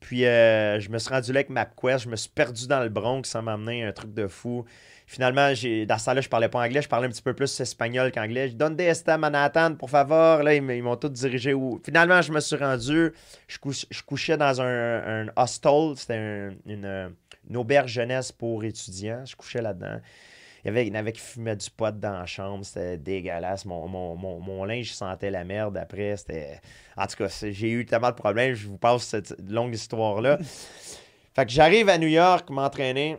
Puis 0.00 0.24
euh, 0.24 0.80
je 0.80 0.88
me 0.90 0.98
suis 0.98 1.10
rendu 1.10 1.32
là 1.32 1.40
avec 1.40 1.50
MapQuest. 1.50 2.04
Je 2.04 2.08
me 2.08 2.16
suis 2.16 2.30
perdu 2.30 2.66
dans 2.66 2.80
le 2.82 2.88
Bronx 2.88 3.24
sans 3.28 3.42
m'amener 3.42 3.84
un 3.84 3.92
truc 3.92 4.14
de 4.14 4.26
fou. 4.26 4.64
Finalement, 5.06 5.52
j'ai, 5.54 5.84
dans 5.84 5.98
ce 5.98 6.06
temps-là, 6.06 6.20
je 6.22 6.28
parlais 6.30 6.48
pas 6.48 6.60
anglais. 6.64 6.80
Je 6.82 6.88
parlais 6.88 7.06
un 7.06 7.10
petit 7.10 7.22
peu 7.22 7.34
plus 7.34 7.60
espagnol 7.60 8.10
qu'anglais. 8.12 8.48
Je 8.48 8.54
donne 8.54 8.74
des 8.76 8.84
está 8.84 9.18
Manhattan, 9.18 9.74
pour 9.76 9.90
favor. 9.90 10.42
Là, 10.42 10.54
ils, 10.54 10.62
m'ont 10.82 10.96
tous 10.96 11.10
dirigé 11.10 11.52
où. 11.54 11.80
Finalement, 11.84 12.22
je 12.22 12.32
me 12.32 12.40
suis 12.40 12.56
rendu. 12.56 13.12
Je, 13.48 13.58
couche- 13.58 13.86
je 13.90 14.02
couchais 14.02 14.36
dans 14.38 14.60
un, 14.62 15.26
un 15.26 15.32
hostel. 15.36 15.92
C'était 15.96 16.14
un- 16.14 16.54
une, 16.66 16.84
euh, 16.86 17.08
une 17.48 17.56
auberge 17.56 17.92
jeunesse 17.92 18.32
pour 18.32 18.64
étudiants. 18.64 19.24
Je 19.24 19.36
couchais 19.36 19.62
là-dedans. 19.62 20.00
Il 20.64 20.68
y 20.68 20.70
avait, 20.70 20.86
il 20.86 20.92
y 20.92 20.96
en 20.96 21.00
avait 21.00 21.12
qui 21.12 21.20
fumaient 21.20 21.56
du 21.56 21.68
pot 21.70 21.98
dans 21.98 22.12
la 22.12 22.26
chambre. 22.26 22.64
C'était 22.64 22.96
dégueulasse. 22.96 23.64
Mon, 23.64 23.88
mon, 23.88 24.14
mon, 24.14 24.38
mon 24.38 24.64
linge 24.64 24.92
sentait 24.92 25.30
la 25.30 25.44
merde 25.44 25.76
après. 25.76 26.16
C'était... 26.16 26.60
En 26.96 27.06
tout 27.06 27.16
cas, 27.16 27.28
j'ai 27.28 27.70
eu 27.70 27.84
tellement 27.84 28.10
de 28.10 28.16
problèmes. 28.16 28.54
Je 28.54 28.68
vous 28.68 28.78
passe 28.78 29.02
cette 29.02 29.34
longue 29.50 29.74
histoire-là. 29.74 30.38
fait 31.34 31.46
que 31.46 31.50
j'arrive 31.50 31.88
à 31.88 31.98
New 31.98 32.08
York 32.08 32.48
m'entraîner. 32.50 33.18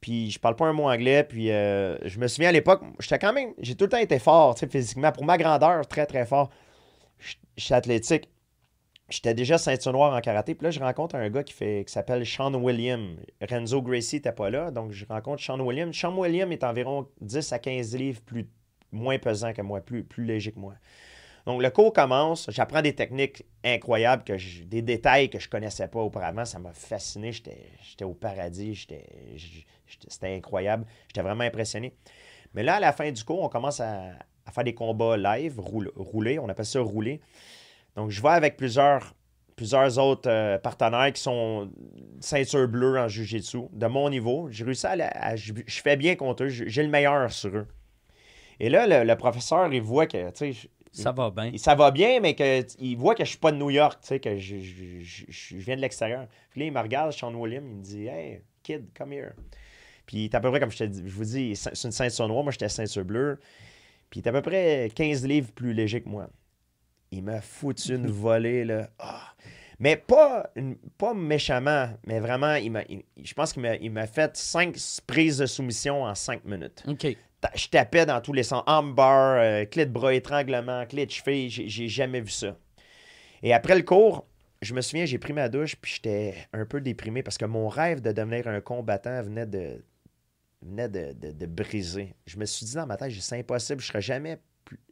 Puis 0.00 0.30
je 0.30 0.38
parle 0.38 0.54
pas 0.54 0.66
un 0.66 0.72
mot 0.72 0.88
anglais. 0.88 1.24
Puis 1.24 1.50
euh, 1.50 1.96
je 2.06 2.20
me 2.20 2.28
souviens 2.28 2.50
à 2.50 2.52
l'époque, 2.52 2.82
j'étais 3.00 3.18
quand 3.18 3.32
même. 3.32 3.50
J'ai 3.58 3.74
tout 3.74 3.86
le 3.86 3.90
temps 3.90 3.96
été 3.98 4.20
fort, 4.20 4.56
physiquement. 4.56 5.10
Pour 5.10 5.24
ma 5.24 5.38
grandeur, 5.38 5.88
très 5.88 6.06
très 6.06 6.24
fort. 6.24 6.50
Je 7.18 7.34
suis 7.56 7.74
athlétique. 7.74 8.28
J'étais 9.08 9.34
déjà 9.34 9.56
ceinture 9.56 9.92
noire 9.92 10.14
en 10.14 10.20
karaté. 10.20 10.54
Puis 10.56 10.64
là, 10.64 10.70
je 10.70 10.80
rencontre 10.80 11.14
un 11.14 11.30
gars 11.30 11.44
qui, 11.44 11.52
fait, 11.52 11.84
qui 11.86 11.92
s'appelle 11.92 12.26
Sean 12.26 12.52
William. 12.54 13.16
Renzo 13.48 13.80
Gracie 13.80 14.16
n'était 14.16 14.32
pas 14.32 14.50
là. 14.50 14.70
Donc, 14.72 14.90
je 14.90 15.06
rencontre 15.06 15.40
Sean 15.42 15.60
William. 15.60 15.92
Sean 15.92 16.16
William 16.18 16.50
est 16.50 16.64
environ 16.64 17.06
10 17.20 17.52
à 17.52 17.58
15 17.60 17.94
livres 17.96 18.20
plus, 18.22 18.48
moins 18.90 19.18
pesant 19.18 19.52
que 19.52 19.62
moi, 19.62 19.80
plus, 19.80 20.02
plus 20.02 20.24
léger 20.24 20.50
que 20.50 20.58
moi. 20.58 20.74
Donc, 21.46 21.62
le 21.62 21.70
cours 21.70 21.92
commence. 21.92 22.50
J'apprends 22.50 22.82
des 22.82 22.96
techniques 22.96 23.44
incroyables, 23.62 24.24
que 24.24 24.32
des 24.64 24.82
détails 24.82 25.30
que 25.30 25.38
je 25.38 25.48
connaissais 25.48 25.86
pas 25.86 26.00
auparavant. 26.00 26.44
Ça 26.44 26.58
m'a 26.58 26.72
fasciné. 26.72 27.30
J'étais 27.30 28.04
au 28.04 28.14
paradis. 28.14 28.74
J'étais- 28.74 29.06
C'était 30.08 30.34
incroyable. 30.34 30.84
J'étais 31.06 31.22
vraiment 31.22 31.44
impressionné. 31.44 31.94
Mais 32.54 32.64
là, 32.64 32.76
à 32.76 32.80
la 32.80 32.92
fin 32.92 33.12
du 33.12 33.22
cours, 33.22 33.40
on 33.42 33.48
commence 33.48 33.78
à, 33.78 34.14
à 34.44 34.50
faire 34.50 34.64
des 34.64 34.74
combats 34.74 35.16
live, 35.16 35.60
roule- 35.60 35.92
rouler. 35.94 36.40
On 36.40 36.48
appelle 36.48 36.66
ça 36.66 36.80
rouler. 36.80 37.20
Donc, 37.96 38.10
je 38.10 38.20
vais 38.22 38.28
avec 38.28 38.56
plusieurs, 38.56 39.14
plusieurs 39.56 39.98
autres 39.98 40.28
euh, 40.30 40.58
partenaires 40.58 41.12
qui 41.12 41.20
sont 41.22 41.70
ceinture 42.20 42.68
bleue 42.68 42.98
en 42.98 43.08
Jiu-Jitsu, 43.08 43.68
de 43.72 43.86
mon 43.86 44.08
niveau. 44.10 44.48
J'ai 44.50 44.64
réussi 44.64 44.86
à, 44.86 45.34
je, 45.36 45.52
je 45.66 45.80
fais 45.80 45.96
bien 45.96 46.14
contre 46.14 46.44
eux. 46.44 46.48
J'ai 46.48 46.82
le 46.82 46.88
meilleur 46.90 47.32
sur 47.32 47.56
eux. 47.56 47.66
Et 48.60 48.68
là, 48.68 48.86
le, 48.86 49.08
le 49.08 49.16
professeur, 49.16 49.72
il 49.72 49.82
voit 49.82 50.06
que, 50.06 50.30
tu 50.30 50.36
sais, 50.36 50.52
je- 50.52 50.68
Ça 51.02 51.12
va 51.12 51.30
bien. 51.30 51.52
ça 51.58 51.74
va 51.74 51.90
bien, 51.90 52.20
mais 52.20 52.34
que, 52.34 52.62
il 52.78 52.96
voit 52.96 53.14
que 53.14 53.22
je 53.24 53.30
suis 53.30 53.38
pas 53.38 53.52
de 53.52 53.58
New 53.58 53.68
York, 53.70 53.98
tu 54.00 54.08
sais, 54.08 54.20
que 54.20 54.36
je, 54.38 54.56
je- 54.58 55.00
je- 55.00 55.24
je 55.28 55.56
viens 55.58 55.76
de 55.76 55.80
l'extérieur. 55.82 56.26
Puis 56.50 56.60
là, 56.60 56.66
il 56.66 56.72
me 56.72 56.80
regarde, 56.80 57.12
Sean 57.12 57.34
William, 57.34 57.66
il 57.66 57.76
me 57.76 57.82
dit 57.82 58.06
Hey, 58.06 58.40
kid, 58.62 58.86
come 58.96 59.12
here. 59.12 59.32
Puis 60.06 60.18
il 60.18 60.24
est 60.24 60.34
à 60.34 60.40
peu 60.40 60.50
près, 60.50 60.60
comme 60.60 60.70
je, 60.70 60.78
te 60.78 60.84
je 60.84 61.14
vous 61.14 61.24
dis, 61.24 61.54
c'est 61.56 61.84
une 61.84 61.92
ceinture 61.92 62.28
noire, 62.28 62.42
moi 62.44 62.52
j'étais 62.52 62.68
ceinture 62.68 63.04
bleue. 63.04 63.38
Puis 64.08 64.20
il 64.20 64.22
est 64.24 64.28
à 64.28 64.32
peu 64.32 64.40
près 64.42 64.90
15 64.94 65.26
livres 65.26 65.50
plus 65.52 65.74
léger 65.74 66.00
que 66.00 66.08
moi. 66.08 66.28
Il 67.10 67.22
m'a 67.22 67.40
foutu 67.40 67.94
une 67.94 68.08
volée, 68.08 68.64
là. 68.64 68.90
Ah! 68.98 69.32
Mais 69.78 69.96
pas, 69.96 70.50
une- 70.56 70.76
pas 70.96 71.12
méchamment, 71.14 71.90
mais 72.06 72.18
vraiment, 72.18 72.54
il 72.54 72.70
m'a, 72.70 72.82
il- 72.88 73.04
je 73.22 73.34
pense 73.34 73.52
qu'il 73.52 73.62
m'a, 73.62 73.76
il 73.76 73.90
m'a 73.90 74.06
fait 74.06 74.34
5 74.36 74.76
prises 75.06 75.38
de 75.38 75.46
soumission 75.46 76.02
en 76.04 76.14
5 76.14 76.44
minutes 76.44 76.82
OK. 76.88 77.06
je 77.54 77.68
tapais 77.68 78.06
dans 78.06 78.20
tous 78.20 78.32
les 78.32 78.42
sens. 78.42 78.62
Armbar, 78.66 79.38
euh, 79.38 79.64
clé 79.66 79.84
de 79.86 79.90
bras, 79.92 80.14
étranglement, 80.14 80.84
clé 80.86 81.04
de 81.06 81.10
cheville. 81.10 81.50
J'ai, 81.50 81.68
j'ai 81.68 81.88
jamais 81.88 82.20
vu 82.22 82.30
ça. 82.30 82.56
Et 83.42 83.52
après 83.52 83.76
le 83.76 83.82
cours, 83.82 84.26
je 84.62 84.72
me 84.74 84.80
souviens, 84.80 85.04
j'ai 85.04 85.18
pris 85.18 85.34
ma 85.34 85.48
douche, 85.50 85.76
puis 85.76 85.92
j'étais 85.96 86.34
un 86.54 86.64
peu 86.64 86.80
déprimé 86.80 87.22
parce 87.22 87.36
que 87.38 87.44
mon 87.44 87.68
rêve 87.68 88.00
de 88.00 88.10
devenir 88.12 88.48
un 88.48 88.60
combattant 88.62 89.22
venait 89.22 89.46
de, 89.46 89.84
venait 90.62 90.88
de, 90.88 91.12
de- 91.12 91.32
de 91.32 91.46
briser. 91.46 92.14
Je 92.26 92.38
me 92.38 92.46
suis 92.46 92.64
dit 92.64 92.74
dans 92.74 92.86
ma 92.86 92.96
tête, 92.96 93.12
c'est 93.20 93.38
impossible, 93.38 93.82
je 93.82 93.86
serai 93.88 94.00
jamais, 94.00 94.38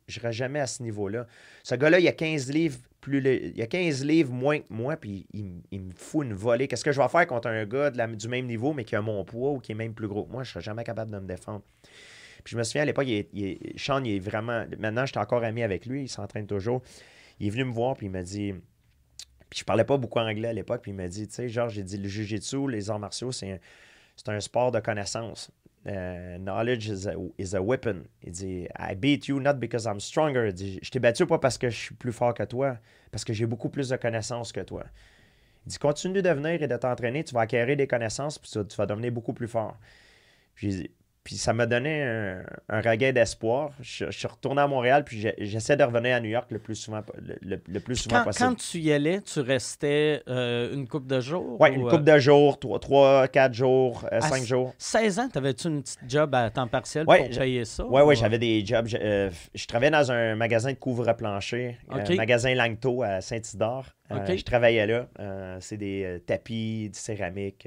je 0.06 0.20
serai 0.20 0.32
jamais 0.32 0.60
à 0.60 0.66
ce 0.66 0.82
niveau-là. 0.82 1.26
Ce 1.62 1.74
gars-là, 1.74 1.98
il 1.98 2.08
a 2.08 2.12
15 2.12 2.50
livres 2.50 2.78
plus 3.04 3.60
a 3.60 3.66
15 3.66 4.04
livres 4.04 4.32
moins 4.32 4.60
que 4.60 4.72
moi, 4.72 4.96
puis 4.96 5.26
il, 5.34 5.80
me 5.80 5.92
fout 5.94 6.26
une 6.26 6.32
volée. 6.32 6.66
Qu'est-ce 6.66 6.84
que 6.84 6.90
je 6.90 7.00
vais 7.00 7.08
faire 7.08 7.26
contre 7.26 7.48
un 7.48 7.66
gars 7.66 7.90
de 7.90 8.14
du 8.14 8.28
même 8.28 8.46
niveau, 8.46 8.72
mais 8.72 8.84
qui 8.84 8.96
a 8.96 9.02
mon 9.02 9.24
poids 9.24 9.50
ou 9.50 9.58
qui 9.58 9.72
est 9.72 9.74
même 9.74 9.92
plus 9.92 10.08
gros 10.08 10.24
que 10.24 10.32
moi? 10.32 10.42
Je 10.42 10.52
serais 10.52 10.62
jamais 10.62 10.84
capable 10.84 11.10
de 11.10 11.18
me 11.18 11.26
défendre. 11.26 11.62
Puis 12.42 12.52
je 12.52 12.56
me 12.56 12.62
souviens 12.62 12.82
à 12.82 12.84
l'époque, 12.86 13.06
il 13.06 13.26
il 13.34 13.78
Sean, 13.78 14.02
est 14.04 14.18
vraiment. 14.18 14.64
Maintenant, 14.78 15.04
j'étais 15.04 15.18
encore 15.18 15.44
ami 15.44 15.62
avec 15.62 15.84
lui, 15.84 16.04
il 16.04 16.08
s'entraîne 16.08 16.46
toujours. 16.46 16.82
Il 17.40 17.48
est 17.48 17.50
venu 17.50 17.64
me 17.64 17.72
voir, 17.72 17.94
puis 17.94 18.06
il 18.06 18.10
m'a 18.10 18.22
dit. 18.22 18.54
Puis 19.50 19.60
je 19.60 19.64
parlais 19.64 19.84
pas 19.84 19.98
beaucoup 19.98 20.18
anglais 20.18 20.48
à 20.48 20.52
l'époque, 20.54 20.80
puis 20.80 20.92
il 20.92 20.94
m'a 20.94 21.08
dit, 21.08 21.28
tu 21.28 21.34
sais, 21.34 21.48
genre, 21.48 21.68
j'ai 21.68 21.82
dit, 21.82 21.98
le 21.98 22.08
jujitsu, 22.08 22.68
les 22.68 22.88
arts 22.88 22.98
martiaux, 22.98 23.32
c'est 23.32 23.60
un 24.26 24.40
sport 24.40 24.72
de 24.72 24.80
connaissance. 24.80 25.50
Euh, 25.86 26.38
knowledge 26.38 26.88
is 26.88 27.06
a, 27.06 27.14
is 27.38 27.54
a 27.54 27.60
weapon. 27.60 28.04
Il 28.22 28.32
dit, 28.32 28.66
I 28.78 28.94
beat 28.94 29.28
you 29.28 29.38
not 29.38 29.54
because 29.54 29.84
I'm 29.84 30.00
stronger. 30.00 30.48
Il 30.48 30.54
dit, 30.54 30.78
je 30.82 30.90
t'ai 30.90 30.98
battu 30.98 31.26
pas 31.26 31.38
parce 31.38 31.58
que 31.58 31.68
je 31.68 31.76
suis 31.76 31.94
plus 31.94 32.12
fort 32.12 32.32
que 32.32 32.42
toi, 32.44 32.78
parce 33.10 33.24
que 33.24 33.32
j'ai 33.32 33.46
beaucoup 33.46 33.68
plus 33.68 33.90
de 33.90 33.96
connaissances 33.96 34.50
que 34.52 34.60
toi. 34.60 34.84
Il 35.66 35.70
dit, 35.70 35.78
continue 35.78 36.22
de 36.22 36.30
venir 36.30 36.62
et 36.62 36.68
de 36.68 36.76
t'entraîner, 36.76 37.22
tu 37.24 37.34
vas 37.34 37.42
acquérir 37.42 37.76
des 37.76 37.86
connaissances, 37.86 38.38
puis 38.38 38.50
tu, 38.50 38.76
vas- 38.76 38.86
devenir 38.86 39.12
beaucoup 39.12 39.34
plus 39.34 39.48
fort. 39.48 39.76
Puis, 40.54 40.90
puis 41.24 41.36
ça 41.36 41.52
m'a 41.54 41.64
donné 41.66 42.02
un, 42.02 42.42
un 42.68 42.80
regain 42.82 43.12
d'espoir. 43.12 43.70
Je, 43.80 44.04
je 44.10 44.10
suis 44.18 44.28
retourné 44.28 44.60
à 44.60 44.66
Montréal, 44.66 45.04
puis 45.04 45.26
j'essaie 45.38 45.76
de 45.76 45.82
revenir 45.82 46.14
à 46.16 46.20
New 46.20 46.28
York 46.28 46.50
le 46.50 46.58
plus 46.58 46.74
souvent, 46.76 47.00
le, 47.20 47.36
le- 47.40 47.62
le 47.66 47.80
plus 47.80 47.96
souvent 47.96 48.18
Quand, 48.18 48.24
possible. 48.24 48.48
quand 48.50 48.54
tu 48.56 48.78
y 48.78 48.92
allais, 48.92 49.20
tu 49.22 49.40
restais 49.40 50.22
euh, 50.28 50.72
une 50.74 50.86
couple 50.86 51.06
de 51.06 51.20
jours? 51.20 51.58
Ouais, 51.60 51.70
ou, 51.70 51.74
une 51.80 51.86
euh, 51.86 51.90
couple 51.90 52.04
de 52.04 52.18
jours, 52.18 52.58
3, 52.60 53.28
4 53.28 53.54
jours, 53.54 54.04
5 54.20 54.34
s- 54.36 54.46
jours. 54.46 54.74
16 54.78 55.18
ans, 55.18 55.28
t'avais-tu 55.32 55.68
une 55.68 55.82
petite 55.82 55.98
job 56.06 56.34
à 56.34 56.50
temps 56.50 56.68
partiel 56.68 57.06
Ouais, 57.08 57.18
pour 57.28 57.38
payer 57.38 57.64
ça? 57.64 57.86
Ouais, 57.86 58.02
ouais, 58.02 58.14
ou- 58.14 58.18
j'avais 58.18 58.38
des 58.38 58.64
jobs. 58.64 58.86
Je, 58.86 58.98
euh, 59.00 59.30
je 59.54 59.66
travaillais 59.66 59.90
dans 59.92 60.12
un 60.12 60.36
magasin 60.36 60.72
de 60.72 60.78
couvre-plancher, 60.78 61.78
Ok. 61.90 62.10
un 62.10 62.14
magasin 62.16 62.54
Langto 62.54 63.02
à 63.02 63.20
Saint-Isidore. 63.20 63.86
Euh, 64.10 64.36
je 64.36 64.44
travaillais 64.44 64.86
là. 64.86 65.08
Euh, 65.18 65.56
c'est 65.60 65.76
des 65.78 66.04
euh, 66.04 66.18
tapis, 66.18 66.90
du 66.90 66.98
céramique, 66.98 67.66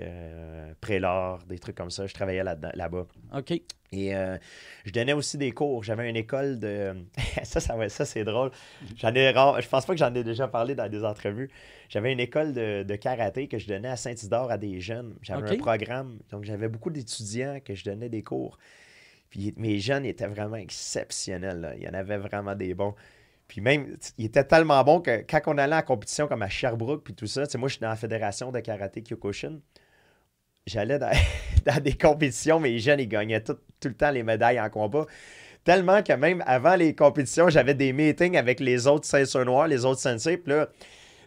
prélard, 0.81 1.43
des 1.47 1.59
trucs 1.59 1.75
comme 1.75 1.89
ça. 1.91 2.05
Je 2.07 2.13
travaillais 2.13 2.43
là-bas. 2.43 3.07
OK. 3.35 3.51
Et 3.93 4.13
euh, 4.15 4.37
je 4.85 4.91
donnais 4.91 5.13
aussi 5.13 5.37
des 5.37 5.51
cours. 5.51 5.83
J'avais 5.83 6.09
une 6.09 6.15
école 6.17 6.59
de. 6.59 6.93
ça, 7.43 7.59
ça, 7.59 7.75
va- 7.75 7.89
ça 7.89 8.05
c'est 8.05 8.23
drôle. 8.25 8.51
J'en 8.97 9.13
ai 9.15 9.31
rare- 9.31 9.61
Je 9.61 9.67
pense 9.69 9.85
pas 9.85 9.93
que 9.93 9.99
j'en 9.99 10.13
ai 10.13 10.23
déjà 10.23 10.47
parlé 10.47 10.75
dans 10.75 10.89
des 10.89 11.03
entrevues. 11.05 11.49
J'avais 11.89 12.11
une 12.11 12.19
école 12.19 12.53
de, 12.53 12.83
de 12.83 12.95
karaté 12.97 13.47
que 13.47 13.57
je 13.57 13.67
donnais 13.67 13.87
à 13.87 13.95
Saint-Isidore 13.95 14.51
à 14.51 14.57
des 14.57 14.79
jeunes. 14.81 15.15
J'avais 15.21 15.39
un 15.53 15.57
programme. 15.59 16.19
Donc, 16.31 16.43
j'avais 16.43 16.67
beaucoup 16.67 16.89
d'étudiants 16.89 17.59
que 17.63 17.73
je 17.75 17.85
donnais 17.85 18.09
des 18.09 18.23
cours. 18.23 18.57
Puis 19.29 19.53
mes 19.57 19.79
jeunes 19.79 20.05
étaient 20.05 20.27
vraiment 20.27 20.57
exceptionnels. 20.57 21.61
là. 21.61 21.75
Il 21.75 21.83
y 21.83 21.87
en 21.89 21.93
avait 21.93 22.17
vraiment 22.17 22.55
des 22.55 22.73
bons. 22.73 22.93
Puis 23.47 23.61
même, 23.61 23.97
t- 23.97 24.09
ils 24.17 24.25
étaient 24.25 24.43
tellement 24.43 24.83
bons 24.83 25.01
que 25.01 25.23
quand 25.29 25.41
on 25.47 25.57
allait 25.57 25.75
en 25.75 25.81
compétition 25.81 26.27
comme 26.27 26.41
à 26.41 26.49
Sherbrooke 26.49 27.03
puis 27.03 27.13
tout 27.13 27.27
ça, 27.27 27.43
moi 27.57 27.69
je 27.69 27.73
suis 27.73 27.81
dans 27.81 27.89
la 27.89 27.95
fédération 27.95 28.51
de 28.51 28.59
karaté 28.59 29.01
Kyokushin. 29.01 29.59
J'allais 30.65 30.99
dans, 30.99 31.11
des 31.81 31.93
compétitions, 31.93 32.59
mes 32.59 32.77
jeunes, 32.79 32.99
ils 32.99 33.07
gagnaient 33.07 33.41
tout, 33.41 33.57
le 33.85 33.93
temps 33.93 34.11
les 34.11 34.23
médailles 34.23 34.59
en 34.59 34.69
combat. 34.69 35.05
Tellement 35.63 36.03
que 36.03 36.13
même 36.13 36.43
avant 36.45 36.75
les 36.75 36.93
compétitions, 36.93 37.49
j'avais 37.49 37.73
des 37.73 37.93
meetings 37.93 38.37
avec 38.37 38.59
les 38.59 38.87
autres 38.87 39.05
ceintures 39.05 39.45
noires, 39.45 39.67
les 39.67 39.85
autres 39.85 40.01
sensei. 40.01 40.37
Puis 40.37 40.51
là, 40.51 40.67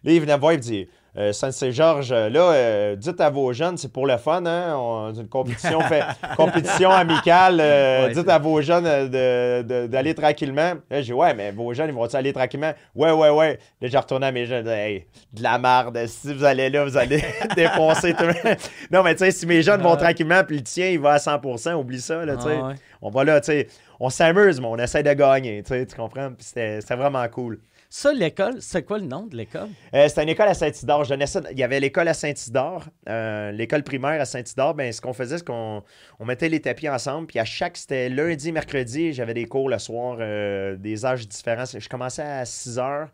là, 0.03 0.13
ils 0.13 0.21
venaient 0.21 0.37
me 0.37 0.41
voir, 0.41 0.53
ils 0.53 0.57
me 0.57 0.63
disaient 0.63 0.89
euh, 1.17 1.33
Sensei 1.33 1.73
Georges, 1.73 2.13
là, 2.13 2.53
euh, 2.53 2.97
dites 2.97 3.21
à 3.21 3.31
vos 3.31 3.53
jeunes, 3.53 3.77
c'est 3.77 3.93
pour 3.93 4.07
le 4.07 4.17
fun, 4.17 4.45
hein? 4.47 4.75
On- 4.77 5.13
une 5.13 5.29
compétition, 5.29 5.81
fait, 5.81 6.03
compétition 6.37 6.91
amicale. 6.91 7.59
euh, 7.61 8.07
Ouais, 8.07 8.15
dites 8.15 8.29
à 8.29 8.39
vos 8.39 8.61
jeunes 8.61 8.85
euh, 8.87 9.87
d'aller 9.89 10.15
tranquillement. 10.15 10.75
Là, 10.91 11.01
j'ai 11.01 11.03
dit, 11.05 11.13
ouais, 11.13 11.35
mais 11.35 11.51
vos 11.51 11.73
jeunes, 11.75 11.89
ils 11.89 11.95
vont-ils 11.95 12.17
aller 12.17 12.33
tranquillement? 12.33 12.73
Ouais, 12.95 13.11
ouais, 13.11 13.31
ouais. 13.31 13.59
Là, 13.81 13.89
j'ai 13.89 13.99
retourné 13.99 14.27
à 14.27 14.33
mes 14.33 14.47
jeunes, 14.47 14.69
hey, 14.69 15.07
de 15.33 15.43
la 15.43 15.59
marde. 15.59 15.99
Si 16.07 16.33
vous 16.33 16.45
allez 16.45 16.71
là, 16.71 16.85
vous 16.85 16.97
allez 16.97 17.23
défoncer 17.57 18.15
tout 18.15 18.25
le 18.25 18.29
monde. 18.49 18.57
Non, 18.91 19.03
mais 19.03 19.15
tu 19.15 19.25
sais, 19.25 19.31
si 19.33 19.47
mes 19.47 19.63
jeunes 19.63 19.83
vont 19.83 19.97
tranquillement, 19.97 20.43
puis 20.45 20.59
le 20.59 20.63
tien, 20.63 20.89
il 20.89 21.01
va 21.01 21.13
à 21.15 21.19
100%, 21.19 21.75
oublie 21.75 22.01
ça, 22.01 22.25
là, 22.25 22.37
tu 22.37 22.43
sais. 22.43 22.59
Ah 22.61 22.69
ouais. 22.69 22.75
On 23.03 23.11
va 23.11 23.25
là, 23.25 23.41
tu 23.41 23.47
sais, 23.47 23.67
on 23.99 24.11
s'amuse, 24.11 24.61
mais 24.61 24.67
on 24.67 24.77
essaie 24.77 25.03
de 25.03 25.13
gagner, 25.13 25.63
tu 25.63 25.87
comprends? 25.97 26.29
Puis 26.29 26.47
c'était 26.55 26.81
vraiment 26.95 27.27
cool. 27.29 27.59
Ça, 27.93 28.13
l'école, 28.13 28.63
c'est 28.63 28.85
quoi 28.85 28.99
le 28.99 29.07
nom 29.07 29.27
de 29.27 29.37
l'école? 29.37 29.69
Euh, 29.95 30.07
c'était 30.07 30.23
une 30.23 30.29
école 30.29 30.47
à 30.47 30.55
Saint-Isidore. 30.55 31.05
Il 31.51 31.59
y 31.59 31.65
avait 31.65 31.81
l'école 31.81 32.07
à 32.07 32.15
Saint-Isidore, 32.15 32.85
euh, 33.09 33.51
l'école 33.51 33.83
primaire 33.83 34.21
à 34.21 34.25
Saint-Isidore. 34.25 34.75
Ben, 34.75 34.93
ce 34.93 35.01
qu'on 35.01 35.13
faisait, 35.13 35.39
c'est 35.39 35.45
qu'on 35.45 35.83
on 36.21 36.25
mettait 36.25 36.49
les 36.49 36.61
tapis 36.61 36.89
ensemble. 36.89 37.27
Puis 37.27 37.41
à 37.41 37.45
chaque, 37.45 37.77
c'était 37.77 38.09
lundi, 38.09 38.53
mercredi, 38.53 39.13
j'avais 39.13 39.35
des 39.35 39.47
cours 39.47 39.69
le 39.69 39.81
soir, 39.81 40.19
euh, 40.21 40.77
des 40.77 41.05
âges 41.05 41.27
différents. 41.27 41.65
Je 41.65 41.89
commençais 41.89 42.23
à 42.23 42.45
6 42.45 42.79
heures, 42.79 43.09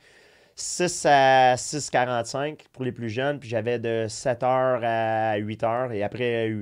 6 0.56 1.06
à 1.06 1.54
6h45 1.56 2.58
pour 2.74 2.84
les 2.84 2.92
plus 2.92 3.08
jeunes. 3.08 3.40
Puis 3.40 3.48
j'avais 3.48 3.78
de 3.78 4.04
7 4.10 4.42
heures 4.42 4.80
à 4.84 5.36
8 5.36 5.62
heures. 5.64 5.92
Et 5.92 6.02
après, 6.02 6.52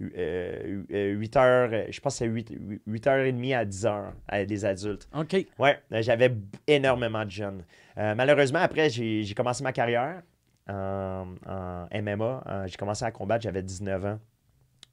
8 0.00 1.36
heures, 1.36 1.70
euh, 1.72 1.84
je 1.90 2.00
pense 2.00 2.14
que 2.14 2.18
c'est 2.18 2.26
8, 2.26 2.52
8 2.86 3.06
heures 3.06 3.24
et 3.24 3.32
demie 3.32 3.54
à 3.54 3.64
10 3.64 3.86
heures, 3.86 4.12
à 4.28 4.44
des 4.44 4.64
adultes. 4.64 5.08
OK. 5.14 5.36
Ouais, 5.58 5.78
euh, 5.92 6.02
j'avais 6.02 6.32
énormément 6.66 7.24
de 7.24 7.30
jeunes. 7.30 7.64
Euh, 7.98 8.14
malheureusement, 8.14 8.60
après, 8.60 8.88
j'ai 8.90 9.32
commencé 9.36 9.62
ma 9.62 9.72
carrière 9.72 10.22
en, 10.68 11.26
en 11.46 11.86
MMA. 11.92 12.44
Euh, 12.46 12.66
j'ai 12.66 12.76
commencé 12.76 13.04
à 13.04 13.10
combattre, 13.10 13.42
j'avais 13.42 13.62
19 13.62 14.04
ans. 14.06 14.18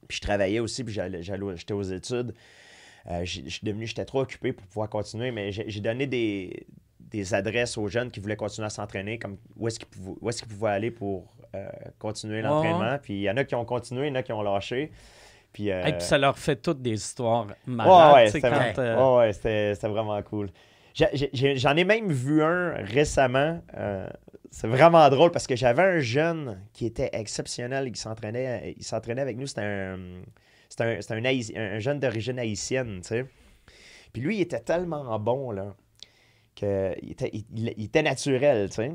Puis 0.06 0.16
je 0.16 0.22
travaillais 0.22 0.58
aussi, 0.60 0.84
puis 0.84 0.94
j'étais 1.20 1.72
aux 1.74 1.82
études. 1.82 2.34
Euh, 3.10 3.24
j'ai- 3.24 3.44
je 3.44 3.48
suis 3.50 3.64
devenu, 3.64 3.86
j'étais 3.86 4.04
trop 4.04 4.20
occupé 4.22 4.52
pour 4.52 4.66
pouvoir 4.66 4.88
continuer, 4.88 5.30
mais 5.30 5.52
j'ai 5.52 5.80
donné 5.80 6.06
des, 6.06 6.66
des 7.10 7.34
adresses 7.34 7.76
aux 7.78 7.88
jeunes 7.88 8.10
qui 8.10 8.20
voulaient 8.20 8.36
continuer 8.36 8.66
à 8.66 8.70
s'entraîner, 8.70 9.18
comme 9.18 9.36
où 9.56 9.66
est-ce 9.68 9.78
qu'ils 9.78 9.88
pouvaient, 9.88 10.32
qu'ils 10.32 10.48
pouvaient 10.48 10.70
aller 10.70 10.90
pour 10.90 11.32
euh, 11.54 11.68
continuer 11.98 12.42
l'entraînement. 12.42 12.98
Puis 13.02 13.14
il 13.14 13.22
y 13.22 13.30
en 13.30 13.36
a 13.36 13.44
qui 13.44 13.54
ont 13.54 13.64
continué, 13.64 14.06
il 14.06 14.10
y 14.10 14.12
en 14.12 14.16
a 14.16 14.22
qui 14.22 14.32
ont 14.32 14.42
lâché. 14.42 14.90
Puis, 15.52 15.70
euh, 15.72 15.82
Et 15.86 15.92
puis 15.92 16.02
ça 16.02 16.18
leur 16.18 16.38
fait 16.38 16.56
toutes 16.56 16.82
des 16.82 16.92
histoires 16.94 17.46
malades. 17.66 18.14
ouais, 18.14 18.30
c'était 18.30 18.50
euh, 18.78 18.96
ouais, 18.96 19.18
ouais, 19.26 19.32
c'était 19.32 19.88
vraiment 19.88 20.20
cool. 20.22 20.50
J'en 20.94 21.76
ai, 21.76 21.84
même 21.84 22.10
vu 22.12 22.42
un 22.42 22.72
récemment. 22.84 23.60
euh, 23.76 24.08
c'est 24.50 24.66
vraiment 24.66 25.08
drôle 25.10 25.30
parce 25.30 25.46
que 25.46 25.54
j'avais 25.56 25.82
un 25.82 25.98
jeune 26.00 26.60
qui 26.72 26.86
était 26.86 27.10
exceptionnel. 27.12 27.90
qui 27.92 28.00
s'entraînait 28.00 28.74
il 28.76 28.82
s'entraînait 28.84 29.20
avec 29.22 29.36
nous. 29.36 29.46
C'était 29.46 29.60
un, 29.62 29.98
un, 30.80 30.98
un- 31.10 31.56
un 31.76 31.78
jeune 31.78 32.00
d'origine 32.00 32.38
haïtienne, 32.38 33.00
tu 33.02 33.08
sais. 33.08 33.26
Puis 34.12 34.22
lui, 34.22 34.36
il 34.36 34.40
était 34.40 34.60
tellement 34.60 35.18
bon, 35.18 35.50
là, 35.50 35.74
qu'il 36.58 37.10
était, 37.10 37.30
il, 37.32 37.82
était 37.84 38.02
naturel, 38.02 38.68
tu 38.68 38.76
sais. 38.76 38.92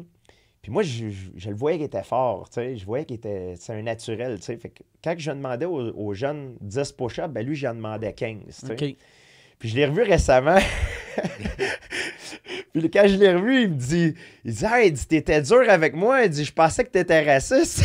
Puis 0.61 0.71
moi, 0.71 0.81
je, 0.83 1.09
je- 1.09 1.29
je 1.35 1.49
le 1.49 1.55
voyais 1.55 1.77
qu'il 1.77 1.85
était 1.87 2.03
fort, 2.03 2.49
tu 2.49 2.55
sais. 2.55 2.75
Je 2.77 2.85
voyais 2.85 3.05
qu'il 3.05 3.15
était 3.17 3.55
c'est 3.59 3.73
un 3.73 3.81
naturel, 3.81 4.37
tu 4.39 4.45
sais. 4.45 4.57
Fait 4.57 4.69
que 4.69 4.83
quand 5.03 5.15
je 5.17 5.31
demandais 5.31 5.65
aux, 5.65 5.91
aux 5.91 6.13
jeunes 6.13 6.55
10 6.61 6.91
push-ups, 6.93 7.27
ben 7.29 7.45
lui, 7.45 7.55
j'en 7.55 7.73
demandais 7.73 8.13
15, 8.13 8.37
tu 8.47 8.53
sais. 8.67 8.75
Puis 9.59 9.69
je 9.69 9.75
l'ai 9.75 9.85
revu 9.85 10.01
récemment. 10.03 10.57
Puis 12.73 12.89
quand 12.89 13.07
je 13.07 13.15
l'ai 13.17 13.33
revu, 13.33 13.63
il 13.63 13.69
me 13.69 13.75
dit, 13.75 14.15
il 14.43 14.53
dit, 14.53 14.65
ah, 14.65 14.89
dit, 14.89 15.05
t'étais 15.07 15.41
dur 15.41 15.63
avec 15.69 15.93
moi. 15.93 16.23
Il 16.23 16.29
dit, 16.29 16.43
je 16.43 16.51
pensais 16.51 16.83
que 16.83 16.89
t'étais 16.89 17.23
raciste. 17.23 17.83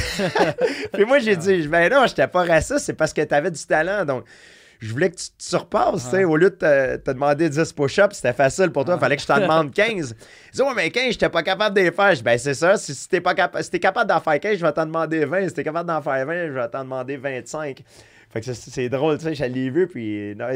Puis 0.92 1.04
moi, 1.04 1.18
j'ai 1.18 1.36
dit, 1.36 1.68
ben 1.68 1.90
non, 1.92 2.06
j'étais 2.06 2.26
pas 2.26 2.44
raciste, 2.44 2.80
c'est 2.80 2.94
parce 2.94 3.12
que 3.12 3.20
t'avais 3.22 3.50
du 3.50 3.62
talent. 3.64 4.04
Donc, 4.06 4.24
je 4.80 4.92
voulais 4.92 5.10
que 5.10 5.16
tu 5.16 5.26
te 5.30 5.42
surpasses, 5.42 6.04
tu 6.04 6.10
sais. 6.10 6.24
Au 6.24 6.36
lieu 6.36 6.50
de 6.50 6.54
te, 6.54 6.96
te 6.96 7.10
demander 7.10 7.48
10 7.48 7.72
push-ups, 7.72 8.14
c'était 8.16 8.32
facile 8.32 8.70
pour 8.70 8.84
toi, 8.84 8.94
il 8.96 9.00
fallait 9.00 9.16
que 9.16 9.22
je 9.22 9.26
t'en 9.26 9.38
demande 9.40 9.72
15. 9.72 10.14
Il 10.52 10.56
dit, 10.56 10.62
ouais, 10.62 10.68
mais 10.76 10.90
15, 10.90 11.12
j'étais 11.12 11.28
pas 11.28 11.42
capable 11.42 11.74
de 11.76 11.80
les 11.82 11.90
faire. 11.90 12.10
Je 12.10 12.16
dis, 12.16 12.22
ben 12.22 12.38
c'est 12.38 12.54
ça, 12.54 12.76
si, 12.76 12.94
si 12.94 13.08
t'es 13.08 13.20
pas 13.20 13.34
capa- 13.34 13.62
si 13.62 13.70
capable 13.80 14.08
d'en 14.08 14.20
faire 14.20 14.38
15, 14.38 14.56
je 14.58 14.64
vais 14.64 14.72
t'en 14.72 14.86
demander 14.86 15.24
20. 15.24 15.48
Si 15.48 15.54
t'es 15.54 15.64
capable 15.64 15.88
d'en 15.88 16.00
faire 16.00 16.24
20, 16.26 16.46
je 16.48 16.52
vais 16.52 16.68
t'en 16.68 16.84
demander 16.84 17.16
25. 17.16 17.82
Fait 18.30 18.42
que 18.42 18.52
c'est- 18.52 18.88
drôle, 18.90 19.16
tu 19.16 19.24
sais, 19.24 19.34
je 19.34 19.44
l'ai 19.44 19.70
vu, 19.70 19.86
puis 19.88 20.34
non, 20.36 20.48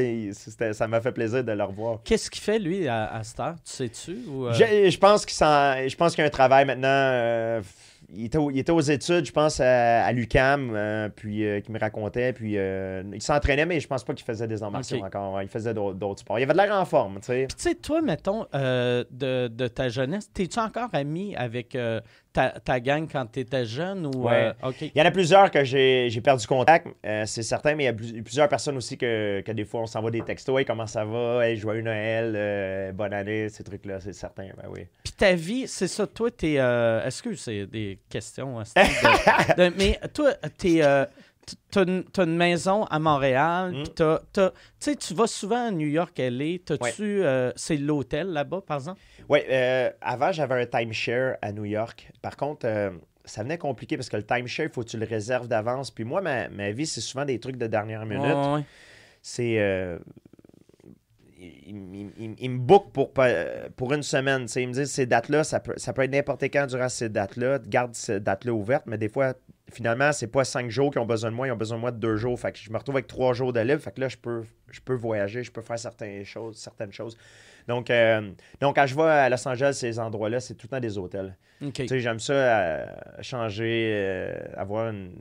ça 0.72 0.86
m'a 0.86 1.00
fait 1.00 1.10
plaisir 1.12 1.42
de 1.42 1.52
le 1.52 1.64
revoir. 1.64 2.00
Qu'est-ce 2.04 2.30
qu'il 2.30 2.42
fait, 2.42 2.58
lui, 2.58 2.86
à, 2.86 3.06
à 3.14 3.24
cette 3.24 3.40
heure? 3.40 3.54
Tu 3.64 3.72
sais-tu? 3.72 4.10
Euh, 4.28 4.52
Je, 4.52 4.90
je 4.90 4.98
pense 4.98 5.24
qu'il 5.24 5.34
s'en- 5.34 5.88
je 5.88 5.96
pense 5.96 6.14
qu'il 6.14 6.20
y 6.20 6.24
a 6.24 6.26
un 6.26 6.30
travail 6.30 6.66
maintenant. 6.66 6.88
euh, 6.90 7.62
il, 8.14 8.26
était 8.26 8.38
il 8.50 8.58
était 8.58 8.72
aux 8.72 8.80
études, 8.80 9.24
je 9.26 9.32
pense, 9.32 9.60
à, 9.60 10.04
à 10.04 10.12
l'UCAM, 10.12 10.72
euh, 10.74 11.08
puis 11.08 11.44
euh, 11.44 11.60
qui 11.60 11.72
me 11.72 11.78
racontait. 11.78 12.32
Puis 12.32 12.56
euh, 12.56 13.02
il 13.12 13.22
s'entraînait, 13.22 13.66
mais 13.66 13.80
je 13.80 13.88
pense 13.88 14.04
pas 14.04 14.14
qu'il 14.14 14.24
faisait 14.24 14.46
des 14.46 14.62
arts 14.62 14.70
martiaux 14.70 15.02
encore. 15.02 15.40
il 15.42 15.48
faisait 15.48 15.74
d'autres 15.74 16.20
sports. 16.20 16.38
Il 16.38 16.42
avait 16.42 16.52
de 16.52 16.58
l'air 16.58 16.74
en 16.74 16.84
forme, 16.84 17.16
tu 17.20 17.26
sais. 17.26 17.46
Puis 17.48 17.56
tu 17.56 17.62
sais, 17.62 17.74
toi, 17.74 18.02
mettons, 18.02 18.46
euh, 18.54 19.04
de, 19.10 19.48
de 19.48 19.66
ta 19.68 19.88
jeunesse, 19.88 20.30
t'es-tu 20.32 20.58
encore 20.58 20.90
ami 20.92 21.34
avec 21.36 21.74
euh, 21.74 22.00
ta, 22.32 22.50
ta 22.60 22.80
gang 22.80 23.06
quand 23.10 23.26
t'étais 23.26 23.64
jeune? 23.66 24.06
Ou, 24.06 24.24
Ouais. 24.28 24.52
euh. 24.64 24.72
Il 24.80 24.92
y 24.98 25.02
en 25.02 25.04
a 25.04 25.10
plusieurs 25.10 25.50
que 25.50 25.62
j'ai 25.64 26.20
perdu 26.22 26.46
contact, 26.46 26.88
euh, 27.04 27.24
c'est 27.26 27.42
certain, 27.42 27.74
mais 27.74 27.84
il 27.84 27.86
y 27.86 27.90
a 27.90 27.92
plus- 27.92 28.22
plusieurs 28.22 28.48
personnes 28.48 28.76
aussi 28.76 28.96
que, 28.96 29.40
que 29.42 29.52
des 29.52 29.64
fois 29.64 29.80
on 29.82 29.86
s'envoie 29.86 30.10
des 30.10 30.22
textos. 30.22 30.58
Hey, 30.58 30.64
comment 30.64 30.86
ça 30.86 31.04
va? 31.04 31.46
Hey, 31.46 31.56
joyeux 31.56 31.82
Noël, 31.82 32.32
euh, 32.36 32.92
bonne 32.92 33.12
année, 33.12 33.48
ces 33.48 33.62
trucs-là, 33.64 34.00
c'est 34.00 34.12
certain. 34.14 34.48
Ben 34.56 34.68
oui. 34.70 34.86
Puis 35.04 35.12
ta 35.12 35.34
vie, 35.34 35.66
c'est 35.68 35.88
ça, 35.88 36.06
toi, 36.06 36.30
t'es... 36.30 36.54
Euh, 36.58 37.04
Est-ce 37.06 37.22
que 37.22 37.34
c'est 37.34 37.66
des 37.66 37.98
questions? 38.08 38.60
hein, 38.60 38.64
de- 39.56 39.72
mais 39.76 39.98
toi, 40.14 40.32
t'es... 40.56 40.80
T'as 41.72 41.82
une, 41.84 42.05
une 42.18 42.36
maison 42.36 42.84
à 42.84 42.99
Montréal, 43.01 43.72
Mm. 43.72 43.82
puis 43.82 43.93
t'as, 43.95 44.18
tu 44.32 44.40
sais, 44.78 44.95
tu 44.97 45.12
vas 45.14 45.26
souvent 45.26 45.66
à 45.68 45.70
New 45.72 45.88
York, 45.88 46.16
LA. 46.18 46.59
T'as-tu, 46.64 47.24
euh, 47.24 47.51
c'est 47.57 47.76
l'hôtel 47.76 48.28
là-bas, 48.28 48.61
par 48.66 48.76
exemple? 48.78 49.01
Oui, 49.28 49.40
euh, 49.51 49.90
avant, 50.01 50.30
j'avais 50.30 50.62
un 50.62 50.66
timeshare 50.66 51.36
à 51.43 51.51
New 51.53 51.64
York. 51.64 52.11
Par 52.22 52.36
contre, 52.36 52.66
euh, 52.66 52.90
ça 53.24 53.43
venait 53.43 53.59
compliqué 53.59 53.97
parce 53.97 54.09
que 54.09 54.16
le 54.16 54.24
timeshare, 54.24 54.66
il 54.66 54.72
faut 54.72 54.82
que 54.82 54.88
tu 54.88 54.99
le 54.99 55.07
réserves 55.07 55.49
d'avance. 55.49 55.90
Puis 55.90 56.05
moi, 56.05 56.20
ma, 56.20 56.49
ma 56.49 56.70
vie, 56.70 56.86
c'est 56.86 57.01
souvent 57.01 57.24
des 57.24 57.40
trucs 57.40 57.57
de 57.57 57.66
dernière 57.66 58.07
minute. 58.07 58.24
Ouais, 58.24 58.53
ouais. 58.55 58.64
C'est. 59.20 59.59
euh, 59.59 59.99
il, 61.38 61.49
il- 61.95 62.12
il- 62.18 62.34
il 62.38 62.51
me 62.51 62.59
book 62.59 62.93
pour, 62.93 63.12
pas- 63.12 63.68
pour 63.76 63.93
une 63.93 64.03
semaine. 64.03 64.43
tu 64.47 64.53
sais. 64.53 64.62
Il 64.62 64.68
me 64.68 64.72
dit 64.74 64.86
ces 64.86 65.07
dates-là, 65.07 65.43
ça 65.45 65.61
peut, 65.61 65.74
ça 65.76 65.93
peut 65.93 66.03
être 66.03 66.12
n'importe 66.12 66.45
quand 66.45 66.66
durant 66.66 66.88
ces 66.88 67.09
dates-là. 67.09 67.59
Garde 67.66 67.95
ces 67.95 68.20
dates-là 68.20 68.53
ouvertes, 68.53 68.84
mais 68.86 68.99
des 68.99 69.09
fois, 69.09 69.34
finalement, 69.72 70.12
c'est 70.12 70.26
pas 70.26 70.44
cinq 70.44 70.70
jours 70.70 70.90
qui 70.90 70.98
ont 70.98 71.06
besoin 71.06 71.30
de 71.30 71.36
moi, 71.36 71.46
ils 71.46 71.52
ont 71.52 71.56
besoin 71.56 71.76
de 71.76 71.80
moi 71.80 71.90
de 71.90 71.98
deux 71.98 72.16
jours. 72.16 72.38
Fait 72.38 72.52
que 72.52 72.58
je 72.58 72.70
me 72.70 72.76
retrouve 72.76 72.96
avec 72.96 73.06
trois 73.06 73.32
jours 73.32 73.52
de 73.52 73.60
libre. 73.60 73.80
Fait 73.80 73.92
que 73.92 74.00
là, 74.00 74.08
je 74.08 74.16
peux, 74.16 74.44
je 74.70 74.80
peux 74.80 74.94
voyager, 74.94 75.42
je 75.42 75.50
peux 75.50 75.62
faire 75.62 75.78
certaines 75.78 76.24
choses. 76.24 76.56
Certaines 76.56 76.92
choses. 76.92 77.16
Donc, 77.68 77.90
euh, 77.90 78.32
donc, 78.60 78.74
quand 78.74 78.86
je 78.86 78.96
vais 78.96 79.02
à 79.02 79.28
Los 79.28 79.46
Angeles, 79.46 79.74
ces 79.74 79.98
endroits-là, 79.98 80.40
c'est 80.40 80.54
tout 80.54 80.66
le 80.66 80.76
temps 80.76 80.80
des 80.80 80.98
hôtels. 80.98 81.36
Tu 81.72 81.86
sais, 81.86 82.00
j'aime 82.00 82.18
ça 82.18 82.32
euh, 82.32 82.86
changer, 83.20 83.92
euh, 83.94 84.32
avoir 84.56 84.88
une, 84.88 85.12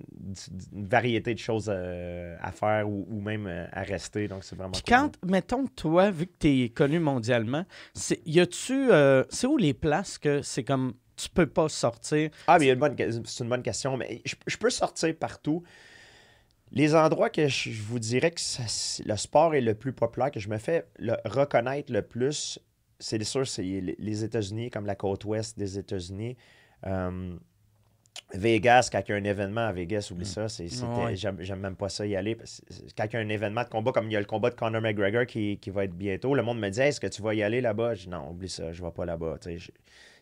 une 0.73 0.87
variété 0.87 1.35
de 1.35 1.39
choses 1.39 1.69
à 1.69 2.51
faire 2.51 2.89
ou, 2.89 3.05
ou 3.11 3.21
même 3.21 3.67
à 3.71 3.83
rester. 3.83 4.27
Donc, 4.27 4.43
c'est 4.43 4.55
vraiment 4.55 4.71
Puis 4.71 4.81
cool. 4.81 4.95
quand, 4.95 5.11
mettons, 5.23 5.67
toi, 5.67 6.09
vu 6.09 6.25
que 6.25 6.31
tu 6.39 6.63
es 6.63 6.69
connu 6.69 6.99
mondialement, 6.99 7.63
c'est, 7.93 8.21
y 8.25 8.39
a-tu, 8.39 8.91
euh, 8.91 9.23
c'est 9.29 9.45
où 9.45 9.57
les 9.57 9.75
places 9.75 10.17
que 10.17 10.41
c'est 10.41 10.63
comme, 10.63 10.95
tu 11.15 11.29
peux 11.29 11.47
pas 11.47 11.69
sortir? 11.69 12.29
Ah, 12.47 12.57
mais 12.59 12.67
c'est 13.25 13.43
une 13.43 13.49
bonne 13.49 13.61
question. 13.63 13.97
Mais 13.97 14.21
je, 14.25 14.35
je 14.47 14.57
peux 14.57 14.69
sortir 14.69 15.15
partout. 15.15 15.63
Les 16.71 16.95
endroits 16.95 17.29
que 17.29 17.47
je, 17.47 17.69
je 17.69 17.81
vous 17.81 17.99
dirais 17.99 18.31
que 18.31 18.39
ça- 18.39 18.63
le 19.05 19.15
sport 19.17 19.53
est 19.55 19.61
le 19.61 19.75
plus 19.75 19.91
populaire, 19.93 20.31
que 20.31 20.39
je 20.39 20.47
me 20.49 20.57
fais 20.57 20.85
le- 20.99 21.17
reconnaître 21.25 21.91
le 21.91 22.01
plus, 22.01 22.59
c'est 22.99 23.21
sûr, 23.23 23.45
c'est 23.47 23.63
les 23.63 24.23
États-Unis, 24.23 24.69
comme 24.69 24.85
la 24.85 24.95
côte 24.95 25.25
ouest 25.25 25.57
des 25.59 25.77
États-Unis. 25.77 26.37
Euh, 26.87 27.35
Vegas, 28.33 28.87
quand 28.91 29.01
il 29.05 29.11
y 29.11 29.13
a 29.13 29.17
un 29.17 29.23
événement 29.25 29.67
à 29.67 29.73
Vegas, 29.73 30.07
oublie 30.11 30.25
ça, 30.25 30.47
c'était- 30.47 30.85
Ouais. 30.85 31.15
j'aime, 31.17 31.37
même 31.59 31.75
pas 31.75 31.89
ça 31.89 32.05
y 32.05 32.15
aller. 32.15 32.35
parce 32.35 32.61
que 32.61 32.73
c'est- 32.73 32.93
Quand 32.97 33.03
il 33.05 33.13
y 33.13 33.17
a 33.17 33.19
un 33.19 33.27
événement 33.29 33.63
de 33.63 33.69
combat, 33.69 33.91
comme 33.91 34.05
il 34.09 34.13
y 34.13 34.15
a 34.15 34.19
le 34.21 34.25
combat 34.25 34.49
de 34.49 34.55
Conor 34.55 34.81
McGregor 34.81 35.25
qui, 35.25 35.57
qui 35.57 35.69
va 35.69 35.83
être 35.83 35.93
bientôt, 35.95 36.33
le 36.35 36.41
monde 36.41 36.59
me 36.59 36.69
dit 36.69 36.79
Est-ce 36.79 37.01
que 37.01 37.07
tu 37.07 37.21
vas 37.21 37.33
y 37.33 37.43
aller 37.43 37.59
là-bas 37.59 37.95
Je 37.95 38.03
dis 38.03 38.09
Non, 38.09 38.29
oublie 38.29 38.47
ça, 38.47 38.71
je 38.71 38.81
vais 38.81 38.91
pas 38.91 39.05
là-bas. 39.05 39.37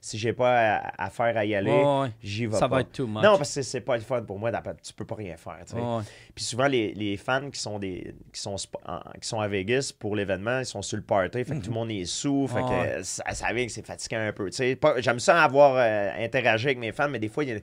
Si 0.02 0.18
j'ai 0.18 0.32
pas 0.32 0.78
à, 0.78 1.06
à 1.06 1.10
faire 1.10 1.36
à 1.36 1.43
y 1.43 1.54
aller, 1.54 1.72
ouais. 1.72 2.10
j'y 2.24 2.45
vais 2.45 2.54
Ça 2.58 2.70
pas. 2.70 2.76
va 2.76 2.82
être 2.82 2.93
too 2.93 3.06
much. 3.06 3.22
Non, 3.22 3.38
parce 3.38 3.54
que 3.54 3.62
c'est- 3.62 3.82
pas 3.82 3.95
le 3.97 4.02
fun 4.02 4.22
pour 4.22 4.39
moi. 4.39 4.50
Tu 4.82 4.93
peux 4.93 5.04
pas 5.06 5.16
rien 5.16 5.36
faire. 5.36 5.58
tu 5.66 5.74
sais. 5.74 5.78
Ouais. 5.78 6.04
Puis 6.34 6.45
souvent, 6.45 6.68
les, 6.68 6.93
les 6.93 7.18
fans 7.18 7.50
qui 7.52 7.60
sont, 7.60 7.80
des, 7.80 8.16
qui, 8.32 8.39
sont, 8.39 8.56
en- 8.86 9.00
qui 9.20 9.28
sont 9.28 9.41
à 9.41 9.47
Vegas 9.50 9.91
pour 10.00 10.16
l'événement, 10.16 10.60
ils 10.60 10.66
sont 10.66 10.82
sur 10.82 10.95
le 10.95 11.04
party. 11.04 11.43
Fait 11.43 11.56
que 11.56 11.62
tout 11.64 11.70
le 11.72 11.76
monde 11.76 11.91
est 11.91 12.06
sous. 12.06 12.47
Fait 12.47 12.62
que 12.62 12.70
ouais. 12.70 13.04
ça, 13.04 13.24
ça 13.34 13.52
vient 13.52 13.66
que 13.66 13.72
c'est 13.74 13.86
fatigant 13.86 14.20
un 14.22 14.32
peu. 14.32 14.50
tu 14.50 14.56
sais. 14.56 14.76
Pas- 14.78 15.02
J'aime 15.02 15.20
ça 15.20 15.43
avoir 15.43 15.76
euh, 15.78 16.12
interagi 16.24 16.68
avec 16.68 16.78
mes 16.78 16.93
fans, 16.93 17.10
mais 17.10 17.20
des 17.20 17.28
fois, 17.30 17.43
il 17.43 17.50
y 17.50 17.54
a- 17.54 17.60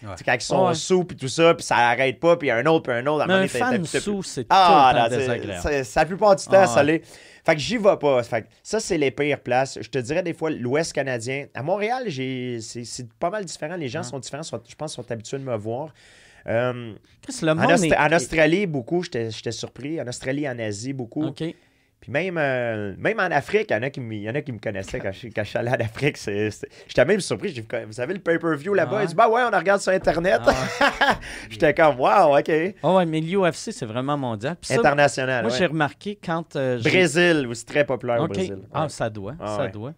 tu 0.00 0.06
sais, 0.16 0.24
quand 0.24 0.34
ils 0.34 0.40
sont 0.40 0.66
Ouais. 0.68 0.74
sous 0.74 1.04
puis 1.04 1.16
tout 1.16 1.28
ça, 1.28 1.54
puis 1.54 1.64
ça 1.64 1.76
arrête 1.76 2.18
pas, 2.20 2.36
puis 2.36 2.48
il 2.48 2.50
y 2.50 2.52
a 2.52 2.56
un 2.56 2.66
autre, 2.66 2.82
puis 2.90 2.92
un 2.98 3.06
autre. 3.06 3.24
à 3.24 3.26
Mais 3.26 3.34
un 3.34 3.48
fan 3.48 3.84
sous, 3.84 4.22
c'est 4.22 4.46
ah, 4.50 4.90
tout 4.92 5.10
le 5.10 5.82
la 5.96 6.06
plupart 6.06 6.36
du 6.36 6.44
temps, 6.44 6.50
Ah, 6.54 6.66
ça 6.66 6.76
ouais. 6.80 6.84
l'est. 6.84 7.02
Fait 7.46 7.54
que 7.54 7.60
j'y 7.60 7.76
vais 7.76 7.96
pas. 8.00 8.22
Fait 8.22 8.42
que 8.42 8.46
ça, 8.62 8.80
c'est 8.80 8.96
les 8.96 9.10
pires 9.10 9.40
places. 9.40 9.78
Je 9.80 9.88
te 9.90 9.98
dirais 9.98 10.22
des 10.22 10.32
fois 10.32 10.50
l'Ouest 10.50 10.92
canadien. 10.94 11.46
À 11.54 11.62
Montréal, 11.62 12.04
j'ai 12.06 12.58
c'est 12.62 12.84
c'est 12.84 13.06
pas 13.12 13.28
mal 13.30 13.44
différent. 13.44 13.76
Les 13.76 13.88
gens 13.88 14.02
sont 14.02 14.18
différents. 14.18 14.42
sont- 14.42 14.62
je 14.66 14.74
pense 14.74 14.94
qu'ils 14.94 15.04
sont 15.04 15.12
habitués 15.12 15.38
de 15.38 15.44
me 15.44 15.54
voir. 15.56 15.92
Euh, 16.46 16.94
Chris, 17.22 17.38
le 17.42 17.52
en, 17.52 17.54
monde 17.56 17.72
Aust- 17.72 17.84
est- 17.84 17.96
en 17.96 18.12
Australie, 18.16 18.66
beaucoup, 18.66 19.02
j'étais 19.02 19.30
j'étais 19.30 19.52
surpris. 19.52 20.00
En 20.00 20.06
Australie, 20.08 20.48
en 20.48 20.58
Asie, 20.58 20.92
beaucoup. 20.94 21.26
OK. 21.26 21.42
Puis 22.04 22.12
même, 22.12 22.36
euh, 22.36 22.94
même 22.98 23.18
en 23.18 23.22
Afrique, 23.30 23.68
il 23.70 23.72
y 23.72 23.76
en 23.76 23.82
a 23.82 23.88
qui 23.88 23.98
me, 23.98 24.14
y 24.14 24.28
en 24.28 24.34
a 24.34 24.42
qui 24.42 24.52
me 24.52 24.58
connaissaient 24.58 25.00
quand 25.00 25.10
je, 25.10 25.28
quand 25.28 25.42
je 25.42 25.48
suis 25.48 25.58
allé 25.58 25.70
en 25.70 25.72
Afrique. 25.80 26.18
c'est- 26.18 26.50
c'est- 26.50 26.68
J'étais 26.86 27.02
même 27.06 27.20
surpris. 27.20 27.64
Vous 27.88 27.98
avez 27.98 28.12
le 28.12 28.20
pay-per-view 28.20 28.74
là-bas? 28.74 28.90
Ah 28.92 28.96
ouais? 28.98 29.04
Il 29.04 29.08
dit 29.08 29.14
Bah 29.14 29.26
ouais, 29.30 29.40
on 29.50 29.56
regarde 29.56 29.80
sur 29.80 29.90
Internet. 29.90 30.42
Ah 30.46 31.18
J'étais 31.50 31.72
comme 31.72 31.98
Wow, 31.98 32.38
OK. 32.38 32.50
Ah 32.82 32.94
ouais, 32.96 33.06
mais 33.06 33.20
l'UFC, 33.22 33.72
c'est 33.72 33.86
vraiment 33.86 34.18
mondial. 34.18 34.56
Ça, 34.60 34.74
International. 34.74 35.44
moi, 35.44 35.50
ouais. 35.52 35.58
j'ai 35.58 35.64
remarqué 35.66 36.18
quand. 36.22 36.56
euh, 36.56 36.78
Brésil, 36.82 37.46
aussi 37.48 37.64
très 37.64 37.86
populaire 37.86 38.20
au. 38.20 38.28
Brésil. 38.28 38.58
Ah, 38.74 38.86
ça 38.90 39.08
doit, 39.08 39.34
Ah 39.40 39.56
ça 39.56 39.62
ouais. 39.62 39.70
doit. 39.70 39.94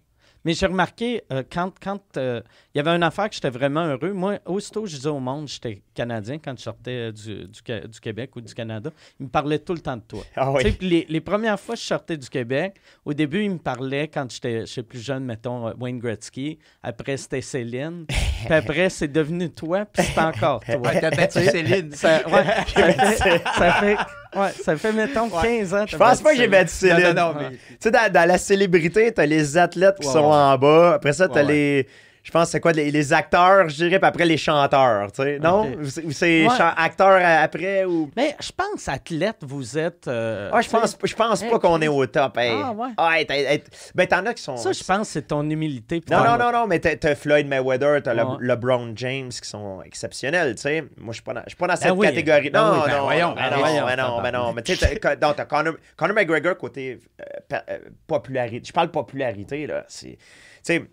Mais 0.46 0.54
j'ai 0.54 0.66
remarqué, 0.66 1.24
euh, 1.32 1.42
quand 1.52 1.72
quand 1.82 2.16
euh, 2.16 2.40
il 2.72 2.78
y 2.78 2.80
avait 2.80 2.92
une 2.92 3.02
affaire 3.02 3.28
que 3.28 3.34
j'étais 3.34 3.50
vraiment 3.50 3.84
heureux, 3.84 4.12
moi, 4.12 4.38
aussitôt 4.46 4.86
je 4.86 4.94
disais 4.94 5.08
au 5.08 5.18
monde, 5.18 5.48
j'étais 5.48 5.82
Canadien 5.92 6.38
quand 6.38 6.56
je 6.56 6.62
sortais 6.62 7.12
du, 7.12 7.48
du, 7.48 8.00
Québec 8.00 8.36
ou 8.36 8.40
du 8.40 8.54
Canada, 8.54 8.90
ils 9.18 9.24
me 9.24 9.28
parlaient 9.28 9.58
tout 9.58 9.72
le 9.72 9.80
temps 9.80 9.96
de 9.96 10.02
toi. 10.02 10.22
Ah 10.36 10.52
Tu 10.54 10.62
sais, 10.62 10.68
oui. 10.68 10.76
puis 10.78 10.88
les, 10.88 11.06
les 11.08 11.20
premières 11.20 11.58
fois 11.58 11.74
que 11.74 11.80
je 11.80 11.86
sortais 11.86 12.16
du 12.16 12.28
Québec, 12.28 12.76
au 13.04 13.12
début, 13.12 13.42
ils 13.42 13.50
me 13.50 13.58
parlaient 13.58 14.06
quand 14.06 14.30
j'étais 14.30 14.82
plus 14.84 15.00
jeune, 15.00 15.24
mettons, 15.24 15.66
euh, 15.66 15.72
Wayne 15.80 15.98
Gretzky. 15.98 16.60
Après, 16.80 17.16
c'était 17.16 17.40
Céline. 17.40 18.06
puis 18.06 18.54
après, 18.54 18.88
c'est 18.88 19.08
devenu 19.08 19.50
toi, 19.50 19.84
puis 19.84 20.04
c'est 20.04 20.20
encore 20.20 20.60
toi. 20.60 20.76
Ouais, 20.86 21.00
t'as 21.00 21.10
battu 21.10 21.42
Céline. 21.50 21.90
Ça, 21.90 22.24
ouais, 22.28 22.44
ça, 22.68 22.92
fait, 22.92 23.42
ça 23.58 23.72
fait, 23.72 23.96
ouais, 24.36 24.50
ça 24.64 24.76
fait, 24.76 24.92
mettons, 24.92 25.28
15 25.28 25.74
ans. 25.74 25.84
Je 25.86 25.96
pense 25.96 26.20
pas 26.20 26.32
que 26.32 26.36
j'ai 26.36 26.48
battu 26.48 26.72
Céline. 26.72 27.14
Non, 27.14 27.14
non, 27.14 27.34
non, 27.34 27.40
mais 27.40 27.50
Tu 27.50 27.58
sais, 27.80 27.90
dans, 27.90 28.12
dans 28.12 28.28
la 28.28 28.38
célébrité, 28.38 29.12
t'as 29.12 29.26
les 29.26 29.56
athlètes 29.56 29.96
qui 30.00 30.06
sont 30.08 30.18
en 30.24 30.56
bas. 30.58 30.94
Après 30.94 31.12
ça, 31.12 31.28
t'as 31.28 31.42
les. 31.42 31.86
Je 32.26 32.32
pense 32.32 32.46
que 32.48 32.50
c'est 32.50 32.60
quoi 32.60 32.72
les, 32.72 32.90
les 32.90 33.12
acteurs, 33.12 33.68
je 33.68 33.76
dirais, 33.76 34.00
puis 34.00 34.08
après 34.08 34.24
les 34.24 34.36
chanteurs, 34.36 35.12
tu 35.12 35.22
sais. 35.22 35.38
Non? 35.38 35.70
Ou 35.80 35.84
c'est- 35.84 36.02
ou 36.04 36.10
c'est 36.10 36.44
Ouais. 36.44 36.54
acteurs 36.76 37.20
à- 37.22 37.42
après 37.42 37.84
ou? 37.84 38.10
Mais 38.16 38.34
je 38.40 38.50
pense, 38.50 38.88
athlète, 38.88 39.36
vous 39.42 39.78
êtes. 39.78 40.08
euh, 40.08 40.50
Ah, 40.52 40.60
je 40.60 40.68
pense, 40.68 40.98
je 41.04 41.14
pense 41.14 41.40
Hey, 41.42 41.50
pas 41.50 41.60
qu'on 41.60 41.80
est 41.80 41.86
au 41.86 42.04
top. 42.06 42.36
Hey. 42.36 42.50
Ah, 42.60 42.72
ouais. 42.72 42.88
Ah, 42.96 43.20
hey, 43.20 43.26
t'as- 43.26 43.36
hey, 43.36 43.62
ben, 43.94 44.06
t'en 44.08 44.26
as 44.26 44.34
qui 44.34 44.42
sont. 44.42 44.56
Ça, 44.56 44.72
je 44.72 44.82
pense, 44.82 45.08
c'est 45.10 45.28
ton 45.28 45.48
humilité. 45.48 46.02
Non, 46.10 46.24
non, 46.24 46.36
non, 46.36 46.50
non, 46.50 46.66
mais 46.66 46.80
t'as 46.80 46.96
t'as 46.96 47.14
Floyd 47.14 47.46
Mayweather, 47.46 48.02
t'as 48.02 48.12
le-. 48.14 48.24
LeBron 48.40 48.92
James 48.96 49.28
qui 49.28 49.48
sont 49.48 49.80
exceptionnels, 49.82 50.56
tu 50.56 50.62
sais. 50.62 50.80
Moi, 50.96 51.12
je 51.12 51.18
suis 51.18 51.22
pas 51.22 51.32
dans, 51.34 51.42
je 51.44 51.50
suis 51.50 51.56
pas 51.56 51.68
dans 51.68 51.76
cette 51.76 51.92
oui. 51.92 52.08
catégorie. 52.08 52.50
Ben 52.50 52.60
Non, 52.60 52.72
oui, 52.72 52.80
ben 52.86 52.96
non, 52.96 53.02
voyons, 53.04 53.28
non, 53.28 53.34
ben 53.36 53.50
non, 53.50 53.58
voyons, 53.58 53.86
ben 53.86 53.96
non, 53.96 54.20
ben 54.22 54.30
non. 54.32 54.52
Mais 54.52 54.62
tu 54.62 54.74
sais, 54.74 54.96
t'as- 54.98 55.14
non, 55.14 55.32
Conor, 55.48 55.74
Conor 55.96 56.14
McGregor 56.16 56.56
côté 56.58 56.98
euh, 57.20 57.56
euh, 57.70 57.78
popularité. 58.08 58.62
Je 58.66 58.72
parle 58.72 58.90
popularité, 58.90 59.66
là. 59.68 59.84
C'est, 59.86 60.16
tu 60.16 60.18
sais, 60.62 60.78
euh, 60.80 60.84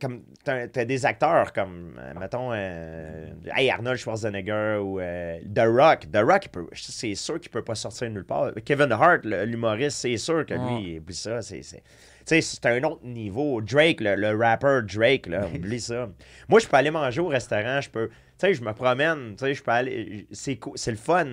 comme 0.00 0.22
t'as 0.44 0.68
t'as 0.68 0.84
des 0.84 1.04
acteurs 1.06 1.52
comme, 1.52 1.98
euh, 1.98 2.12
mettons, 2.18 2.50
euh, 2.52 3.26
hey, 3.56 3.70
Arnold 3.70 3.98
Schwarzenegger 3.98 4.78
ou 4.82 5.00
euh, 5.00 5.38
The 5.54 5.62
Rock. 5.66 6.06
The 6.12 6.18
Rock, 6.24 6.44
il 6.46 6.48
peut- 6.50 6.66
c'est 6.74 7.14
sûr 7.14 7.40
qu'il 7.40 7.50
peut 7.50 7.64
pas 7.64 7.74
sortir 7.74 8.08
nulle 8.10 8.24
part. 8.24 8.52
Kevin 8.64 8.92
Hart, 8.92 9.24
l'humoriste, 9.24 9.98
c'est 9.98 10.16
sûr 10.16 10.46
que 10.46 10.54
lui, 10.54 10.98
oublie 10.98 11.14
ça. 11.14 11.42
C'est, 11.42 11.62
c'est, 11.62 11.78
tu 11.78 11.82
sais, 12.26 12.40
c'est 12.40 12.64
un 12.66 12.82
autre 12.84 13.04
niveau. 13.04 13.60
Drake, 13.60 14.00
le, 14.00 14.14
le 14.14 14.36
rapper 14.36 14.80
Drake, 14.84 15.26
là, 15.26 15.46
oublie 15.54 15.80
ça. 15.80 16.08
Moi, 16.48 16.60
je 16.60 16.66
peux 16.68 16.76
aller 16.76 16.90
manger 16.90 17.20
au 17.20 17.28
restaurant, 17.28 17.80
je 17.80 17.90
peux. 17.90 18.08
Tu 18.36 18.46
sais, 18.48 18.54
je 18.54 18.62
me 18.62 18.72
promène, 18.72 19.36
tu 19.36 19.44
sais, 19.44 19.54
je 19.54 19.62
peux 19.62 19.70
aller. 19.70 20.26
C'est, 20.32 20.56
cou- 20.56 20.72
c'est 20.76 20.90
le 20.90 20.96
fun. 20.96 21.24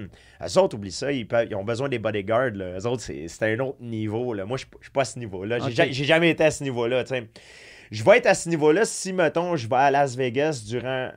Eux 0.43 0.57
autres, 0.59 0.75
oublie 0.75 0.91
ça, 0.91 1.11
ils, 1.11 1.27
peuvent- 1.27 1.47
ils 1.49 1.55
ont 1.55 1.63
besoin 1.63 1.89
des 1.89 1.97
bodyguards, 1.99 2.51
là. 2.53 2.77
Eux 2.79 2.85
autres, 2.87 3.01
c'est, 3.01 3.27
c'est 3.27 3.53
un 3.53 3.59
autre 3.59 3.77
niveau, 3.81 4.33
là. 4.33 4.45
Moi, 4.45 4.57
je 4.57 4.65
suis 4.81 4.91
pas 4.91 5.01
à 5.01 5.05
ce 5.05 5.17
niveau-là. 5.17 5.59
J'ai, 5.59 5.65
Ok. 5.65 5.71
ja- 5.73 5.87
j'ai 5.91 6.05
jamais 6.05 6.29
été 6.31 6.43
à 6.43 6.51
ce 6.51 6.63
niveau-là, 6.63 7.03
tu 7.03 7.15
sais. 7.15 7.27
Je 7.91 8.03
vais 8.03 8.17
être 8.17 8.27
à 8.27 8.33
ce 8.33 8.47
niveau-là 8.49 8.85
si, 8.85 9.13
mettons, 9.13 9.55
je 9.55 9.67
vais 9.67 9.75
à 9.75 9.91
Las 9.91 10.15
Vegas 10.15 10.63
durant 10.65 11.11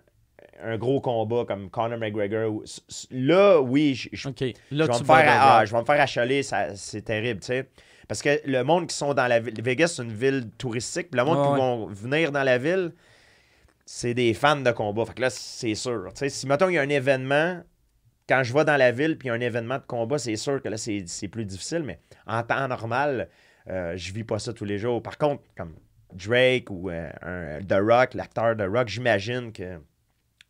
un 0.62 0.77
gros 0.77 1.01
combat 1.01 1.45
comme 1.47 1.70
Conor 1.70 1.99
McGregor. 1.99 2.62
Là, 3.11 3.61
oui, 3.61 3.95
je, 3.95 4.09
je- 4.12 4.29
vais, 4.29 4.55
me 4.70 4.93
faire, 5.05 5.39
ah, 5.41 5.64
je 5.64 5.72
vais 5.72 5.81
me 5.81 5.85
faire 5.85 6.01
achaler, 6.01 6.43
ça- 6.43 6.75
c'est 6.75 7.03
terrible, 7.03 7.41
tu 7.41 7.47
sais. 7.47 7.68
Parce 8.09 8.22
que 8.22 8.41
le 8.45 8.62
monde 8.64 8.89
qui 8.89 8.95
sont 8.97 9.14
dans 9.14 9.27
la 9.27 9.41
ville, 9.41 9.55
Vegas, 9.62 9.95
c'est 9.97 10.03
une 10.03 10.12
ville 10.12 10.51
touristique, 10.59 11.11
puis 11.11 11.18
le 11.18 11.25
monde 11.25 11.43
qui 11.45 11.53
ouais. 11.53 11.59
vont 11.59 11.87
venir 11.87 12.33
dans 12.33 12.43
la 12.43 12.59
ville, 12.59 12.93
c'est 13.87 14.14
des 14.14 14.35
fans 14.35 14.57
de 14.57 14.70
combat. 14.72 15.05
Fait 15.07 15.14
que 15.14 15.20
là, 15.22 15.31
c'est 15.31 15.75
sûr. 15.75 16.07
Tu 16.09 16.18
sais, 16.20 16.29
si, 16.29 16.47
mettons, 16.47 16.68
il 16.68 16.75
y 16.75 16.79
a 16.79 16.83
un 16.83 16.89
événement, 16.89 17.61
quand 18.29 18.43
je 18.43 18.53
vais 18.53 18.64
dans 18.64 18.77
la 18.77 18.91
ville, 18.93 19.16
puis 19.18 19.29
il 19.29 19.31
y 19.31 19.33
a 19.33 19.35
un 19.35 19.41
événement 19.41 19.77
de 19.79 19.85
combat, 19.87 20.18
c'est 20.18 20.37
sûr 20.37 20.61
que 20.62 20.68
là, 20.68 20.77
c'est 20.77 21.05
c'est 21.07 21.29
plus 21.29 21.45
difficile, 21.45 21.83
mais 21.83 21.99
en 22.27 22.43
temps 22.43 22.66
normal, 22.68 23.29
euh, 23.68 23.97
je 23.97 24.12
vis 24.12 24.25
pas 24.25 24.39
ça 24.39 24.53
tous 24.53 24.64
les 24.64 24.79
jours. 24.79 25.03
Par 25.03 25.18
contre, 25.18 25.43
comme 25.57 25.75
Drake 26.14 26.70
ou 26.70 26.90
euh, 26.90 27.10
un- 27.22 27.60
The 27.64 27.78
Rock, 27.80 28.14
l'acteur 28.14 28.56
The 28.56 28.66
Rock, 28.72 28.88
j'imagine 28.88 29.52
que 29.52 29.80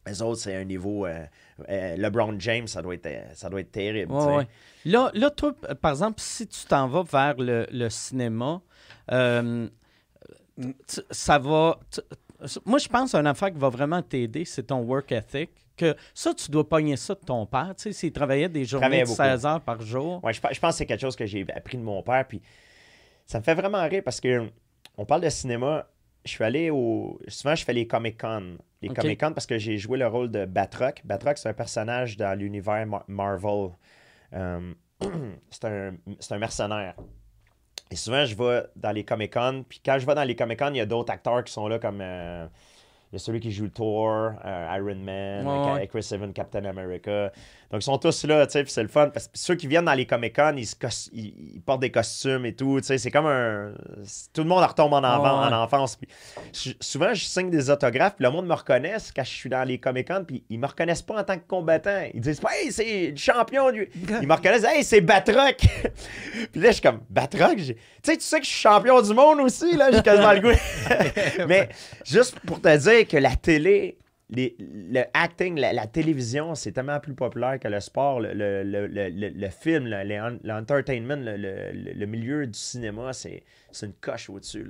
les 0.06 0.20
autres, 0.22 0.40
c'est 0.40 0.54
un 0.54 0.64
niveau. 0.64 1.06
euh, 1.06 1.24
euh, 1.68 1.96
LeBron 1.96 2.34
James, 2.38 2.66
ça 2.66 2.82
doit 2.82 2.94
être, 2.94 3.08
ça 3.34 3.48
doit 3.48 3.60
être 3.60 3.72
terrible. 3.72 4.12
Ouais, 4.12 4.36
ouais. 4.36 4.48
Là, 4.84 5.10
là, 5.14 5.30
toi, 5.30 5.54
par 5.80 5.92
exemple, 5.92 6.20
si 6.20 6.46
tu 6.46 6.66
t'en 6.66 6.88
vas 6.88 7.02
vers 7.02 7.36
le, 7.38 7.66
le 7.70 7.88
cinéma, 7.88 8.60
euh, 9.12 9.68
tu- 10.58 11.00
ça 11.10 11.38
va. 11.38 11.78
moi, 12.66 12.78
je 12.78 12.88
pense 12.88 13.12
qu'une 13.12 13.26
affaire 13.26 13.50
qui 13.52 13.58
va 13.58 13.68
vraiment 13.68 14.02
t'aider, 14.02 14.44
c'est 14.44 14.64
ton 14.64 14.80
work 14.80 15.10
ethic. 15.12 15.50
Que 15.76 15.96
ça, 16.14 16.32
tu 16.34 16.50
dois 16.52 16.68
pogner 16.68 16.96
ça 16.96 17.14
de 17.14 17.20
ton 17.20 17.46
père. 17.46 17.72
Tu 17.76 17.82
sais, 17.84 17.92
s'il 17.92 18.12
travaillait 18.12 18.48
des 18.48 18.64
journées 18.64 18.82
Travaillait 18.82 19.02
de 19.02 19.08
beaucoup. 19.08 19.16
16 19.16 19.44
heures 19.46 19.60
par 19.60 19.80
jour. 19.82 20.22
Ouais, 20.22 20.32
je, 20.32 20.40
pe- 20.40 20.52
je 20.52 20.60
pense 20.60 20.74
que 20.74 20.78
c'est 20.78 20.86
quelque 20.86 21.00
chose 21.00 21.16
que 21.16 21.26
j'ai 21.26 21.44
appris 21.52 21.76
de 21.78 21.82
mon 21.82 22.00
père. 22.00 22.24
Puis 22.28 22.40
ça 23.26 23.40
me 23.40 23.44
fait 23.44 23.54
vraiment 23.54 23.82
rire 23.88 24.02
parce 24.04 24.20
que 24.20 24.48
on 24.96 25.04
parle 25.04 25.22
de 25.22 25.28
cinéma. 25.28 25.86
Je 26.24 26.30
suis 26.30 26.44
allé 26.44 26.70
au. 26.70 27.20
Souvent, 27.28 27.54
je 27.54 27.64
fais 27.64 27.72
les 27.74 27.86
Comic-Con. 27.86 28.58
Les. 28.80 28.88
Comic-Con 28.94 29.32
parce 29.32 29.46
que 29.46 29.58
j'ai 29.58 29.76
joué 29.78 29.98
le 29.98 30.06
rôle 30.06 30.30
de 30.30 30.44
Batroc. 30.46 31.02
Batroc, 31.04 31.36
c'est 31.38 31.48
un 31.48 31.54
personnage 31.54 32.16
dans 32.16 32.38
l'univers 32.38 32.86
Mar- 32.86 33.04
Marvel. 33.08 33.70
Euh, 34.32 34.72
c'est 35.50 35.64
un, 35.64 35.94
un 36.30 36.38
mercenaire. 36.38 36.94
Et 37.90 37.96
souvent, 37.96 38.24
je 38.24 38.34
vais 38.34 38.62
dans 38.76 38.92
les 38.92 39.04
Comic-Con. 39.04 39.64
Puis 39.68 39.80
quand 39.84 39.98
je 39.98 40.06
vais 40.06 40.14
dans 40.14 40.24
les 40.24 40.34
Comic-Con, 40.34 40.70
il 40.70 40.78
y 40.78 40.80
a 40.80 40.86
d'autres 40.86 41.12
acteurs 41.12 41.44
qui 41.44 41.52
sont 41.52 41.68
là 41.68 41.78
comme. 41.78 42.00
euh, 42.00 42.46
il 43.14 43.18
y 43.18 43.22
a 43.22 43.24
celui 43.24 43.38
qui 43.38 43.52
joue 43.52 43.68
Thor, 43.68 44.32
euh, 44.44 44.76
Iron 44.76 44.96
Man, 44.96 45.46
Ouais, 45.46 45.72
ouais. 45.74 45.86
Chris 45.86 46.04
Evans, 46.10 46.32
Captain 46.32 46.64
America. 46.64 47.30
Donc, 47.70 47.80
ils 47.80 47.84
sont 47.84 47.98
tous 47.98 48.24
là, 48.24 48.44
tu 48.46 48.52
sais, 48.52 48.64
c'est 48.66 48.82
le 48.82 48.88
fun. 48.88 49.08
Parce 49.08 49.28
que 49.28 49.38
ceux 49.38 49.54
qui 49.54 49.66
viennent 49.68 49.84
dans 49.84 49.94
les 49.94 50.04
Comic-Con, 50.06 50.54
ils, 50.56 51.60
portent 51.64 51.80
des 51.80 51.90
costumes 51.90 52.44
et 52.44 52.54
tout, 52.54 52.80
tu 52.80 52.86
sais, 52.86 52.98
c'est 52.98 53.10
comme 53.12 53.26
un... 53.26 53.72
Tout 54.32 54.42
le 54.42 54.48
monde 54.48 54.64
retombe 54.64 54.92
en, 54.92 55.00
Ouais, 55.02 55.08
ouais. 55.22 55.54
en 55.54 55.62
enfance. 55.62 55.96
Puis 55.96 56.08
je- 56.52 56.72
souvent, 56.80 57.14
je 57.14 57.24
signe 57.24 57.50
des 57.50 57.70
autographes, 57.70 58.16
puis 58.16 58.24
le 58.24 58.30
monde 58.30 58.46
me 58.46 58.54
reconnaît 58.54 58.96
quand 59.14 59.24
je 59.24 59.30
suis 59.30 59.48
dans 59.50 59.64
les 59.64 59.78
Comic-Con, 59.78 60.24
puis 60.26 60.44
ils 60.50 60.58
me 60.58 60.66
reconnaissent 60.66 61.02
pas 61.02 61.20
en 61.20 61.24
tant 61.24 61.36
que 61.36 61.46
combattant. 61.46 62.02
Ils 62.12 62.20
disent 62.20 62.40
pas 62.40 62.50
«Hey, 62.60 62.70
c'est 62.72 63.10
le 63.10 63.16
champion! 63.16 63.70
lui.» 63.70 63.88
Ils 64.22 64.26
me 64.28 64.34
reconnaissent 64.34 64.64
«Hey, 64.68 64.82
c'est 64.84 65.00
Batroc!» 65.00 65.56
Puis 66.52 66.60
là, 66.60 66.68
je 66.68 66.72
suis 66.72 66.82
comme 66.82 67.00
«Batroc? 67.10 67.56
Tu 67.56 67.64
sais, 68.02 68.16
tu 68.16 68.20
sais 68.24 68.38
que 68.40 68.44
je 68.46 68.50
suis 68.50 68.60
champion 68.60 69.00
du 69.00 69.14
monde 69.14 69.40
aussi, 69.40 69.76
là, 69.76 69.90
j'ai 69.90 70.02
quasiment 70.02 70.32
le 70.32 70.40
goût. 70.40 70.58
Mais 71.48 71.68
juste 72.04 72.38
pour 72.40 72.60
te 72.60 72.76
dire 72.76 73.03
que 73.06 73.16
la 73.16 73.36
télé, 73.36 73.98
le 74.30 75.02
acting, 75.12 75.58
la, 75.58 75.86
télévision, 75.86 76.54
c'est 76.54 76.72
tellement 76.72 77.00
plus 77.00 77.14
populaire 77.14 77.58
que 77.58 77.68
le 77.68 77.80
sport, 77.80 78.20
le, 78.20 78.32
le, 78.32 78.62
le, 78.62 79.08
le- 79.08 79.48
film, 79.50 79.86
le- 79.86 80.02
le- 80.04 80.38
l'entertainment, 80.42 81.16
le, 81.20 82.06
milieu 82.06 82.46
du 82.46 82.58
cinéma, 82.58 83.12
c'est 83.12 83.42
une 83.82 83.92
coche 83.94 84.30
au-dessus. 84.30 84.66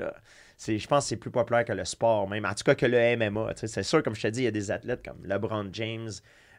Je 0.67 0.87
pense 0.87 1.05
que 1.05 1.09
c'est 1.11 1.17
plus 1.17 1.31
populaire 1.31 1.65
que 1.65 1.73
le 1.73 1.85
sport, 1.85 2.29
même. 2.29 2.45
En 2.45 2.55
tout 2.55 2.65
cas 2.65 2.75
que 2.75 2.87
le 2.87 3.17
MMA. 3.17 3.53
C'est 3.57 3.83
sûr, 3.83 4.03
comme 4.03 4.15
je 4.15 4.23
te 4.23 4.29
dis, 4.29 4.41
il 4.41 4.45
y 4.45 4.49
a 4.49 4.53
des 4.53 4.71
athlètes 4.71 5.05
comme 5.05 5.25
LeBron 5.25 5.69
James, 5.73 6.11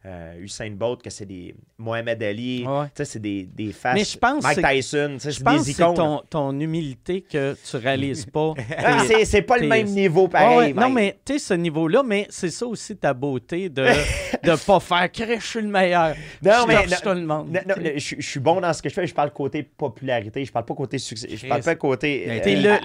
euh, 0.06 0.36
Usain 0.40 0.70
Bolt, 0.72 1.02
que 1.02 1.10
c'est 1.10 1.26
des 1.26 1.56
Mohamed 1.80 2.22
Ali, 2.22 2.64
Ouais. 2.68 2.86
tu 2.88 2.92
sais, 2.98 3.06
c'est 3.06 3.20
des, 3.20 3.44
des 3.44 3.72
faces. 3.74 3.96
Mais 3.96 4.04
je 4.04 4.18
pense 4.18 4.44
Mike 4.44 4.60
c'est- 4.62 4.76
Tyson, 4.76 5.18
c'est 5.20 5.44
pense 5.44 5.66
des 5.66 5.72
que 5.72 5.78
c'est 5.78 5.82
icônes. 5.84 5.96
ton, 5.96 6.22
ton 6.30 6.60
humilité 6.60 7.22
que 7.22 7.56
tu 7.70 7.78
réalises 7.78 8.26
pas. 8.28 8.54
Ah, 8.78 9.04
c'est- 9.08 9.26
c'est 9.26 9.42
pas 9.42 9.58
le 9.58 9.68
même 9.68 9.88
niveau 9.88 10.28
pareil. 10.28 10.58
ouais, 10.58 10.74
non, 10.74 10.90
mais 10.92 11.18
tu 11.26 11.34
sais, 11.34 11.40
ce 11.40 11.54
niveau-là, 11.56 12.04
mais 12.04 12.28
c'est 12.30 12.52
ça 12.52 12.68
aussi 12.68 12.96
ta 12.96 13.14
beauté 13.16 13.68
de 13.70 13.82
ne 13.84 14.56
pas 14.66 14.80
faire 14.80 15.12
crèche, 15.12 15.44
je 15.44 15.48
suis 15.48 15.62
le 15.62 15.70
meilleur. 15.70 16.16
Non, 16.44 16.52
je 16.62 16.68
mais 16.68 16.76
non, 16.86 16.96
tout 17.02 17.10
le 17.10 17.26
monde. 17.26 17.50
Non, 17.68 17.76
je, 17.96 18.16
je 18.20 18.22
suis 18.28 18.40
bon 18.40 18.62
dans 18.62 18.72
ce 18.74 18.82
que 18.84 18.90
je 18.90 18.94
fais. 18.94 19.08
Je 19.08 19.14
parle 19.16 19.32
côté 19.32 19.64
popularité. 19.64 20.46
Je 20.46 20.52
parle 20.52 20.66
pas 20.66 20.76
côté 20.76 20.98
succès. 21.00 21.28
Je 21.36 21.48
parle 21.48 21.62
pas 21.64 21.76
côté. 21.76 22.26
Euh, 22.30 22.40
t'es 22.44 22.56
le- 22.56 22.78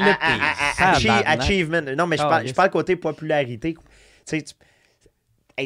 pire. 0.98 1.22
Achievement. 1.26 1.82
Non, 1.96 2.06
mais 2.06 2.16
je 2.16 2.22
Ah, 2.22 2.28
parle, 2.28 2.46
je 2.46 2.54
parle 2.54 2.70
côté 2.70 2.96
popularité. 2.96 3.74
Tu 3.74 3.80
sais, 4.24 4.44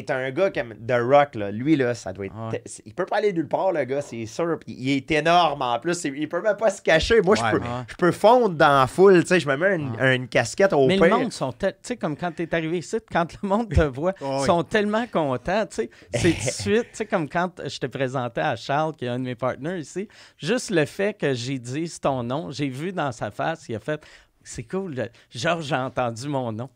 t'as 0.03 0.17
un 0.17 0.31
gars 0.31 0.49
comme 0.49 0.73
The 0.75 0.99
Rock, 0.99 1.35
là. 1.35 1.51
lui, 1.51 1.75
là, 1.75 1.93
ça 1.93 2.11
doit 2.11 2.25
être. 2.25 2.51
Ouais. 2.51 2.61
Il 2.85 2.93
peut 2.93 3.05
pas 3.05 3.17
aller 3.17 3.31
nulle 3.33 3.47
part, 3.47 3.71
le 3.71 3.83
gars, 3.85 4.01
c'est 4.01 4.25
sûr. 4.25 4.57
Puis 4.59 4.75
il 4.77 4.89
est 4.97 5.11
énorme 5.11 5.61
en 5.61 5.79
plus. 5.79 6.03
Il 6.05 6.27
peut 6.27 6.41
même 6.41 6.57
pas 6.57 6.69
se 6.69 6.81
cacher. 6.81 7.21
Moi, 7.21 7.35
Ouais, 7.35 7.49
je, 7.51 7.57
peux, 7.57 7.61
ouais. 7.63 7.69
je 7.87 7.95
peux 7.95 8.11
fondre 8.11 8.49
dans 8.55 8.79
la 8.81 8.87
foule. 8.87 9.21
Tu 9.23 9.27
sais, 9.27 9.39
je 9.39 9.47
me 9.47 9.55
mets 9.57 9.75
une, 9.75 9.95
une 9.99 10.27
casquette 10.27 10.73
au 10.73 10.87
Mais 10.87 10.95
pire. 10.97 11.05
le 11.05 11.11
monde 11.11 11.31
sont 11.33 11.51
tu 11.53 11.67
sais 11.81 11.97
comme 11.97 12.15
quand 12.17 12.31
tu 12.35 12.43
es 12.43 12.55
arrivé 12.55 12.79
ici, 12.79 12.97
quand 13.11 13.27
le 13.41 13.47
monde 13.47 13.69
te 13.69 13.81
voit, 13.81 14.13
Oh, 14.21 14.39
oui. 14.41 14.45
sont 14.45 14.63
tellement 14.63 15.05
contents, 15.07 15.65
tu 15.67 15.75
sais, 15.75 15.89
c'est 16.13 16.31
tout 16.39 16.45
de 16.45 16.51
suite, 16.51 16.83
tu 16.91 16.95
sais 16.97 17.05
comme 17.05 17.29
quand 17.29 17.61
je 17.67 17.77
te 17.77 17.85
présentais 17.85 18.41
à 18.41 18.55
Charles 18.55 18.95
qui 18.95 19.05
est 19.05 19.09
un 19.09 19.19
de 19.19 19.25
mes 19.25 19.35
partenaires 19.35 19.77
ici, 19.77 20.07
juste 20.37 20.71
le 20.71 20.85
fait 20.85 21.13
que 21.17 21.33
j'ai 21.33 21.59
dit 21.59 21.91
ton 22.01 22.23
nom, 22.23 22.49
j'ai 22.51 22.69
vu 22.69 22.91
dans 22.91 23.11
sa 23.11 23.29
face, 23.31 23.65
il 23.69 23.75
a 23.75 23.79
fait 23.79 24.01
c'est 24.45 24.63
cool, 24.63 25.09
Georges 25.29 25.73
a 25.73 25.85
entendu 25.85 26.27
mon 26.27 26.51
nom. 26.51 26.69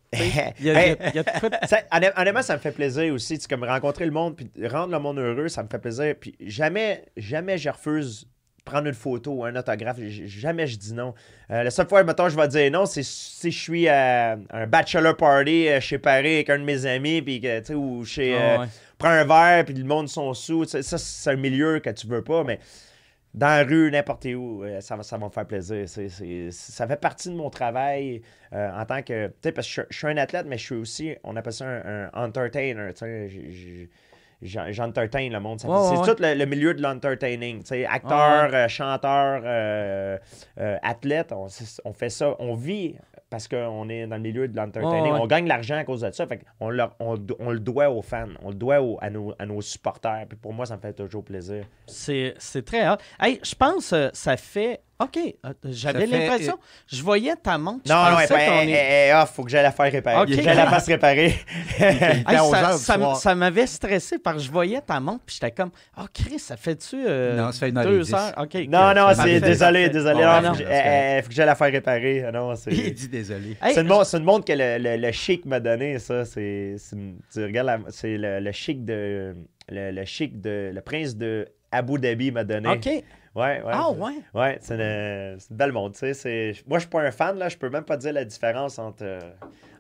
Honnêtement, 1.92 2.42
ça 2.42 2.56
me 2.56 2.60
fait 2.60 2.72
plaisir 2.72 3.14
aussi. 3.14 3.38
Tu 3.38 3.48
comme 3.48 3.64
rencontrer 3.64 4.06
le 4.06 4.12
monde 4.12 4.36
puis 4.36 4.50
rendre 4.68 4.92
le 4.92 5.00
monde 5.00 5.20
heureux, 5.20 5.48
ça 5.48 5.64
me 5.64 5.70
fait 5.70 5.80
plaisir. 5.80 6.16
Puis 6.20 6.36
jamais, 6.40 7.06
jamais 7.16 7.58
je 7.58 7.70
refuse 7.70 8.28
prendre 8.70 8.88
une 8.88 8.94
photo 8.94 9.32
ou 9.32 9.46
un 9.46 9.56
autographe. 9.56 10.00
Jamais 10.00 10.68
je 10.68 10.78
dis 10.78 10.94
non. 10.94 11.14
Euh, 11.52 11.64
la 11.64 11.72
seule 11.72 11.88
fois, 11.88 12.04
mettons, 12.04 12.30
je 12.30 12.36
vais 12.36 12.48
dire 12.48 12.72
non, 12.72 12.86
c'est 12.86 13.04
si 13.04 13.52
je 13.52 13.60
suis 13.60 13.88
à 13.88 14.38
un 14.52 14.68
bachelor 14.68 15.16
party 15.16 15.68
euh, 15.68 15.80
chez 15.80 15.98
Paris 15.98 16.36
avec 16.36 16.50
un 16.50 16.60
de 16.60 16.64
mes 16.64 16.86
amis, 16.86 17.22
puis 17.22 17.41
que, 17.41 17.60
tu 17.60 17.66
sais, 17.66 17.74
ou 17.74 18.06
chez. 18.06 18.36
Euh, 18.36 18.60
ouais. 18.60 18.66
prends 18.98 19.10
un 19.10 19.26
verre, 19.26 19.66
puis 19.66 19.74
le 19.74 19.84
monde 19.86 20.08
sont 20.08 20.34
sous. 20.34 20.66
Ça, 20.66 20.82
c'est 20.82 21.30
un 21.30 21.36
milieu 21.36 21.80
que 21.80 21.90
tu 21.90 22.08
veux 22.08 22.24
pas, 22.24 22.44
mais 22.44 22.60
dans 23.34 23.47
la 23.47 23.64
rue, 23.64 23.91
n'importe 23.91 24.26
où, 24.26 24.64
euh, 24.64 24.81
ça, 24.81 24.95
va- 24.95 25.03
ça 25.03 25.18
va 25.18 25.26
me 25.27 25.31
faire 25.31 25.45
plaisir. 25.45 25.85
Ça 26.51 26.88
fait 26.88 26.99
partie 26.99 27.30
de 27.30 27.35
mon 27.35 27.49
travail 27.49 28.22
euh, 28.53 28.72
en 28.72 28.85
tant 28.85 29.01
que. 29.03 29.27
Tu 29.27 29.34
sais, 29.43 29.51
parce 29.51 29.68
que 29.68 29.73
je, 29.73 29.88
je 29.89 29.97
suis 29.97 30.07
un 30.07 30.18
athlète, 30.18 30.45
mais 30.47 30.57
je 30.57 30.65
suis 30.65 30.76
aussi, 30.76 31.15
on 31.23 31.35
appelle 31.35 31.53
ça 31.53 31.65
un, 31.68 32.10
un 32.14 32.26
entertainer. 32.27 32.91
Tu 32.93 33.06
sais, 33.06 33.89
j'entertain 34.41 35.30
le 35.30 35.39
monde. 35.39 35.60
C'est 35.60 35.68
ouais, 35.68 36.15
tout 36.15 36.22
le, 36.22 36.34
le 36.34 36.45
milieu 36.45 36.73
de 36.73 36.81
l'entertaining. 36.81 37.60
Tu 37.60 37.68
sais, 37.68 37.85
acteur, 37.85 38.49
euh, 38.53 38.68
chanteur, 38.68 39.41
euh, 39.45 40.18
euh, 40.60 40.77
athlète, 40.81 41.34
on 41.34 41.93
fait 41.93 42.10
ça. 42.10 42.35
On 42.39 42.56
vit 42.56 42.95
parce 43.30 43.47
qu'on 43.47 43.89
est 43.89 44.07
dans 44.07 44.15
le 44.15 44.22
milieu 44.22 44.47
de 44.47 44.56
l'entertaining. 44.57 45.14
Ouais. 45.14 45.19
On 45.22 45.27
gagne 45.27 45.43
de 45.43 45.49
l'argent 45.49 45.77
à 45.77 45.84
cause 45.84 46.01
de 46.01 46.11
ça. 46.11 46.26
Fait 46.27 46.41
on, 46.60 46.69
leur- 46.69 46.95
on, 46.99 47.18
on 47.39 47.51
le 47.51 47.60
doit 47.60 47.89
aux 47.89 48.01
fans. 48.01 48.27
On 48.41 48.49
le 48.49 48.56
doit 48.56 48.81
aux- 48.81 48.97
à, 49.01 49.10
nos, 49.10 49.34
à 49.38 49.45
nos 49.45 49.61
supporters. 49.61 50.26
Puis 50.27 50.38
pour 50.38 50.53
moi, 50.53 50.65
ça 50.65 50.76
me 50.77 50.81
fait 50.81 50.93
toujours 50.93 51.23
plaisir. 51.23 51.65
C'est 51.85 52.34
c'est 52.38 52.65
très 52.65 52.81
hard. 52.81 52.99
Hey, 53.19 53.39
je 53.43 53.53
pense 53.56 53.91
que 53.91 54.10
ça 54.14 54.35
fait 54.38 54.81
OK. 55.02 55.18
euh, 55.18 55.54
J'avais 55.66 56.02
Ça 56.02 56.08
fait- 56.08 56.28
l'impression. 56.28 56.60
Je 56.88 57.02
voyais 57.02 57.34
ta 57.38 57.58
montre. 57.58 57.84
Non, 57.88 58.12
non, 58.12 58.20
elle, 58.20 58.28
elle, 58.32 58.70
est- 58.70 58.72
elle 58.74 59.10
est 59.10 59.14
off, 59.14 59.32
faut 59.34 59.44
que 59.46 59.50
j'aille 59.50 59.64
la 59.64 59.72
faire 59.72 59.90
réparer. 59.92 60.22
Ok. 60.22 60.30
Faut 60.32 60.36
que 60.38 60.42
j'aille 60.44 60.58
la 60.58 60.68
fasse 60.68 60.88
réparer. 60.88 61.36
Hey, 61.80 62.22
était 62.22 62.36
à 62.36 62.44
11 62.44 62.52
ça 62.52 62.78
ça 62.78 63.16
ça 63.16 63.36
m'avait 63.36 63.66
stressé 63.66 64.20
parce 64.20 64.38
que 64.38 64.44
je 64.44 64.52
voyais 64.52 64.82
ta 64.82 65.00
montre 65.00 65.24
puis 65.26 65.36
j'étais 65.40 65.52
comme 65.52 65.72
Oh 65.98 66.04
Chris, 66.14 66.40
ça 66.40 66.58
fait-tu 66.58 66.98
euh, 67.08 67.38
Non, 67.38 67.52
ça 67.54 67.60
fait 67.60 67.70
une 67.70 67.78
heure 67.78 67.86
et 67.86 67.90
deux 67.90 68.02
dix. 68.04 68.14
heures? 68.14 68.34
OK. 68.38 68.54
Non, 68.68 68.94
non, 68.94 69.08
c'est 69.16 69.40
désolé, 69.40 69.88
désolé. 69.90 70.24
Ah, 70.24 70.42
non, 70.42 70.50
non. 70.50 70.54
faut, 70.56 70.60
que 70.64 70.68
j'aille- 70.68 70.82
eh, 70.86 71.18
eh, 71.18 71.22
faut 71.22 71.30
que 71.30 71.34
j'aille 71.36 71.46
la 71.46 71.56
faire 71.56 71.72
réparer. 71.72 72.24
Ah 72.28 72.32
Non, 72.34 72.56
c'est. 72.56 72.72
Il 72.72 72.94
dit 72.94 73.08
désolé. 73.08 73.56
Hey, 73.62 73.74
C'est 73.74 73.82
une, 73.82 73.88
montre, 73.88 74.06
c'est 74.06 74.18
une 74.18 74.24
montre 74.26 74.46
que 74.46 74.54
le, 74.54 74.78
le, 74.78 74.98
le 74.98 75.12
chic 75.14 75.46
m'a 75.46 75.60
donné, 75.62 75.98
ça. 76.00 76.26
C'est, 76.26 76.76
tu 77.34 77.44
regardes, 77.44 77.68
la- 77.68 77.80
c'est 77.90 78.18
le, 78.18 78.40
le 78.42 78.52
chic 78.52 78.84
de. 78.84 79.34
Le, 79.70 79.92
le 79.92 80.06
chic 80.06 80.42
de. 80.42 80.72
Le 80.74 80.82
prince 80.82 81.16
de 81.16 81.48
Abu 81.72 81.98
Dhabi 82.00 82.32
m'a 82.32 82.44
donné. 82.44 82.68
OK. 82.70 82.90
Ouais, 83.35 83.61
ouais. 83.61 83.72
Ah, 83.72 83.91
ouais. 83.91 84.14
Ouais, 84.34 84.57
c'est 84.61 84.76
une, 84.76 85.38
belle 85.56 85.72
montre. 85.72 85.93
tu 85.93 85.99
sais, 85.99 86.14
c'est- 86.14 86.68
Moi, 86.68 86.80
je 86.80 86.81
suis 86.84 86.89
pas 86.89 87.01
un 87.01 87.11
fan, 87.11 87.38
là. 87.38 87.47
Je 87.49 87.57
peux 87.57 87.69
même 87.69 87.84
pas 87.85 87.97
dire 87.97 88.14
la 88.14 88.26
différence 88.26 88.80
entre, 88.80 89.03
euh, 89.03 89.19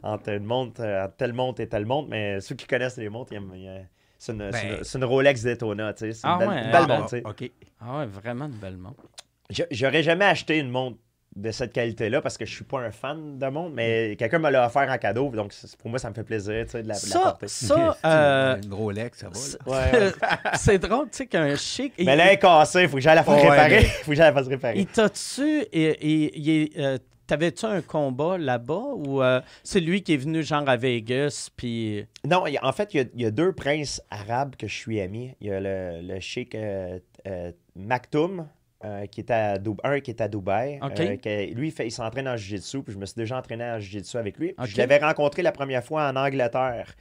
entre 0.03 0.29
une 0.29 0.43
montre, 0.45 0.81
euh, 0.81 1.05
entre 1.05 1.15
telle 1.15 1.33
montre 1.33 1.61
et 1.61 1.67
telle 1.67 1.85
montre, 1.85 2.09
mais 2.09 2.39
ceux 2.41 2.55
qui 2.55 2.67
connaissent 2.67 2.97
les 2.97 3.09
montres, 3.09 3.33
ils 3.33 3.37
aiment- 3.37 3.53
ils 3.55 3.65
aiment- 3.65 3.87
c'est 4.17 4.33
une, 4.33 4.51
c'est 4.51 4.63
une- 4.67 4.75
Ben- 4.75 4.83
une 4.95 5.03
Rolex 5.05 5.43
Daytona, 5.43 5.93
tu 5.93 5.99
sais. 5.99 6.13
C'est 6.13 6.27
une 6.27 6.33
Ah 6.33 6.37
belle, 6.37 6.49
ouais, 6.49 6.59
une 6.63 6.69
ah 6.69 6.71
belle 6.79 6.87
bon. 6.87 6.93
montre, 6.99 7.09
tu 7.09 7.17
sais. 7.17 7.23
OK. 7.25 7.51
Ah, 7.81 7.97
ouais, 7.99 8.05
vraiment 8.05 8.45
une 8.45 8.51
belle 8.59 8.77
montre. 8.77 9.03
Je- 9.49 9.63
J'aurais 9.71 10.03
jamais 10.03 10.25
acheté 10.25 10.59
une 10.59 10.69
montre 10.69 10.97
de 11.35 11.51
cette 11.51 11.71
qualité-là 11.73 12.21
parce 12.21 12.37
que 12.37 12.45
je 12.45 12.53
suis 12.53 12.63
pas 12.65 12.79
un 12.79 12.91
fan 12.91 13.37
de 13.37 13.45
montre, 13.47 13.73
mais 13.75 14.15
quelqu'un 14.17 14.39
me 14.39 14.49
l'a 14.49 14.65
offert 14.65 14.89
en 14.89 14.97
cadeau, 14.97 15.29
donc 15.29 15.53
pour 15.79 15.89
moi, 15.89 15.99
ça 15.99 16.09
me 16.09 16.15
fait 16.15 16.23
plaisir, 16.23 16.65
tu 16.65 16.71
sais, 16.71 16.83
de 16.83 16.87
la, 16.87 16.95
de 16.95 17.01
la 17.01 17.07
Ça, 17.07 17.19
porter. 17.19 17.47
ça, 17.47 17.97
euh, 18.05 18.61
Une 18.63 18.73
Rolex, 18.73 19.19
ça 19.19 19.27
va. 19.27 19.33
c'est- 19.35 19.57
là. 19.65 19.71
Ouais, 19.71 19.99
ouais. 20.05 20.11
c'est 20.55 20.79
drôle, 20.79 21.05
tu 21.09 21.17
sais, 21.17 21.27
qu'un 21.27 21.55
chic. 21.55 21.93
Mais 21.99 22.15
là, 22.15 22.25
elle 22.27 22.33
est 22.33 22.39
cassée, 22.39 22.87
faut 22.87 22.95
que 22.95 23.01
j'aille 23.01 23.15
la 23.15 23.23
faire 23.23 23.35
Ouais, 23.35 23.41
réparer. 23.49 23.75
mais- 23.81 23.83
faut 23.85 24.11
que 24.11 24.17
j'aille 24.17 24.33
la 24.33 24.41
faire 24.41 24.49
réparer. 24.49 24.79
Il 24.79 24.87
t'a-tu. 24.87 25.65
euh, 25.75 26.97
T'avais-tu 27.27 27.63
un 27.67 27.81
combat 27.83 28.39
là-bas 28.39 28.85
ou 28.95 29.21
euh, 29.21 29.39
c'est 29.63 29.79
lui 29.79 30.01
qui 30.01 30.15
est 30.15 30.17
venu 30.17 30.41
genre 30.41 30.67
à 30.67 30.77
Vegas 30.77 31.49
puis. 31.55 32.03
Non, 32.27 32.43
en 32.63 32.71
fait, 32.71 32.91
il 32.95 32.97
y, 32.97 32.99
a, 33.01 33.05
il 33.13 33.21
y 33.21 33.25
a 33.27 33.29
deux 33.29 33.53
princes 33.53 34.01
arabes 34.09 34.55
que 34.55 34.67
je 34.67 34.73
suis 34.75 34.99
ami. 34.99 35.35
Il 35.39 35.45
y 35.49 35.51
a 35.51 35.59
le, 35.59 36.01
le 36.01 36.17
euh, 36.55 36.99
euh, 37.27 37.51
Maktoum, 37.75 38.47
euh, 38.85 39.05
qui 39.07 39.21
est 39.21 39.31
à 39.31 39.57
Dub- 39.57 39.79
un 39.83 39.99
qui 39.99 40.11
est 40.11 40.21
à 40.21 40.27
Dubaï. 40.27 40.79
Euh, 40.81 41.15
qui- 41.17 41.53
lui, 41.53 41.67
il, 41.67 41.71
fait- 41.71 41.87
il 41.87 41.91
s'entraîne 41.91 42.27
en 42.27 42.37
jiu-jitsu, 42.37 42.81
puis 42.83 42.93
je 42.93 42.97
me 42.97 43.05
suis 43.05 43.15
déjà 43.15 43.37
entraîné 43.37 43.63
en 43.65 43.79
jiu-jitsu 43.79 44.17
avec 44.17 44.37
lui. 44.37 44.53
Je 44.63 44.77
l'avais 44.77 44.97
rencontré 44.97 45.41
la 45.41 45.51
première 45.51 45.83
fois 45.83 46.07
en 46.09 46.15
Angleterre. 46.15 46.95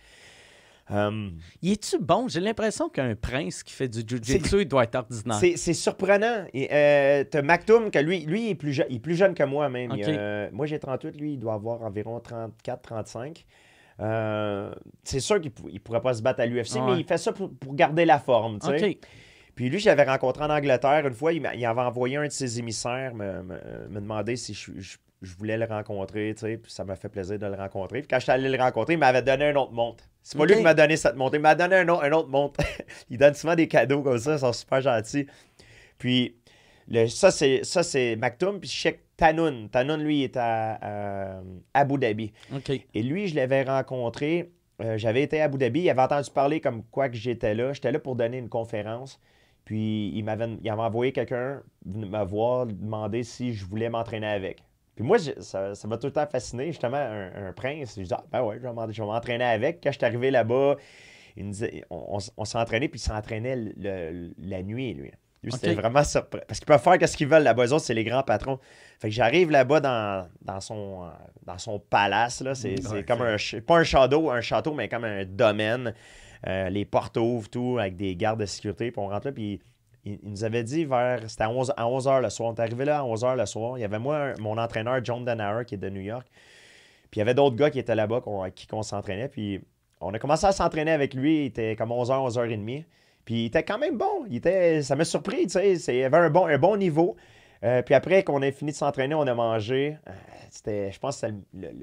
Euh, 0.90 1.28
Il 1.60 1.72
est-tu 1.72 1.98
bon? 1.98 2.28
J'ai 2.28 2.40
l'impression 2.40 2.88
qu'un 2.88 3.14
prince 3.14 3.62
qui 3.62 3.74
fait 3.74 3.88
du 3.88 4.00
jiu-jitsu, 4.00 4.62
il 4.62 4.68
doit 4.68 4.84
être 4.84 4.94
ordinaire. 4.94 5.36
C'est, 5.38 5.56
c'est 5.58 5.74
surprenant. 5.74 6.46
Et, 6.54 6.66
euh, 6.72 7.24
que 7.24 7.98
lui, 7.98 8.20
lui 8.24 8.46
il, 8.46 8.50
est 8.50 8.54
plus 8.54 8.72
jeune, 8.72 8.86
il 8.88 8.96
est 8.96 9.00
plus 9.00 9.14
jeune 9.14 9.34
que 9.34 9.42
moi 9.44 9.68
même. 9.68 9.92
A- 9.92 10.50
moi, 10.50 10.64
j'ai 10.66 10.78
38, 10.78 11.20
lui, 11.20 11.34
il 11.34 11.38
doit 11.38 11.54
avoir 11.54 11.82
environ 11.82 12.18
34-35. 12.20 13.44
Euh, 14.00 14.72
c'est 15.04 15.20
sûr 15.20 15.40
qu'il 15.40 15.52
ne 15.72 15.78
pourrait 15.80 16.00
pas 16.00 16.14
se 16.14 16.22
battre 16.22 16.40
à 16.40 16.46
l'UFC, 16.46 16.76
Ouais. 16.76 16.80
mais 16.94 17.00
il 17.00 17.04
fait 17.04 17.18
ça 17.18 17.32
pour, 17.32 17.50
pour 17.52 17.74
garder 17.74 18.04
la 18.04 18.18
forme. 18.18 18.58
Puis 19.58 19.70
lui, 19.70 19.80
je 19.80 19.86
l'avais 19.86 20.04
rencontré 20.04 20.44
en 20.44 20.50
Angleterre 20.50 21.04
une 21.04 21.14
fois. 21.14 21.32
Il, 21.32 21.44
avait 21.44 21.80
envoyé 21.80 22.16
un 22.16 22.26
de 22.26 22.30
ses 22.30 22.60
émissaires 22.60 23.12
me, 23.12 23.42
me- 23.42 23.88
me 23.88 24.00
demander 24.00 24.36
si 24.36 24.54
je, 24.54 24.70
je- 24.78 24.98
je 25.20 25.34
voulais 25.36 25.58
le 25.58 25.64
rencontrer. 25.64 26.32
tu 26.36 26.42
sais, 26.42 26.58
Puis 26.58 26.70
ça 26.70 26.84
m'a 26.84 26.94
fait 26.94 27.08
plaisir 27.08 27.40
de 27.40 27.46
le 27.46 27.56
rencontrer. 27.56 27.98
Puis 28.02 28.06
quand 28.06 28.18
je 28.18 28.22
suis 28.22 28.30
allé 28.30 28.48
le 28.48 28.56
rencontrer, 28.62 28.92
il 28.94 29.00
m'avait 29.00 29.20
donné 29.20 29.46
un 29.46 29.56
autre 29.56 29.72
montre. 29.72 30.04
C'est 30.22 30.38
pas 30.38 30.44
lui 30.46 30.54
qui 30.58 30.62
m'a 30.62 30.74
donné 30.74 30.96
cette 30.96 31.16
montre. 31.16 31.34
Il 31.34 31.40
m'a 31.40 31.56
donné 31.56 31.74
un 31.74 31.88
autre, 31.88 32.04
un 32.04 32.12
autre 32.12 32.28
montre. 32.28 32.60
il 33.10 33.18
donne 33.18 33.34
souvent 33.34 33.56
des 33.56 33.66
cadeaux 33.66 34.00
comme 34.02 34.18
ça. 34.18 34.34
Ils 34.34 34.38
sont 34.38 34.52
super 34.52 34.80
gentils. 34.80 35.26
Puis 35.98 36.36
le- 36.88 37.08
ça, 37.08 37.32
c'est 37.32 37.64
ça 37.64 37.82
c'est 37.82 38.14
Maktoum. 38.14 38.60
Puis 38.60 38.70
Sheikh 38.70 39.00
Tanoun. 39.16 39.68
Tanoun, 39.70 40.00
lui, 40.04 40.20
il 40.20 40.22
est 40.24 40.36
à, 40.36 40.78
à 41.36 41.40
Abu 41.74 41.98
Dhabi. 41.98 42.32
Et 42.94 43.02
lui, 43.02 43.26
je 43.26 43.34
l'avais 43.34 43.64
rencontré. 43.64 44.52
euh, 44.82 44.96
J'avais 44.98 45.22
été 45.24 45.40
à 45.40 45.46
Abu 45.46 45.58
Dhabi. 45.58 45.80
Il 45.80 45.90
avait 45.90 46.02
entendu 46.02 46.30
parler 46.30 46.60
comme 46.60 46.84
quoi 46.84 47.08
que 47.08 47.16
j'étais 47.16 47.54
là. 47.56 47.72
J'étais 47.72 47.90
là 47.90 47.98
pour 47.98 48.14
donner 48.14 48.38
une 48.38 48.48
conférence. 48.48 49.18
Puis 49.68 50.12
il 50.14 50.22
m'avait, 50.24 50.48
il 50.62 50.70
avait 50.70 50.80
envoyé 50.80 51.12
quelqu'un 51.12 51.60
venir 51.84 52.08
me 52.08 52.24
voir, 52.24 52.64
demander 52.64 53.22
si 53.22 53.52
je 53.52 53.66
voulais 53.66 53.90
m'entraîner 53.90 54.26
avec. 54.26 54.62
Puis 54.96 55.04
moi, 55.04 55.18
je- 55.18 55.38
ça 55.42 55.74
ça 55.74 55.86
m'a 55.86 55.98
tout 55.98 56.06
le 56.06 56.12
temps 56.14 56.26
fasciné, 56.26 56.68
justement, 56.68 56.96
un, 56.96 57.48
un 57.48 57.52
prince. 57.52 57.94
Je 57.98 58.02
dis, 58.04 58.14
ah, 58.14 58.24
ben 58.32 58.42
ouais, 58.44 58.56
je 58.56 58.62
vais 58.66 59.04
m'entraîner 59.06 59.44
avec. 59.44 59.80
Quand 59.82 59.92
je 59.92 59.98
suis 59.98 60.06
arrivé 60.06 60.30
là-bas, 60.30 60.76
il 61.36 61.44
me 61.44 61.50
disait, 61.52 61.84
on, 61.90 62.02
on 62.14 62.18
s- 62.18 62.32
on 62.38 62.46
s'entraînait, 62.46 62.88
puis 62.88 62.98
il 62.98 63.02
s'entraînait 63.02 63.56
le- 63.56 63.72
le- 63.76 64.30
la 64.38 64.62
nuit, 64.62 64.94
lui. 64.94 65.10
Lui, 65.42 65.52
c'était 65.52 65.74
vraiment 65.74 66.02
surprenant. 66.02 66.44
Parce 66.48 66.58
qu'ils 66.60 66.66
peuvent 66.66 66.80
faire 66.82 67.08
ce 67.08 67.16
qu'ils 67.16 67.28
veulent 67.28 67.42
là-bas. 67.42 67.66
Eux 67.66 67.72
autres, 67.74 67.84
c'est 67.84 67.94
les 67.94 68.04
grands 68.04 68.22
patrons. 68.22 68.58
Fait 68.98 69.08
que 69.08 69.14
j'arrive 69.14 69.50
là-bas 69.50 69.80
dans, 69.80 70.26
dans, 70.40 70.60
son, 70.60 71.10
dans 71.44 71.58
son 71.58 71.78
palace. 71.78 72.40
Là. 72.40 72.54
C'est, 72.56 72.74
c'est 72.82 72.88
Ouais, 72.88 73.04
comme 73.04 73.22
c'est- 73.38 73.58
un... 73.58 73.60
Pas 73.60 73.76
un 73.80 73.84
château, 73.84 74.30
un 74.30 74.40
château, 74.40 74.72
mais 74.72 74.88
comme 74.88 75.04
un 75.04 75.26
domaine. 75.26 75.92
Euh, 76.46 76.68
les 76.70 76.84
portes 76.84 77.16
ouvrent, 77.16 77.48
tout, 77.48 77.78
avec 77.78 77.96
des 77.96 78.14
gardes 78.16 78.40
de 78.40 78.46
sécurité. 78.46 78.90
Puis 78.90 79.00
on 79.00 79.08
rentre 79.08 79.26
là, 79.26 79.32
puis 79.32 79.60
il, 80.04 80.18
nous 80.22 80.44
avait 80.44 80.62
dit 80.62 80.84
vers... 80.84 81.28
C'était 81.28 81.44
à 81.44 81.50
11, 81.50 81.72
à 81.76 81.84
11h 81.84 82.22
le 82.22 82.30
soir. 82.30 82.50
On 82.50 82.54
est 82.54 82.60
arrivé 82.60 82.84
là 82.84 83.00
à 83.00 83.02
11h 83.02 83.36
le 83.36 83.46
soir. 83.46 83.78
Il 83.78 83.80
y 83.80 83.84
avait 83.84 83.98
moi, 83.98 84.34
mon 84.38 84.56
entraîneur, 84.58 85.04
John 85.04 85.24
Denauer, 85.24 85.64
qui 85.64 85.74
est 85.74 85.78
de 85.78 85.90
New 85.90 86.00
York. 86.00 86.26
Puis 87.10 87.18
il 87.18 87.18
y 87.18 87.22
avait 87.22 87.34
d'autres 87.34 87.56
gars 87.56 87.70
qui 87.70 87.78
étaient 87.78 87.94
là-bas, 87.94 88.20
qu'on, 88.20 88.42
à 88.42 88.50
qui 88.50 88.66
on 88.72 88.82
s'entraînait. 88.82 89.28
Puis 89.28 89.60
on 90.00 90.12
a 90.14 90.18
commencé 90.18 90.46
à 90.46 90.52
s'entraîner 90.52 90.92
avec 90.92 91.14
lui. 91.14 91.40
Il 91.40 91.46
était 91.46 91.74
comme 91.76 91.90
11h, 91.90 92.30
11h30. 92.30 92.84
Puis 93.24 93.34
il 93.42 93.46
était 93.46 93.62
quand 93.62 93.78
même 93.78 93.96
bon. 93.98 94.24
Il 94.28 94.36
était, 94.36 94.82
ça 94.82 94.96
m'a 94.96 95.04
surpris, 95.04 95.46
tu 95.46 95.76
sais. 95.76 95.96
Il 95.96 96.04
avait 96.04 96.16
un 96.18 96.30
bon, 96.30 96.46
un 96.46 96.58
bon 96.58 96.76
niveau. 96.76 97.16
Euh, 97.64 97.82
puis 97.82 97.94
après 97.94 98.22
qu'on 98.22 98.40
ait 98.42 98.52
fini 98.52 98.70
de 98.70 98.76
s'entraîner, 98.76 99.14
on 99.14 99.26
a 99.26 99.34
mangé. 99.34 99.98
Euh, 100.06 100.12
c'était, 100.50 100.92
je 100.92 100.98
pense 100.98 101.20
que 101.20 101.26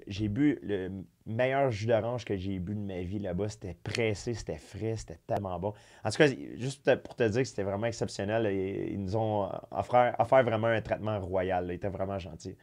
j'ai 0.08 0.28
bu 0.28 0.60
le 0.64 0.90
meilleur 1.26 1.70
jus 1.72 1.88
d'orange 1.88 2.26
que 2.26 2.36
j'ai 2.36 2.60
bu 2.60 2.76
de 2.76 2.80
ma 2.80 3.02
vie 3.02 3.20
là-bas. 3.20 3.50
C'était 3.50 3.76
pressé, 3.84 4.34
c'était 4.34 4.58
frais, 4.58 4.96
c'était 4.96 5.20
tellement 5.28 5.60
bon. 5.60 5.74
En 6.04 6.10
tout 6.10 6.18
cas, 6.18 6.28
juste 6.56 6.96
pour 7.04 7.16
te 7.16 7.24
dire 7.24 7.42
que 7.42 7.48
c'était 7.48 7.64
vraiment 7.64 7.88
exceptionnel, 7.88 8.48
ils, 8.52 8.94
ils 8.94 9.02
nous 9.02 9.16
ont 9.16 9.50
offert, 9.72 10.16
vraiment 10.44 10.68
un 10.68 10.82
traitement 10.82 11.20
royal. 11.20 11.66
Ils 11.70 11.76
étaient 11.76 11.90
vraiment 11.90 12.20
gentils. 12.20 12.56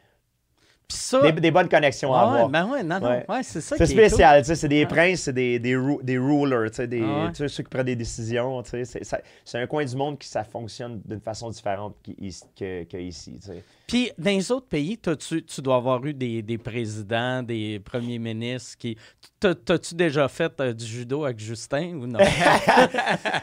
Ça. 0.88 1.22
Des, 1.22 1.32
des 1.40 1.50
bonnes 1.50 1.68
connexions 1.68 2.12
à 2.12 2.18
Ah 2.18 2.22
avoir. 2.22 2.48
ben 2.50 2.66
ouais, 2.66 2.82
non, 2.82 3.00
non. 3.00 3.08
Ouais. 3.08 3.24
Ouais, 3.28 3.42
c'est 3.42 3.60
ça 3.62 3.76
spécial, 3.86 4.42
tu 4.42 4.48
sais, 4.48 4.54
c'est 4.56 4.68
des 4.68 4.84
princes, 4.84 5.22
c'est 5.22 5.32
des, 5.32 5.58
des, 5.58 5.74
ru- 5.74 5.98
des 6.02 6.18
rulers, 6.18 6.70
tu 6.70 6.76
sais, 6.76 6.86
des, 6.86 7.02
Ah 7.02 7.28
tu 7.30 7.36
sais, 7.36 7.48
ceux 7.48 7.62
qui 7.62 7.70
prennent 7.70 7.86
des 7.86 7.96
décisions, 7.96 8.62
tu 8.62 8.84
sais, 8.84 9.00
c'est, 9.44 9.58
un 9.58 9.66
coin 9.66 9.84
du 9.86 9.96
monde 9.96 10.18
qui 10.18 10.28
ça 10.28 10.44
fonctionne 10.44 11.00
d'une 11.04 11.20
façon 11.20 11.48
différente 11.48 11.94
qu'ici. 12.02 12.42
Que, 12.58 12.84
que 12.84 12.96
ici, 12.98 13.38
tu 13.40 13.46
sais. 13.48 13.64
Puis, 13.86 14.10
dans 14.18 14.30
les 14.30 14.50
autres 14.52 14.68
pays, 14.68 14.96
t'as-tu- 14.98 15.42
tu 15.44 15.60
dois 15.60 15.76
avoir 15.76 16.04
eu 16.06 16.14
des, 16.14 16.40
des 16.42 16.56
présidents, 16.58 17.42
des 17.42 17.80
premiers 17.80 18.18
ministres 18.18 18.76
qui. 18.78 18.96
T'as- 19.40 19.54
T'as-tu 19.54 19.94
déjà 19.94 20.28
fait 20.28 20.52
euh, 20.60 20.72
du 20.72 20.84
judo 20.86 21.24
avec 21.24 21.38
Justin 21.40 21.94
ou 21.96 22.06
non? 22.06 22.18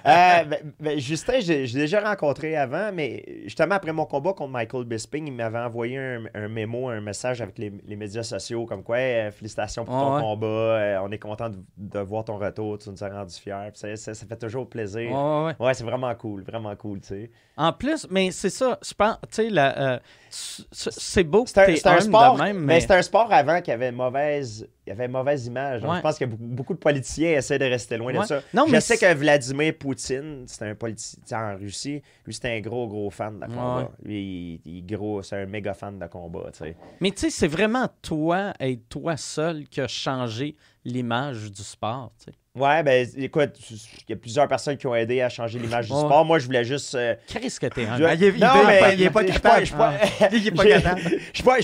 Euh, 0.05 0.43
ben- 0.45 0.73
ben, 0.79 0.99
Justin, 0.99 1.39
j'ai, 1.41 1.65
j'ai 1.67 1.79
déjà 1.79 2.01
rencontré 2.01 2.55
avant, 2.55 2.91
mais 2.93 3.23
justement 3.43 3.75
après 3.75 3.91
mon 3.91 4.05
combat 4.05 4.33
contre 4.33 4.51
Michael 4.51 4.85
Bisping, 4.85 5.27
il 5.27 5.33
m'avait 5.33 5.59
envoyé 5.59 5.97
un, 5.97 6.23
un 6.33 6.47
mémo, 6.47 6.89
un 6.89 7.01
message 7.01 7.28
avec 7.41 7.57
les, 7.57 7.71
les 7.85 7.95
médias 7.95 8.23
sociaux, 8.23 8.65
comme 8.65 8.83
quoi, 8.83 8.97
euh, 8.97 9.31
félicitations 9.31 9.85
pour 9.85 9.93
Ah 9.95 9.99
ton 10.01 10.15
ouais. 10.15 10.21
combat, 10.21 10.45
euh, 10.47 10.99
on 11.03 11.11
est 11.11 11.17
content 11.19 11.49
de, 11.49 11.57
de 11.77 11.99
voir 11.99 12.25
ton 12.25 12.37
retour, 12.37 12.77
tu 12.77 12.89
nous 12.89 13.03
as 13.03 13.09
rendu 13.09 13.33
fiers, 13.35 13.69
ça, 13.73 13.95
ça- 13.95 14.13
ça 14.13 14.25
fait 14.25 14.35
toujours 14.37 14.67
plaisir. 14.69 15.11
Ouais, 15.11 15.45
ouais. 15.59 15.65
Ouais, 15.67 15.73
c'est 15.73 15.83
vraiment 15.83 16.13
cool, 16.15 16.43
vraiment 16.43 16.75
cool, 16.75 17.01
tu 17.01 17.07
sais. 17.07 17.31
En 17.57 17.71
plus, 17.73 18.07
mais 18.09 18.31
c'est 18.31 18.49
ça, 18.49 18.77
je 18.81 18.93
pense, 18.93 19.17
tu 19.23 19.27
sais, 19.43 19.49
la, 19.49 19.95
euh, 19.95 19.99
c'est 20.29 21.23
beau 21.23 21.45
C'est 21.47 21.85
un, 21.85 21.99
sport, 21.99 22.35
de 22.35 22.41
même, 22.41 22.57
mais, 22.59 22.75
mais... 22.75 22.79
c'est 22.81 22.91
un 22.91 23.01
sport 23.01 23.31
avant 23.31 23.61
qui 23.61 23.71
avait 23.71 23.91
mauvaise, 23.91 24.67
il 24.85 24.89
y 24.89 24.91
avait 24.91 25.07
mauvaise 25.07 25.47
image. 25.47 25.83
Ouais. 25.83 25.97
Je 25.97 26.01
pense 26.01 26.17
que 26.19 26.25
beaucoup, 26.25 26.73
de 26.73 26.79
politiciens 26.79 27.31
essaient 27.31 27.59
de 27.59 27.65
rester 27.65 27.97
loin 27.97 28.13
Ouais. 28.13 28.21
de 28.21 28.25
ça. 28.25 28.41
Non, 28.53 28.65
je 28.67 28.71
mais 28.71 28.81
sais 28.81 28.97
que 28.97 29.13
Vladimir 29.13 29.73
Poutine, 29.77 30.43
c'est 30.47 30.69
un 30.69 30.75
politicien 30.75 31.53
en 31.53 31.57
Russie. 31.57 32.01
Lui, 32.25 32.33
c'était 32.33 32.49
un 32.57 32.59
gros, 32.61 32.87
gros 32.87 33.09
fan 33.09 33.39
de 33.39 33.45
combat. 33.45 33.77
Ouais. 33.77 33.87
Lui, 34.03 34.61
il, 34.65 34.71
il 34.71 34.77
est 34.79 34.95
gros, 34.95 35.21
c'est 35.21 35.37
un 35.37 35.45
méga 35.45 35.73
fan 35.73 35.97
de 35.97 36.05
combat. 36.07 36.51
Mais 36.99 37.11
tu 37.11 37.19
sais, 37.21 37.29
c'est 37.29 37.47
vraiment 37.47 37.87
toi 38.01 38.53
et 38.59 38.77
toi 38.77 39.17
seul 39.17 39.67
qui 39.67 39.81
a 39.81 39.87
changé 39.87 40.55
l'image 40.85 41.51
du 41.51 41.61
sport, 41.63 42.11
tu 42.19 42.25
sais. 42.31 42.37
Ouais, 42.59 42.83
ben 42.83 43.07
écoute, 43.17 43.51
il 43.69 44.09
y 44.09 44.13
a 44.13 44.15
plusieurs 44.15 44.47
personnes 44.47 44.75
qui 44.75 44.85
ont 44.87 44.95
aidé 44.95 45.21
à 45.21 45.29
changer 45.29 45.59
l'image 45.59 45.85
du 45.87 45.93
sport. 45.93 46.25
Moi, 46.25 46.39
je 46.39 46.45
voulais 46.45 46.63
juste. 46.65 46.93
euh, 46.95 47.15
Qu'est-ce 47.27 47.59
que 47.59 47.67
t'es? 47.67 47.85
Ah, 47.89 47.95
il 48.15 48.39
Non, 48.39 48.47
mais 48.67 48.95
il 48.95 49.03
est 49.03 49.09
pas 49.09 49.23
capable. 49.23 49.59
je 49.61 49.65
suis 49.65 49.75
pas- 49.75 50.65
capable. 50.65 51.01
Je 51.01 51.35
suis 51.35 51.43
pas, 51.43 51.59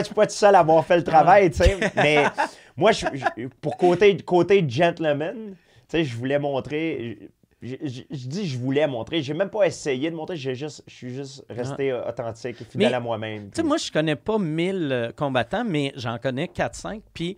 je 0.00 0.04
suis 0.04 0.14
tout 0.14 0.24
seul 0.28 0.54
à 0.54 0.60
avoir 0.60 0.84
fait 0.86 0.96
le 0.96 1.04
travail, 1.04 1.50
tu 1.50 1.58
sais. 1.58 1.76
Mais 1.96 2.24
moi, 2.76 2.92
je, 2.92 3.06
je- 3.12 3.46
pour 3.60 3.76
côté, 3.76 4.16
côté 4.18 4.64
gentleman, 4.66 5.34
tu 5.50 5.54
sais, 5.88 6.04
je 6.04 6.16
voulais 6.16 6.38
montrer. 6.38 7.18
Je, 7.62 7.76
je- 7.82 8.02
je 8.10 8.26
dis 8.26 8.48
je 8.48 8.56
voulais 8.58 8.86
montrer. 8.86 9.22
J'ai 9.22 9.34
même 9.34 9.50
pas 9.50 9.66
essayé 9.66 10.10
de 10.10 10.16
montrer. 10.16 10.36
J'ai 10.36 10.54
juste, 10.54 10.82
je 10.86 10.94
suis 10.94 11.14
juste 11.14 11.44
resté 11.50 11.90
euh, 11.92 12.08
authentique 12.08 12.56
et 12.60 12.64
fidèle 12.64 12.88
Mais, 12.88 12.94
à 12.94 13.00
moi-même. 13.00 13.50
Tu 13.50 13.56
sais, 13.56 13.62
moi, 13.62 13.76
je 13.76 13.90
connais 13.92 14.16
pas 14.16 14.38
1000 14.38 14.88
euh, 14.90 15.12
combattants, 15.12 15.64
mais 15.64 15.92
j'en 15.96 16.16
connais 16.18 16.46
4-5. 16.46 17.02
Puis, 17.12 17.36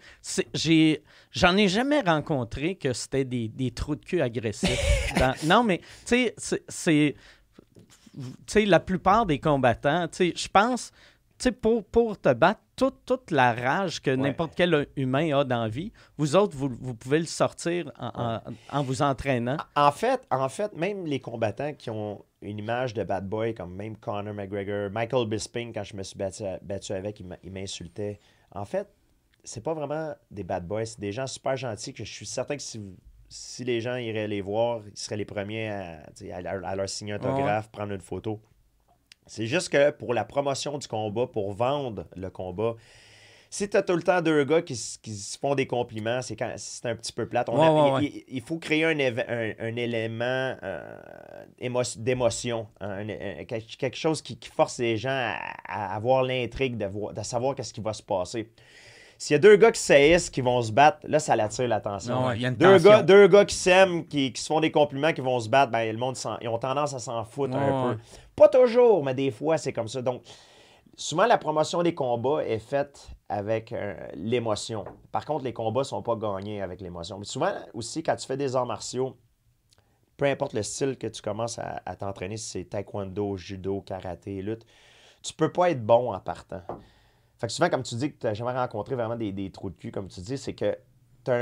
j'ai, 0.55 1.03
j'en 1.32 1.57
ai 1.57 1.66
jamais 1.66 2.01
rencontré 2.03 2.77
que 2.77 2.93
c'était 2.93 3.24
des, 3.24 3.49
des 3.49 3.73
trous 3.73 3.97
de 3.97 4.05
cul 4.05 4.20
agressifs. 4.23 5.12
Dans- 5.19 5.35
non, 5.44 5.65
mais, 5.65 5.78
tu 6.07 6.31
sais, 6.36 6.62
c'est, 6.69 7.15
tu 8.15 8.23
sais, 8.47 8.65
la 8.65 8.78
plupart 8.81 9.27
des 9.27 9.40
combattants, 9.40 10.07
tu 10.09 10.16
sais, 10.16 10.32
je 10.36 10.49
pense, 10.49 10.93
tu 11.39 11.44
sais, 11.44 11.53
pour, 11.53 11.82
pour 11.85 12.20
te 12.20 12.32
battre, 12.32 12.61
toute, 12.91 13.05
toute 13.07 13.31
la 13.31 13.53
rage 13.53 14.01
que 14.03 14.11
n'importe 14.11 14.55
quel 14.57 14.87
humain 14.97 15.39
a 15.39 15.45
dans 15.45 15.63
la 15.63 15.69
vie, 15.69 15.93
vous 16.19 16.35
autres, 16.37 16.57
vous, 16.57 16.69
vous 16.81 16.95
pouvez 16.95 17.19
le 17.21 17.27
sortir 17.27 17.93
en, 17.99 18.11
en- 18.15 18.41
en 18.79 18.83
vous 18.83 19.03
entraînant. 19.03 19.57
En 19.77 19.93
fait, 19.93 20.21
en 20.31 20.49
fait, 20.49 20.73
même 20.77 21.07
les 21.07 21.21
combattants 21.21 21.75
qui 21.75 21.91
ont 21.91 22.25
une 22.41 22.59
image 22.59 22.93
de 22.95 23.05
bad 23.05 23.29
boy, 23.29 23.55
comme 23.55 23.75
même 23.75 23.97
Conor 23.97 24.35
McGregor, 24.35 24.91
Michael 24.91 25.29
Bisping, 25.29 25.73
quand 25.73 25.85
je 25.85 25.95
me 25.97 26.03
suis 26.03 26.19
battu, 26.19 26.43
battu 26.63 26.93
avec, 26.93 27.21
il 27.45 27.51
m'insultait. 27.53 28.19
En 28.53 28.65
fait, 28.65 28.89
c'est 29.45 29.63
pas 29.63 29.75
vraiment 29.75 30.15
des 30.31 30.43
bad 30.45 30.67
boys, 30.67 30.85
c'est 30.87 31.01
des 31.01 31.13
gens 31.13 31.27
super 31.27 31.57
gentils 31.57 31.93
que 31.95 32.05
je 32.05 32.13
suis 32.13 32.27
certain 32.27 32.57
que 32.57 32.63
si, 32.63 32.79
vous- 32.79 32.97
si 33.29 33.65
les 33.65 33.81
gens 33.81 33.97
iraient 33.97 34.29
les 34.29 34.41
voir, 34.41 34.81
ils 34.87 34.97
seraient 34.99 35.17
les 35.17 35.25
premiers 35.25 35.69
à 35.69 36.75
leur 36.77 36.89
signer 36.89 37.13
un 37.15 37.19
autographe, 37.31 37.71
prendre 37.71 37.93
une 37.93 38.01
photo. 38.01 38.41
C'est 39.35 39.47
juste 39.47 39.71
que 39.71 39.91
pour 39.93 40.13
la 40.13 40.27
promotion 40.27 40.77
du 40.77 40.87
combat, 40.87 41.27
pour 41.27 41.55
vendre 41.55 42.05
le 42.17 42.29
combat, 42.29 42.75
si 43.49 43.67
tu 43.67 43.79
as 43.79 43.83
tout 43.83 43.97
le 43.97 44.03
temps 44.03 44.21
deux 44.21 44.45
gars 44.45 44.61
qui, 44.61 44.75
qui 45.01 45.15
se 45.15 45.39
font 45.39 45.55
des 45.55 45.67
compliments, 45.67 46.21
c'est 46.21 46.39
un 46.87 46.95
petit 46.97 47.15
peu 47.15 47.25
plate. 47.27 47.49
On 47.49 47.59
Ouais, 47.59 47.67
a- 47.67 47.95
ouais, 47.95 48.25
il, 48.29 48.43
faut 48.43 48.59
créer 48.59 48.85
un, 48.85 48.93
éve- 48.99 49.25
un- 49.27 49.55
un 49.69 49.77
élément 49.77 50.55
euh, 50.63 50.97
émo- 51.63 51.99
d'émotion, 51.99 52.67
quelque 53.49 53.97
chose 53.97 54.21
qui, 54.21 54.37
qui 54.37 54.51
force 54.51 54.79
les 54.79 54.99
gens 54.99 55.09
à, 55.11 55.39
à 55.67 55.95
avoir 55.97 56.25
l'intrigue 56.25 56.77
de, 56.77 56.85
voir- 56.85 57.15
de 57.15 57.23
savoir 57.23 57.55
qu'est-ce 57.55 57.73
qui 57.73 57.81
va 57.81 57.95
se 57.95 58.03
passer. 58.03 58.51
S'il 59.19 59.35
y 59.35 59.37
a 59.37 59.39
deux 59.39 59.55
gars 59.55 59.71
qui 59.71 59.81
saillissent, 59.81 60.31
qui 60.31 60.41
vont 60.41 60.61
se 60.63 60.73
battre, 60.73 60.99
là, 61.05 61.21
ça 61.21 61.37
l'attire 61.37 61.69
l'attention. 61.69 62.27
Ouais, 62.27 62.41
une 62.41 62.57
deux, 62.57 62.79
gars, 62.81 63.03
deux 63.05 63.29
gars 63.29 63.45
qui 63.45 63.55
s'aiment, 63.55 64.05
qui, 64.05 64.33
qui 64.33 64.43
se 64.43 64.49
font 64.49 64.59
des 64.59 64.73
compliments, 64.73 65.13
qui 65.13 65.21
vont 65.21 65.39
se 65.39 65.49
battre, 65.49 65.71
ben, 65.71 65.93
le 65.93 65.97
monde, 65.99 66.17
ils 66.41 66.49
ont 66.49 66.59
tendance 66.59 66.93
à 66.93 66.99
s'en 66.99 67.25
foutre 67.25 67.55
un 67.57 67.91
ouais. 67.91 67.95
peu. 67.95 68.01
Pas 68.37 68.49
toujours, 68.49 69.05
mais 69.05 69.15
des 69.15 69.31
fois, 69.31 69.59
c'est 69.59 69.73
comme 69.73 69.89
ça. 69.89 70.03
Donc, 70.03 70.23
souvent, 70.97 71.27
la 71.27 71.39
promotion 71.39 71.83
des 71.83 71.95
combats 71.95 72.45
est 72.45 72.59
faite 72.59 73.09
avec 73.29 73.73
euh, 73.73 73.95
l'émotion. 74.15 74.85
Par 75.11 75.25
contre, 75.25 75.45
les 75.45 75.53
combats 75.53 75.81
ne 75.81 75.85
sont 75.85 76.03
pas 76.03 76.17
gagnés 76.17 76.63
avec 76.63 76.81
l'émotion. 76.81 77.19
Mais 77.19 77.25
souvent, 77.25 77.53
aussi, 77.75 78.03
quand 78.03 78.17
tu 78.17 78.27
fais 78.27 78.37
des 78.37 78.57
arts 78.57 78.67
martiaux, 78.67 79.17
peu 80.17 80.27
importe 80.27 80.53
le 80.53 80.63
style 80.63 80.97
que 80.97 81.07
tu 81.07 81.21
commences 81.23 81.59
à, 81.59 81.97
t'entraîner, 81.97 82.37
si 82.37 82.51
c'est 82.51 82.65
taekwondo, 82.65 83.37
judo, 83.37 83.81
karaté, 83.81 84.43
lutte, 84.43 84.65
tu 85.23 85.33
peux 85.33 85.53
pas 85.53 85.71
être 85.71 85.85
bon 85.85 86.13
en 86.13 86.21
partant. 86.21 86.63
Fait 87.39 87.47
que 87.47 87.53
souvent, 87.53 87.71
comme 87.71 87.83
tu 87.83 87.95
dis 87.97 88.13
que 88.13 88.19
tu 88.19 88.27
n'as 88.27 88.35
jamais 88.35 88.53
rencontré 88.53 88.95
vraiment 88.95 89.17
des, 89.17 89.51
trous 89.51 89.71
de 89.71 89.77
cul, 89.77 89.91
comme 89.91 90.09
tu 90.09 90.21
dis, 90.21 90.39
c'est 90.39 90.55
que 90.55 90.79
tu 91.25 91.33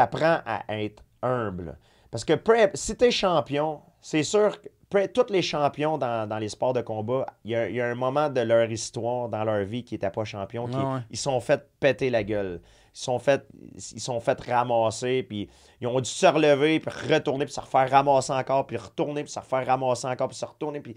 apprends 0.00 0.40
à 0.44 0.64
être 0.80 1.02
humble. 1.22 1.78
Parce 2.10 2.24
que 2.24 2.32
si 2.74 2.96
tu 2.96 3.04
es 3.04 3.10
champion, 3.10 3.80
c'est 4.00 4.22
sûr 4.22 4.60
que 4.60 4.68
tous 4.90 5.30
les 5.32 5.42
champions 5.42 5.98
dans, 5.98 6.28
dans 6.28 6.38
les 6.38 6.48
sports 6.48 6.72
de 6.72 6.80
combat, 6.80 7.26
il 7.44 7.52
y, 7.52 7.54
a, 7.56 7.68
il 7.68 7.76
y 7.76 7.80
a 7.80 7.86
un 7.86 7.94
moment 7.94 8.28
de 8.28 8.40
leur 8.40 8.70
histoire, 8.70 9.28
dans 9.28 9.44
leur 9.44 9.64
vie, 9.64 9.84
qui 9.84 9.94
n'étaient 9.94 10.10
pas 10.10 10.24
champions, 10.24 10.66
qui, 10.66 10.76
Ah 10.76 10.94
ouais. 10.94 11.00
ils 11.10 11.16
sont 11.16 11.40
fait 11.40 11.64
péter 11.78 12.10
la 12.10 12.24
gueule. 12.24 12.60
Ils 12.92 12.98
sont 12.98 13.18
fait, 13.20 13.46
ils 13.92 14.00
sont 14.00 14.18
fait 14.20 14.40
ramasser, 14.40 15.22
puis 15.22 15.48
ils 15.80 15.86
ont 15.86 16.00
dû 16.00 16.10
se 16.10 16.26
relever, 16.26 16.80
puis 16.80 16.90
retourner, 17.14 17.44
puis 17.44 17.54
se 17.54 17.60
refaire 17.60 17.88
ramasser 17.88 18.32
encore, 18.32 18.66
puis 18.66 18.76
retourner, 18.76 19.22
puis 19.22 19.30
se 19.32 19.38
refaire 19.38 19.64
ramasser 19.64 20.08
encore, 20.08 20.26
puis 20.28 20.36
se 20.36 20.44
retourner, 20.44 20.80
puis 20.80 20.96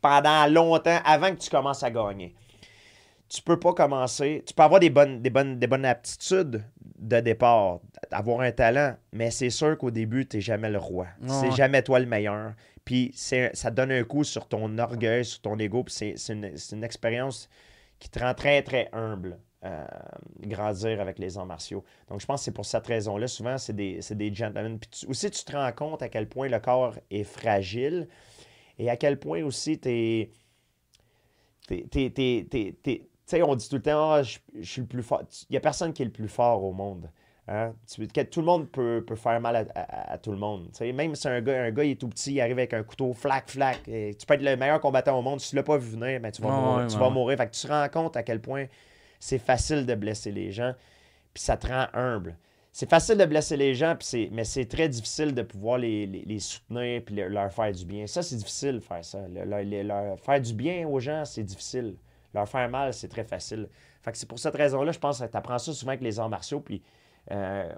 pendant 0.00 0.46
longtemps, 0.46 0.98
avant 1.04 1.30
que 1.30 1.36
tu 1.40 1.50
commences 1.50 1.82
à 1.84 1.90
gagner. 1.90 2.34
Tu 3.28 3.42
peux 3.42 3.60
pas 3.60 3.72
commencer. 3.74 4.42
Tu 4.44 4.52
peux 4.52 4.64
avoir 4.64 4.80
des 4.80 4.90
bonnes, 4.90 5.22
des 5.22 5.30
bonnes, 5.30 5.56
des 5.60 5.68
bonnes 5.68 5.84
aptitudes 5.84 6.64
de 6.98 7.20
départ, 7.20 7.78
avoir 8.10 8.40
un 8.40 8.50
talent, 8.50 8.96
mais 9.12 9.30
c'est 9.30 9.50
sûr 9.50 9.78
qu'au 9.78 9.92
début, 9.92 10.26
tu 10.26 10.38
n'es 10.38 10.40
jamais 10.40 10.68
le 10.68 10.78
roi. 10.78 11.06
C'est 11.28 11.46
Ouais. 11.48 11.50
jamais 11.52 11.82
toi 11.84 12.00
le 12.00 12.06
meilleur. 12.06 12.54
Puis 12.90 13.12
ça 13.14 13.70
donne 13.70 13.92
un 13.92 14.02
coup 14.02 14.24
sur 14.24 14.48
ton 14.48 14.76
orgueil, 14.76 15.24
sur 15.24 15.40
ton 15.42 15.56
ego, 15.60 15.84
puis 15.84 15.94
c'est 16.16 16.32
une, 16.32 16.82
expérience 16.82 17.48
qui 18.00 18.10
te 18.10 18.18
rend 18.18 18.34
très, 18.34 18.64
très 18.64 18.88
humble. 18.92 19.38
euh, 19.62 19.86
grandir 20.40 21.00
avec 21.00 21.20
les 21.20 21.38
arts 21.38 21.46
martiaux. 21.46 21.84
Donc, 22.08 22.20
je 22.20 22.26
pense 22.26 22.40
que 22.40 22.46
c'est 22.46 22.50
pour 22.50 22.64
cette 22.66 22.88
raison-là. 22.88 23.28
Souvent, 23.28 23.58
c'est 23.58 23.74
des, 23.76 24.00
des 24.10 24.34
gentlemen. 24.34 24.80
Puis 24.80 25.06
aussi, 25.06 25.30
tu 25.30 25.44
te 25.44 25.52
rends 25.52 25.70
compte 25.70 26.02
à 26.02 26.08
quel 26.08 26.28
point 26.28 26.48
le 26.48 26.58
corps 26.58 26.96
est 27.12 27.22
fragile 27.22 28.08
et 28.76 28.90
à 28.90 28.96
quel 28.96 29.20
point 29.20 29.44
aussi 29.44 29.78
t'es- 29.78 30.32
Tu 31.68 32.12
sais, 33.26 33.42
on 33.42 33.54
dit 33.54 33.68
tout 33.68 33.76
le 33.76 33.82
temps, 33.82 34.10
Ah, 34.14 34.22
je, 34.24 34.38
je 34.58 34.68
suis 34.68 34.80
le 34.80 34.88
plus 34.88 35.04
fort. 35.04 35.22
Il 35.48 35.52
n'y 35.52 35.56
a 35.58 35.60
personne 35.60 35.92
qui 35.92 36.02
est 36.02 36.06
le 36.06 36.10
plus 36.10 36.28
fort 36.28 36.64
au 36.64 36.72
monde. 36.72 37.08
Hein? 37.50 37.74
Tu- 37.92 38.06
que 38.08 38.20
tout 38.22 38.40
le 38.40 38.46
monde 38.46 38.70
peut, 38.70 39.04
peut 39.06 39.16
faire 39.16 39.38
mal 39.40 39.56
à, 39.56 39.64
à- 39.74 40.12
à 40.12 40.18
tout 40.18 40.30
le 40.32 40.38
monde. 40.38 40.68
Même 40.80 41.14
si 41.14 41.28
un 41.28 41.40
gars, 41.42 41.64
un 41.64 41.70
gars 41.70 41.84
il 41.84 41.90
est 41.90 42.00
tout 42.00 42.08
petit, 42.08 42.32
il 42.34 42.40
arrive 42.40 42.58
avec 42.58 42.72
un 42.72 42.82
couteau, 42.82 43.12
flac, 43.12 43.50
flac. 43.50 43.80
et 43.88 44.14
tu 44.18 44.24
peux 44.24 44.34
être 44.34 44.42
le 44.42 44.56
meilleur 44.56 44.80
combattant 44.80 45.18
au 45.18 45.22
monde. 45.22 45.40
Si 45.40 45.50
tu 45.50 45.56
ne 45.56 45.60
l'as 45.60 45.64
pas 45.64 45.76
vu 45.76 45.90
venir, 45.90 46.20
ben, 46.20 46.30
tu 46.32 46.40
vas, 46.40 46.48
Ouais, 46.48 46.54
mourir, 46.54 46.76
ouais, 46.78 46.86
tu 46.86 46.94
ouais, 46.94 47.00
vas 47.00 47.10
mourir. 47.10 47.36
Fait 47.36 47.46
que 47.46 47.52
tu 47.54 47.66
te 47.66 47.72
rends 47.72 47.88
compte 47.88 48.16
à 48.16 48.22
quel 48.22 48.40
point 48.40 48.66
c'est 49.18 49.38
facile 49.38 49.84
de 49.84 49.94
blesser 49.94 50.30
les 50.32 50.50
gens, 50.50 50.72
puis 51.34 51.42
ça 51.42 51.56
te 51.58 51.66
rend 51.66 51.86
humble. 51.92 52.36
C'est 52.72 52.88
facile 52.88 53.18
de 53.18 53.24
blesser 53.24 53.56
les 53.56 53.74
gens, 53.74 53.96
c'est- 53.98 54.28
mais 54.30 54.44
c'est 54.44 54.64
très 54.66 54.88
difficile 54.88 55.34
de 55.34 55.42
pouvoir 55.42 55.76
les, 55.78 56.06
les- 56.06 56.22
les 56.24 56.38
soutenir 56.38 57.02
puis 57.04 57.16
leur, 57.16 57.28
leur 57.28 57.52
faire 57.52 57.72
du 57.72 57.84
bien. 57.84 58.06
Ça, 58.06 58.22
c'est 58.22 58.36
difficile 58.36 58.74
de 58.76 58.80
faire 58.80 59.04
ça. 59.04 59.18
Le- 59.28 59.82
leur 59.82 60.18
faire 60.20 60.40
du 60.40 60.54
bien 60.54 60.86
aux 60.86 61.00
gens, 61.00 61.24
c'est 61.24 61.42
difficile. 61.42 61.96
Leur 62.32 62.48
faire 62.48 62.68
mal, 62.70 62.94
c'est 62.94 63.08
très 63.08 63.24
facile. 63.24 63.68
Fait 64.02 64.12
que 64.12 64.16
c'est 64.18 64.28
pour 64.28 64.38
cette 64.38 64.54
raison-là, 64.54 64.92
je 64.92 65.00
pense 65.00 65.18
que 65.20 65.26
tu 65.26 65.36
apprends 65.36 65.58
ça 65.58 65.72
souvent 65.72 65.90
avec 65.90 66.00
les 66.02 66.20
arts 66.20 66.28
martiaux, 66.28 66.60
puis 66.60 66.80
euh, 67.30 67.68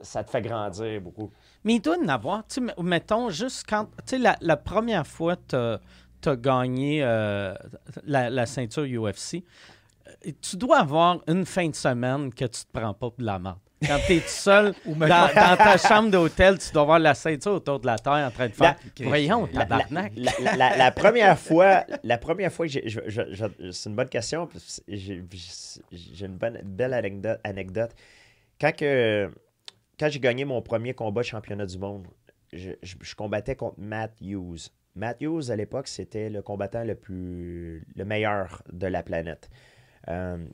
ça 0.00 0.24
te 0.24 0.30
fait 0.30 0.42
grandir 0.42 1.00
beaucoup. 1.00 1.30
Mais 1.64 1.74
il 1.74 1.80
doit 1.80 1.96
en 2.02 2.08
avoir, 2.08 2.46
tu 2.46 2.66
sais, 2.66 2.74
mettons, 2.82 3.30
juste 3.30 3.64
quand, 3.68 3.84
tu 3.84 3.90
sais, 4.06 4.18
la, 4.18 4.36
la 4.40 4.56
première 4.56 5.06
fois 5.06 5.36
que 5.36 5.78
tu 6.20 6.28
as 6.28 6.36
gagné 6.36 7.00
euh, 7.02 7.54
la, 8.04 8.28
la 8.30 8.46
ceinture 8.46 8.84
UFC, 8.84 9.42
euh, 10.26 10.30
tu 10.40 10.56
dois 10.56 10.78
avoir 10.80 11.20
une 11.28 11.44
fin 11.46 11.68
de 11.68 11.74
semaine 11.74 12.32
que 12.32 12.44
tu 12.46 12.64
te 12.64 12.70
prends 12.72 12.94
pas 12.94 13.10
pour 13.10 13.18
de 13.18 13.24
la 13.24 13.38
merde. 13.38 13.58
Quand 13.84 13.98
tu 14.06 14.12
es 14.14 14.20
tout 14.20 14.28
seul 14.28 14.74
Ou 14.86 14.94
dans, 14.94 15.08
dans 15.08 15.56
ta 15.56 15.76
chambre 15.76 16.08
d'hôtel, 16.08 16.56
tu 16.58 16.72
dois 16.72 16.82
avoir 16.82 16.98
la 17.00 17.14
ceinture 17.14 17.54
autour 17.54 17.80
de 17.80 17.86
la 17.86 17.98
terre 17.98 18.12
en 18.28 18.30
train 18.30 18.46
de 18.48 18.52
faire. 18.54 18.76
La- 19.00 19.06
Voyons, 19.08 19.48
La, 19.52 19.58
la- 19.60 19.66
tabarnak. 19.66 20.12
la- 20.16 20.32
la- 20.40 20.56
la- 20.56 20.76
la 20.76 20.90
première 20.92 21.36
fois, 21.38 21.84
la 22.04 22.18
première 22.18 22.52
fois 22.52 22.66
c'est 22.68 23.88
une 23.88 23.96
bonne 23.96 24.08
question. 24.08 24.48
J'ai, 24.86 25.24
j'ai 25.90 26.26
une 26.26 26.36
bonne, 26.36 26.60
belle 26.64 26.94
anecdote. 26.94 27.40
anecdote. 27.42 27.90
Quand, 28.62 30.08
j'ai 30.08 30.20
gagné 30.20 30.44
mon 30.44 30.62
premier 30.62 30.94
combat 30.94 31.22
championnat 31.22 31.66
du 31.66 31.78
monde, 31.78 32.06
je, 32.52 32.74
combattais 33.16 33.56
contre 33.56 33.80
Matt 33.80 34.20
Hughes. 34.20 34.70
Matt 34.94 35.20
Hughes, 35.20 35.50
à 35.50 35.56
l'époque, 35.56 35.88
c'était 35.88 36.30
le 36.30 36.42
combattant 36.42 36.84
le 36.84 36.94
plus 36.94 37.84
le 37.96 38.04
meilleur 38.04 38.62
de 38.72 38.86
la 38.86 39.02
planète. 39.02 39.50
Euh, 40.08 40.46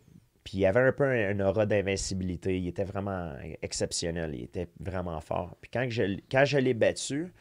puis 0.42 0.58
il 0.58 0.66
avait 0.66 0.80
un 0.80 0.92
peu 0.92 1.04
un, 1.04 1.38
aura 1.40 1.66
d'invincibilité. 1.66 2.58
Il 2.58 2.66
était 2.68 2.84
vraiment 2.84 3.34
exceptionnel. 3.60 4.34
Il 4.34 4.44
était 4.44 4.68
vraiment 4.80 5.20
fort. 5.20 5.56
Puis 5.60 5.70
quand 5.70 5.86
je, 5.90 6.18
quand 6.30 6.44
l'ai 6.58 6.72
battu, 6.72 7.34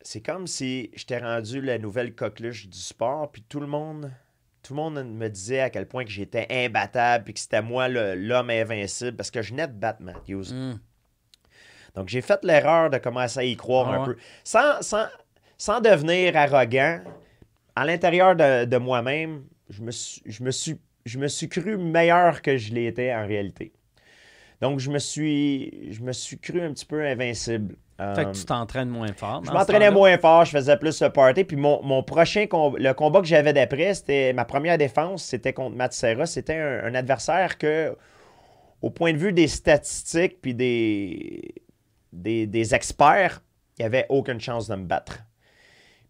c'est 0.00 0.22
comme 0.22 0.46
si 0.46 0.90
j'étais 0.94 1.18
rendu 1.18 1.60
la 1.60 1.78
nouvelle 1.78 2.14
coqueluche 2.14 2.68
du 2.68 2.78
sport, 2.78 3.30
puis 3.30 3.42
tout 3.42 3.60
le 3.60 3.66
monde, 3.66 4.10
tout 4.66 4.74
le 4.74 4.80
monde 4.82 5.04
me 5.04 5.28
disait 5.28 5.60
à 5.60 5.70
quel 5.70 5.86
point 5.86 6.04
que 6.04 6.10
j'étais 6.10 6.46
imbattable, 6.50 7.24
puis 7.24 7.34
que 7.34 7.40
c'était 7.40 7.62
moi 7.62 7.88
l'homme 7.88 8.50
invincible, 8.50 9.16
parce 9.16 9.30
que 9.30 9.40
je 9.40 9.50
venais 9.50 9.68
de 9.68 9.72
battre 9.72 10.02
Matthews. 10.02 10.52
Mm. 10.52 10.80
Donc 11.94 12.08
j'ai 12.08 12.20
fait 12.20 12.44
l'erreur 12.44 12.90
de 12.90 12.98
commencer 12.98 13.38
à 13.38 13.44
y 13.44 13.56
croire 13.56 13.88
Ah 13.88 14.00
un 14.00 14.04
peu, 14.04 14.16
sans, 14.42 14.82
sans, 14.82 15.06
sans 15.56 15.80
devenir 15.80 16.36
arrogant. 16.36 17.00
À 17.76 17.84
l'intérieur 17.84 18.34
de, 18.34 18.64
de 18.64 18.76
moi-même, 18.76 19.44
je 19.70 19.82
me, 19.82 19.92
suis, 19.92 20.22
je, 20.26 20.42
me 20.42 20.50
suis, 20.50 20.78
je 21.04 21.18
me 21.18 21.28
suis 21.28 21.48
cru 21.48 21.76
meilleur 21.76 22.42
que 22.42 22.56
je 22.56 22.74
l'étais 22.74 23.14
en 23.14 23.26
réalité. 23.26 23.72
Donc 24.60 24.80
je 24.80 24.90
me 24.90 24.98
suis, 24.98 25.92
je 25.92 26.02
me 26.02 26.12
suis 26.12 26.38
cru 26.38 26.60
un 26.60 26.72
petit 26.72 26.86
peu 26.86 27.04
invincible. 27.06 27.76
Fait 27.98 28.02
Euh, 28.02 28.24
que 28.26 28.36
tu 28.36 28.44
t'entraînes 28.44 28.90
moins 28.90 29.12
fort. 29.14 29.40
je 29.42 29.48
ce 29.48 29.54
m'entraînais 29.54 29.90
moins 29.90 30.18
fort, 30.18 30.44
je 30.44 30.50
faisais 30.50 30.76
plus 30.76 31.00
le 31.00 31.08
party. 31.08 31.44
Puis 31.44 31.56
mon, 31.56 31.82
mon 31.82 32.02
prochain 32.02 32.46
combat, 32.46 32.78
le 32.78 32.92
combat 32.92 33.20
que 33.20 33.26
j'avais 33.26 33.54
d'après, 33.54 33.94
c'était 33.94 34.34
ma 34.34 34.44
première 34.44 34.76
défense, 34.76 35.24
c'était 35.24 35.54
contre 35.54 35.76
Matt 35.76 35.94
Serra. 35.94 36.26
C'était 36.26 36.56
un, 36.56 36.84
un 36.84 36.94
adversaire 36.94 37.56
que, 37.56 37.96
au 38.82 38.90
point 38.90 39.12
de 39.14 39.18
vue 39.18 39.32
des 39.32 39.48
statistiques 39.48 40.42
puis 40.42 40.54
des, 40.54 41.54
des, 42.12 42.46
des 42.46 42.74
experts, 42.74 43.40
il 43.78 43.82
n'y 43.82 43.86
avait 43.86 44.04
aucune 44.10 44.40
chance 44.40 44.68
de 44.68 44.76
me 44.76 44.84
battre. 44.84 45.20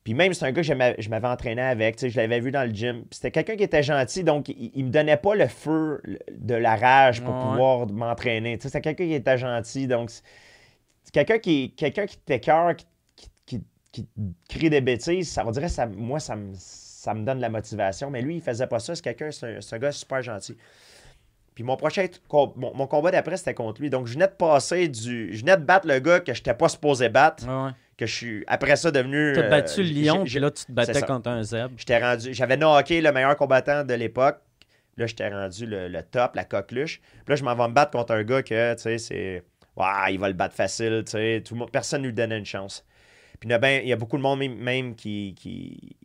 Puis 0.02 0.14
même, 0.14 0.32
c'est 0.34 0.44
un 0.44 0.50
gars 0.52 0.62
que 0.62 0.66
je 0.66 0.72
m'a- 0.74 0.98
je 1.00 1.08
m'avais 1.08 1.26
entraîné 1.28 1.62
avec, 1.62 2.04
je 2.04 2.16
l'avais 2.16 2.38
vu 2.40 2.50
dans 2.52 2.62
le 2.68 2.72
gym. 2.74 3.04
C'était 3.12 3.30
quelqu'un 3.30 3.56
qui 3.56 3.64
était 3.64 3.82
gentil, 3.84 4.24
donc 4.24 4.48
il, 4.48 4.72
il 4.74 4.84
me 4.86 4.90
donnait 4.90 5.16
pas 5.16 5.34
le 5.36 5.46
feu 5.46 6.00
de 6.32 6.54
la 6.54 6.74
rage 6.76 7.22
pour 7.22 7.34
Ouais. 7.34 7.42
pouvoir 7.50 7.86
m'entraîner. 7.88 8.58
C'était 8.60 8.80
quelqu'un 8.80 9.06
qui 9.06 9.14
était 9.14 9.38
gentil, 9.38 9.86
donc 9.88 10.10
c'est 11.06 11.14
quelqu'un 11.14 11.38
qui, 11.38 11.72
quelqu'un 11.76 12.04
qui 12.06 12.18
t'écœure, 12.18 12.74
qui, 12.74 13.30
qui, 13.46 13.62
qui, 13.92 14.08
crie 14.48 14.68
des 14.70 14.80
bêtises, 14.80 15.30
ça 15.30 15.44
on 15.46 15.52
dirait 15.52 15.68
ça, 15.68 15.86
moi, 15.86 16.18
ça 16.18 16.34
me, 16.34 16.52
ça 16.56 17.14
me 17.14 17.24
donne 17.24 17.36
de 17.36 17.42
la 17.42 17.48
motivation. 17.48 18.10
Mais 18.10 18.20
lui, 18.20 18.34
il 18.36 18.42
faisait 18.42 18.66
pas 18.66 18.80
ça. 18.80 18.96
C'est 18.96 19.02
quelqu'un, 19.02 19.30
c'est 19.30 19.56
un, 19.72 19.78
gars 19.78 19.92
super 19.92 20.20
gentil. 20.20 20.56
Puis 21.54 21.62
mon 21.62 21.76
prochain 21.76 22.06
mon, 22.56 22.74
mon 22.74 22.86
combat 22.88 23.12
d'après, 23.12 23.36
c'était 23.36 23.54
contre 23.54 23.80
lui. 23.80 23.88
Donc, 23.88 24.08
je 24.08 24.14
venais 24.14 24.26
de 24.26 24.32
passer 24.32 24.88
du. 24.88 25.32
Je 25.32 25.40
venais 25.40 25.56
de 25.56 25.62
battre 25.62 25.86
le 25.86 26.00
gars 26.00 26.18
que 26.20 26.34
je 26.34 26.40
n'étais 26.40 26.54
pas 26.54 26.68
supposé 26.68 27.08
battre, 27.08 27.46
Ouais, 27.46 27.66
ouais. 27.66 27.70
que 27.96 28.04
je 28.06 28.14
suis 28.14 28.44
après 28.48 28.74
ça 28.74 28.90
devenu. 28.90 29.32
T'as 29.34 29.42
euh, 29.44 29.48
battu 29.48 29.82
le 29.82 29.88
j'ai- 29.88 29.94
lion, 29.94 30.24
puis 30.24 30.38
là, 30.40 30.50
tu 30.50 30.64
te 30.66 30.72
battais 30.72 31.00
contre 31.02 31.30
un 31.30 31.42
zèbre. 31.44 31.72
J'étais 31.78 31.98
rendu. 31.98 32.34
J'avais 32.34 32.56
knocké 32.56 33.00
le 33.00 33.12
meilleur 33.12 33.36
combattant 33.36 33.84
de 33.84 33.94
l'époque. 33.94 34.38
Là, 34.98 35.06
j'étais 35.06 35.28
rendu 35.28 35.64
le, 35.66 35.88
le 35.88 36.02
top, 36.02 36.34
la 36.34 36.44
coqueluche. 36.44 37.00
Puis 37.00 37.20
là, 37.28 37.36
je 37.36 37.44
m'en 37.44 37.54
vais 37.54 37.68
me 37.68 37.72
battre 37.72 37.92
contre 37.92 38.12
un 38.14 38.24
gars 38.24 38.42
que, 38.42 38.74
tu 38.74 38.82
sais, 38.82 38.98
c'est. 38.98 39.42
Il 40.10 40.18
va 40.18 40.28
le 40.28 40.34
battre 40.34 40.54
facile, 40.54 41.02
tu 41.04 41.12
sais. 41.12 41.42
Tout 41.44 41.56
personne 41.66 42.02
ne 42.02 42.06
lui 42.08 42.14
donnait 42.14 42.38
une 42.38 42.46
chance. 42.46 42.84
Puis 43.38 43.48
il 43.48 43.52
y 43.52 43.54
a, 43.54 43.58
ben- 43.58 43.82
il 43.82 43.88
y 43.88 43.92
a 43.92 43.96
beaucoup 43.96 44.16
de 44.16 44.22
monde 44.22 44.38
même, 44.38 44.94
qui. 44.94 45.34
qui 45.36 45.96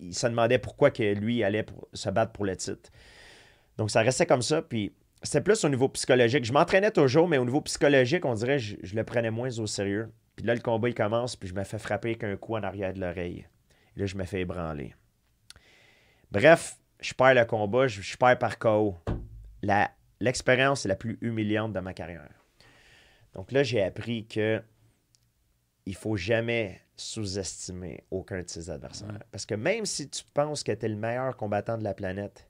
il 0.00 0.14
se 0.14 0.28
demandait 0.28 0.58
pourquoi 0.58 0.92
que 0.92 1.02
lui 1.14 1.42
allait 1.42 1.66
se 1.92 2.08
battre 2.10 2.30
pour 2.32 2.44
le 2.44 2.56
titre. 2.56 2.90
Donc, 3.78 3.90
ça 3.90 4.00
restait 4.02 4.26
comme 4.26 4.42
ça. 4.42 4.62
Puis 4.62 4.92
c'était 5.24 5.40
plus 5.40 5.64
au 5.64 5.68
niveau 5.68 5.88
psychologique. 5.88 6.44
Je 6.44 6.52
m'entraînais 6.52 6.92
toujours, 6.92 7.26
mais 7.28 7.38
au 7.38 7.44
niveau 7.44 7.60
psychologique, 7.62 8.24
on 8.24 8.34
dirait 8.34 8.60
je, 8.60 8.76
je 8.82 8.94
le 8.94 9.02
prenais 9.02 9.32
moins 9.32 9.58
au 9.58 9.66
sérieux. 9.66 10.12
Puis 10.36 10.46
là, 10.46 10.54
le 10.54 10.60
combat, 10.60 10.88
il 10.88 10.94
commence, 10.94 11.34
puis 11.34 11.48
je 11.48 11.54
me 11.54 11.64
fais 11.64 11.78
frapper 11.78 12.10
avec 12.10 12.22
un 12.22 12.36
coup 12.36 12.54
en 12.54 12.62
arrière 12.62 12.92
de 12.92 13.00
l'oreille. 13.00 13.48
Là, 13.96 14.06
je 14.06 14.14
me 14.16 14.24
fais 14.24 14.42
ébranler. 14.42 14.94
Bref, 16.30 16.76
je 17.00 17.12
perds 17.14 17.34
le 17.34 17.44
combat, 17.44 17.88
je, 17.88 18.00
je 18.00 18.16
perds 18.16 18.38
par 18.38 18.58
KO. 18.58 18.96
La- 19.62 19.90
L'expérience 20.20 20.84
est 20.84 20.88
la 20.88 20.96
plus 20.96 21.18
humiliante 21.20 21.72
de 21.72 21.80
ma 21.80 21.94
carrière. 21.94 22.28
Donc 23.34 23.52
là, 23.52 23.62
j'ai 23.62 23.82
appris 23.82 24.26
que 24.26 24.60
il 25.86 25.94
faut 25.94 26.16
jamais 26.16 26.80
sous-estimer 26.96 28.04
aucun 28.10 28.42
de 28.42 28.48
ses 28.48 28.68
adversaires. 28.68 29.22
Parce 29.30 29.46
que 29.46 29.54
même 29.54 29.86
si 29.86 30.08
tu 30.10 30.22
penses 30.34 30.62
que 30.62 30.72
tu 30.72 30.84
es 30.84 30.88
le 30.88 30.96
meilleur 30.96 31.36
combattant 31.36 31.78
de 31.78 31.84
la 31.84 31.94
planète, 31.94 32.48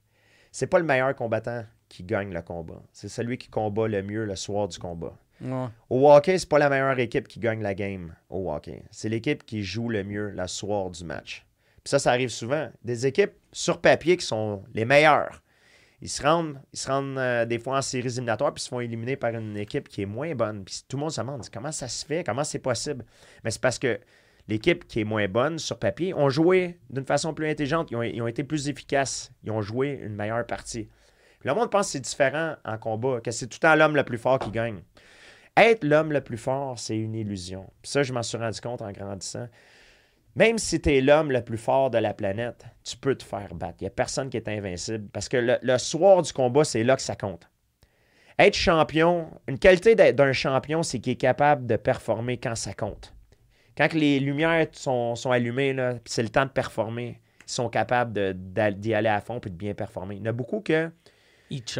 c'est 0.51 0.67
pas 0.67 0.79
le 0.79 0.85
meilleur 0.85 1.15
combattant 1.15 1.65
qui 1.89 2.03
gagne 2.03 2.33
le 2.33 2.43
combat. 2.43 2.83
C'est 2.93 3.09
celui 3.09 3.39
qui 3.39 3.49
combat 3.49 3.87
le 3.87 4.03
mieux 4.03 4.25
le 4.25 4.35
soir 4.35 4.67
du 4.67 4.79
combat. 4.79 5.17
Au 5.89 6.11
hockey, 6.11 6.37
c'est 6.39 6.49
pas 6.49 6.59
la 6.59 6.69
meilleure 6.69 6.99
équipe 6.99 7.29
qui 7.29 7.39
gagne 7.39 7.63
la 7.63 7.75
game 7.75 8.15
au 8.29 8.53
hockey. 8.53 8.83
C'est 8.91 9.09
l'équipe 9.09 9.45
qui 9.45 9.63
joue 9.63 9.89
le 9.89 10.03
mieux 10.03 10.31
le 10.31 10.47
soir 10.49 10.91
du 10.91 11.05
match. 11.05 11.47
Puis 11.85 11.91
ça, 11.91 12.01
ça 12.01 12.11
arrive 12.11 12.31
souvent. 12.31 12.71
Des 12.83 13.07
équipes 13.07 13.35
sur 13.53 13.81
papier 13.81 14.17
qui 14.17 14.27
sont 14.27 14.65
les 14.75 14.85
meilleures. 14.85 15.43
Ils 16.01 16.09
se 16.09 16.23
rendent, 16.23 16.59
ils 16.73 16.79
se 16.79 16.89
rendent 16.89 17.19
euh, 17.19 17.45
des 17.45 17.59
fois 17.59 17.79
en 17.79 17.83
séries 17.83 18.09
éliminatoires 18.09 18.55
puis 18.55 18.63
se 18.63 18.69
font 18.69 18.81
éliminer 18.81 19.17
par 19.17 19.31
une 19.35 19.57
équipe 19.57 19.89
qui 19.89 20.03
est 20.03 20.07
moins 20.07 20.35
bonne. 20.35 20.65
Puis 20.65 20.85
tout 20.89 20.97
le 20.97 21.01
monde 21.01 21.11
se 21.11 21.21
demande 21.21 21.43
comment 21.53 21.73
ça 21.73 21.89
se 21.89 22.07
fait, 22.07 22.23
comment 22.23 22.45
c'est 22.45 22.61
possible? 22.61 23.05
Mais 23.43 23.51
c'est 23.51 23.61
parce 23.61 23.79
que 23.79 23.99
l'équipe 24.47 24.87
qui 24.87 25.01
est 25.01 25.05
moins 25.05 25.27
bonne 25.29 25.59
sur 25.59 25.79
papier 25.79 26.15
ont 26.15 26.29
joué 26.29 26.79
d'une 26.91 27.05
façon 27.05 27.35
plus 27.35 27.49
intelligente. 27.49 27.91
Ils 27.91 28.23
ont, 28.23 28.27
été 28.27 28.45
plus 28.45 28.69
efficaces. 28.69 29.33
Ils 29.43 29.51
ont 29.51 29.61
joué 29.61 30.01
une 30.03 30.15
meilleure 30.15 30.47
partie. 30.47 30.89
Puis 31.41 31.49
le 31.49 31.55
monde 31.55 31.71
pense 31.71 31.87
que 31.87 31.93
c'est 31.93 32.01
différent 32.01 32.55
en 32.65 32.79
combat, 32.79 33.21
que 33.21 33.31
c'est 33.31 33.47
tout 33.47 33.59
le 33.63 33.69
temps 33.69 33.75
l'homme 33.75 33.97
le 33.97 34.05
plus 34.05 34.19
fort 34.19 34.39
qui 34.39 34.51
gagne. 34.51 34.81
Être 35.57 35.85
l'homme 35.85 36.13
le 36.13 36.21
plus 36.21 36.39
fort, 36.39 36.79
c'est 36.79 36.97
une 36.97 37.15
illusion. 37.15 37.69
Puis 37.83 37.91
ça, 37.91 38.05
je 38.05 38.13
m'en 38.13 38.23
suis 38.23 38.39
rendu 38.39 38.61
compte 38.61 38.83
en 38.83 38.93
grandissant. 38.93 39.49
Même 40.37 40.59
si 40.59 40.81
tu 40.81 40.95
es 40.95 41.01
l'homme 41.01 41.33
le 41.33 41.43
plus 41.43 41.59
fort 41.59 41.91
de 41.91 41.99
la 41.99 42.15
planète, 42.15 42.65
tu 42.85 42.97
peux 42.97 43.15
te 43.17 43.25
faire 43.25 43.55
battre. 43.55 43.79
Il 43.81 43.85
n'y 43.85 43.89
a 43.89 43.91
personne 43.91 44.31
qui 44.31 44.37
est 44.37 44.49
invincible. 44.49 45.09
Parce 45.13 45.29
que 45.29 45.37
le, 45.37 45.59
le 45.63 45.79
soir 45.79 46.23
du 46.23 46.33
combat, 46.33 46.65
c'est 46.65 46.85
là 46.85 46.97
que 46.97 47.03
ça 47.03 47.17
compte. 47.17 47.49
Être 48.39 48.55
champion, 48.55 49.29
une 49.49 49.59
qualité 49.59 49.97
d'un 50.13 50.33
champion, 50.33 50.85
c'est 50.85 51.01
qu'il 51.01 51.15
est 51.15 51.17
capable 51.17 51.67
de 51.67 51.75
performer 51.77 52.37
quand 52.39 52.55
ça 52.55 52.73
compte. 52.73 53.13
Quand 53.77 53.93
les 53.95 54.21
lumières 54.21 54.67
sont, 54.73 55.17
sont 55.17 55.33
allumées, 55.33 55.75
c'est 56.05 56.23
le 56.23 56.29
temps 56.29 56.45
de 56.45 56.51
performer, 56.51 57.21
ils 57.47 57.51
sont 57.53 57.69
capables 57.69 58.35
d'y 58.35 58.95
aller 58.95 59.09
à 59.09 59.21
fond 59.21 59.41
et 59.45 59.51
de 59.51 59.55
bien 59.55 59.75
performer. 59.75 60.17
Il 60.17 60.19
y 60.19 60.23
en 60.23 60.27
a 60.31 60.33
beaucoup 60.33 60.61
que 60.61 60.91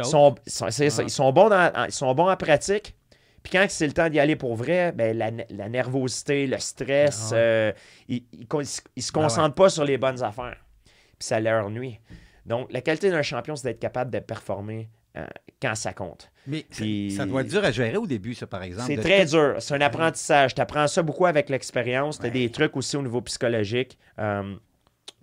sont, 0.03 0.35
sont- 0.47 0.69
ça, 0.71 1.03
ils 1.03 1.09
sont 1.09 1.31
bons 1.31 1.47
dans, 1.49 1.71
en- 1.73 1.85
ils 1.85 1.91
sont 1.93 2.13
bons 2.13 2.29
en 2.29 2.35
pratique. 2.35 2.95
Puis 3.43 3.51
quand 3.53 3.65
c'est 3.69 3.87
le 3.87 3.93
temps 3.93 4.09
d'y 4.09 4.19
aller 4.19 4.35
pour 4.35 4.55
vrai, 4.55 4.91
ben, 4.91 5.17
la, 5.17 5.31
ne- 5.31 5.43
la 5.49 5.69
nervosité, 5.69 6.45
le 6.47 6.57
stress, 6.59 7.29
Ah 7.31 7.35
ouais. 7.35 7.39
euh, 7.41 7.71
ils, 8.07 8.23
ils 8.31 8.47
se 8.67 8.81
Ah 8.85 9.17
ouais. 9.17 9.23
concentrent 9.23 9.55
pas 9.55 9.69
sur 9.69 9.85
les 9.85 9.97
bonnes 9.97 10.21
affaires. 10.23 10.57
Puis 10.85 11.27
ça 11.27 11.39
leur 11.39 11.69
nuit. 11.69 11.99
Donc, 12.45 12.71
la 12.71 12.81
qualité 12.81 13.09
d'un 13.11 13.21
champion, 13.21 13.55
c'est 13.55 13.67
d'être 13.67 13.79
capable 13.79 14.11
de 14.11 14.19
performer 14.19 14.89
euh, 15.17 15.25
quand 15.61 15.75
ça 15.75 15.93
compte. 15.93 16.31
Mais 16.47 16.65
Puis- 16.69 17.11
ça 17.11 17.25
doit 17.25 17.41
être 17.41 17.47
dur 17.49 17.63
à 17.63 17.71
gérer 17.71 17.97
au 17.97 18.07
début, 18.07 18.33
ça, 18.33 18.47
par 18.47 18.63
exemple. 18.63 18.87
C'est 18.87 18.97
très 19.01 19.25
dur. 19.25 19.55
C'est 19.59 19.73
un 19.73 19.81
apprentissage. 19.81 20.55
Tu 20.55 20.61
apprends 20.61 20.87
ça 20.87 21.01
beaucoup 21.01 21.25
avec 21.25 21.49
l'expérience. 21.49 22.17
Tu 22.19 22.25
as 22.25 22.27
Ouais. 22.29 22.31
des 22.33 22.51
trucs 22.51 22.75
aussi 22.77 22.95
au 22.97 23.01
niveau 23.01 23.21
psychologique. 23.21 23.97
Euh, 24.19 24.55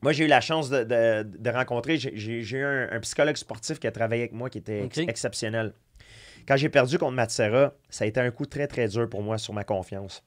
moi, 0.03 0.13
j'ai 0.13 0.25
eu 0.25 0.29
la 0.29 0.41
chance 0.41 0.69
de, 0.71 0.85
de- 0.85 1.23
de 1.23 1.51
rencontrer. 1.51 1.97
J'ai 1.99 2.13
eu 2.41 2.65
un, 2.65 2.89
un 2.93 3.01
psychologue 3.01 3.37
sportif 3.37 3.79
qui 3.79 3.87
a 3.87 3.93
travaillé 3.93 4.23
avec 4.23 4.33
moi 4.33 4.51
qui 4.51 4.59
était 4.59 4.85
ex- 4.85 4.99
exceptionnel. 4.99 5.73
Quand 6.47 6.56
j'ai 6.56 6.68
perdu 6.68 6.98
contre 6.98 7.12
Matsera, 7.12 7.73
ça 7.89 8.05
a 8.05 8.06
été 8.06 8.20
un 8.20 8.31
coup 8.31 8.47
très, 8.47 8.66
très 8.66 8.86
dur 8.89 9.09
pour 9.09 9.23
moi 9.23 9.39
sur 9.39 9.52
ma 9.52 9.64
confiance. 9.64 10.23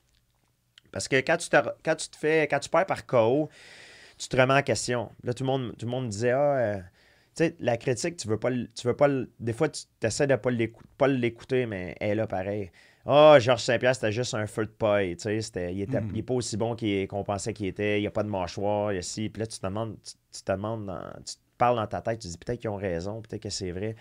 Parce 0.91 1.07
que 1.07 1.17
quand 1.17 1.37
tu 1.37 1.49
te, 1.49 1.57
quand 1.83 1.95
tu 1.95 2.09
te 2.09 2.17
fais, 2.17 2.47
quand 2.47 2.59
tu 2.59 2.69
perds 2.69 2.85
par 2.87 3.05
KO, 3.05 3.49
tu 4.17 4.27
te 4.27 4.35
remets 4.35 4.55
en 4.55 4.61
question. 4.63 5.11
Là, 5.23 5.33
tout 5.33 5.43
le 5.43 5.47
monde, 5.47 5.75
tout 5.77 5.85
le 5.85 5.91
monde 5.91 6.09
disait 6.09 6.31
Ah, 6.31 6.57
euh, 6.57 6.77
tu 7.35 7.45
sais, 7.45 7.55
la 7.59 7.77
critique, 7.77 8.17
tu 8.17 8.27
veux 8.27 8.39
pas 8.39 8.49
tu 8.51 8.87
veux 8.87 8.95
pas 8.95 9.07
Des 9.39 9.53
fois, 9.53 9.69
tu 9.69 9.83
essaies 10.01 10.27
de 10.27 10.35
pas 10.35 10.49
l'écou- 10.51 10.83
pas 10.97 11.07
l'écouter, 11.07 11.65
mais 11.67 11.95
elle 11.99 12.11
est 12.11 12.15
là 12.15 12.27
pareil. 12.27 12.71
Ah, 13.05 13.37
Georges 13.39 13.61
Saint-Pierre, 13.63 13.95
c'était 13.95 14.11
juste 14.11 14.33
un 14.33 14.45
feu 14.45 14.65
de 14.65 14.71
paille. 14.71 15.15
Tu 15.15 15.41
sais, 15.41 15.73
il, 15.73 15.81
était, 15.81 16.01
Mhm. 16.01 16.09
il 16.13 16.19
est 16.19 16.23
pas 16.23 16.33
aussi 16.33 16.57
bon 16.57 16.75
qu'on 16.75 17.23
pensait 17.23 17.53
qu'il 17.53 17.67
était. 17.67 17.99
Il 17.99 18.01
n'y 18.01 18.07
a 18.07 18.11
pas 18.11 18.23
de 18.23 18.29
mâchoire, 18.29 18.91
il 18.91 18.95
y 18.95 18.99
a 18.99 19.01
ci. 19.03 19.29
Puis 19.29 19.39
là, 19.39 19.47
tu 19.47 19.57
te 19.59 19.65
demandes, 19.65 19.95
tu, 20.03 20.13
tu 20.33 20.41
te 20.43 20.51
demandes, 20.51 20.85
dans- 20.87 21.13
tu 21.25 21.35
te 21.35 21.39
parles 21.57 21.75
dans 21.77 21.87
ta 21.87 22.01
tête, 22.01 22.19
tu 22.19 22.27
te 22.27 22.31
dis 22.33 22.37
peut-être 22.37 22.59
qu'ils 22.59 22.69
ont 22.71 22.75
raison, 22.75 23.21
peut-être 23.21 23.43
que 23.43 23.49
c'est 23.49 23.71
vrai. 23.71 23.95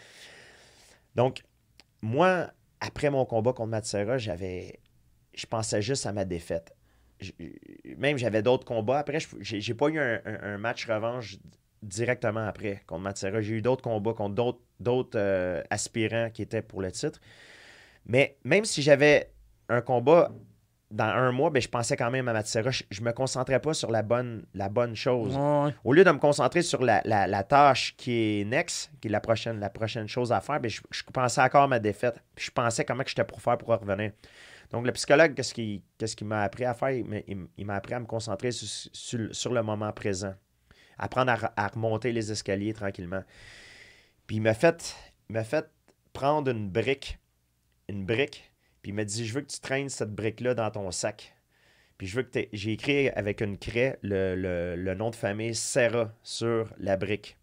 Donc, 1.14 1.42
moi, 2.02 2.50
après 2.80 3.10
mon 3.10 3.24
combat 3.24 3.52
contre 3.52 3.70
Matsera, 3.70 4.18
j'avais. 4.18 4.80
Je 5.34 5.46
pensais 5.46 5.82
juste 5.82 6.06
à 6.06 6.12
ma 6.12 6.24
défaite. 6.24 6.74
Même 7.96 8.18
j'avais 8.18 8.42
d'autres 8.42 8.64
combats. 8.64 8.98
Après, 8.98 9.18
j'ai 9.40 9.74
pas 9.74 9.88
eu 9.88 9.98
un, 9.98 10.58
match 10.58 10.86
revanche 10.86 11.38
directement 11.82 12.46
après 12.46 12.82
contre 12.86 13.02
Matsera. 13.02 13.40
J'ai 13.40 13.54
eu 13.54 13.62
d'autres 13.62 13.82
combats 13.82 14.14
contre 14.14 14.34
d'autres- 14.34 14.62
d'autres 14.80 15.18
euh, 15.18 15.62
aspirants 15.70 16.30
qui 16.30 16.42
étaient 16.42 16.62
pour 16.62 16.80
le 16.82 16.92
titre. 16.92 17.20
Mais 18.06 18.38
même 18.44 18.64
si 18.64 18.82
j'avais 18.82 19.32
un 19.68 19.80
combat 19.80 20.32
dans 20.90 21.05
un 21.05 21.32
mois, 21.32 21.51
ben, 21.51 21.60
je 21.60 21.69
pensais 21.69 21.97
quand 21.97 22.10
même 22.10 22.28
à 22.28 22.32
Matsera. 22.32 22.70
Je, 22.70 22.82
je 22.90 23.02
me 23.02 23.12
concentrais 23.12 23.60
pas 23.60 23.74
sur 23.74 23.90
la 23.90 24.02
bonne, 24.02 24.47
la 24.55 24.69
bonne 24.69 24.97
chose. 24.97 25.36
Ouais. 25.36 25.74
Au 25.85 25.93
lieu 25.93 26.02
de 26.05 26.10
me 26.10 26.19
concentrer 26.19 26.62
sur 26.62 26.82
la, 26.82 27.02
la- 27.05 27.27
la 27.27 27.43
tâche 27.44 27.94
qui 27.97 28.40
est 28.40 28.44
next, 28.44 28.90
qui 29.01 29.09
est 29.09 29.10
la 29.10 29.20
prochaine, 29.20 29.60
la 29.60 29.69
prochaine 29.70 30.09
chose 30.09 30.32
à 30.32 30.40
faire, 30.40 30.60
ben, 30.60 30.70
je, 30.70 30.81
je 30.90 31.02
pensais 31.12 31.43
encore 31.43 31.65
à 31.65 31.69
ma 31.69 31.78
défaite. 31.78 32.16
Puis 32.35 32.47
je 32.47 32.51
pensais 32.51 32.85
comment 32.85 33.02
que 33.02 33.10
j'étais 33.10 33.24
pour 33.24 33.43
faire 33.43 33.59
pour 33.59 33.69
revenir. 33.69 34.12
Donc, 34.70 34.86
le 34.86 34.93
psychologue, 34.93 35.35
qu'est-ce 35.35 35.52
qu'il 36.16 36.27
m'a 36.27 36.43
appris 36.43 36.65
à 36.65 36.74
faire? 36.74 36.90
Il 36.90 37.66
m'a- 37.66 37.74
appris 37.74 37.94
à 37.94 38.01
me 38.01 38.06
concentrer 38.06 38.51
sur, 38.52 38.69
sur- 38.93 39.35
sur 39.35 39.52
le 39.52 39.62
moment 39.62 39.93
présent. 39.93 40.35
Apprendre 40.98 41.32
à, 41.32 41.36
re- 41.36 41.51
à 41.56 41.69
remonter 41.69 42.12
les 42.12 42.32
escaliers 42.32 42.73
tranquillement. 42.73 43.23
Puis 44.27 44.36
il 44.36 44.40
m'a 44.43 44.55
fait, 44.55 44.94
il 45.31 45.35
m'a 45.35 45.44
fait 45.44 45.66
prendre 46.12 46.51
une 46.51 46.69
brique, 46.69 47.19
une 47.89 48.05
brique, 48.05 48.47
il 48.89 48.94
m'a 48.94 49.05
dit, 49.05 49.27
je 49.27 49.35
veux 49.35 49.43
que 49.43 49.51
tu 49.52 49.60
traînes 49.60 49.90
cette 49.90 50.15
brique-là 50.15 50.55
dans 50.55 50.70
ton 50.70 50.90
sac. 50.90 51.35
Puis 51.98 52.06
je 52.06 52.16
veux 52.16 52.23
que 52.23 52.40
j'ai 52.55 52.73
écrit 52.73 53.10
avec 53.10 53.43
une 53.43 53.59
craie 53.59 53.98
le, 54.02 54.94
nom 54.94 55.10
de 55.10 55.15
famille 55.15 55.55
Serra 55.55 56.10
sur 56.23 56.73
la 56.78 56.97
brique. 56.97 57.36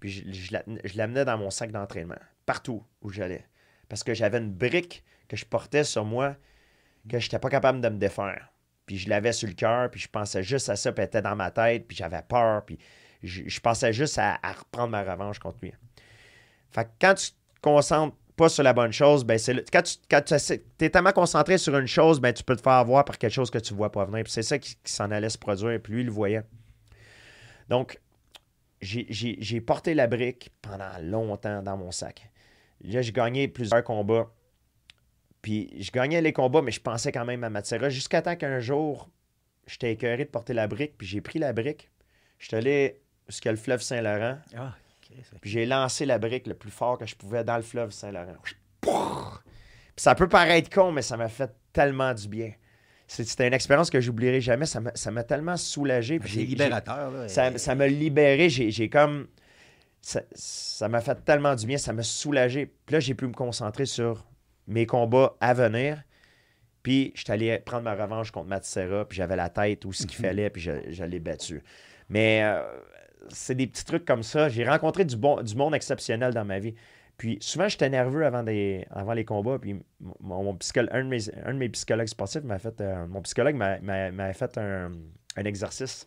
Puis 0.00 0.10
je, 0.10 0.32
je 0.32 0.52
la- 0.54 0.64
je 0.84 0.96
l'amenais 0.96 1.26
dans 1.26 1.36
mon 1.36 1.50
sac 1.50 1.70
d'entraînement, 1.70 2.18
partout 2.46 2.82
où 3.02 3.10
j'allais. 3.10 3.44
Parce 3.90 4.04
que 4.04 4.14
j'avais 4.14 4.38
une 4.38 4.50
brique 4.52 5.04
que 5.28 5.36
je 5.36 5.44
portais 5.44 5.84
sur 5.84 6.06
moi 6.06 6.34
que 7.10 7.18
je 7.18 7.26
n'étais 7.26 7.38
pas 7.38 7.50
capable 7.50 7.82
de 7.82 7.88
me 7.90 7.98
défaire. 7.98 8.48
Puis 8.86 8.96
je 8.96 9.10
l'avais 9.10 9.32
sur 9.32 9.48
le 9.48 9.54
cœur, 9.54 9.90
puis 9.90 10.00
je 10.00 10.08
pensais 10.08 10.42
juste 10.42 10.70
à 10.70 10.76
ça, 10.76 10.92
puis 10.92 11.04
était 11.04 11.20
dans 11.22 11.36
ma 11.36 11.50
tête, 11.50 11.86
puis 11.86 11.96
j'avais 11.96 12.22
peur, 12.22 12.64
puis 12.64 12.78
je, 13.22 13.42
je 13.46 13.60
pensais 13.60 13.92
juste 13.92 14.18
à, 14.18 14.38
à 14.42 14.52
reprendre 14.52 14.88
ma 14.90 15.02
revanche 15.02 15.40
contre 15.40 15.58
lui. 15.60 15.74
Fait 16.70 16.84
que 16.84 16.90
quand 17.00 17.14
tu 17.14 17.32
te 17.32 17.36
concentres 17.60 18.16
pas 18.36 18.48
sur 18.48 18.62
la 18.62 18.72
bonne 18.72 18.92
chose, 18.92 19.24
ben 19.24 19.38
c'est 19.38 19.54
le- 19.54 19.64
quand 19.72 19.82
tu 19.82 19.96
quand 20.10 20.22
tu 20.22 20.34
es 20.84 20.90
tellement 20.90 21.12
concentré 21.12 21.58
sur 21.58 21.76
une 21.76 21.86
chose, 21.86 22.20
ben 22.20 22.32
tu 22.32 22.44
peux 22.44 22.54
te 22.56 22.62
faire 22.62 22.72
avoir 22.74 23.04
par 23.04 23.18
quelque 23.18 23.32
chose 23.32 23.50
que 23.50 23.58
tu 23.58 23.74
vois 23.74 23.90
pas 23.90 24.04
venir. 24.04 24.24
C'est 24.28 24.42
ça 24.42 24.58
qui, 24.58 24.76
s'en 24.84 25.10
allait 25.10 25.30
se 25.30 25.38
produire, 25.38 25.80
puis 25.82 25.94
lui, 25.94 26.00
il 26.02 26.06
le 26.06 26.12
voyait. 26.12 26.42
Donc, 27.68 27.98
j'ai- 28.80 29.60
porté 29.60 29.94
la 29.94 30.06
brique 30.06 30.50
pendant 30.62 30.90
longtemps 31.02 31.62
dans 31.62 31.76
mon 31.76 31.90
sac. 31.90 32.30
Là, 32.82 33.02
j'ai 33.02 33.12
gagné 33.12 33.48
plusieurs 33.48 33.82
combats. 33.82 34.30
Puis 35.42 35.70
je 35.82 35.90
gagnais 35.90 36.20
les 36.20 36.32
combats, 36.32 36.62
mais 36.62 36.72
je 36.72 36.80
pensais 36.80 37.12
quand 37.12 37.24
même 37.24 37.42
à 37.44 37.50
Matsera. 37.50 37.88
Jusqu'à 37.88 38.20
temps 38.20 38.36
qu'un 38.36 38.60
jour, 38.60 39.08
j'étais 39.66 39.92
écœuré 39.92 40.24
de 40.24 40.30
porter 40.30 40.52
la 40.54 40.66
brique, 40.66 40.98
puis 40.98 41.06
j'ai 41.06 41.20
pris 41.20 41.38
la 41.38 41.52
brique. 41.52 41.90
J'étais 42.38 42.56
allé 42.56 43.00
jusqu'à 43.28 43.50
le 43.50 43.56
fleuve 43.56 43.80
Saint-Laurent, 43.80 44.38
Ah, 44.56 44.74
puis 45.40 45.50
j'ai 45.50 45.66
lancé 45.66 46.06
la 46.06 46.18
brique 46.18 46.46
le 46.46 46.54
plus 46.54 46.70
fort 46.70 46.98
que 46.98 47.06
je 47.06 47.14
pouvais 47.14 47.44
dans 47.44 47.56
le 47.56 47.62
fleuve 47.62 47.90
Saint-Laurent. 47.90 48.36
Puis 48.80 48.92
ça 49.96 50.14
peut 50.14 50.28
paraître 50.28 50.70
con, 50.70 50.92
mais 50.92 51.02
ça 51.02 51.16
m'a 51.16 51.28
fait 51.28 51.50
tellement 51.72 52.12
du 52.14 52.28
bien. 52.28 52.52
C'était 53.08 53.46
une 53.46 53.54
expérience 53.54 53.88
que 53.88 54.00
j'oublierai 54.00 54.40
jamais. 54.40 54.66
Ça 54.66 55.10
m'a 55.10 55.22
tellement 55.22 55.56
soulagé. 55.56 56.18
C'est 56.22 56.28
j'ai- 56.28 56.44
libérateur. 56.44 57.10
là. 57.10 57.28
ça, 57.28 57.56
ça 57.56 57.74
m'a 57.74 57.86
libéré. 57.86 58.48
J'ai 58.50 58.88
comme. 58.90 59.28
ça 60.00 60.22
ça 60.32 60.88
m'a 60.88 61.00
fait 61.00 61.24
tellement 61.24 61.54
du 61.54 61.66
bien, 61.66 61.78
ça 61.78 61.92
m'a 61.92 62.02
soulagé. 62.02 62.66
Puis 62.66 62.94
là, 62.94 63.00
j'ai 63.00 63.14
pu 63.14 63.26
me 63.26 63.32
concentrer 63.32 63.86
sur 63.86 64.26
mes 64.66 64.86
combats 64.86 65.36
à 65.40 65.54
venir. 65.54 66.02
Puis, 66.82 67.12
je 67.16 67.22
suis 67.22 67.32
allé 67.32 67.58
prendre 67.58 67.82
ma 67.82 67.94
revanche 67.94 68.30
contre 68.30 68.46
Matt 68.48 68.64
Serra, 68.64 69.08
puis 69.08 69.16
j'avais 69.16 69.34
la 69.34 69.48
tête 69.48 69.84
ou 69.84 69.92
ce 69.92 70.06
qu'il 70.06 70.24
fallait, 70.24 70.50
puis 70.50 70.68
l'ai 71.08 71.18
battu. 71.18 71.62
Mais 72.08 72.42
euh, 72.44 72.62
c'est 73.30 73.54
des 73.54 73.66
petits 73.66 73.84
trucs 73.84 74.04
comme 74.04 74.22
ça. 74.22 74.48
J'ai 74.48 74.64
rencontré 74.68 75.04
du, 75.04 75.16
bon, 75.16 75.42
du 75.42 75.54
monde 75.56 75.74
exceptionnel 75.74 76.32
dans 76.34 76.44
ma 76.44 76.58
vie. 76.58 76.74
Puis 77.16 77.38
souvent, 77.40 77.66
j'étais 77.68 77.88
nerveux 77.88 78.26
avant, 78.26 78.42
des, 78.42 78.86
avant 78.90 79.12
les 79.14 79.24
combats. 79.24 79.58
Puis 79.58 79.74
mon, 80.20 80.42
mon 80.42 80.54
psychologue, 80.56 80.90
un, 80.92 81.04
de 81.04 81.08
mes, 81.08 81.34
un 81.44 81.54
de 81.54 81.58
mes 81.58 81.68
psychologues 81.70 82.06
sportifs 82.08 82.42
m'a 82.42 82.58
fait. 82.58 82.80
euh, 82.80 83.06
mon 83.06 83.22
psychologue 83.22 83.54
m'a- 83.56 84.32
fait 84.34 84.58
un, 84.58 84.92
un 85.36 85.44
exercice. 85.44 86.06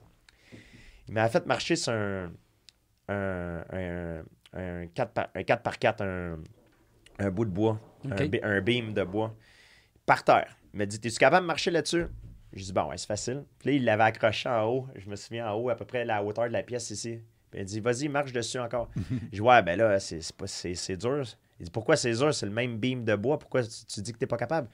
Il 1.08 1.14
m'a 1.16 1.28
fait 1.30 1.46
marcher 1.48 1.76
sur 1.76 1.94
un, 1.94 2.32
un, 3.08 3.64
un, 3.74 4.24
un 4.54 4.88
4 4.88 5.12
par, 5.14 5.30
un 5.34 5.44
4 5.44 5.64
par 5.64 5.80
4, 5.80 6.02
un, 6.04 6.38
un 7.18 7.32
bout 7.32 7.46
de 7.46 7.50
bois, 7.52 7.80
un 8.44 8.62
beam 8.62 8.94
de 8.94 9.04
bois, 9.04 9.36
par 10.06 10.24
terre. 10.24 10.56
Il 10.74 10.78
m'a 10.78 10.86
dit 10.86 10.98
Es-tu 11.04 11.18
capable 11.18 11.44
de 11.44 11.48
marcher 11.48 11.72
là-dessus? 11.72 12.06
J'ai 12.54 12.66
dit 12.66 12.74
Bon, 12.74 12.90
ouais, 12.90 12.98
c'est 12.98 13.08
facile. 13.08 13.44
Puis 13.60 13.70
là, 13.70 13.76
il 13.76 13.86
l'avait 13.86 14.04
accroché 14.04 14.50
en 14.50 14.66
haut. 14.66 14.88
Je 14.96 15.10
me 15.10 15.16
souviens 15.16 15.52
en 15.52 15.56
haut, 15.56 15.70
à 15.70 15.76
peu 15.76 15.86
près 15.86 16.02
à 16.02 16.06
la 16.06 16.24
hauteur 16.24 16.48
de 16.48 16.54
la 16.54 16.64
pièce 16.64 16.90
ici. 16.90 17.20
Puis 17.52 17.62
il 17.62 17.66
dit 17.66 17.80
Vas-y, 17.80 18.08
marche 18.08 18.34
dessus 18.34 18.60
encore. 18.60 18.90
Je 18.96 19.38
dis 19.38 19.42
Ouais, 19.42 19.62
ben 19.62 19.78
là, 19.78 20.00
c'est 20.00 20.98
dur. 20.98 21.24
Il 21.60 21.66
dit 21.66 21.72
Pourquoi 21.72 21.96
c'est 21.96 22.14
dur? 22.14 22.34
C'est 22.34 22.46
le 22.46 22.52
même 22.52 22.78
beam 22.78 23.04
de 23.04 23.16
bois. 23.16 23.38
Pourquoi 23.40 23.64
tu, 23.64 23.86
tu 23.88 24.02
dis 24.02 24.14
que 24.14 24.18
t'es 24.18 24.28
pas 24.28 24.38
capable? 24.38 24.68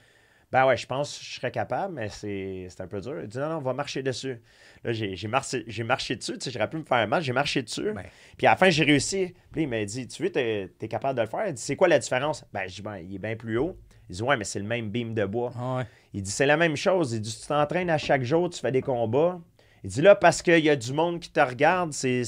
Ben 0.52 0.64
ouais, 0.64 0.76
je 0.76 0.86
pense 0.86 1.18
que 1.18 1.24
je 1.24 1.34
serais 1.34 1.50
capable, 1.50 1.94
mais 1.94 2.08
c'est 2.08 2.68
un 2.80 2.86
peu 2.86 3.00
dur. 3.00 3.20
Il 3.20 3.28
dit 3.28 3.38
Non, 3.38 3.48
non, 3.48 3.56
on 3.56 3.60
va 3.60 3.72
marcher 3.72 4.02
dessus. 4.02 4.40
Là, 4.84 4.92
j'ai 4.92 5.28
marché, 5.28 5.64
j'ai 5.66 5.82
marché 5.82 6.14
dessus. 6.14 6.34
Tu 6.34 6.44
sais, 6.44 6.50
j'aurais 6.52 6.70
pu 6.70 6.76
me 6.76 6.84
faire 6.84 7.06
mal. 7.08 7.20
J'ai 7.22 7.32
marché 7.32 7.62
dessus. 7.62 7.92
Ben. 7.92 8.04
Puis 8.36 8.46
à 8.46 8.50
la 8.50 8.56
fin, 8.56 8.70
j'ai 8.70 8.84
réussi. 8.84 9.34
Puis 9.50 9.62
il 9.62 9.68
m'a 9.68 9.84
dit 9.84 10.06
Tu 10.06 10.22
veux, 10.22 10.30
t'es 10.30 10.70
es 10.80 10.88
capable 10.88 11.16
de 11.16 11.22
le 11.22 11.28
faire? 11.28 11.48
Il 11.48 11.54
dit 11.54 11.62
C'est 11.62 11.74
quoi 11.74 11.88
la 11.88 11.98
différence? 11.98 12.44
Ben, 12.52 12.68
je 12.68 12.76
dis 12.76 12.82
Ben, 12.82 12.96
il 12.98 13.16
est 13.16 13.18
bien 13.18 13.34
plus 13.34 13.58
haut. 13.58 13.76
Il 14.08 14.16
dit 14.16 14.22
Ouais, 14.22 14.36
mais 14.36 14.44
c'est 14.44 14.58
le 14.58 14.66
même 14.66 14.90
beam 14.90 15.14
de 15.14 15.24
bois. 15.24 15.52
Ah 15.58 15.76
ouais. 15.76 15.86
Il 16.16 16.22
dit 16.22 16.30
c'est 16.30 16.46
la 16.46 16.56
même 16.56 16.76
chose. 16.76 17.12
Il 17.12 17.20
dit 17.20 17.38
tu 17.38 17.46
t'entraînes 17.46 17.90
à 17.90 17.98
chaque 17.98 18.22
jour, 18.22 18.48
tu 18.48 18.60
fais 18.60 18.72
des 18.72 18.82
combats. 18.82 19.38
Il 19.84 19.90
dit 19.90 20.02
là, 20.02 20.16
parce 20.16 20.42
qu'il 20.42 20.64
y 20.64 20.70
a 20.70 20.74
du 20.74 20.92
monde 20.92 21.20
qui 21.20 21.30
te 21.30 21.40
regarde, 21.40 21.92
c'est, 21.92 22.22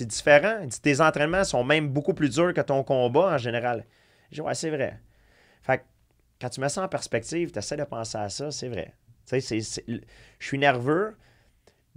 différent. 0.00 0.58
Il 0.62 0.68
dit 0.68 0.80
tes 0.80 1.00
entraînements 1.00 1.44
sont 1.44 1.62
même 1.62 1.88
beaucoup 1.88 2.14
plus 2.14 2.30
durs 2.30 2.54
que 2.54 2.60
ton 2.60 2.82
combat 2.82 3.34
en 3.34 3.38
général. 3.38 3.84
Je 4.30 4.36
dis 4.36 4.40
ouais, 4.40 4.54
c'est 4.54 4.70
vrai. 4.70 5.00
Fait 5.62 5.78
que 5.78 5.82
quand 6.40 6.48
tu 6.48 6.60
mets 6.60 6.68
ça 6.68 6.82
en 6.82 6.88
perspective, 6.88 7.52
tu 7.52 7.58
essaies 7.58 7.76
de 7.76 7.84
penser 7.84 8.18
à 8.18 8.28
ça, 8.28 8.50
c'est 8.50 8.68
vrai. 8.68 8.94
Tu 9.28 9.40
sais, 9.40 9.60
je 9.60 10.00
suis 10.46 10.58
nerveux. 10.58 11.14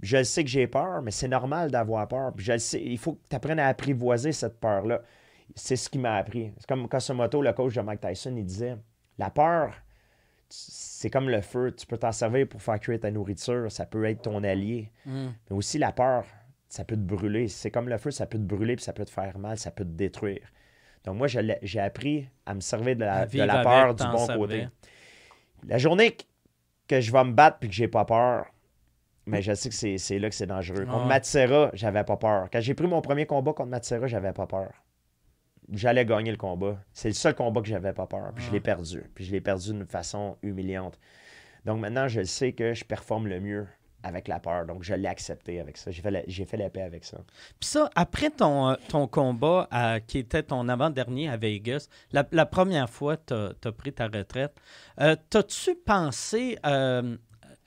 Je 0.02 0.16
le 0.16 0.24
sais 0.24 0.44
que 0.44 0.50
j'ai 0.50 0.66
peur, 0.66 1.02
mais 1.02 1.10
c'est 1.10 1.28
normal 1.28 1.70
d'avoir 1.70 2.06
peur. 2.08 2.32
Puis 2.34 2.44
je 2.44 2.52
le 2.52 2.58
sais, 2.58 2.82
il 2.82 2.98
faut 2.98 3.14
que 3.14 3.28
tu 3.28 3.36
apprennes 3.36 3.60
à 3.60 3.66
apprivoiser 3.66 4.32
cette 4.32 4.60
peur-là. 4.60 5.02
C'est 5.54 5.76
ce 5.76 5.88
qui 5.88 5.98
m'a 5.98 6.16
appris. 6.16 6.52
C'est 6.58 6.66
comme 6.66 6.88
Kosomoto, 6.88 7.42
le 7.42 7.52
coach 7.52 7.74
de 7.74 7.80
Mike 7.80 8.00
Tyson, 8.00 8.34
il 8.36 8.44
disait 8.44 8.76
la 9.20 9.30
peur, 9.30 9.74
c'est 10.48 11.10
comme 11.10 11.28
le 11.28 11.40
feu. 11.42 11.72
Tu 11.76 11.86
peux 11.86 11.96
t'en 11.98 12.10
servir 12.12 12.48
pour 12.48 12.60
faire 12.60 12.80
cuire 12.80 12.98
ta 12.98 13.10
nourriture. 13.10 13.70
Ça 13.70 13.86
peut 13.86 14.04
être 14.06 14.22
ton 14.22 14.42
allié. 14.42 14.90
Mm. 15.06 15.28
Mais 15.50 15.56
aussi, 15.56 15.78
la 15.78 15.92
peur, 15.92 16.24
ça 16.68 16.84
peut 16.84 16.96
te 16.96 17.00
brûler. 17.02 17.46
C'est 17.48 17.70
comme 17.70 17.88
le 17.88 17.98
feu, 17.98 18.10
ça 18.10 18.26
peut 18.26 18.38
te 18.38 18.42
brûler, 18.44 18.76
puis 18.76 18.84
ça 18.84 18.92
peut 18.92 19.04
te 19.04 19.10
faire 19.10 19.38
mal, 19.38 19.58
ça 19.58 19.70
peut 19.70 19.84
te 19.84 19.90
détruire. 19.90 20.48
Donc, 21.04 21.16
moi, 21.16 21.26
j'ai 21.28 21.80
appris 21.80 22.28
à 22.46 22.54
me 22.54 22.60
servir 22.60 22.96
de 22.96 23.00
la, 23.04 23.26
de 23.26 23.46
peur 23.64 23.94
du 23.94 24.02
bon 24.12 24.26
servir. 24.26 24.38
côté. 24.38 24.68
La 25.66 25.78
journée 25.78 26.16
que- 26.88 27.00
je 27.00 27.12
vais 27.12 27.24
me 27.24 27.32
battre 27.32 27.58
puis 27.60 27.68
que 27.68 27.74
j'ai 27.74 27.88
pas 27.88 28.04
peur, 28.04 28.46
mais 29.26 29.42
je 29.42 29.54
sais 29.54 29.68
que 29.68 29.74
c'est 29.98 30.18
là 30.18 30.28
que 30.28 30.34
c'est 30.34 30.46
dangereux. 30.46 30.84
Ah 30.88 30.90
Contre 30.90 31.02
ouais. 31.04 31.08
Matsera, 31.08 31.70
j'avais 31.72 32.02
pas 32.04 32.16
peur. 32.16 32.48
Quand 32.52 32.60
j'ai 32.60 32.74
pris 32.74 32.86
mon 32.88 33.00
premier 33.00 33.26
combat 33.26 33.52
contre 33.52 33.70
Matsera, 33.70 34.06
j'avais 34.08 34.32
pas 34.32 34.46
peur. 34.46 34.72
J'allais 35.72 36.04
gagner 36.04 36.30
le 36.30 36.36
combat. 36.36 36.78
C'est 36.92 37.08
le 37.08 37.14
seul 37.14 37.34
combat 37.34 37.60
que 37.60 37.68
j'avais 37.68 37.92
pas 37.92 38.06
peur. 38.06 38.32
Puis 38.34 38.44
je 38.44 38.50
Ah. 38.50 38.52
l'ai 38.54 38.60
perdu. 38.60 39.02
Puis 39.14 39.24
je 39.24 39.32
l'ai 39.32 39.40
perdu 39.40 39.72
d'une 39.72 39.86
façon 39.86 40.36
humiliante. 40.42 40.98
Donc 41.64 41.80
maintenant, 41.80 42.08
je 42.08 42.22
sais 42.24 42.52
que 42.52 42.74
je 42.74 42.84
performe 42.84 43.26
le 43.28 43.38
mieux 43.40 43.66
avec 44.02 44.28
la 44.28 44.40
peur. 44.40 44.64
Donc 44.66 44.82
je 44.82 44.94
l'ai 44.94 45.06
accepté 45.08 45.60
avec 45.60 45.76
ça. 45.76 45.90
J'ai 45.90 46.00
fait, 46.02 46.10
la, 46.10 46.22
j'ai 46.26 46.44
fait 46.46 46.56
la 46.56 46.70
paix 46.70 46.80
avec 46.82 47.04
ça. 47.04 47.18
Puis 47.60 47.68
ça, 47.68 47.90
après 47.94 48.30
ton, 48.30 48.70
euh, 48.70 48.74
ton 48.88 49.06
combat 49.06 49.68
à- 49.70 50.00
qui 50.00 50.18
était 50.18 50.42
ton 50.42 50.68
avant-dernier 50.70 51.28
à 51.28 51.36
Vegas, 51.36 51.86
la, 52.12 52.26
la 52.32 52.46
première 52.46 52.88
fois 52.88 53.16
que 53.18 53.52
tu 53.60 53.68
as, 53.68 53.72
pris 53.72 53.92
ta 53.92 54.06
retraite, 54.06 54.54
euh, 55.00 55.14
t'as-tu 55.28 55.74
pensé. 55.74 56.58
euh, 56.66 57.16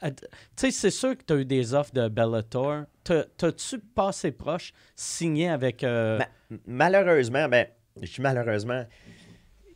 tu 0.02 0.10
sais, 0.58 0.72
c'est 0.72 0.90
sûr 0.92 1.16
que 1.18 1.24
tu 1.24 1.32
as 1.34 1.36
eu 1.38 1.46
des 1.46 1.74
offres 1.74 1.94
de 1.94 2.10
Bellator. 2.10 2.84
T'as- 3.06 3.24
T'as-tu 3.38 3.80
passé 3.80 4.32
proche, 4.34 4.74
signé 4.96 5.48
avec. 5.50 5.84
euh, 5.84 6.18
Ma- 6.18 6.58
malheureusement, 6.66 7.48
ben, 7.48 7.68
je 8.02 8.12
dis 8.12 8.22
malheureusement, 8.22 8.86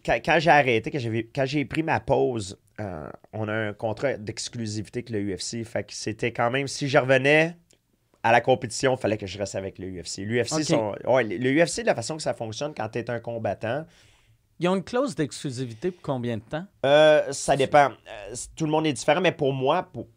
quand, 0.06 0.20
quand 0.24 0.40
j'ai 0.40 0.50
arrêté, 0.50 0.92
quand 1.34 1.46
j'ai, 1.46 1.66
pris 1.66 1.84
ma 1.84 2.00
pause, 2.00 2.58
euh, 2.80 3.10
on 3.34 3.48
a 3.48 3.54
un 3.54 3.74
contrat 3.74 4.14
d'exclusivité 4.14 5.00
avec 5.00 5.10
le 5.10 5.34
UFC. 5.34 5.64
Fait 5.66 5.84
que 5.84 5.94
c'était 5.94 6.32
quand 6.32 6.50
même, 6.50 6.68
si 6.68 6.88
je 6.88 6.98
revenais 6.98 7.56
à 8.24 8.32
la 8.32 8.42
compétition, 8.42 8.96
il 8.96 9.00
fallait 9.00 9.18
que 9.18 9.28
je 9.28 9.38
reste 9.38 9.56
avec 9.56 9.80
le 9.80 9.88
UFC. 9.88 10.20
L'UFC, 10.20 10.72
ouais, 11.06 11.24
le 11.24 11.64
UFC, 11.64 11.82
de 11.82 11.86
la 11.88 11.96
façon 11.96 12.18
que 12.18 12.24
ça 12.24 12.34
fonctionne 12.34 12.74
quand 12.76 12.90
tu 12.90 13.00
es 13.00 13.10
un 13.10 13.20
combattant, 13.20 13.86
Ils 14.60 14.68
ont 14.68 14.76
une 14.76 14.84
clause 14.84 15.16
d'exclusivité 15.16 15.92
pour 15.92 16.02
combien 16.02 16.38
de 16.38 16.44
temps? 16.44 16.66
euh, 16.86 17.32
ça 17.32 17.56
dépend. 17.56 17.90
Euh, 17.90 18.36
tout 18.56 18.66
le 18.66 18.72
monde 18.72 18.88
est 18.88 18.94
différent, 18.94 19.22
mais 19.22 19.32
pour 19.32 19.54
moi, 19.54 19.84
pour, 19.94 20.08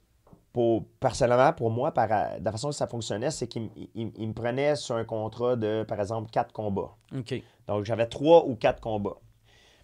pour- 0.52 0.84
personnellement, 0.98 1.52
pour 1.52 1.70
moi, 1.70 1.92
par, 1.92 2.08
euh, 2.10 2.38
de 2.38 2.44
la 2.44 2.52
façon 2.52 2.68
que 2.70 2.74
ça 2.74 2.86
fonctionnait, 2.86 3.30
c'est 3.30 3.46
qu'il 3.46 3.62
m- 3.62 3.68
il- 3.94 4.12
il 4.16 4.28
me 4.28 4.32
prenait 4.34 4.74
sur 4.76 4.96
un 4.96 5.04
contrat 5.04 5.56
de, 5.56 5.84
par 5.84 6.00
exemple, 6.00 6.30
quatre 6.30 6.52
combats. 6.52 6.90
Donc, 7.68 7.84
j'avais 7.84 8.06
trois 8.06 8.44
ou 8.46 8.56
quatre 8.56 8.80
combats. 8.80 9.16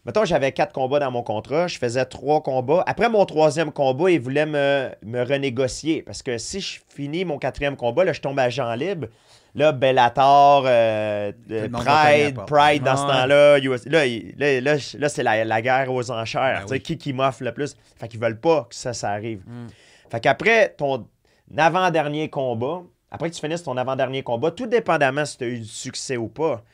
Mettons, 0.05 0.25
j'avais 0.25 0.53
quatre 0.53 0.73
combats 0.73 1.01
dans 1.01 1.11
mon 1.11 1.23
contrat, 1.25 1.67
je 1.67 1.79
faisais 1.79 2.05
trois 2.05 2.41
combats. 2.41 2.85
Après 2.87 3.09
mon 3.09 3.25
troisième 3.27 3.73
combat, 3.73 4.09
il 4.11 4.21
voulait 4.21 4.47
me, 4.47 4.89
me 5.05 5.23
renégocier. 5.25 6.03
Parce 6.03 6.23
que 6.23 6.39
si 6.39 6.61
je 6.61 6.79
finis 6.89 7.25
mon 7.25 7.39
quatrième 7.39 7.77
combat, 7.77 8.05
là, 8.05 8.13
je 8.13 8.21
tombe 8.21 8.39
à 8.39 8.49
Jean 8.49 8.73
libre. 8.75 9.09
Là, 9.57 9.73
Bellator, 9.73 10.65
euh, 10.67 11.33
euh, 11.51 11.69
Pride. 11.71 12.37
Pride 12.47 12.83
dans 12.85 12.91
Ah 12.93 12.97
ce 12.97 13.03
temps-là. 13.03 13.59
US 13.59 13.87
là, 13.87 14.05
là, 14.37 14.61
là, 14.61 14.77
là, 14.99 15.09
c'est 15.09 15.23
la, 15.25 15.45
la 15.45 15.63
guerre 15.63 15.91
aux 15.93 16.09
enchères. 16.11 16.59
Ben 16.59 16.61
Tu 16.63 16.67
sais, 16.69 16.73
oui. 16.75 16.81
Qui 16.83 16.99
qui 16.99 17.13
m'offre 17.13 17.43
le 17.43 17.53
plus? 17.53 17.75
Fait 17.99 18.07
qu'ils 18.07 18.21
veulent 18.21 18.39
pas 18.39 18.67
que 18.69 18.75
ça, 18.77 18.93
ça 18.93 19.11
arrive. 19.11 19.43
Mm. 19.47 19.67
Fait 20.11 20.21
qu'après 20.21 20.75
ton 20.77 21.09
avant-dernier 21.57 22.31
combat, 22.31 22.83
après 23.11 23.31
que 23.31 23.35
tu 23.35 23.41
finisses 23.41 23.63
ton 23.63 23.77
avant-dernier 23.77 24.23
combat, 24.23 24.51
tout 24.51 24.67
dépendamment 24.67 25.25
si 25.25 25.39
tu 25.39 25.45
as 25.45 25.49
eu 25.49 25.59
du 25.59 25.65
succès 25.65 26.17
ou 26.17 26.29
pas, 26.29 26.65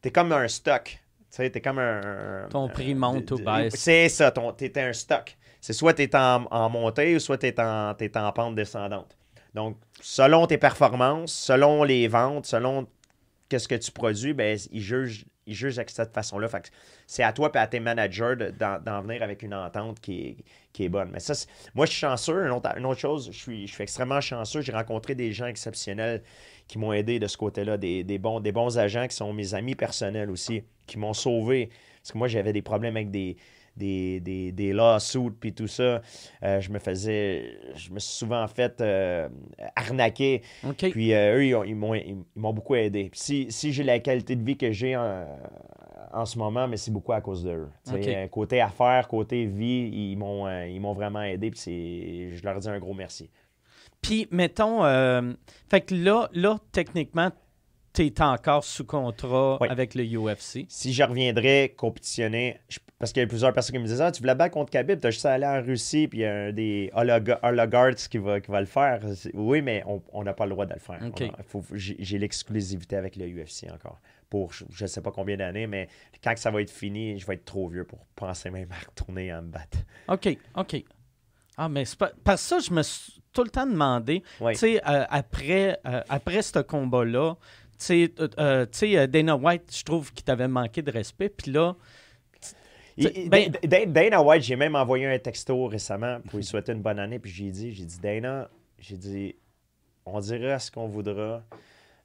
t'es 0.00 0.10
comme 0.10 0.32
un 0.32 0.48
stock. 0.48 0.84
Tu 0.84 1.36
sais, 1.36 1.50
t'es 1.50 1.60
comme 1.60 1.78
un. 1.78 2.46
Ton 2.50 2.68
prix 2.68 2.94
monte 2.94 3.30
ou 3.30 3.38
baisse. 3.38 3.74
C'est 3.76 4.08
ça, 4.08 4.30
ton, 4.30 4.52
t'es 4.52 4.78
un 4.80 4.92
stock. 4.92 5.36
C'est 5.60 5.72
soit 5.72 5.94
t'es 5.94 6.14
en, 6.16 6.46
en 6.50 6.68
montée 6.68 7.14
ou 7.14 7.20
soit 7.20 7.38
t'es 7.38 7.58
en, 7.60 7.94
t'es 7.94 8.16
en 8.16 8.32
pente 8.32 8.54
descendante. 8.54 9.16
Donc, 9.54 9.76
selon 10.00 10.46
tes 10.46 10.58
performances, 10.58 11.32
selon 11.32 11.84
les 11.84 12.08
ventes, 12.08 12.46
selon 12.46 12.86
qu'est-ce 13.48 13.68
que 13.68 13.74
tu 13.74 13.92
produis, 13.92 14.32
ben, 14.32 14.58
ils 14.72 14.80
jugent, 14.82 15.24
ils 15.46 15.54
jugent 15.54 15.76
de 15.76 15.84
cette 15.88 16.14
façon-là. 16.14 16.48
C'est 17.06 17.22
à 17.22 17.32
toi 17.32 17.50
et 17.54 17.58
à 17.58 17.66
tes 17.66 17.80
managers 17.80 18.36
de- 18.36 18.50
d'en, 18.50 19.02
venir 19.02 19.22
avec 19.22 19.42
une 19.42 19.54
entente 19.54 20.00
qui 20.00 20.44
est, 20.78 20.88
bonne. 20.88 21.10
Mais 21.12 21.20
ça, 21.20 21.34
moi, 21.74 21.86
je 21.86 21.92
suis 21.92 22.00
chanceux. 22.00 22.46
Une 22.46 22.86
autre, 22.86 22.98
chose, 22.98 23.30
je 23.32 23.38
suis, 23.38 23.66
je 23.66 23.82
extrêmement 23.82 24.20
chanceux. 24.20 24.60
J'ai 24.60 24.72
rencontré 24.72 25.14
des 25.14 25.32
gens 25.32 25.46
exceptionnels 25.46 26.22
qui 26.68 26.78
m'ont 26.78 26.92
aidé 26.92 27.18
de 27.18 27.26
ce 27.26 27.36
côté-là, 27.36 27.76
des 27.76 28.18
bons, 28.18 28.40
des 28.40 28.52
bons 28.52 28.78
agents 28.78 29.06
qui 29.06 29.16
sont 29.16 29.32
mes 29.32 29.54
amis 29.54 29.74
personnels 29.74 30.30
aussi, 30.30 30.62
qui 30.86 30.98
m'ont 30.98 31.14
sauvé. 31.14 31.70
Parce 32.02 32.12
que 32.12 32.18
moi, 32.18 32.28
j'avais 32.28 32.52
des 32.52 32.62
problèmes 32.62 32.96
avec 32.96 33.10
des, 33.10 33.36
des, 33.76 34.20
des, 34.20 34.52
des 34.52 34.72
lawsuits 34.72 35.30
puis 35.38 35.52
tout 35.52 35.66
ça. 35.66 36.02
Euh, 36.42 36.60
je 36.60 36.70
me 36.70 36.78
faisais... 36.78 37.58
Je 37.74 37.90
me 37.90 37.98
suis 37.98 38.14
souvent 38.14 38.46
fait 38.48 38.80
euh, 38.80 39.28
arnaquer. 39.76 40.42
Puis 40.76 41.12
euh, 41.14 41.36
eux, 41.36 41.46
ils, 41.46 41.54
ont- 41.54 41.64
ils 41.64 41.74
m'ont, 41.76 41.94
ils, 41.94 42.16
beaucoup 42.36 42.74
aidé. 42.74 43.08
Puis 43.10 43.20
si, 43.20 43.46
si 43.50 43.72
j'ai 43.72 43.84
la 43.84 43.98
qualité 43.98 44.36
de 44.36 44.44
vie 44.44 44.56
que 44.56 44.70
j'ai 44.72 44.96
en, 44.96 45.26
en 46.12 46.26
ce 46.26 46.38
moment, 46.38 46.68
mais 46.68 46.76
c'est 46.76 46.90
beaucoup 46.90 47.12
à 47.12 47.20
cause 47.20 47.42
d'eux. 47.44 47.68
Tu 47.84 47.90
sais, 47.92 47.96
Ok. 47.98 48.08
euh, 48.08 48.28
Côté 48.28 48.60
affaires, 48.60 49.08
côté 49.08 49.46
vie, 49.46 49.88
ils 49.92 50.16
m'ont, 50.16 50.46
ils 50.66 50.78
m'ont 50.80 50.92
vraiment 50.92 51.22
aidé. 51.22 51.50
Puis 51.50 51.60
c'est, 51.60 52.36
je 52.36 52.44
leur 52.44 52.58
dis 52.58 52.68
un 52.68 52.78
gros 52.78 52.94
merci. 52.94 53.30
Puis, 54.00 54.26
mettons, 54.30 54.82
fait 55.70 55.80
que 55.82 55.94
là, 55.94 56.28
là 56.34 56.58
techniquement, 56.72 57.30
tu 57.94 58.06
es 58.06 58.22
encore 58.22 58.64
sous 58.64 58.84
contrat 58.84 59.58
Oui. 59.60 59.68
avec 59.70 59.94
le 59.94 60.02
UFC. 60.04 60.64
Si 60.68 60.92
je 60.92 61.02
reviendrais 61.04 61.74
compétitionner, 61.76 62.58
je- 62.68 62.78
parce 63.02 63.12
qu'il 63.12 63.20
y 63.20 63.24
a 63.24 63.26
plusieurs 63.26 63.52
personnes 63.52 63.74
qui 63.74 63.82
me 63.82 63.86
disaient 63.88 64.04
Ah, 64.04 64.12
tu 64.12 64.20
voulais 64.20 64.36
battre 64.36 64.54
contre 64.54 64.70
Khabib, 64.70 65.00
t'as 65.00 65.10
juste 65.10 65.26
à 65.26 65.32
aller 65.32 65.44
en 65.44 65.60
Russie, 65.60 66.06
puis 66.06 66.20
il 66.20 66.22
y 66.22 66.24
a 66.24 66.32
un 66.32 66.52
des 66.52 66.88
Hologa- 66.94 67.40
Hologards 67.42 67.96
qui 67.96 68.18
va, 68.18 68.40
qui 68.40 68.48
va 68.48 68.60
le 68.60 68.66
faire. 68.66 69.00
Oui, 69.34 69.60
mais 69.60 69.82
on 70.12 70.22
n'a 70.22 70.32
pas 70.32 70.44
le 70.46 70.52
droit 70.52 70.66
de 70.66 70.72
le 70.74 70.78
faire. 70.78 71.00
J'ai, 71.74 72.18
l'exclusivité 72.20 72.94
avec 72.94 73.16
le 73.16 73.26
UFC 73.26 73.64
encore. 73.74 74.00
Pour 74.30 74.52
je 74.52 74.64
ne 74.80 74.86
sais 74.86 75.00
pas 75.00 75.10
combien 75.10 75.36
d'années, 75.36 75.66
mais 75.66 75.88
quand 76.22 76.32
que 76.32 76.38
ça 76.38 76.52
va 76.52 76.62
être 76.62 76.70
fini, 76.70 77.18
je 77.18 77.26
vais 77.26 77.34
être 77.34 77.44
trop 77.44 77.68
vieux 77.68 77.82
pour 77.82 78.06
penser 78.14 78.50
même 78.50 78.70
à 78.70 78.86
retourner 78.88 79.32
à 79.32 79.42
me 79.42 79.48
battre. 79.48 79.78
OK, 80.06 80.38
OK. 80.56 80.84
Ah, 81.56 81.68
mais 81.68 81.84
c'est 81.84 81.98
pas... 81.98 82.12
Parce 82.22 82.40
que 82.42 82.48
ça, 82.50 82.58
je 82.60 82.72
me 82.72 82.82
suis 82.84 83.20
tout 83.32 83.42
le 83.42 83.50
temps 83.50 83.66
demandé, 83.66 84.22
Oui. 84.40 84.52
tu 84.52 84.58
sais, 84.60 84.80
euh, 84.88 85.04
après, 85.10 85.76
euh, 85.88 86.02
après 86.08 86.42
ce 86.42 86.60
combat-là, 86.60 87.34
tu 87.80 88.06
sais, 88.08 88.14
euh, 88.38 89.06
Dana 89.08 89.34
White, 89.34 89.76
je 89.76 89.82
trouve 89.82 90.12
qu'il 90.12 90.22
t'avait 90.24 90.46
manqué 90.46 90.82
de 90.82 90.92
respect. 90.92 91.30
Puis 91.30 91.50
là, 91.50 91.74
ben- 93.28 93.50
Da- 93.62 93.86
Dana 93.86 94.22
White, 94.22 94.42
j'ai 94.42 94.56
même 94.56 94.74
envoyé 94.76 95.06
un 95.06 95.18
texto 95.18 95.66
récemment 95.66 96.20
pour 96.20 96.36
lui 96.38 96.44
souhaiter 96.44 96.72
une 96.72 96.82
bonne 96.82 96.98
année. 96.98 97.18
Puis 97.18 97.30
j'ai 97.30 97.50
dit, 97.50 97.72
j'ai 97.72 97.84
dit, 97.84 97.98
Dana, 98.00 98.50
j'ai 98.78 98.96
dit, 98.96 99.36
on 100.04 100.20
dira 100.20 100.58
ce 100.58 100.70
qu'on 100.70 100.86
voudra. 100.86 101.42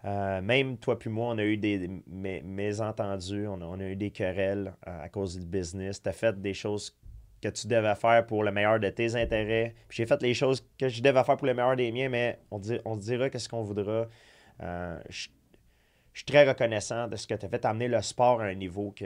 Euh, 0.06 0.42
même 0.42 0.78
toi 0.78 0.98
puis 0.98 1.10
moi, 1.10 1.30
on 1.34 1.38
a 1.40 1.44
eu 1.44 1.58
des 1.58 1.80
des 1.80 1.88
mé- 2.10 2.44
mésentendus, 2.44 3.48
on 3.48 3.60
a, 3.62 3.66
on 3.66 3.80
a 3.80 3.84
eu 3.84 3.96
des 3.96 4.12
querelles 4.12 4.74
euh, 4.88 5.04
à 5.04 5.10
cause 5.10 5.38
du 5.40 5.46
business. 5.46 6.02
Tu 6.02 6.08
as 6.10 6.14
fait 6.14 6.40
des 6.40 6.54
choses 6.54 6.96
que 7.42 7.50
tu 7.50 7.68
devais 7.68 7.96
faire 7.96 8.26
pour 8.26 8.44
le 8.44 8.52
meilleur 8.52 8.80
de 8.80 8.90
tes 8.90 9.16
intérêts. 9.16 9.74
Puis 9.90 9.98
j'ai 9.98 10.06
fait 10.06 10.22
les 10.22 10.34
choses 10.34 10.66
que 10.78 10.88
je 10.88 11.02
devais 11.02 11.24
faire 11.24 11.36
pour 11.38 11.48
le 11.48 11.54
meilleur 11.54 11.76
des 11.76 11.92
miens, 11.92 12.10
mais 12.10 12.40
on, 12.52 12.60
dit, 12.60 12.80
on 12.86 12.96
se 12.96 13.02
dira 13.02 13.30
qu'est-ce 13.30 13.50
qu'on 13.50 13.64
voudra. 13.64 14.08
Euh, 14.62 15.00
je 15.10 15.28
je 16.14 16.22
suis 16.22 16.26
très 16.26 16.48
reconnaissant 16.48 17.08
de 17.08 17.16
ce 17.16 17.28
que 17.28 17.36
tu 17.36 17.46
as 17.46 17.50
fait, 17.50 17.64
amener 17.64 17.88
le 17.88 18.02
sport 18.02 18.42
à 18.42 18.46
un 18.46 18.56
niveau 18.56 18.92
que 18.96 19.06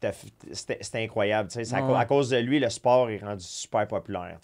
c'était 0.00 0.78
c'était 0.82 1.02
incroyable. 1.02 1.48
C'est 1.50 1.72
à, 1.74 1.98
à 1.98 2.04
cause 2.04 2.30
de 2.30 2.36
lui, 2.36 2.58
le 2.60 2.68
sport 2.68 3.10
est 3.10 3.18
rendu 3.18 3.42
super 3.44 3.86
populaire. 3.88 4.38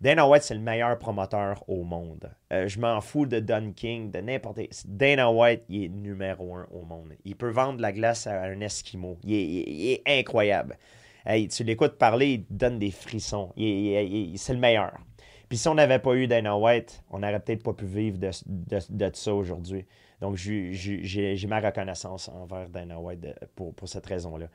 Dana 0.00 0.26
White, 0.28 0.42
c'est 0.42 0.54
le 0.54 0.60
meilleur 0.60 0.98
promoteur 0.98 1.64
au 1.68 1.82
monde. 1.82 2.30
Euh, 2.52 2.68
je 2.68 2.78
m'en 2.78 3.00
fous 3.00 3.26
de 3.26 3.40
Don 3.40 3.72
King, 3.74 4.10
de 4.10 4.18
n'importe 4.20 4.60
Dana 4.86 5.30
White, 5.30 5.62
il 5.68 5.84
est 5.84 5.88
numéro 5.88 6.54
un 6.56 6.66
au 6.72 6.82
monde. 6.82 7.14
Il 7.24 7.36
peut 7.36 7.48
vendre 7.50 7.78
de 7.78 7.82
la 7.82 7.92
glace 7.92 8.26
à 8.26 8.42
un 8.42 8.60
Esquimau. 8.60 9.16
Il 9.24 9.32
est, 9.34 9.42
il 9.44 9.58
est- 9.58 9.72
il 9.72 9.90
est 9.92 10.18
incroyable. 10.20 10.76
Hey, 11.26 11.48
tu 11.48 11.64
l'écoutes 11.64 11.96
parler, 11.96 12.32
il 12.34 12.44
te 12.44 12.52
donne 12.52 12.78
des 12.78 12.90
frissons. 12.90 13.50
C'est 13.56 14.52
le 14.52 14.58
meilleur. 14.60 14.92
Puis 15.48 15.56
si 15.58 15.68
on 15.68 15.74
n'avait 15.74 15.98
pas 16.00 16.14
eu 16.14 16.26
Dana 16.26 16.56
White, 16.56 17.02
on 17.10 17.20
n'aurait 17.20 17.40
peut-être 17.40 17.62
pas 17.62 17.72
pu 17.72 17.86
vivre 17.86 18.18
de, 18.18 18.30
de- 18.46 18.80
de 18.90 19.10
ça 19.14 19.34
aujourd'hui. 19.34 19.86
Donc, 20.20 20.36
j'ai- 20.36 21.46
ma 21.48 21.60
reconnaissance 21.60 22.28
envers 22.28 22.68
Dana 22.68 22.98
White 22.98 23.26
pour, 23.54 23.74
pour 23.74 23.88
cette 23.88 24.06
raison-là. 24.06 24.46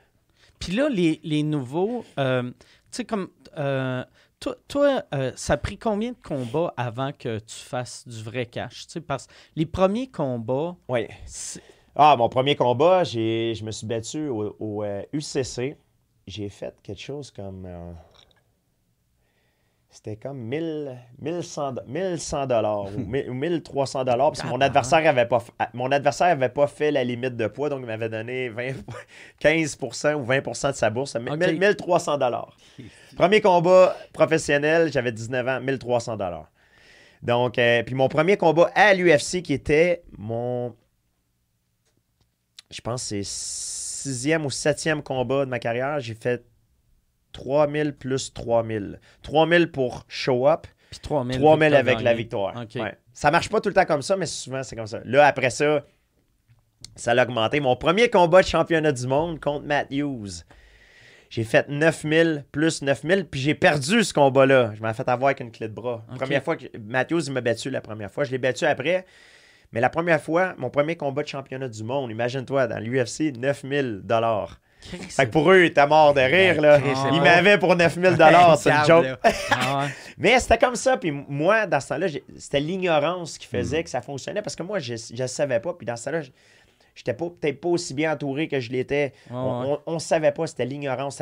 Puis 0.57 0.73
là, 0.73 0.89
les, 0.89 1.19
les 1.23 1.43
nouveaux, 1.43 2.03
euh, 2.17 2.43
tu 2.51 2.57
sais, 2.91 3.05
comme. 3.05 3.29
euh, 3.57 4.03
toi, 4.39 4.55
toi, 4.67 5.03
euh, 5.13 5.31
ça 5.35 5.53
a 5.53 5.57
pris 5.57 5.77
combien 5.77 6.11
de 6.11 6.17
combats 6.21 6.73
avant 6.77 7.11
que 7.11 7.39
tu 7.39 7.55
fasses 7.55 8.07
du 8.07 8.23
vrai 8.23 8.45
cash? 8.45 8.87
Tu 8.87 8.93
sais, 8.93 9.01
parce 9.01 9.27
que 9.27 9.33
les 9.55 9.65
premiers 9.65 10.07
combats, 10.07 10.75
Oui. 10.87 11.07
Ah, 11.95 12.15
mon 12.17 12.29
premier 12.29 12.55
combat, 12.55 13.03
je 13.03 13.63
me 13.63 13.71
suis 13.71 13.85
battu 13.87 14.27
au, 14.27 14.55
au, 14.59 14.83
UCC. 15.13 15.75
J'ai 16.27 16.49
fait 16.49 16.73
quelque 16.83 17.01
chose 17.01 17.31
comme. 17.31 17.65
C'était 19.91 20.17
comme 20.17 20.37
1000, 20.37 20.97
1100 21.19 21.75
1100 21.87 22.45
dollars 22.45 22.85
ou 22.95 22.99
1000 23.07 23.29
ou 23.29 23.33
1300 23.33 24.03
dollars 24.03 24.31
parce 24.31 24.41
que 24.43 24.47
mon 24.47 24.61
adversaire 24.61 25.07
avait 25.07 25.25
pas 25.25 25.43
ah, 25.57 25.69
mon 25.73 25.91
adversaire 25.91 26.27
avait 26.27 26.49
pas 26.49 26.67
fait 26.67 26.91
la 26.91 27.03
limite 27.03 27.35
de 27.35 27.47
poids 27.47 27.69
donc 27.69 27.79
il 27.81 27.87
m'avait 27.87 28.09
donné 28.09 28.49
20 28.49 28.73
15% 29.41 30.13
ou 30.15 30.25
20% 30.25 30.71
de 30.71 30.75
sa 30.75 30.89
bourse, 30.89 31.15
Ok. 31.15 31.25
1000 31.25 31.59
1300 31.59 32.17
dollars. 32.19 32.55
Premier 33.15 33.41
combat 33.41 33.95
professionnel, 34.13 34.91
j'avais 34.91 35.11
19 35.11 35.47
ans, 35.47 35.59
1300 35.59 36.17
dollars. 36.17 36.51
Donc 37.23 37.57
euh, 37.57 37.83
puis 37.83 37.95
mon 37.95 38.07
premier 38.07 38.37
combat 38.37 38.71
à 38.75 38.93
l'UFC 38.93 39.41
qui 39.41 39.53
était 39.53 40.03
mon 40.17 40.75
je 42.69 42.81
pense 42.81 43.01
que 43.09 43.23
c'est 43.23 43.25
sixième 43.25 44.45
ou 44.45 44.51
septième 44.51 45.01
combat 45.01 45.45
de 45.45 45.49
ma 45.49 45.59
carrière. 45.59 45.99
J'ai 45.99 46.13
fait 46.13 46.45
3000 47.33 47.93
plus 47.93 48.33
3000. 48.33 48.99
3000 49.21 49.71
pour 49.71 50.05
show 50.07 50.47
up, 50.47 50.67
puis 50.89 50.99
3000. 50.99 51.39
3000 51.39 51.67
vu 51.67 51.69
que 51.69 51.73
t'as 51.73 51.79
avec 51.79 52.01
la 52.01 52.13
victoire. 52.13 52.55
OK. 52.61 52.81
Ouais. 52.81 52.95
Ça 53.13 53.31
marche 53.31 53.49
pas 53.49 53.61
tout 53.61 53.69
le 53.69 53.75
temps 53.75 53.85
comme 53.85 54.01
ça, 54.01 54.15
mais 54.15 54.25
souvent 54.25 54.63
c'est 54.63 54.75
comme 54.75 54.87
ça. 54.87 55.01
Là, 55.05 55.25
après 55.25 55.49
ça, 55.49 55.83
ça 56.95 57.11
a 57.11 57.23
augmenté. 57.23 57.59
Mon 57.59 57.75
premier 57.75 58.09
combat 58.09 58.41
de 58.41 58.47
championnat 58.47 58.91
du 58.91 59.07
monde 59.07 59.39
contre 59.39 59.65
Matt 59.65 59.87
Hughes. 59.91 60.43
J'ai 61.29 61.43
fait 61.43 61.69
9000 61.69 62.45
plus 62.51 62.81
9000, 62.81 63.25
puis 63.25 63.39
j'ai 63.39 63.53
perdu 63.53 64.03
ce 64.03 64.13
combat-là. 64.13 64.71
Je 64.75 64.81
m'en 64.81 64.93
fait 64.93 65.07
avoir 65.07 65.27
avec 65.27 65.41
une 65.41 65.51
clé 65.51 65.67
de 65.67 65.73
bras. 65.73 66.03
Ok. 66.11 66.17
Première 66.17 66.43
fois 66.43 66.55
que 66.55 66.65
Matt 66.77 67.11
Hughes 67.11 67.23
il 67.27 67.33
m'a 67.33 67.41
battu 67.41 67.69
la 67.69 67.81
première 67.81 68.11
fois. 68.11 68.23
Je 68.23 68.31
l'ai 68.31 68.39
battu 68.39 68.65
après. 68.65 69.05
Mais 69.71 69.81
la 69.81 69.89
première 69.89 70.19
fois, 70.19 70.55
mon 70.57 70.71
premier 70.71 70.95
combat 70.95 71.21
de 71.21 71.27
championnat 71.27 71.69
du 71.69 71.83
monde, 71.83 72.09
imagine-toi, 72.09 72.65
dans 72.65 72.79
l'UFC, 72.79 73.37
9000 73.37 74.01
dollars. 74.03 74.59
Fait 74.81 75.25
que 75.25 75.31
pour 75.31 75.51
eux, 75.51 75.59
ils 75.61 75.65
étaient 75.67 75.85
morts 75.85 76.13
de 76.13 76.21
rire, 76.21 76.61
là. 76.61 76.79
Christ, 76.79 77.01
c'est 77.03 77.15
Ils 77.15 77.21
m'avaient 77.21 77.57
pour 77.57 77.75
9000 77.75 78.15
dollars, 78.15 78.57
c'est 78.57 78.71
une 78.71 78.85
joke. 78.85 79.03
là. 79.05 79.19
Ah. 79.51 79.87
Mais 80.17 80.39
c'était 80.39 80.57
comme 80.57 80.75
ça. 80.75 80.97
Puis 80.97 81.11
moi, 81.11 81.65
dans 81.67 81.79
ce 81.79 81.89
temps-là, 81.89 82.07
c'était 82.37 82.59
l'ignorance 82.59 83.37
qui 83.37 83.47
Hmm. 83.47 83.59
faisait 83.59 83.83
que 83.83 83.89
ça 83.89 84.01
fonctionnait. 84.01 84.41
Parce 84.41 84.55
que 84.55 84.63
moi, 84.63 84.79
je 84.79 84.93
ne 84.93 85.27
savais 85.27 85.59
pas. 85.59 85.73
Puis 85.73 85.85
dans 85.85 85.95
ce 85.95 86.05
temps-là, 86.05 86.21
je- 86.21 86.31
j'étais 86.95 87.13
pas- 87.13 87.29
peut-être 87.29 87.59
pas 87.61 87.69
aussi 87.69 87.93
bien 87.93 88.13
entouré 88.13 88.47
que 88.47 88.59
je 88.59 88.71
l'étais. 88.71 89.13
On- 89.31 89.79
ne 89.87 89.99
savait 89.99 90.31
pas. 90.31 90.47
C'était 90.47 90.65
l'ignorance. 90.65 91.17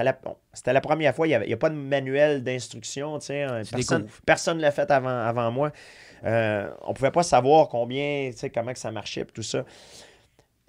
C'était 0.53 0.73
la, 0.73 0.81
première 0.81 1.13
fois. 1.15 1.27
Il 1.27 1.37
n'y 1.39 1.53
a 1.53 1.57
pas 1.57 1.69
de 1.69 1.75
manuel 1.75 2.43
d'instruction. 2.43 3.17
tu 3.19 3.25
sais, 3.27 3.41
hein. 3.43 3.61
Personne 4.25 4.57
ne 4.57 4.61
l'a 4.61 4.71
fait 4.71 4.89
avant, 4.91 5.09
avant 5.09 5.51
moi. 5.51 5.71
Euh, 6.25 6.69
on 6.83 6.89
ne 6.89 6.93
pouvait 6.95 7.11
pas 7.11 7.23
savoir 7.23 7.69
combien, 7.69 8.29
tu 8.31 8.37
sais, 8.37 8.49
comment 8.49 8.73
que 8.73 8.79
ça 8.79 8.91
marchait. 8.91 9.25
Tout 9.25 9.43
ça. 9.43 9.65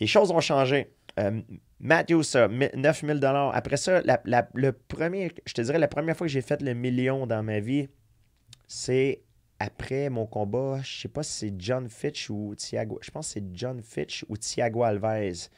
Les 0.00 0.06
choses 0.06 0.30
ont 0.30 0.40
changé. 0.40 0.90
Euh, 1.18 1.40
Matthew, 1.80 2.22
ça, 2.22 2.48
9000 2.48 3.20
dollars. 3.20 3.54
Après 3.54 3.76
ça, 3.76 4.02
la- 4.02 4.48
le 4.54 4.72
premier, 4.72 5.32
je 5.46 5.54
te 5.54 5.60
dirais, 5.60 5.78
la 5.78 5.88
première 5.88 6.16
fois 6.16 6.26
que 6.26 6.32
j'ai 6.32 6.42
fait 6.42 6.60
le 6.60 6.74
million 6.74 7.26
dans 7.26 7.42
ma 7.42 7.60
vie, 7.60 7.88
c'est 8.66 9.22
après 9.60 10.08
mon 10.08 10.26
combat, 10.26 10.80
je 10.82 11.02
sais 11.02 11.08
pas 11.08 11.22
si 11.22 11.32
c'est 11.32 11.54
John 11.58 11.88
Fitch 11.88 12.30
ou 12.30 12.54
Thiago. 12.56 12.98
Je 13.02 13.10
pense 13.10 13.28
que 13.28 13.32
c'est 13.34 13.44
John 13.52 13.82
Fitch 13.82 14.24
ou 14.28 14.36
Thiago 14.36 14.82
Alves. 14.82 15.48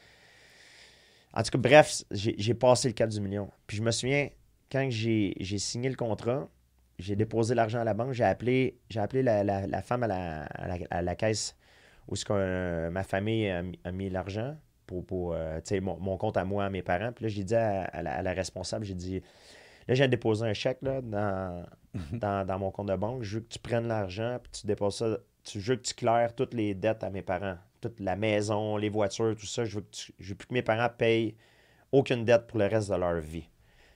En 1.33 1.43
tout 1.43 1.51
cas, 1.51 1.57
bref, 1.57 2.03
j'ai 2.11 2.53
passé 2.53 2.87
le 2.89 2.93
cap 2.93 3.09
du 3.09 3.21
million. 3.21 3.49
Puis 3.67 3.77
je 3.77 3.83
me 3.83 3.91
souviens, 3.91 4.29
quand 4.71 4.87
j'ai 4.89 5.57
signé 5.57 5.89
le 5.89 5.95
contrat, 5.95 6.49
j'ai 6.99 7.15
déposé 7.15 7.55
l'argent 7.55 7.79
à 7.79 7.83
la 7.83 7.93
banque, 7.93 8.13
j'ai 8.13 8.23
appelé, 8.23 8.79
appelé 8.95 9.23
la, 9.23 9.81
femme 9.81 10.03
à 10.03 11.01
la, 11.01 11.15
caisse 11.15 11.55
où 12.07 12.15
ce 12.15 12.25
que, 12.25 12.33
euh, 12.33 12.91
ma 12.91 13.03
famille 13.03 13.49
a 13.49 13.91
mis 13.91 14.09
l'argent 14.09 14.55
pour, 14.91 15.05
pour 15.05 15.33
euh, 15.33 15.59
mon, 15.81 15.97
mon 15.99 16.17
compte 16.17 16.35
à 16.37 16.43
moi, 16.43 16.65
à 16.65 16.69
mes 16.69 16.81
parents. 16.81 17.11
Puis 17.13 17.23
là, 17.25 17.29
j'ai 17.29 17.43
dit 17.43 17.55
à, 17.55 17.83
à 17.85 18.01
la, 18.01 18.15
à 18.15 18.21
la 18.21 18.33
responsable, 18.33 18.83
j'ai 18.85 18.93
dit, 18.93 19.21
là, 19.87 19.95
j'ai 19.95 20.07
déposé 20.07 20.45
un 20.45 20.53
chèque 20.53 20.79
là, 20.81 21.01
dans, 21.01 21.63
dans, 22.11 22.45
dans 22.45 22.59
mon 22.59 22.71
compte 22.71 22.87
de 22.89 22.95
banque. 22.95 23.23
Je 23.23 23.35
veux 23.35 23.41
que 23.41 23.49
tu 23.53 23.59
prennes 23.59 23.87
l'argent, 23.87 24.37
puis 24.43 24.51
tu 24.61 24.67
déposes 24.67 24.97
ça. 24.97 25.17
Tu, 25.43 25.59
je 25.61 25.71
veux 25.71 25.77
que 25.77 25.83
tu 25.83 25.93
claires 25.93 26.35
toutes 26.35 26.53
les 26.53 26.73
dettes 26.75 27.03
à 27.03 27.09
mes 27.09 27.21
parents. 27.21 27.55
Toute 27.79 27.99
la 27.99 28.15
maison, 28.15 28.77
les 28.77 28.89
voitures, 28.89 29.35
tout 29.35 29.47
ça. 29.47 29.65
Je 29.65 29.75
veux, 29.75 29.81
que 29.81 29.91
tu- 29.91 30.13
je 30.19 30.29
veux 30.29 30.35
plus 30.35 30.47
que 30.47 30.53
mes 30.53 30.61
parents 30.61 30.89
payent 30.95 31.35
aucune 31.91 32.25
dette 32.25 32.45
pour 32.47 32.59
le 32.59 32.67
reste 32.67 32.91
de 32.91 32.95
leur 32.95 33.15
vie. 33.19 33.47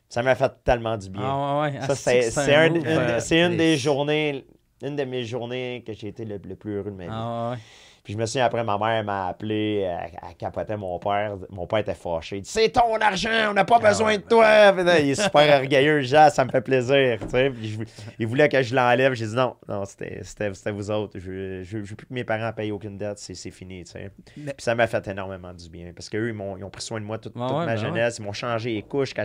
Ça 0.10 0.24
m'a 0.24 0.34
fait 0.36 0.52
tellement 0.64 0.98
du 0.98 1.10
bien. 1.10 1.22
Ah 1.24 1.62
ouais, 1.62 1.72
ouais. 1.74 1.82
Ça, 1.82 1.92
Asti 1.92 2.04
c'est 2.04 2.32
c'est 2.32 2.56
un- 2.56 2.74
une, 2.74 2.86
euh, 2.86 3.20
c'est 3.20 3.42
une 3.42 3.52
c'est- 3.52 3.58
des 3.58 3.78
journées, 3.78 4.46
une 4.82 4.96
de 4.96 5.04
mes 5.04 5.24
journées 5.24 5.84
que 5.86 5.94
j'ai 5.94 6.08
été 6.10 6.26
le, 6.26 6.38
le 6.38 6.56
plus 6.56 6.76
heureux 6.76 6.92
de 6.92 6.96
ma 6.96 7.06
vie. 7.06 7.10
Ah 7.12 7.52
ouais. 7.52 7.58
Puis 8.06 8.14
je 8.14 8.18
me 8.20 8.26
souviens, 8.28 8.46
après, 8.46 8.64
ma 8.64 8.78
mère 8.78 9.04
m'a 9.04 9.28
appelé, 9.30 9.80
elle, 9.80 10.12
elle 10.22 10.36
capotait 10.38 10.78
mon 10.78 10.98
père. 11.00 11.36
Mon 11.50 11.66
père 11.68 11.80
était 11.80 11.94
fâché. 11.96 12.38
Il 12.38 12.42
dit 12.44 12.50
C'est 12.50 12.70
ton 12.70 12.96
argent, 13.02 13.50
on 13.50 13.54
n'a 13.54 13.66
pas 13.66 13.80
besoin 13.80 14.16
de 14.18 14.22
toi. 14.22 14.72
Puis 14.74 14.84
là, 14.86 15.00
il 15.00 15.10
est 15.10 15.22
super 15.22 15.60
orgueilleux, 15.60 16.02
genre, 16.02 16.30
ça 16.30 16.46
me 16.46 16.52
fait 16.52 16.62
plaisir. 16.62 17.18
tu 17.20 17.30
sais. 17.30 17.50
Puis 17.50 17.68
je- 17.72 17.80
il 18.20 18.28
voulait 18.28 18.48
que 18.48 18.62
je 18.62 18.74
l'enlève. 18.76 19.14
J'ai 19.16 19.26
dit 19.26 19.36
Non, 19.36 19.56
non, 19.68 19.84
c'était 19.86 20.20
c'était- 20.24 20.54
c'était 20.54 20.72
vous 20.72 20.90
autres. 20.92 21.18
Je 21.20 21.64
je 21.64 21.78
veux 21.80 21.84
plus 21.96 22.06
que 22.06 22.14
mes 22.14 22.24
parents 22.24 22.54
payent 22.54 22.72
aucune 22.72 22.96
dette, 22.98 23.18
c'est 23.18 23.34
c'est 23.34 23.52
fini. 23.52 23.84
tu 23.84 23.92
sais. 23.94 24.12
Mais- 24.38 24.54
Puis 24.54 24.64
ça 24.64 24.76
m'a 24.76 24.86
fait 24.88 25.06
énormément 25.08 25.52
du 25.54 25.68
bien. 25.68 25.92
Parce 25.96 26.08
qu'eux, 26.08 26.28
ils, 26.30 26.34
m'ont- 26.34 26.56
ils 26.58 26.64
ont 26.64 26.70
pris 26.70 26.84
soin 26.84 27.00
de 27.02 27.06
moi 27.06 27.18
toute, 27.18 27.36
Ouais, 27.36 27.42
toute 27.48 27.58
ouais, 27.58 27.66
ma 27.66 27.74
ben 27.74 27.78
jeunesse. 27.82 28.18
Ils 28.20 28.24
m'ont 28.24 28.34
changé 28.34 28.72
les 28.76 28.84
couches 28.84 29.14
quand 29.16 29.24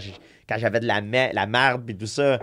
j'avais 0.56 0.80
de 0.80 0.86
la, 0.86 1.00
la 1.32 1.46
marde 1.46 1.84
puis 1.84 1.94
tout 1.96 2.06
ça. 2.06 2.38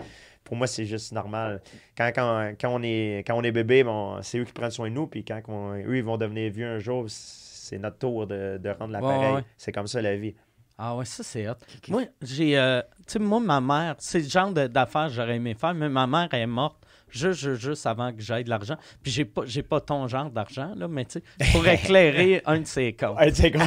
Pour 0.48 0.56
moi, 0.56 0.66
c'est 0.66 0.86
juste 0.86 1.12
normal. 1.12 1.62
Quand, 1.98 2.10
quand, 2.16 2.54
quand, 2.60 2.70
on, 2.74 2.82
est, 2.82 3.20
quand 3.28 3.36
on 3.36 3.44
est 3.44 3.52
bébé, 3.52 3.84
bon, 3.84 4.18
c'est 4.22 4.38
eux 4.40 4.46
qui 4.46 4.54
prennent 4.54 4.72
soin 4.72 4.90
de 4.90 4.94
nous. 4.96 5.06
Puis 5.06 5.26
quand 5.26 5.42
on- 5.50 5.74
eux, 5.76 5.98
ils 5.98 6.04
vont 6.04 6.18
devenir 6.18 6.50
vieux 6.54 6.68
un 6.68 6.80
jour, 6.80 7.06
c'est 7.10 7.78
notre 7.78 7.98
tour 7.98 8.26
de, 8.28 8.58
de 8.58 8.70
rendre 8.70 8.94
l'appareil. 8.94 9.20
Ouais, 9.32 9.36
ouais. 9.36 9.44
C'est 9.58 9.74
comme 9.74 9.88
ça 9.88 10.02
la 10.02 10.16
vie. 10.16 10.34
Ah 10.78 10.96
ouais, 10.96 11.04
ça 11.06 11.22
c'est 11.24 11.50
hot. 11.50 11.56
Moi, 11.90 12.04
j'ai. 12.22 12.58
euh, 12.58 12.82
tu 13.00 13.14
sais, 13.14 13.20
moi, 13.20 13.40
ma 13.42 13.60
mère, 13.60 13.96
c'est 14.00 14.20
le 14.20 14.30
genre 14.30 14.52
de- 14.54 14.68
d'affaires 14.68 15.08
que 15.08 15.14
j'aurais 15.14 15.36
aimé 15.36 15.54
faire, 15.60 15.74
mais 15.74 15.90
ma 15.90 16.08
mère 16.08 16.30
est 16.34 16.46
morte 16.48 16.78
juste, 17.10 17.40
juste, 17.40 17.62
juste 17.62 17.86
avant 17.88 18.14
que 18.14 18.22
j'aille 18.22 18.44
de 18.44 18.50
l'argent. 18.50 18.76
Puis 19.04 19.12
j'ai 19.12 19.26
pas, 19.26 19.42
j'ai 19.46 19.64
pas 19.64 19.82
ton 19.82 20.08
genre 20.08 20.30
d'argent, 20.30 20.74
là, 20.78 20.88
mais 20.88 21.04
tu 21.06 21.20
sais, 21.20 21.52
pour 21.52 21.68
éclairer 21.68 22.42
un 22.46 22.60
de 22.60 22.66
ses 22.68 22.94
comptes. 22.94 23.18
Ouais, 23.18 23.32
tu 23.32 23.42
sais 23.42 23.52
quoi? 23.52 23.64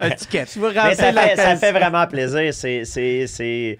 Un 0.00 0.10
ticket. 0.10 0.44
Tu 0.44 0.58
veux 0.60 0.72
Mais 0.72 0.94
ça 0.94 1.10
la 1.10 1.28
fait, 1.28 1.36
ça 1.36 1.56
fait 1.56 1.72
vraiment 1.72 2.06
plaisir. 2.06 2.52
C'est, 2.52 2.84
c'est, 2.84 3.26
c'est, 3.26 3.78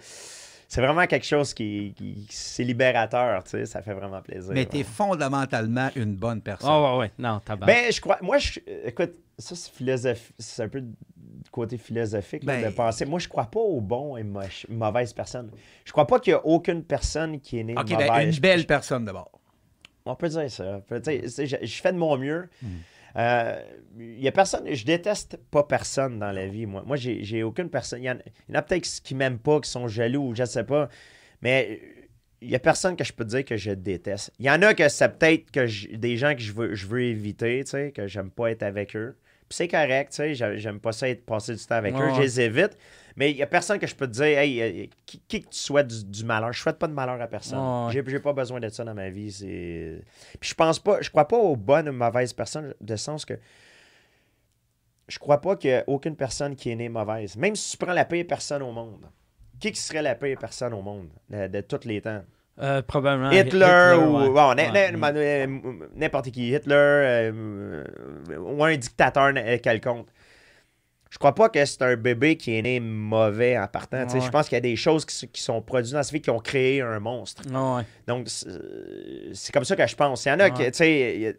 c'est 0.72 0.80
vraiment 0.80 1.04
quelque 1.08 1.26
chose 1.26 1.52
qui, 1.52 1.92
qui- 1.96 2.26
c'est 2.30 2.62
libérateur. 2.62 3.42
Tu 3.42 3.50
sais, 3.50 3.66
ça 3.66 3.82
fait 3.82 3.92
vraiment 3.92 4.22
plaisir. 4.22 4.52
Mais 4.54 4.66
tu 4.66 4.78
es 4.78 4.84
fondamentalement 4.84 5.88
une 5.96 6.14
bonne 6.14 6.40
personne. 6.40 6.70
Ah 6.70 6.92
ouais, 6.94 6.98
ouais. 7.00 7.12
Non, 7.18 7.40
tabac. 7.40 7.66
Ben, 7.66 7.92
je 7.92 8.00
crois. 8.00 8.18
Moi, 8.22 8.38
je, 8.38 8.60
écoute, 8.84 9.12
ça, 9.36 9.56
c'est 9.56 9.72
philosophe- 9.72 10.32
C'est 10.38 10.62
un 10.62 10.68
peu 10.68 10.80
du 10.80 11.50
côté 11.50 11.76
philosophique 11.76 12.44
là, 12.44 12.54
Ben- 12.60 12.70
de 12.70 12.74
penser. 12.74 13.04
Moi, 13.04 13.18
je 13.18 13.26
crois 13.28 13.46
pas 13.46 13.58
aux 13.58 13.80
bons 13.80 14.16
et 14.16 14.22
moches- 14.22 14.66
mauvaises 14.68 15.12
personnes. 15.12 15.50
Je 15.84 15.90
crois 15.90 16.06
pas 16.06 16.20
qu'il 16.20 16.30
y 16.30 16.34
a 16.34 16.46
aucune 16.46 16.84
personne 16.84 17.40
qui 17.40 17.58
est 17.58 17.64
née 17.64 17.74
OK, 17.76 17.90
mauvaise. 17.90 18.08
ben, 18.08 18.32
une 18.32 18.38
belle 18.40 18.64
personne 18.66 19.04
d'abord. 19.04 19.32
On 20.06 20.14
peut 20.14 20.28
dire 20.28 20.50
ça. 20.50 20.80
Je, 20.88 21.56
je 21.62 21.82
fais 21.82 21.92
de 21.92 21.98
mon 21.98 22.16
mieux. 22.16 22.48
Euh, 22.62 22.66
Il 23.16 24.20
y 24.20 24.28
a 24.28 24.32
personne, 24.32 24.64
je 24.72 24.84
déteste 24.84 25.36
pas 25.50 25.64
personne 25.64 26.18
dans 26.18 26.32
la 26.32 26.46
vie, 26.46 26.66
moi. 26.66 26.82
Moi, 26.86 26.96
j'ai 26.96 27.42
aucune 27.42 27.68
personne. 27.68 28.02
Il 28.02 28.06
y 28.06 28.10
en, 28.10 28.18
y 28.48 28.52
en 28.52 28.58
a 28.58 28.62
peut-être 28.62 28.86
qui 29.02 29.14
m'aiment 29.14 29.38
pas, 29.38 29.60
qui 29.60 29.70
sont 29.70 29.88
jaloux, 29.88 30.34
je 30.34 30.44
sais 30.44 30.64
pas. 30.64 30.88
Mais 31.42 31.80
il 32.40 32.50
y 32.50 32.56
a 32.56 32.60
personne 32.60 32.96
que 32.96 33.04
je 33.04 33.12
peux 33.12 33.24
dire 33.24 33.44
que 33.44 33.56
je 33.56 33.72
déteste. 33.72 34.32
Il 34.38 34.46
y 34.46 34.50
en 34.50 34.62
a 34.62 34.74
que 34.74 34.88
c'est 34.88 35.08
peut-être 35.18 35.50
que 35.50 35.66
je- 35.66 35.88
des 35.88 36.16
gens 36.16 36.34
que 36.34 36.40
je 36.40 36.52
veux, 36.52 36.74
je 36.74 36.86
veux 36.86 37.02
éviter, 37.02 37.62
tu 37.64 37.70
sais, 37.72 37.92
que 37.92 38.06
j'aime 38.06 38.30
pas 38.30 38.50
être 38.50 38.62
avec 38.62 38.96
eux. 38.96 39.16
Puis 39.48 39.56
c'est 39.56 39.68
correct, 39.68 40.10
tu 40.10 40.16
sais, 40.16 40.34
j'a- 40.34 40.56
j'aime 40.56 40.78
pas 40.80 40.92
ça 40.92 41.08
être 41.08 41.26
passer 41.26 41.54
du 41.56 41.64
temps 41.66 41.74
avec 41.74 41.94
eux, 41.94 42.14
je 42.14 42.20
les 42.22 42.40
évite. 42.40 42.76
Mais 43.16 43.30
il 43.30 43.36
y 43.36 43.42
a 43.42 43.46
personne 43.46 43.78
que 43.78 43.86
je 43.86 43.94
peux 43.94 44.06
te 44.06 44.12
dire, 44.12 44.38
hey, 44.38 44.60
euh, 44.62 44.86
qui, 45.06 45.20
qui 45.26 45.42
que 45.42 45.48
tu 45.48 45.58
souhaites 45.58 45.86
du, 45.88 46.04
du 46.04 46.24
malheur? 46.24 46.52
Je 46.52 46.60
souhaite 46.60 46.78
pas 46.78 46.86
de 46.88 46.92
malheur 46.92 47.20
à 47.20 47.26
personne. 47.26 47.58
Ouais, 47.58 47.94
ouais. 47.94 48.04
J'ai 48.06 48.18
pas 48.20 48.32
besoin 48.32 48.60
de 48.60 48.68
ça 48.68 48.84
dans 48.84 48.94
ma 48.94 49.10
vie. 49.10 49.32
C'est... 49.32 50.00
Puis 50.38 50.50
je 50.50 50.54
pense 50.54 50.78
pas, 50.78 51.00
je 51.00 51.10
crois 51.10 51.26
pas 51.28 51.36
aux 51.36 51.56
bonnes 51.56 51.88
ou 51.88 51.92
mauvaises 51.92 52.32
personnes, 52.32 52.74
de 52.80 52.96
sens 52.96 53.24
que 53.24 53.34
je 55.08 55.18
crois 55.18 55.40
pas 55.40 55.56
qu'il 55.56 55.70
y 55.70 55.74
a 55.74 55.84
aucune 55.88 56.14
personne 56.14 56.54
qui 56.54 56.70
est 56.70 56.76
née 56.76 56.88
mauvaise. 56.88 57.36
Même 57.36 57.56
si 57.56 57.72
tu 57.72 57.76
prends 57.84 57.92
la 57.92 58.04
pire 58.04 58.24
personne 58.28 58.62
au 58.62 58.70
monde. 58.72 59.06
Qui 59.58 59.72
qui 59.72 59.80
serait 59.80 60.02
la 60.02 60.14
pire 60.14 60.38
personne 60.38 60.72
au 60.72 60.80
monde 60.82 61.08
de, 61.28 61.48
de 61.48 61.60
tous 61.60 61.86
les 61.86 62.00
temps? 62.00 62.22
Euh, 62.62 62.82
probablement. 62.82 63.30
Hitler, 63.30 63.94
ou 63.98 64.18
ouais. 64.18 64.28
bon, 64.30 64.54
Ouais. 64.54 65.46
n'importe 65.96 66.30
qui. 66.30 66.52
Hitler 66.52 66.74
euh, 66.74 67.84
ou 68.38 68.62
un 68.64 68.76
dictateur 68.76 69.32
quelconque. 69.62 70.06
Je 71.10 71.18
crois 71.18 71.34
pas 71.34 71.48
que 71.48 71.62
c'est 71.64 71.82
un 71.82 71.96
bébé 71.96 72.36
qui 72.36 72.56
est 72.56 72.62
né 72.62 72.78
mauvais 72.78 73.58
en 73.58 73.66
partant. 73.66 74.06
Ouais. 74.06 74.20
Je 74.20 74.28
pense 74.30 74.48
qu'il 74.48 74.54
y 74.54 74.58
a 74.58 74.60
des 74.60 74.76
choses 74.76 75.04
qui, 75.04 75.42
sont 75.42 75.60
produites 75.60 75.92
dans 75.92 76.04
sa 76.04 76.12
vie 76.12 76.20
qui 76.20 76.30
ont 76.30 76.38
créé 76.38 76.80
un 76.82 77.00
monstre. 77.00 77.42
Ouais. 77.50 77.82
Donc, 78.06 78.28
c'est 78.28 78.46
c'est 79.32 79.52
comme 79.52 79.64
ça 79.64 79.74
que 79.74 79.84
je 79.86 79.96
pense. 79.96 80.24
Il 80.24 80.28
y 80.28 80.32
en 80.32 80.38
a 80.38 80.50
qui, 80.50 80.62
tu 80.64 80.70
sais, 80.72 81.14
il 81.16 81.20
y 81.22 81.26
a- 81.26 81.32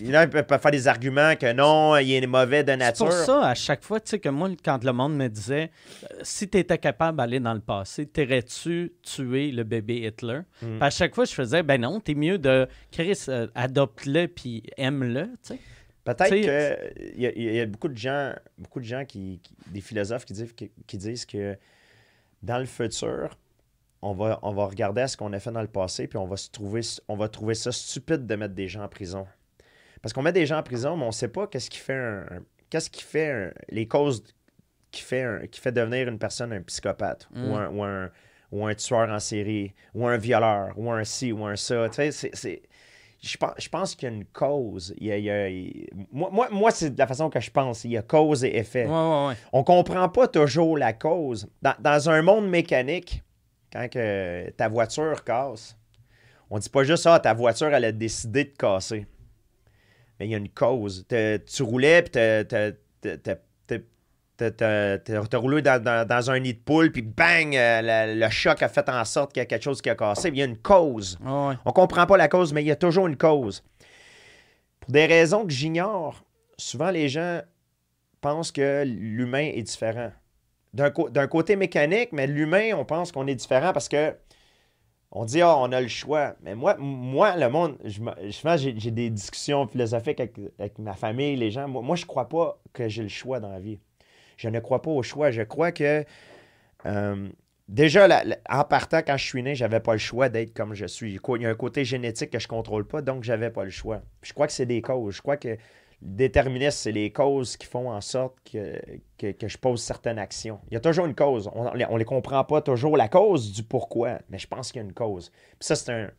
il 0.00 0.06
y 0.06 0.10
en 0.16 0.20
a 0.20 0.26
qui 0.26 0.42
peuvent 0.42 0.60
faire 0.60 0.70
des 0.70 0.88
arguments 0.88 1.34
que 1.36 1.52
non, 1.52 1.96
il 1.98 2.10
est 2.12 2.26
mauvais 2.26 2.64
de 2.64 2.70
C'est 2.70 2.76
nature. 2.78 3.04
pour 3.06 3.14
ça, 3.14 3.46
à 3.48 3.54
chaque 3.54 3.84
fois, 3.84 4.00
tu 4.00 4.08
sais, 4.10 4.18
que 4.18 4.30
moi, 4.30 4.48
quand 4.64 4.82
le 4.82 4.92
monde 4.92 5.14
me 5.14 5.28
disait 5.28 5.70
euh, 6.04 6.06
si 6.22 6.48
tu 6.48 6.56
étais 6.56 6.78
capable 6.78 7.18
d'aller 7.18 7.38
dans 7.38 7.54
le 7.54 7.60
passé, 7.60 8.06
t'aurais-tu 8.06 8.92
tué 9.02 9.50
le 9.50 9.62
bébé 9.64 10.06
Hitler? 10.06 10.40
Mm. 10.62 10.82
À 10.82 10.88
chaque 10.88 11.14
fois, 11.14 11.26
je 11.26 11.34
faisais 11.34 11.62
ben 11.62 11.78
non, 11.82 12.00
t'es 12.00 12.14
mieux 12.14 12.38
de 12.38 12.66
Chris, 12.90 13.24
euh, 13.28 13.46
adopte-le 13.54 14.26
puis 14.26 14.62
aime-le, 14.78 15.24
tu 15.24 15.54
sais. 15.54 15.58
Peut-être 16.14 16.30
qu'il 17.14 17.20
y, 17.22 17.42
y 17.56 17.60
a 17.60 17.66
beaucoup 17.66 17.88
de 17.88 17.96
gens, 17.96 18.32
beaucoup 18.56 18.80
de 18.80 18.84
gens 18.84 19.04
qui, 19.04 19.40
qui- 19.42 19.54
des 19.66 19.80
philosophes 19.80 20.24
qui 20.24 20.32
disent, 20.32 20.52
qui, 20.52 20.70
qui 20.86 20.96
disent 20.96 21.26
que 21.26 21.56
dans 22.42 22.58
le 22.58 22.66
futur, 22.66 23.36
on 24.00 24.12
va, 24.12 24.38
on 24.42 24.52
va 24.52 24.64
regarder 24.66 25.02
à 25.02 25.08
ce 25.08 25.16
qu'on 25.16 25.32
a 25.32 25.40
fait 25.40 25.50
dans 25.52 25.60
le 25.60 25.66
passé, 25.68 26.06
puis 26.06 26.18
on 26.18 26.26
va 26.26 26.36
se 26.36 26.50
trouver, 26.50 26.80
on 27.08 27.16
va 27.16 27.28
trouver 27.28 27.54
ça 27.54 27.72
stupide 27.72 28.26
de 28.26 28.34
mettre 28.36 28.54
des 28.54 28.68
gens 28.68 28.84
en 28.84 28.88
prison. 28.88 29.26
Parce 30.00 30.12
qu'on 30.12 30.22
met 30.22 30.32
des 30.32 30.46
gens 30.46 30.58
en 30.58 30.62
prison, 30.62 30.96
mais 30.96 31.02
on 31.02 31.08
ne 31.08 31.12
sait 31.12 31.28
pas 31.28 31.46
qu'est-ce 31.48 31.68
qui 31.68 31.78
fait 31.78 31.94
un- 31.94 32.26
un- 32.30 32.42
qu'est-ce 32.70 32.88
qui 32.90 33.02
fait 33.02 33.30
un- 33.30 33.52
les 33.68 33.86
causes 33.88 34.22
qui 34.92 35.02
fait, 35.02 35.22
un- 35.24 35.46
qui 35.46 35.60
fait 35.60 35.72
devenir 35.72 36.08
une 36.08 36.18
personne 36.18 36.52
un 36.52 36.62
psychopathe 36.62 37.28
Mm. 37.32 37.50
ou, 37.50 37.56
un, 37.56 37.68
ou, 37.70 37.82
un, 37.84 38.10
ou 38.52 38.66
un 38.66 38.74
tueur 38.74 39.10
en 39.10 39.18
série 39.18 39.74
ou 39.94 40.06
un 40.06 40.16
violeur 40.16 40.72
ou 40.78 40.90
un 40.90 41.04
ci 41.04 41.32
ou 41.32 41.44
un 41.44 41.56
ça. 41.56 41.88
Tu 41.90 42.10
sais, 42.12 42.30
c'est 42.32 42.62
je 43.20 43.36
pense, 43.36 43.52
je 43.58 43.68
pense 43.68 43.94
qu'il 43.94 44.08
y 44.08 44.12
a 44.12 44.14
une 44.14 44.24
cause. 44.26 44.94
Il 44.98 45.06
y 45.06 45.12
a- 45.12 45.16
il 45.18 45.24
y 45.24 45.30
a- 45.30 45.48
il- 45.48 45.88
moi, 46.12 46.30
moi, 46.32 46.48
moi, 46.50 46.70
c'est 46.70 46.90
de 46.90 46.98
la 46.98 47.06
façon 47.06 47.28
que 47.30 47.40
je 47.40 47.50
pense. 47.50 47.84
Il 47.84 47.90
y 47.92 47.96
a 47.96 48.02
cause 48.02 48.44
et 48.44 48.56
effet. 48.56 48.86
Ouais, 48.86 48.90
ouais, 48.92 49.26
ouais. 49.28 49.34
On 49.52 49.64
comprend 49.64 50.08
pas 50.08 50.28
toujours 50.28 50.78
la 50.78 50.92
cause. 50.92 51.48
Dans, 51.62 51.74
dans 51.80 52.10
un 52.10 52.22
monde 52.22 52.48
mécanique, 52.48 53.22
quand 53.72 53.88
que 53.90 54.50
ta 54.50 54.68
voiture 54.68 55.24
casse, 55.24 55.76
on 56.50 56.58
dit 56.58 56.68
pas 56.70 56.84
juste 56.84 57.06
Ah, 57.06 57.18
ta 57.20 57.34
voiture, 57.34 57.68
elle 57.74 57.84
a 57.84 57.92
décidé 57.92 58.44
de 58.44 58.50
casser. 58.56 59.06
Mais 60.18 60.26
il 60.26 60.30
y 60.30 60.34
a 60.34 60.38
une 60.38 60.48
cause. 60.48 61.06
Tu 61.08 61.62
roulais, 61.62 62.02
puis 62.02 62.10
t'as- 62.12 62.42
t'as- 64.38 65.38
roulé 65.38 65.62
dans, 65.62 65.82
dans- 65.82 66.06
dans 66.06 66.30
un 66.30 66.38
nid 66.38 66.54
de 66.54 66.58
poule, 66.60 66.92
puis 66.92 67.02
bang, 67.02 67.54
euh, 67.56 68.14
le 68.14 68.30
choc 68.30 68.62
a 68.62 68.68
fait 68.68 68.88
en 68.88 69.04
sorte 69.04 69.32
qu'il 69.32 69.40
y 69.40 69.42
a 69.42 69.46
quelque 69.46 69.62
chose 69.64 69.82
qui 69.82 69.90
a 69.90 69.94
cassé. 69.94 70.28
Il 70.28 70.36
y 70.38 70.42
a 70.42 70.44
une 70.44 70.56
cause. 70.58 71.18
Ouais, 71.24 71.48
ouais. 71.48 71.54
On 71.64 71.72
comprend 71.72 72.06
pas 72.06 72.16
la 72.16 72.28
cause, 72.28 72.52
mais 72.52 72.62
il 72.62 72.66
y 72.66 72.70
a 72.70 72.76
toujours 72.76 73.06
une 73.06 73.16
cause. 73.16 73.62
Pour 74.80 74.90
des 74.92 75.06
raisons 75.06 75.44
que 75.44 75.52
j'ignore, 75.52 76.24
souvent 76.56 76.90
les 76.90 77.08
gens 77.08 77.40
pensent 78.20 78.52
que 78.52 78.84
l'humain 78.86 79.50
est 79.54 79.62
différent. 79.62 80.12
D'un 80.74 81.26
côté 81.26 81.56
mécanique, 81.56 82.10
mais 82.12 82.26
l'humain, 82.26 82.70
on 82.76 82.84
pense 82.84 83.10
qu'on 83.10 83.26
est 83.26 83.34
différent 83.34 83.72
parce 83.72 83.88
que 83.88 84.14
on 85.10 85.24
dit, 85.24 85.40
ah, 85.40 85.56
on 85.56 85.72
a 85.72 85.80
le 85.80 85.88
choix. 85.88 86.34
Mais 86.42 86.54
moi, 86.54 86.76
moi 86.78 87.34
le 87.36 87.48
monde, 87.48 87.76
je, 87.84 88.00
je 88.24 88.72
j'ai 88.76 88.90
des 88.90 89.08
discussions 89.08 89.66
philosophiques 89.66 90.20
avec, 90.20 90.34
avec 90.58 90.78
ma 90.78 90.92
famille, 90.94 91.34
les 91.36 91.50
gens. 91.50 91.66
Moi, 91.66 91.80
moi 91.82 91.96
je 91.96 92.04
crois 92.04 92.28
pas 92.28 92.60
que 92.74 92.88
j'ai 92.88 93.02
le 93.02 93.08
choix 93.08 93.40
dans 93.40 93.48
la 93.48 93.58
vie. 93.60 93.78
Je 94.38 94.48
ne 94.48 94.60
crois 94.60 94.80
pas 94.80 94.90
au 94.90 95.02
choix. 95.02 95.30
Je 95.30 95.42
crois 95.42 95.72
que 95.72 96.04
euh, 96.86 97.28
déjà, 97.68 98.08
en 98.48 98.64
partant, 98.64 98.98
quand 98.98 99.18
je 99.18 99.24
suis 99.24 99.42
né, 99.42 99.54
j'avais 99.54 99.80
pas 99.80 99.92
le 99.92 99.98
choix 99.98 100.30
d'être 100.30 100.54
comme 100.54 100.72
je 100.72 100.86
suis. 100.86 101.18
Il 101.36 101.42
y 101.42 101.46
a 101.46 101.50
un 101.50 101.54
côté 101.54 101.84
génétique 101.84 102.30
que 102.30 102.38
je 102.38 102.48
contrôle 102.48 102.86
pas, 102.86 103.02
donc 103.02 103.24
j'avais 103.24 103.50
pas 103.50 103.64
le 103.64 103.70
choix. 103.70 104.00
Puis 104.22 104.30
je 104.30 104.34
crois 104.34 104.46
que 104.46 104.52
c'est 104.54 104.64
des 104.64 104.80
causes. 104.80 105.16
Je 105.16 105.20
crois 105.20 105.36
que 105.36 105.48
le 105.48 105.56
déterminisme, 106.00 106.78
c'est 106.78 106.92
les 106.92 107.12
causes 107.12 107.56
qui 107.56 107.66
font 107.66 107.90
en 107.90 108.00
sorte 108.00 108.36
que, 108.50 108.80
que, 109.18 109.32
que 109.32 109.48
je 109.48 109.58
pose 109.58 109.82
certaines 109.82 110.20
actions. 110.20 110.60
Il 110.70 110.74
y 110.74 110.76
a 110.76 110.80
toujours 110.80 111.06
une 111.06 111.16
cause. 111.16 111.50
On 111.52 111.74
ne 111.74 111.98
les 111.98 112.04
comprend 112.04 112.44
pas 112.44 112.62
toujours 112.62 112.96
la 112.96 113.08
cause 113.08 113.52
du 113.52 113.64
pourquoi, 113.64 114.20
mais 114.30 114.38
je 114.38 114.46
pense 114.46 114.70
qu'il 114.70 114.80
y 114.80 114.84
a 114.84 114.86
une 114.86 114.94
cause. 114.94 115.30
Puis 115.30 115.66
ça, 115.66 115.74
c'est 115.74 115.92
un, 115.92 116.10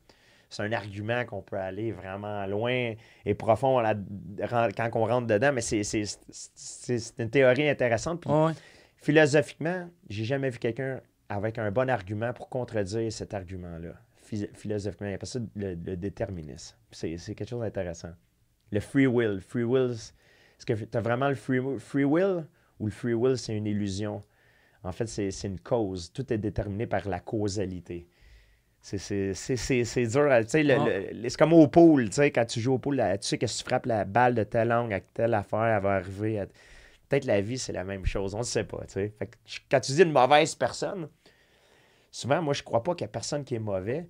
c'est 0.50 0.64
un 0.64 0.72
argument 0.72 1.26
qu'on 1.26 1.42
peut 1.42 1.58
aller 1.58 1.92
vraiment 1.92 2.46
loin 2.48 2.94
et 3.26 3.34
profond 3.36 3.82
quand 4.76 4.90
on 4.96 5.06
rentre 5.06 5.28
dedans, 5.28 5.52
mais 5.54 5.62
c'est, 5.62 5.84
c'est, 5.84 6.04
c'est- 6.32 7.14
une 7.20 7.30
théorie 7.30 7.70
intéressante. 7.70 8.22
Puis 8.22 8.32
Ouais, 8.32 8.54
philosophiquement, 8.98 9.90
j'ai 10.10 10.26
jamais 10.26 10.50
vu 10.50 10.60
quelqu'un 10.60 11.02
avec 11.30 11.58
un 11.58 11.72
bon 11.72 11.90
argument 11.90 12.34
pour 12.34 12.50
contredire 12.50 13.12
cet 13.12 13.34
argument-là. 13.34 13.94
Philosophiquement, 14.54 15.08
il 15.08 15.12
y 15.12 15.16
a 15.16 15.18
pas 15.18 15.26
ça 15.26 15.40
le, 15.56 15.74
le 15.74 15.98
déterminisme. 15.98 16.76
C'est, 16.92 17.18
c'est 17.18 17.34
quelque 17.34 17.50
chose 17.50 17.62
d'intéressant. 17.62 18.12
Le 18.72 18.80
free 18.80 19.08
will. 19.08 19.42
Free 19.42 19.64
will, 19.64 19.92
est-ce 19.94 20.66
que 20.66 20.74
tu 20.74 20.98
as 20.98 21.02
vraiment 21.02 21.30
le 21.30 21.36
free, 21.36 21.58
will- 21.60 21.80
free 21.80 22.04
will 22.04 22.46
ou 22.80 22.86
le 22.86 22.92
free 22.92 23.14
will, 23.16 23.38
c'est 23.38 23.56
une 23.56 23.66
illusion? 23.66 24.24
En 24.84 24.92
fait, 24.92 25.08
c'est, 25.08 25.32
c'est 25.32 25.48
une 25.48 25.60
cause. 25.60 26.12
Tout 26.14 26.32
est 26.32 26.38
déterminé 26.38 26.86
par 26.86 27.08
la 27.10 27.20
causalité. 27.20 28.08
C'est, 28.82 28.98
dur. 30.76 30.88
Ah. 30.88 31.20
c'est 31.28 31.38
comme 31.38 31.54
au 31.54 31.68
pool. 31.68 32.10
Quand 32.16 32.46
tu 32.46 32.60
joues 32.62 32.74
au 32.74 32.78
pool, 32.80 32.96
là, 32.96 33.18
tu 33.18 33.28
sais 33.28 33.38
que 33.38 33.46
si 33.48 33.60
tu 33.62 33.70
frappes 33.70 33.86
la 33.86 34.06
balle 34.06 34.36
de 34.36 34.44
telle 34.44 34.72
angle 34.72 34.94
avec 34.94 35.14
telle 35.14 35.34
affaire, 35.34 35.64
elle 35.64 35.84
va 35.84 35.96
arriver. 35.96 36.40
à- 36.40 36.46
Peut-être 37.10 37.26
la 37.26 37.42
vie, 37.42 37.58
c'est 37.58 37.74
la 37.74 37.84
même 37.84 38.06
chose. 38.06 38.36
On 38.36 38.40
ne 38.40 38.44
sait 38.44 38.64
pas. 38.64 38.84
Fait 38.88 39.12
que 39.20 39.36
quand 39.70 39.80
tu 39.80 39.92
dis 39.94 40.02
une 40.04 40.12
mauvaise 40.12 40.54
personne, 40.56 41.10
souvent, 42.12 42.42
moi, 42.42 42.54
je 42.54 42.64
crois 42.64 42.84
pas 42.84 42.94
qu'il 42.96 43.02
y 43.06 43.10
a 43.10 43.12
personne 43.12 43.44
qui 43.44 43.56
est 43.56 43.60
mauvais. 43.60 44.08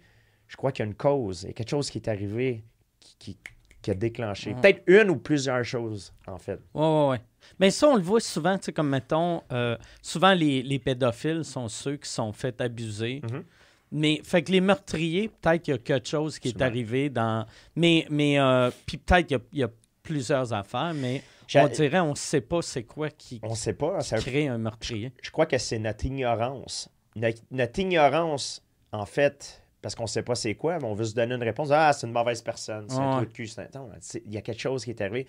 Je 0.47 0.57
crois 0.57 0.71
qu'il 0.71 0.83
y 0.83 0.87
a 0.87 0.89
une 0.89 0.95
cause. 0.95 1.43
Il 1.43 1.47
y 1.47 1.49
a 1.49 1.53
quelque 1.53 1.69
chose 1.69 1.89
qui 1.89 1.97
est 1.99 2.07
arrivé 2.09 2.63
qui, 2.99 3.15
qui- 3.17 3.37
qui 3.81 3.91
a 3.91 3.93
déclenché. 3.93 4.49
Ouais. 4.53 4.61
Peut-être 4.61 4.83
une 4.87 5.09
ou 5.09 5.15
plusieurs 5.15 5.63
choses, 5.63 6.13
en 6.27 6.37
fait. 6.37 6.59
Ouais, 6.73 6.83
ouais, 6.83 7.07
ouais. 7.11 7.21
Mais 7.59 7.71
ça, 7.71 7.87
on 7.87 7.95
le 7.95 8.01
voit 8.01 8.19
souvent, 8.19 8.57
comme 8.75 8.89
mettons, 8.89 9.41
euh, 9.53 9.77
souvent 10.01 10.33
les, 10.33 10.61
les 10.61 10.79
pédophiles 10.79 11.45
sont 11.45 11.69
ceux 11.69 11.95
qui 11.95 12.09
sont 12.09 12.33
fait 12.33 12.59
abuser. 12.59 13.21
Mhm. 13.31 13.43
Mais, 13.91 14.21
fait 14.23 14.43
que 14.43 14.51
les 14.51 14.61
meurtriers, 14.61 15.29
peut-être 15.29 15.63
qu'il 15.63 15.73
y 15.73 15.75
a 15.75 15.79
quelque 15.79 16.07
chose 16.07 16.37
qui 16.39 16.49
est 16.49 16.61
arrivé 16.61 17.09
dans. 17.09 17.45
Mais, 17.75 18.05
mais 18.09 18.39
euh, 18.39 18.69
puis 18.85 18.97
peut-être 18.97 19.25
qu'il 19.27 19.37
y 19.37 19.39
a- 19.39 19.43
il 19.53 19.59
y, 19.59 19.63
a 19.63 19.69
plusieurs 20.03 20.53
affaires, 20.53 20.93
mais 20.95 21.23
on 21.55 21.67
dirait, 21.69 21.99
on 21.99 22.11
ne 22.11 22.15
sait 22.15 22.41
pas 22.41 22.61
c'est 22.61 22.83
quoi 22.83 23.09
qui, 23.09 23.39
On 23.43 23.55
sait 23.55 23.73
pas. 23.73 23.99
qui 23.99 24.13
crée 24.15 24.47
un 24.47 24.57
meurtrier. 24.59 25.11
je 25.21 25.31
crois 25.31 25.45
que 25.47 25.57
c'est 25.57 25.79
notre 25.79 26.05
ignorance. 26.05 26.89
Notre, 27.15 27.41
notre 27.51 27.79
ignorance, 27.79 28.63
en 28.91 29.05
fait, 29.05 29.63
parce 29.81 29.95
qu'on 29.95 30.03
ne 30.03 30.07
sait 30.07 30.21
pas 30.23 30.35
c'est 30.35 30.53
quoi, 30.55 30.77
mais 30.77 30.85
on 30.85 30.93
veut 30.93 31.05
se 31.05 31.15
donner 31.15 31.33
une 31.35 31.43
réponse. 31.43 31.69
Ah, 31.71 31.91
c'est 31.93 32.05
une 32.05 32.13
mauvaise 32.13 32.41
personne, 32.43 32.85
c'est 32.89 32.97
un 32.97 33.11
trou 33.17 33.25
de 33.25 33.31
cul. 33.31 33.47
c'est- 33.47 34.21
Il 34.25 34.33
y 34.33 34.37
a 34.37 34.41
quelque 34.41 34.59
chose 34.61 34.83
qui 34.83 34.91
est 34.91 35.01
arrivé. 35.01 35.25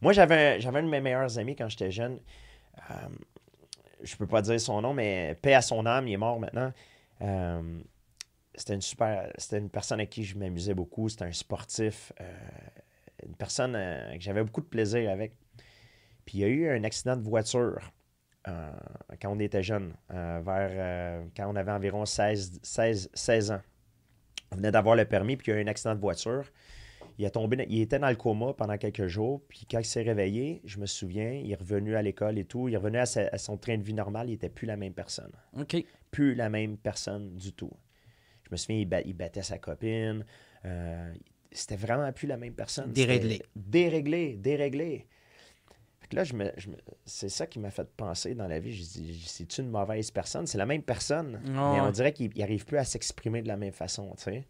Moi, 0.00 0.12
j'avais 0.12 0.56
un, 0.56 0.58
j'avais 0.58 0.78
un 0.80 0.82
de 0.84 0.88
mes 0.88 1.00
meilleurs 1.00 1.38
amis 1.38 1.54
quand 1.54 1.68
j'étais 1.68 1.90
jeune. 1.90 2.18
Euh, 2.90 2.94
je 4.02 4.16
peux 4.16 4.26
pas 4.26 4.42
dire 4.42 4.60
son 4.60 4.80
nom, 4.80 4.94
mais 4.94 5.36
paix 5.42 5.54
à 5.54 5.62
son 5.62 5.84
âme, 5.86 6.08
il 6.08 6.14
est 6.14 6.16
mort 6.16 6.40
maintenant. 6.40 6.72
Euh, 7.22 7.62
c'était 8.54 8.74
une 8.74 8.80
super. 8.80 9.30
C'était 9.38 9.58
une 9.58 9.70
personne 9.70 10.00
avec 10.00 10.10
qui 10.10 10.24
je 10.24 10.36
m'amusais 10.38 10.74
beaucoup. 10.74 11.08
C'était 11.08 11.24
un 11.24 11.32
sportif. 11.32 12.12
euh, 12.20 12.32
une 13.26 13.34
personne 13.36 13.74
euh, 13.76 14.14
que 14.14 14.20
j'avais 14.20 14.42
beaucoup 14.42 14.62
de 14.62 14.66
plaisir 14.66 15.10
avec. 15.10 15.34
Puis 16.24 16.38
il 16.38 16.40
y 16.40 16.44
a 16.44 16.48
eu 16.48 16.68
un 16.70 16.84
accident 16.84 17.16
de 17.16 17.22
voiture 17.22 17.92
euh, 18.48 18.70
quand 19.20 19.30
on 19.30 19.38
était 19.38 19.62
jeune, 19.62 19.94
vers 20.08 21.22
quand 21.36 21.50
on 21.50 21.56
avait 21.56 21.72
environ 21.72 22.06
16, 22.06 22.60
16, 22.62 23.10
16 23.12 23.50
ans. 23.52 23.60
On 24.52 24.56
venait 24.56 24.70
d'avoir 24.72 24.96
le 24.96 25.04
permis, 25.04 25.36
puis 25.36 25.48
il 25.50 25.54
y 25.54 25.58
a 25.58 25.60
eu 25.60 25.64
un 25.64 25.66
accident 25.68 25.94
de 25.94 26.00
voiture. 26.00 26.50
Il, 27.18 27.26
a 27.26 27.30
tombé, 27.30 27.66
il 27.68 27.80
était 27.82 27.98
dans 27.98 28.08
le 28.08 28.16
coma 28.16 28.52
pendant 28.54 28.76
quelques 28.78 29.06
jours, 29.06 29.42
puis 29.48 29.66
quand 29.70 29.78
il 29.78 29.84
s'est 29.84 30.02
réveillé, 30.02 30.60
je 30.64 30.78
me 30.78 30.86
souviens, 30.86 31.32
il 31.32 31.50
est 31.52 31.56
revenu 31.56 31.94
à 31.96 32.02
l'école 32.02 32.38
et 32.38 32.44
tout, 32.44 32.68
il 32.68 32.74
est 32.74 32.78
revenu 32.78 32.98
à, 32.98 33.06
sa- 33.06 33.28
à 33.30 33.38
son 33.38 33.56
train 33.58 33.76
de 33.76 33.82
vie 33.82 33.92
normal, 33.94 34.28
il 34.28 34.32
n'était 34.32 34.48
plus 34.48 34.66
la 34.66 34.76
même 34.76 34.94
personne. 34.94 35.30
OK. 35.58 35.84
Plus 36.10 36.34
la 36.34 36.48
même 36.48 36.76
personne 36.78 37.36
du 37.36 37.52
tout. 37.52 37.70
Je 38.50 38.54
me 38.54 38.56
souviens, 38.56 38.76
il, 38.78 39.02
il 39.08 39.14
battait 39.14 39.42
sa 39.42 39.58
copine, 39.58 40.24
euh, 40.64 41.14
c'était 41.52 41.76
vraiment 41.76 42.10
plus 42.12 42.26
la 42.26 42.36
même 42.36 42.52
personne. 42.54 42.92
Déréglé. 42.92 43.42
Déréglé, 43.54 44.36
déréglé. 44.36 45.06
Fait 46.00 46.08
que 46.08 46.16
là, 46.16 46.24
je 46.24 46.34
me, 46.34 46.50
je 46.56 46.68
me- 46.68 46.76
c'est 47.04 47.28
ça 47.28 47.46
qui 47.46 47.58
m'a 47.60 47.70
fait 47.70 47.88
penser 47.96 48.34
dans 48.34 48.48
la 48.48 48.58
vie. 48.58 48.72
Je 48.74 48.82
dis, 48.82 49.22
c'est-tu 49.26 49.60
une 49.60 49.70
mauvaise 49.70 50.10
personne? 50.10 50.46
C'est 50.46 50.58
la 50.58 50.66
même 50.66 50.82
personne, 50.82 51.40
mais 51.44 51.80
on 51.80 51.90
dirait 51.90 52.12
qu'il 52.12 52.30
n'arrive 52.36 52.64
plus 52.64 52.78
à 52.78 52.84
s'exprimer 52.84 53.42
de 53.42 53.48
la 53.48 53.56
même 53.56 53.72
façon, 53.72 54.12
tu 54.16 54.24
sais. 54.24 54.46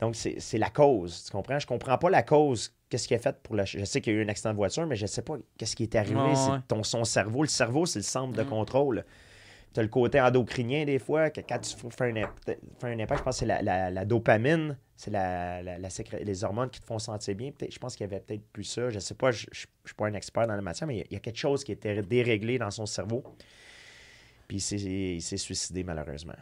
Donc, 0.00 0.16
c'est 0.16 0.58
la 0.58 0.68
cause, 0.68 1.24
tu 1.26 1.30
comprends? 1.30 1.58
Je 1.60 1.66
comprends 1.66 1.96
pas 1.96 2.10
la 2.10 2.22
cause. 2.24 2.74
Qu'est-ce 2.88 3.06
qu'il 3.06 3.16
a 3.16 3.20
fait 3.20 3.40
pour 3.40 3.54
le... 3.54 3.64
Je 3.64 3.84
sais 3.84 4.00
qu'il 4.00 4.12
y 4.12 4.16
a 4.16 4.18
eu 4.20 4.24
un 4.24 4.28
accident 4.28 4.50
de 4.50 4.56
voiture, 4.56 4.84
mais 4.86 4.96
je 4.96 5.06
sais 5.06 5.22
pas 5.22 5.36
qu'est-ce 5.56 5.76
qui 5.76 5.84
est 5.84 5.94
arrivé. 5.94 6.16
Ouais, 6.20 6.34
c'est 6.34 6.66
ton, 6.66 6.82
son 6.82 7.04
cerveau. 7.04 7.42
Le 7.42 7.48
cerveau, 7.48 7.86
c'est 7.86 8.00
le 8.00 8.04
centre 8.04 8.34
de 8.34 8.42
Mm. 8.42 8.48
Tu 9.74 9.80
as 9.80 9.82
le 9.82 9.88
côté 9.88 10.20
endocrinien 10.20 10.84
des 10.84 10.98
fois, 10.98 11.30
que 11.30 11.40
quand 11.40 11.58
tu 11.58 11.74
fais 11.90 12.10
un, 12.10 12.24
un 12.86 12.98
impact, 13.00 13.20
je 13.20 13.24
pense 13.24 13.34
que 13.36 13.40
c'est 13.40 13.46
la, 13.46 13.62
la- 13.62 13.90
la 13.90 14.04
dopamine, 14.04 14.76
c'est 14.96 15.10
la, 15.10 15.62
la- 15.62 15.78
les 16.22 16.44
hormones 16.44 16.68
qui 16.70 16.80
te 16.80 16.84
font 16.86 16.98
sentir 16.98 17.34
bien. 17.34 17.50
Je 17.70 17.78
pense 17.78 17.96
qu'il 17.96 18.04
y 18.04 18.10
avait 18.10 18.20
peut-être 18.20 18.44
plus 18.52 18.64
ça. 18.64 18.90
Je 18.90 18.98
sais 18.98 19.14
pas, 19.14 19.30
je 19.30 19.46
ne 19.48 19.54
suis 19.54 19.94
pas 19.96 20.06
un 20.06 20.14
expert 20.14 20.46
dans 20.46 20.54
la 20.56 20.62
matière, 20.62 20.86
mais 20.86 20.98
il 20.98 21.06
y 21.10 21.14
y, 21.14 21.16
a 21.16 21.20
quelque 21.20 21.38
chose 21.38 21.64
qui 21.64 21.72
était 21.72 22.02
déréglé 22.02 22.58
dans 22.58 22.70
son 22.70 22.84
cerveau. 22.86 23.22
Puis 24.48 24.58
il 24.58 25.20
s'est- 25.22 25.36
suicidé 25.38 25.82
malheureusement. 25.84 26.34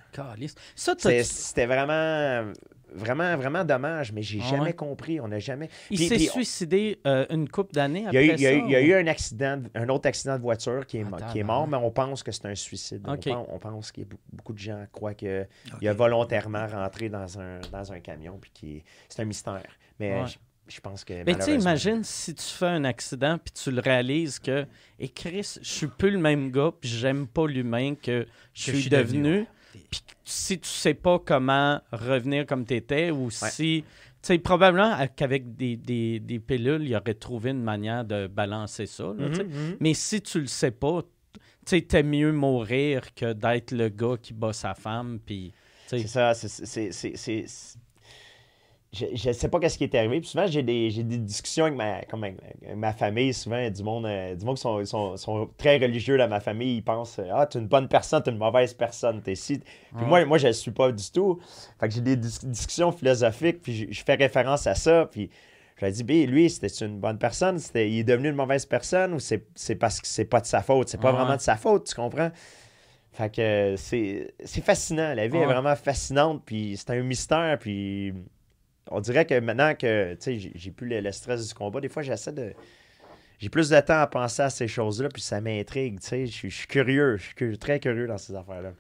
C'était 1.23 1.67
vraiment, 1.67 2.53
vraiment, 2.95 3.37
vraiment 3.37 3.65
dommage, 3.65 4.13
mais 4.13 4.23
j'ai 4.23 4.41
Ah 4.43 4.49
jamais 4.51 4.63
ouais? 4.63 4.73
compris. 4.73 5.21
On 5.21 5.29
n'a 5.29 5.39
jamais. 5.39 5.69
il 5.91 5.99
s'est 5.99 6.15
on- 6.29 6.33
suicidé 6.33 6.99
euh, 7.07 7.27
une 7.31 7.49
couple 7.49 7.73
d'années 7.75 8.01
il 8.01 8.05
y 8.05 8.07
après 8.09 8.19
a, 8.19 8.23
eu, 8.23 8.35
il 8.37 8.41
y 8.43 8.47
a 8.47 8.53
eu- 8.55 8.61
ça, 8.61 8.67
il 8.67 8.71
y 8.73 8.77
a 8.77 8.81
eu 8.81 8.95
un 8.95 9.07
accident, 9.07 9.57
de- 9.59 9.71
un 9.75 9.89
autre 9.89 10.09
accident 10.09 10.37
de 10.37 10.43
voiture 10.43 10.87
qui 10.87 10.99
est, 10.99 11.05
Ah, 11.13 11.31
qui 11.33 11.39
est 11.39 11.43
mort, 11.45 11.67
mais 11.69 11.77
on 11.77 11.91
pense 11.91 12.23
que 12.23 12.33
c'est 12.33 12.47
un 12.47 12.55
suicide. 12.55 13.03
On 13.07 13.15
Ok. 13.15 13.25
pense- 13.25 13.47
On, 13.51 13.59
pense 13.59 13.93
que 13.93 14.01
beaucoup 14.33 14.53
de 14.53 14.59
gens 14.59 14.85
croient 14.93 15.15
qu'il 15.15 15.47
Ok. 15.75 15.85
a 15.85 15.93
volontairement 15.93 16.67
rentré 16.67 17.09
dans 17.09 17.39
un, 17.41 17.61
dans 17.73 17.93
un 17.93 18.01
camion, 18.01 18.39
puis 18.41 18.51
qui 18.53 18.85
c'est 19.09 19.23
un 19.23 19.25
mystère. 19.27 19.63
Mais 19.99 20.21
Ouais. 20.23 20.27
je, 20.27 20.37
je 20.77 20.81
pense 20.81 21.05
que. 21.05 21.13
Mais 21.25 21.37
tu 21.37 21.51
imagine 21.53 22.03
si 22.05 22.35
tu 22.35 22.45
fais 22.45 22.67
un 22.67 22.85
accident 22.85 23.39
puis 23.39 23.53
tu 23.53 23.71
le 23.71 23.81
réalises 23.81 24.39
que, 24.39 24.67
et 24.99 25.09
Chris, 25.09 25.59
je 25.61 25.69
suis 25.69 25.87
plus 25.89 26.11
le 26.11 26.19
même 26.19 26.51
gars 26.51 26.71
puis 26.81 26.89
j'aime 26.89 27.27
pas 27.27 27.47
l'humain 27.47 27.95
que 27.95 28.27
je 28.55 28.63
suis 28.63 28.73
je 28.73 28.77
suis 28.83 28.91
devenu. 28.91 29.23
devenu. 29.23 29.47
Puis 29.91 30.03
si 30.25 30.59
tu 30.61 30.69
sais 30.69 30.95
pas 30.95 31.19
comment 31.19 31.81
revenir 31.93 32.47
comme 32.47 32.65
tu 32.65 32.75
étais 32.75 33.11
ou 33.11 33.31
si. 33.31 33.85
Tu 34.23 34.27
sais, 34.27 34.39
probablement 34.39 34.97
qu'avec 35.17 35.57
des, 35.57 35.77
des, 35.77 36.21
des 36.21 36.39
pilules, 36.39 36.83
il 36.87 36.95
aurait 36.95 37.15
trouvé 37.15 37.51
une 37.53 37.63
manière 37.63 38.05
de 38.05 38.27
balancer 38.27 38.85
ça. 38.85 39.05
là. 39.05 39.29
Mhm, 39.29 39.37
mhm. 39.39 39.77
Mais 39.81 39.95
si 39.95 40.21
tu 40.21 40.41
le 40.41 40.47
sais 40.47 40.71
pas, 40.73 41.01
tu 41.33 41.41
sais, 41.65 41.81
t'es 41.83 42.03
mieux 42.03 42.31
mourir 42.33 43.15
que 43.15 43.33
d'être 43.33 43.73
le 43.73 43.89
gars 43.89 44.17
qui 44.21 44.35
bat 44.35 44.53
sa 44.53 44.75
femme. 44.75 45.21
Puis, 45.25 45.53
C'est 45.87 46.07
ça, 46.07 46.35
c'est- 46.35 46.49
c'est- 46.49 46.93
c'est- 46.93 47.17
c'est- 47.17 47.47
c'est- 47.47 47.79
Je 48.93 49.29
ne 49.29 49.33
sais 49.33 49.49
pas 49.49 49.61
qu'est-ce 49.61 49.79
qui 49.79 49.85
est 49.85 49.95
arrivé. 49.95 50.19
Puis 50.21 50.31
souvent, 50.31 50.49
j'ai 50.49 50.65
des, 50.65 50.91
j'ai 50.91 51.05
des 51.05 51.19
discussions 51.19 51.67
avec 51.67 51.77
ma, 51.77 52.03
comme 52.07 52.25
avec 52.25 52.39
ma 52.75 52.93
famille. 52.93 53.33
Souvent, 53.33 53.71
du 53.71 53.83
monde, 53.85 54.07
euh, 54.07 54.35
du 54.35 54.45
monde 54.45 54.57
qui 54.57 54.63
sont, 54.63 54.85
sont- 54.85 55.17
sont 55.17 55.49
très 55.57 55.77
religieux 55.79 56.19
dans 56.19 56.27
ma 56.29 56.41
famille. 56.41 56.79
Ils 56.79 56.83
pensent 56.83 57.21
euh, 57.21 57.31
Ah, 57.33 57.47
tu 57.47 57.59
es 57.59 57.61
une 57.61 57.69
bonne 57.69 57.87
personne, 57.87 58.21
tu 58.21 58.31
es 58.31 58.33
une 58.33 58.39
mauvaise 58.41 58.75
personne. 58.75 59.23
T'es 59.23 59.37
ci. 59.37 59.59
Puis 59.61 59.67
Ouais. 60.03 60.07
moi, 60.09 60.25
moi, 60.25 60.39
je 60.39 60.49
ne 60.49 60.53
suis 60.53 60.73
pas 60.73 60.91
du 60.91 61.09
tout. 61.13 61.39
Fait 61.79 61.87
que 61.87 61.95
j'ai 61.95 62.01
des 62.01 62.17
dis- 62.17 62.41
discussions 62.47 62.91
philosophiques. 62.91 63.63
Puis 63.63 63.77
je, 63.77 63.87
je 63.93 64.03
fais 64.05 64.17
référence 64.17 64.67
à 64.67 64.75
ça. 64.75 65.07
Puis 65.09 65.31
je 65.77 65.85
leur 65.85 65.95
dis 65.95 66.03
Bé, 66.03 66.27
lui, 66.27 66.51
c'était 66.51 66.67
une 66.85 66.99
bonne 66.99 67.19
personne. 67.19 67.61
C'était, 67.61 67.89
il 67.89 68.01
est 68.01 68.05
devenu 68.05 68.31
une 68.31 68.35
mauvaise 68.35 68.67
personne 68.67 69.15
ou 69.15 69.21
c'est, 69.21 69.47
c'est 69.55 69.77
parce 69.77 70.01
que 70.01 70.09
c'est 70.09 70.25
pas 70.25 70.41
de 70.41 70.47
sa 70.47 70.63
faute? 70.63 70.89
C'est 70.89 71.01
pas 71.01 71.13
Ouais. 71.13 71.17
vraiment 71.19 71.37
de 71.37 71.41
sa 71.41 71.55
faute, 71.55 71.87
tu 71.87 71.95
comprends? 71.95 72.33
Fait 73.13 73.33
que 73.33 73.41
euh, 73.41 73.77
c'est 73.77 74.35
c'est 74.45 74.65
fascinant. 74.65 75.15
La 75.15 75.29
vie 75.29 75.37
Ouais. 75.37 75.43
est 75.45 75.47
vraiment 75.47 75.77
fascinante. 75.77 76.43
Puis 76.45 76.75
c'est 76.77 76.91
un 76.91 77.03
mystère. 77.05 77.57
Puis 77.61 78.13
on 78.89 79.01
dirait 79.01 79.25
que 79.27 79.39
maintenant 79.41 79.75
que 79.75 80.17
j'ai- 80.27 80.71
plus 80.71 80.89
le, 80.89 81.01
le 81.01 81.13
stress 81.13 81.47
du 81.49 81.55
combat, 81.55 81.81
des 81.81 81.89
fois 81.89 82.03
j'essaie 82.03 82.33
de. 82.33 82.53
J'ai 83.39 83.49
plus 83.49 83.71
de 83.71 83.81
temps 83.81 84.01
à 84.01 84.07
penser 84.07 84.43
à 84.43 84.51
ces 84.51 84.69
choses-là. 84.69 85.09
Puis 85.09 85.23
ça 85.23 85.41
m'intrigue. 85.41 85.99
Je 86.03 86.27
suis- 86.27 86.67
curieux. 86.67 87.17
Je 87.17 87.23
suis 87.45 87.59
très 87.59 87.81
curieux 87.81 88.07
dans 88.07 88.19
ces 88.19 88.35
affaires-là. 88.35 88.73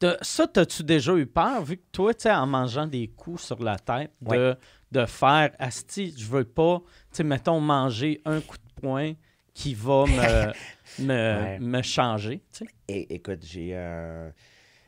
De- 0.00 0.16
ça, 0.22 0.46
t'as-tu 0.46 0.82
déjà 0.84 1.14
eu 1.16 1.26
peur, 1.26 1.62
vu 1.64 1.76
que 1.76 1.82
toi, 1.92 2.12
tu 2.14 2.22
sais, 2.22 2.32
en 2.32 2.46
mangeant 2.46 2.86
des 2.86 3.08
coups 3.08 3.42
sur 3.42 3.62
la 3.62 3.76
tête, 3.78 4.10
de, 4.20 4.56
de 4.90 5.06
faire 5.06 5.50
Asti, 5.60 6.12
je 6.16 6.26
veux 6.26 6.44
pas, 6.44 6.80
tu 7.10 7.18
sais, 7.18 7.24
mettons, 7.24 7.60
manger 7.60 8.20
un 8.24 8.40
coup 8.40 8.56
de 8.56 8.80
poing 8.80 9.12
qui 9.54 9.74
va 9.74 10.04
me, 10.06 10.52
me, 11.04 11.42
Ouais. 11.42 11.58
me 11.60 11.82
changer, 11.82 12.38
tu 12.52 12.64
sais? 12.64 12.70
Et 12.88 13.14
écoute, 13.14 13.44
j'ai. 13.44 13.70
euh, 13.74 14.28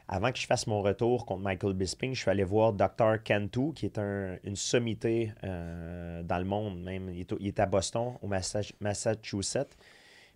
Avant 0.06 0.30
que 0.32 0.38
je 0.38 0.46
fasse 0.46 0.66
mon 0.66 0.82
retour 0.82 1.24
contre 1.24 1.40
Michael 1.42 1.72
Bisping, 1.72 2.14
je 2.14 2.20
suis 2.20 2.30
allé 2.30 2.44
voir 2.44 2.74
Dr. 2.74 3.22
Cantu, 3.26 3.72
qui 3.74 3.86
est 3.86 3.98
un- 3.98 4.36
une 4.44 4.56
sommité 4.56 5.32
euh, 5.44 6.22
dans 6.22 6.38
le 6.38 6.44
monde 6.44 6.82
même. 6.82 7.08
Il 7.10 7.20
est, 7.20 7.32
au- 7.32 7.38
il 7.40 7.48
est 7.48 7.58
à 7.60 7.66
Boston, 7.66 8.12
au 8.20 8.26
Massa- 8.28 8.72
Massachusetts. 8.80 9.76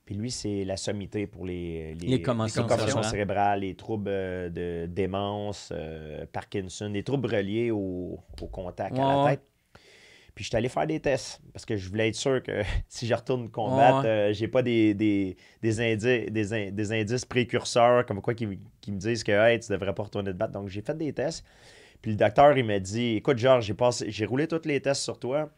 Puis 0.07 0.15
lui, 0.15 0.31
c'est 0.31 0.65
la 0.65 0.79
sommité 0.79 1.27
pour 1.27 1.45
les, 1.45 1.95
Les 1.97 2.23
commotions 2.23 2.63
commotions 2.63 2.87
cérébrales. 3.03 3.11
cérébrales, 3.11 3.61
les 3.61 3.75
troubles 3.75 4.09
euh, 4.09 4.49
de 4.49 4.87
démence, 4.87 5.69
euh, 5.71 6.25
Parkinson, 6.33 6.89
les 6.89 7.03
troubles 7.03 7.29
reliés 7.35 7.71
au, 7.71 8.19
au 8.41 8.47
contact 8.47 8.97
à 8.99 9.25
la 9.27 9.31
tête. 9.33 9.43
Puis 10.39 10.45
je 10.45 10.51
suis 10.51 10.57
allé 10.57 10.69
faire 10.69 10.87
des 10.87 11.01
tests 11.01 11.41
parce 11.53 11.67
que 11.67 11.77
je 11.77 11.89
voulais 11.89 12.11
être 12.11 12.15
sûr 12.15 12.41
que 12.41 12.63
si 12.89 13.09
je 13.09 13.15
retourne 13.15 13.51
combattre, 13.51 14.03
Ouais. 14.05 14.09
euh, 14.09 14.33
j'ai 14.33 14.47
pas 14.47 14.63
des, 14.63 14.95
des, 14.95 15.37
des, 15.61 15.81
indi- 15.81 16.31
des, 16.31 16.53
in- 16.53 16.71
des 16.71 16.93
indices 16.93 17.25
précurseurs 17.25 18.07
comme 18.07 18.21
quoi 18.23 18.35
qui, 18.35 18.47
me- 18.47 18.57
qui 18.81 18.93
me 18.93 18.99
disent 18.99 19.25
que 19.25 19.33
hey, 19.33 19.59
tu 19.59 19.73
devrais 19.73 19.93
pas 19.93 20.05
retourner 20.05 20.31
te 20.31 20.37
battre. 20.37 20.53
Donc 20.53 20.69
j'ai 20.69 20.81
fait 20.81 20.97
des 20.97 21.13
tests. 21.13 21.45
Puis 22.03 22.13
le 22.13 22.17
docteur, 22.17 22.57
il 22.57 22.65
m'a 22.65 22.79
dit 22.79 23.17
Écoute, 23.17 23.37
Georges, 23.37 23.65
j'ai 23.65 23.75
passé, 23.75 24.13
j'ai 24.13 24.27
roulé 24.27 24.47
tous 24.47 24.63
les 24.65 24.81
tests 24.81 25.03
sur 25.03 25.19
toi. 25.19 25.51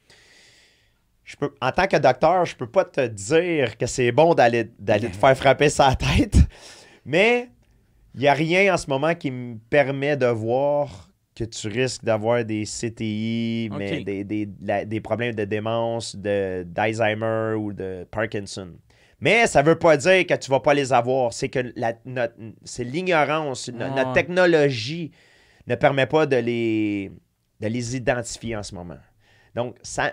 Je 1.24 1.36
peux, 1.36 1.54
en 1.60 1.72
tant 1.72 1.86
que 1.86 1.98
docteur, 1.98 2.46
je 2.46 2.56
peux 2.56 2.66
pas 2.70 2.86
te 2.86 3.06
dire 3.06 3.76
que 3.76 3.84
c'est 3.84 4.12
bon 4.12 4.32
d'aller, 4.32 4.70
d'aller 4.78 5.10
te 5.10 5.16
faire 5.16 5.36
frapper 5.36 5.68
sa 5.68 5.94
tête. 5.94 6.38
Mais 7.04 7.50
il 8.14 8.20
n'y 8.20 8.28
a 8.28 8.32
rien 8.32 8.72
en 8.72 8.78
ce 8.78 8.86
moment 8.88 9.14
qui 9.14 9.30
me 9.30 9.58
permet 9.68 10.16
de 10.16 10.24
voir 10.24 11.09
que 11.34 11.44
tu 11.44 11.68
risques 11.68 12.04
d'avoir 12.04 12.44
des 12.44 12.64
CTI, 12.64 13.68
mais 13.78 13.88
des, 14.04 14.24
des, 14.24 14.48
la- 14.62 14.84
des 14.84 15.00
problèmes 15.00 15.34
de 15.34 15.44
démence, 15.44 16.16
de, 16.16 16.64
d'Alzheimer 16.66 17.54
ou 17.56 17.72
de 17.72 18.06
Parkinson. 18.10 18.72
Mais 19.20 19.46
ça 19.46 19.62
veut 19.62 19.78
pas 19.78 19.96
dire 19.96 20.26
que 20.26 20.34
tu 20.34 20.50
vas 20.50 20.60
pas 20.60 20.74
les 20.74 20.92
avoir. 20.92 21.32
C'est 21.32 21.48
que 21.48 21.72
c'est 22.64 22.84
l'ignorance. 22.84 23.68
No- 23.68 23.84
Ouais. 23.84 23.90
Notre 23.94 24.12
technologie 24.12 25.10
ne 25.66 25.74
permet 25.74 26.06
pas 26.06 26.26
de 26.26 26.36
les, 26.36 27.12
de 27.60 27.66
les 27.68 27.96
identifier 27.96 28.56
en 28.56 28.62
ce 28.62 28.74
moment. 28.74 28.98
Donc, 29.54 29.76
ça. 29.82 30.12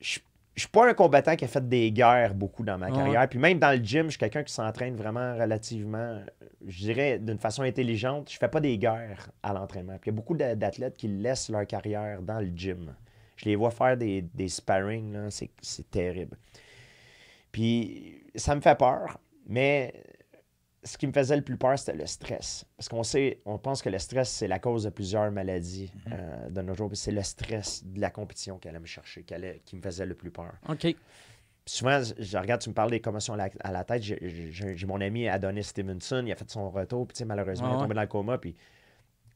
Je 0.00 0.18
je 0.54 0.60
suis 0.62 0.68
pas 0.70 0.88
un 0.88 0.94
combattant 0.94 1.34
qui 1.36 1.44
a 1.44 1.48
fait 1.48 1.66
des 1.66 1.90
guerres 1.92 2.34
beaucoup 2.34 2.62
dans 2.62 2.76
ma 2.78 2.88
Ouais. 2.90 2.96
carrière. 2.96 3.28
Puis 3.28 3.38
même 3.38 3.58
dans 3.58 3.70
le 3.70 3.82
gym, 3.82 4.06
je 4.06 4.10
suis 4.10 4.18
quelqu'un 4.18 4.42
qui 4.42 4.52
s'entraîne 4.52 4.94
vraiment 4.96 5.34
relativement, 5.36 6.20
je 6.66 6.78
dirais, 6.78 7.18
d'une 7.18 7.38
façon 7.38 7.62
intelligente. 7.62 8.30
Je 8.30 8.36
fais 8.38 8.48
pas 8.48 8.60
des 8.60 8.76
guerres 8.78 9.30
à 9.42 9.52
l'entraînement. 9.54 9.94
Puis 10.00 10.10
il 10.10 10.12
y 10.12 10.14
a 10.14 10.16
beaucoup 10.16 10.34
d'a- 10.36 10.54
d'athlètes 10.54 10.96
qui 10.96 11.08
laissent 11.08 11.48
leur 11.48 11.66
carrière 11.66 12.20
dans 12.22 12.40
le 12.40 12.50
gym. 12.54 12.94
Je 13.36 13.46
les 13.46 13.56
vois 13.56 13.70
faire 13.70 13.96
des, 13.96 14.22
des 14.22 14.48
sparring, 14.48 15.16
c'est 15.30 15.90
terrible. 15.90 16.36
Puis 17.50 18.22
ça 18.34 18.54
me 18.54 18.60
fait 18.60 18.76
peur, 18.78 19.18
mais 19.46 19.92
ce 20.84 20.98
qui 20.98 21.06
me 21.06 21.12
faisait 21.12 21.36
le 21.36 21.42
plus 21.42 21.56
peur, 21.56 21.78
c'était 21.78 21.96
le 21.96 22.06
stress. 22.06 22.64
Parce 22.76 22.88
qu'on 22.88 23.02
sait, 23.04 23.40
on 23.44 23.56
pense 23.58 23.82
que 23.82 23.88
le 23.88 23.98
stress, 23.98 24.30
c'est 24.30 24.48
la 24.48 24.58
cause 24.58 24.84
de 24.84 24.90
plusieurs 24.90 25.30
maladies 25.30 25.92
euh, 26.10 26.48
de 26.50 26.60
nos 26.62 26.74
jours. 26.74 26.90
C'est 26.94 27.12
le 27.12 27.22
stress 27.22 27.84
de 27.84 28.00
la 28.00 28.10
compétition 28.10 28.58
qui 28.58 28.68
allait 28.68 28.80
me 28.80 28.86
chercher, 28.86 29.22
qui, 29.22 29.32
allait- 29.34 29.62
qui 29.64 29.76
me 29.76 29.80
faisait 29.82 30.06
le 30.06 30.14
plus 30.14 30.30
peur. 30.30 30.52
OK. 30.68 30.78
Puis 30.80 30.96
souvent, 31.66 32.00
je 32.18 32.36
regarde, 32.36 32.60
tu 32.60 32.68
me 32.70 32.74
parles 32.74 32.90
des 32.90 33.00
commotions 33.00 33.34
à 33.34 33.36
la, 33.36 33.48
à 33.62 33.70
la 33.70 33.84
tête. 33.84 34.02
J'ai, 34.02 34.86
mon 34.86 35.00
ami 35.00 35.28
Adonis 35.28 35.62
Stevenson, 35.62 36.24
il 36.26 36.32
a 36.32 36.34
fait 36.34 36.50
son 36.50 36.68
retour, 36.70 37.06
puis 37.06 37.24
malheureusement, 37.24 37.68
il 37.68 37.70
Ah 37.70 37.74
est 37.74 37.76
ouais. 37.76 37.82
tombé 37.84 37.94
dans 37.94 38.00
le 38.00 38.06
coma. 38.08 38.38
Puis 38.38 38.56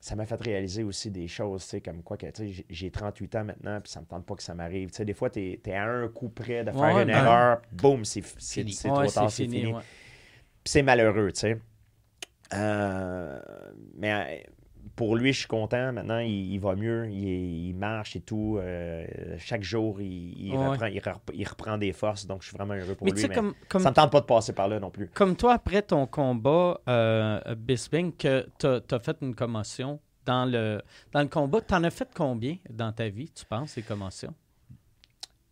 ça 0.00 0.16
m'a 0.16 0.26
fait 0.26 0.40
réaliser 0.42 0.82
aussi 0.82 1.12
des 1.12 1.28
choses, 1.28 1.72
comme 1.84 2.02
quoi 2.02 2.16
que, 2.16 2.26
j'ai- 2.40 2.66
j'ai 2.68 2.90
38 2.90 3.36
ans 3.36 3.44
maintenant, 3.44 3.80
puis 3.80 3.92
ça 3.92 4.00
me 4.00 4.06
tente 4.06 4.26
pas 4.26 4.34
que 4.34 4.42
ça 4.42 4.54
m'arrive. 4.54 4.90
Des 5.04 5.14
fois, 5.14 5.30
tu 5.30 5.60
es, 5.64 5.72
à 5.72 5.84
un 5.84 6.08
coup 6.08 6.28
près 6.28 6.64
de 6.64 6.72
faire 6.72 6.80
Ouais, 6.80 7.02
une 7.02 7.08
ben- 7.08 7.18
erreur, 7.24 7.62
boum, 7.70 8.04
c'est, 8.04 8.22
trop 8.22 9.06
tard, 9.06 9.30
c'est 9.30 9.44
fini, 9.44 9.60
fini. 9.60 9.72
ouais. 9.72 9.82
C'est 10.66 10.82
malheureux, 10.82 11.32
tu 11.32 11.40
sais. 11.40 11.60
Euh, 12.54 13.38
mais 13.96 14.44
pour 14.94 15.16
lui, 15.16 15.32
je 15.32 15.40
suis 15.40 15.48
content. 15.48 15.92
Maintenant, 15.92 16.18
il, 16.18 16.52
il 16.54 16.58
va 16.60 16.74
mieux. 16.74 17.08
Il, 17.10 17.68
il 17.68 17.74
marche 17.74 18.16
et 18.16 18.20
tout. 18.20 18.58
Euh, 18.60 19.06
chaque 19.38 19.62
jour, 19.62 20.00
il, 20.00 20.52
Ouais. 20.56 20.68
reprend, 20.68 20.86
il, 20.86 20.98
rep- 21.00 21.30
il 21.34 21.46
reprend 21.46 21.76
des 21.78 21.92
forces. 21.92 22.26
Donc, 22.26 22.42
je 22.42 22.48
suis 22.48 22.56
vraiment 22.56 22.74
heureux 22.74 22.94
pour 22.94 23.04
Mais 23.06 23.10
tu 23.12 23.16
lui. 23.16 23.22
sais, 23.22 23.28
mais 23.28 23.34
comme, 23.34 23.54
comme, 23.68 23.82
ça 23.82 23.90
me 23.90 23.94
tente 23.94 24.12
pas 24.12 24.20
de 24.20 24.26
passer 24.26 24.52
par 24.52 24.68
là 24.68 24.78
non 24.80 24.90
plus. 24.90 25.08
comme 25.08 25.36
toi, 25.36 25.54
après 25.54 25.82
ton 25.82 26.06
combat, 26.06 26.80
euh, 26.88 27.54
Bisping, 27.56 28.12
que 28.16 28.46
t'as 28.58 28.80
as 28.90 28.98
fait 29.00 29.16
une 29.22 29.34
commotion 29.34 30.00
dans 30.24 30.44
le, 30.44 30.82
dans 31.12 31.20
le 31.20 31.28
combat, 31.28 31.60
t'en 31.60 31.82
as 31.84 31.90
fait 31.90 32.08
combien 32.14 32.56
dans 32.70 32.92
ta 32.92 33.08
vie, 33.08 33.30
tu 33.30 33.44
penses, 33.44 33.70
ces 33.72 33.82
commotions? 33.82 34.34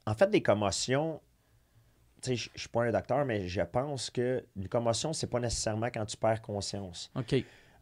En 0.07 0.15
fait, 0.15 0.31
des 0.31 0.43
commotions, 0.43 1.15
tu 1.15 1.34
je 2.26 2.48
je 2.55 2.60
suis 2.60 2.68
pas 2.68 2.84
un 2.84 2.90
docteur, 2.90 3.24
mais 3.24 3.46
je 3.48 3.62
pense 3.62 4.10
que 4.10 4.44
une 4.56 4.68
commotion, 4.68 5.12
c'est 5.12 5.26
pas 5.26 5.40
nécessairement 5.40 5.86
quand 5.86 6.05
tu 6.06 6.16
perds 6.16 6.42
conscience. 6.42 7.10
OK. 7.14 7.36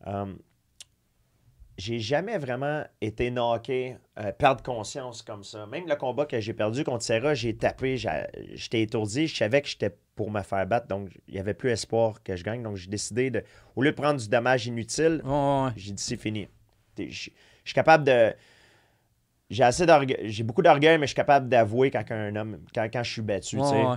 Euh, 0.07 0.35
j'ai 1.79 1.99
jamais 1.99 2.39
vraiment 2.39 2.85
été 3.01 3.31
knocké, 3.31 3.97
euh, 4.19 4.33
perdre 4.33 4.63
conscience 4.63 5.23
comme 5.23 5.43
ça. 5.43 5.67
Même 5.67 5.89
le 5.89 5.97
combat 5.97 6.27
que 6.27 6.39
j'ai 6.39 6.53
perdu 6.53 6.85
contre 6.85 7.03
Serra, 7.03 7.35
j'ai 7.35 7.57
tapé, 7.57 7.97
j'étais 7.97 8.83
étourdi, 8.83 9.27
je 9.27 9.37
savais 9.37 9.63
que 9.63 9.69
j'étais 9.69 9.97
pour 10.15 10.31
me 10.31 10.43
faire 10.43 10.67
battre, 10.67 10.87
donc 10.87 11.09
il 11.29 11.35
n'y 11.35 11.41
avait 11.41 11.55
plus 11.55 11.71
espoir 11.71 12.23
que 12.23 12.37
je 12.37 12.45
gagne. 12.45 12.63
Donc 12.63 12.77
j'ai 12.77 12.91
décidé 12.91 13.31
de, 13.31 13.43
au 13.75 13.83
lieu 13.83 13.91
de 13.91 13.97
prendre 13.97 14.21
du 14.21 14.29
dommage 14.29 14.67
inutile, 14.67 15.23
ouais. 15.25 15.71
j'ai 15.77 15.93
dit 15.93 16.03
c'est 16.03 16.17
fini. 16.17 16.49
Je 16.99 17.05
suis 17.05 17.33
capable 17.75 18.05
de. 18.05 18.35
J'ai 19.49 19.65
assez 19.65 19.85
d'orgueil, 19.85 20.31
j'ai 20.31 20.43
beaucoup 20.45 20.63
d'orgueil, 20.63 20.99
mais 20.99 21.07
je 21.07 21.11
suis 21.11 21.17
capable 21.17 21.49
d'avouer 21.49 21.91
quand 21.91 22.05
un 22.11 22.37
homme, 22.37 22.59
quand, 22.75 22.89
quand 22.93 23.03
je 23.03 23.13
suis 23.13 23.23
battu. 23.23 23.59
ouais. 23.59 23.97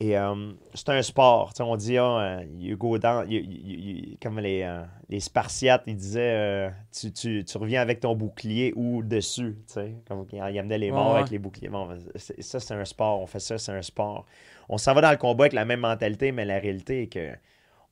Et 0.00 0.16
euh, 0.16 0.52
c'est 0.74 0.90
un 0.90 1.02
sport. 1.02 1.52
on 1.58 1.74
dit, 1.76 1.98
ah, 1.98 2.20
euh, 2.20 2.44
you 2.56 2.76
go 2.76 2.98
down. 2.98 3.28
you- 3.28 3.40
you- 3.40 3.78
you- 3.80 4.16
comme 4.22 4.38
les, 4.38 4.62
euh, 4.62 4.84
les 5.08 5.18
Spartiates, 5.18 5.82
ils 5.88 5.96
disaient, 5.96 6.20
euh, 6.36 6.70
tu, 6.92 7.12
tu- 7.12 7.44
tu 7.44 7.58
reviens 7.58 7.80
avec 7.82 7.98
ton 7.98 8.14
bouclier 8.14 8.72
ou 8.76 9.02
dessus. 9.02 9.56
tu 9.66 9.72
sais, 9.74 9.94
Comme 10.06 10.24
ils 10.32 10.40
amenaient 10.58 10.78
les 10.78 10.92
morts 10.92 11.12
Ouais, 11.14 11.18
avec 11.18 11.30
les 11.30 11.40
boucliers. 11.40 11.68
Bon, 11.68 11.88
ça, 12.16 12.60
c'est 12.60 12.74
un 12.74 12.84
sport. 12.84 13.20
On 13.20 13.26
fait 13.26 13.40
ça, 13.40 13.58
c'est 13.58 13.72
un 13.72 13.82
sport. 13.82 14.24
On 14.68 14.78
s'en 14.78 14.94
va 14.94 15.00
dans 15.00 15.10
le 15.10 15.16
combat 15.16 15.44
avec 15.44 15.52
la 15.52 15.64
même 15.64 15.80
mentalité, 15.80 16.30
mais 16.30 16.44
la 16.44 16.60
réalité 16.60 17.02
est 17.02 17.06
que 17.08 17.30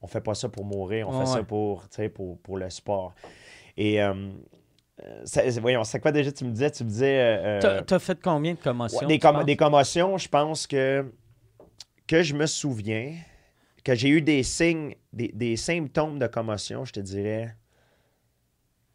on 0.00 0.06
fait 0.06 0.20
pas 0.20 0.34
ça 0.36 0.48
pour 0.48 0.64
mourir. 0.64 1.08
On 1.08 1.12
Ouais, 1.12 1.26
fait 1.26 1.32
ça 1.32 1.42
pour, 1.42 1.88
pour, 2.14 2.38
pour 2.38 2.56
le 2.58 2.70
sport. 2.70 3.14
Et. 3.76 3.98
ça- 5.24 5.42
voyons, 5.60 5.82
c'est 5.82 5.98
quoi 5.98 6.12
déjà 6.12 6.30
tu 6.30 6.44
me 6.44 6.50
disais? 6.52 6.70
Tu 6.70 6.84
me 6.84 6.88
disais. 6.88 7.58
T'as 7.60 7.82
t'as 7.82 7.98
fait 7.98 8.18
combien 8.22 8.54
de 8.54 8.58
commotions? 8.60 9.08
Des, 9.08 9.14
tu 9.18 9.26
com- 9.26 9.34
penses? 9.36 9.44
des 9.44 9.56
commotions, 9.56 10.16
je 10.18 10.28
pense 10.28 10.66
que, 10.68 11.04
que 12.06 12.22
je 12.22 12.34
me 12.34 12.46
souviens, 12.46 13.14
que 13.84 13.94
j'ai 13.94 14.08
eu 14.08 14.22
des 14.22 14.42
signes, 14.42 14.94
des, 15.12 15.28
des 15.28 15.56
symptômes 15.56 16.18
de 16.18 16.26
commotion, 16.26 16.84
je 16.84 16.92
te 16.92 17.00
dirais 17.00 17.56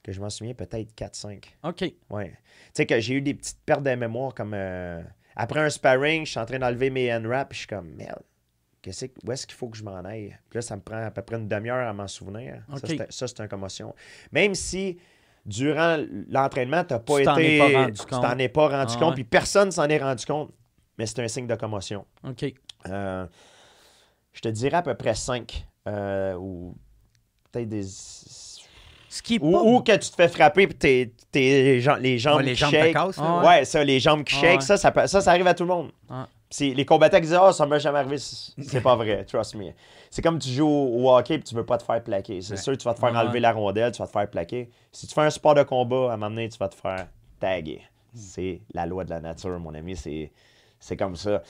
que 0.03 0.11
je 0.11 0.19
m'en 0.19 0.29
souviens 0.29 0.53
peut-être 0.53 0.93
4-5. 0.95 1.43
OK. 1.63 1.83
Ouais. 2.09 2.29
Tu 2.29 2.35
sais 2.73 2.85
que 2.85 2.99
j'ai 2.99 3.15
eu 3.15 3.21
des 3.21 3.33
petites 3.33 3.59
pertes 3.65 3.83
de 3.83 3.91
mémoire 3.95 4.33
comme 4.33 4.53
euh, 4.55 5.01
après 5.35 5.59
un 5.59 5.69
sparring, 5.69 6.25
je 6.25 6.31
suis 6.31 6.39
en 6.39 6.45
train 6.45 6.59
d'enlever 6.59 6.89
mes 6.89 7.13
hand 7.13 7.25
wraps, 7.25 7.53
je 7.53 7.57
suis 7.59 7.67
comme 7.67 7.89
merde. 7.95 8.23
Qu'est-ce 8.81 9.05
où 9.23 9.31
est-ce 9.31 9.45
qu'il 9.45 9.55
faut 9.55 9.69
que 9.69 9.77
je 9.77 9.83
m'en 9.83 9.99
aille? 10.03 10.35
Puis 10.49 10.57
là, 10.57 10.61
ça 10.63 10.75
me 10.75 10.81
prend 10.81 10.97
à 11.05 11.11
peu 11.11 11.21
près 11.21 11.35
une 11.37 11.47
demi-heure 11.47 11.87
à 11.87 11.93
m'en 11.93 12.07
souvenir. 12.07 12.63
Ça, 12.69 12.73
OK. 12.77 12.81
c'est- 12.87 13.11
Ça, 13.11 13.27
c'est 13.27 13.39
une 13.41 13.47
commotion. 13.47 13.93
Même 14.31 14.55
si 14.55 14.97
durant 15.45 16.03
l'entraînement, 16.29 16.83
tu 16.83 16.93
n'as 16.95 16.99
pas 16.99 17.17
Tu 17.19 17.23
t'en 17.25 17.37
été. 17.37 17.55
es 17.57 17.59
pas 17.59 17.79
rendu 17.83 17.93
tu 17.99 18.05
compte. 18.07 18.21
t'en 18.23 18.37
es 18.39 18.49
pas 18.49 18.67
rendu 18.69 18.93
Ah 18.95 18.99
compte, 18.99 19.09
ouais. 19.09 19.13
puis 19.15 19.23
personne 19.23 19.71
s'en 19.71 19.87
est 19.87 19.99
rendu 19.99 20.25
compte. 20.25 20.51
Mais 20.97 21.05
c'est 21.05 21.19
un 21.21 21.27
signe 21.27 21.45
de 21.45 21.53
commotion. 21.55 22.05
OK. 22.27 22.43
Euh, 22.89 23.25
je 24.33 24.41
te 24.41 24.47
dirais 24.49 24.77
à 24.77 24.81
peu 24.81 24.95
près 24.95 25.15
5. 25.15 25.65
ou 26.37 26.75
peut-être 27.51 27.69
des. 27.69 27.83
Ce 27.83 29.21
qui 29.21 29.35
est 29.35 29.39
Ou, 29.41 29.51
pas... 29.51 29.61
ou 29.61 29.81
que 29.81 29.91
tu 29.91 30.09
te 30.09 30.15
fais 30.15 30.29
frapper 30.29 30.67
puis 30.67 30.77
tes, 30.77 31.13
les 31.33 31.81
jambes 31.81 31.97
Ouais, 31.97 32.43
les 32.43 32.51
qui 32.53 32.57
jambes 32.59 32.71
shake. 32.71 32.95
Ah 32.95 33.07
ouais. 33.41 33.47
Ouais, 33.47 33.65
ça, 33.65 33.83
les 33.83 33.99
jambes 33.99 34.23
qui 34.23 34.35
Ah 34.37 34.39
shake, 34.41 34.59
ouais. 34.61 34.65
ça, 34.65 34.77
ça, 34.77 34.89
peut- 34.91 35.05
ça, 35.07 35.19
ça 35.19 35.31
arrive 35.31 35.47
à 35.47 35.53
tout 35.53 35.63
le 35.63 35.69
monde. 35.69 35.91
Ah. 36.09 36.29
C'est- 36.49 36.73
les 36.73 36.85
combattants 36.85 37.17
qui 37.17 37.23
disent 37.23 37.33
Ah, 37.41 37.51
ça 37.51 37.65
m'est 37.65 37.79
jamais 37.81 37.99
arrivé, 37.99 38.17
c'est 38.17 38.79
pas 38.81 38.95
vrai, 38.95 39.25
trust 39.25 39.55
me. 39.55 39.71
C'est 40.09 40.21
comme 40.21 40.39
tu 40.39 40.47
joues 40.49 40.65
au, 40.65 41.03
au 41.09 41.17
hockey 41.17 41.35
et 41.35 41.41
tu 41.41 41.53
veux 41.55 41.65
pas 41.65 41.77
te 41.77 41.83
faire 41.83 42.01
plaquer. 42.01 42.41
C'est 42.41 42.51
Ouais. 42.53 42.57
sûr 42.57 42.71
que 42.71 42.77
tu 42.77 42.85
vas 42.85 42.93
te 42.93 42.99
faire 43.01 43.11
Ouais. 43.11 43.17
enlever 43.17 43.41
la 43.41 43.51
rondelle, 43.51 43.91
tu 43.91 43.97
vas 44.01 44.07
te 44.07 44.11
faire 44.13 44.29
plaquer. 44.29 44.69
Si 44.93 45.07
tu 45.07 45.13
fais 45.13 45.21
un 45.21 45.29
sport 45.29 45.55
de 45.55 45.63
combat, 45.63 46.11
à 46.11 46.13
un 46.13 46.17
moment 46.17 46.29
donné, 46.29 46.47
tu 46.47 46.57
vas 46.57 46.69
te 46.69 46.75
faire 46.75 47.07
taguer. 47.37 47.81
C'est 48.15 48.61
la 48.73 48.85
loi 48.85 49.03
de 49.03 49.09
la 49.09 49.19
nature, 49.19 49.59
mon 49.59 49.73
ami. 49.73 49.97
C'est 49.97 50.31
c'est 50.81 50.97
comme 50.97 51.15
ça. 51.15 51.41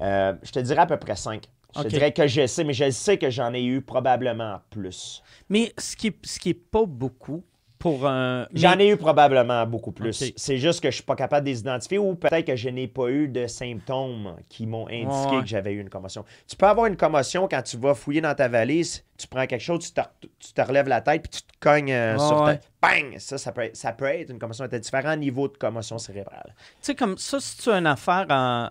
Euh, 0.00 0.32
je 0.42 0.50
te 0.50 0.58
dirais 0.58 0.80
à 0.80 0.86
peu 0.86 0.96
près 0.96 1.14
5. 1.14 1.44
Je 1.76 1.82
te 1.84 1.88
dirais 1.88 2.12
que 2.12 2.26
je 2.26 2.46
sais, 2.48 2.64
mais 2.64 2.72
je 2.72 2.90
sais 2.90 3.16
que 3.16 3.30
j'en 3.30 3.54
ai 3.54 3.62
eu 3.62 3.80
probablement 3.80 4.60
plus. 4.70 5.22
Mais 5.48 5.72
ce 5.78 5.94
qui, 5.94 6.08
est- 6.08 6.26
ce 6.26 6.40
qui 6.40 6.48
est 6.50 6.54
pas 6.54 6.84
beaucoup 6.84 7.44
pour 7.80 8.06
un... 8.06 8.46
J'en 8.52 8.78
ai 8.78 8.88
eu 8.90 8.96
probablement 8.98 9.66
beaucoup 9.66 9.90
plus. 9.90 10.32
C'est 10.36 10.58
juste 10.58 10.80
que 10.82 10.90
je 10.90 10.96
suis 10.96 11.02
pas 11.02 11.16
capable 11.16 11.46
de 11.46 11.50
les 11.50 11.60
identifier 11.60 11.96
ou 11.98 12.14
peut-être 12.14 12.46
que 12.46 12.54
je 12.54 12.68
n'ai 12.68 12.86
pas 12.86 13.08
eu 13.08 13.26
de 13.26 13.46
symptômes 13.46 14.36
qui 14.50 14.66
m'ont 14.66 14.86
indiqué 14.86 15.06
Ouais, 15.06 15.36
ouais. 15.36 15.40
que 15.42 15.48
j'avais 15.48 15.72
eu 15.72 15.80
une 15.80 15.88
commotion. 15.88 16.24
Tu 16.46 16.56
peux 16.56 16.66
avoir 16.66 16.86
une 16.86 16.96
commotion 16.98 17.48
quand 17.48 17.62
tu 17.62 17.78
vas 17.78 17.94
fouiller 17.94 18.20
dans 18.20 18.34
ta 18.34 18.48
valise, 18.48 19.02
tu 19.16 19.26
prends 19.26 19.46
quelque 19.46 19.62
chose, 19.62 19.80
tu 19.80 19.92
te, 19.92 20.00
tu 20.38 20.52
te 20.52 20.60
relèves 20.60 20.88
la 20.88 21.00
tête 21.00 21.22
puis 21.22 21.30
tu 21.30 21.42
te 21.42 21.58
cognes 21.58 21.90
euh, 21.90 22.12
Ouais, 22.18 22.18
sur 22.28 22.42
ouais. 22.42 22.58
ta... 22.58 22.88
Bang! 22.88 23.18
Ça, 23.18 23.38
ça 23.38 23.50
peut, 23.52 23.62
être, 23.62 23.76
ça 23.76 23.92
peut 23.92 24.04
être 24.04 24.30
une 24.30 24.38
commotion. 24.38 24.68
Tu 24.68 24.74
as 24.74 24.78
différents 24.78 25.16
niveaux 25.16 25.48
de 25.48 25.56
commotion 25.56 25.96
cérébrale. 25.98 26.54
Tu 26.56 26.64
sais, 26.82 26.94
comme 26.94 27.16
ça, 27.18 27.40
si 27.40 27.56
tu 27.56 27.70
as 27.70 27.78
une 27.78 27.86
affaire 27.86 28.26
en, 28.28 28.68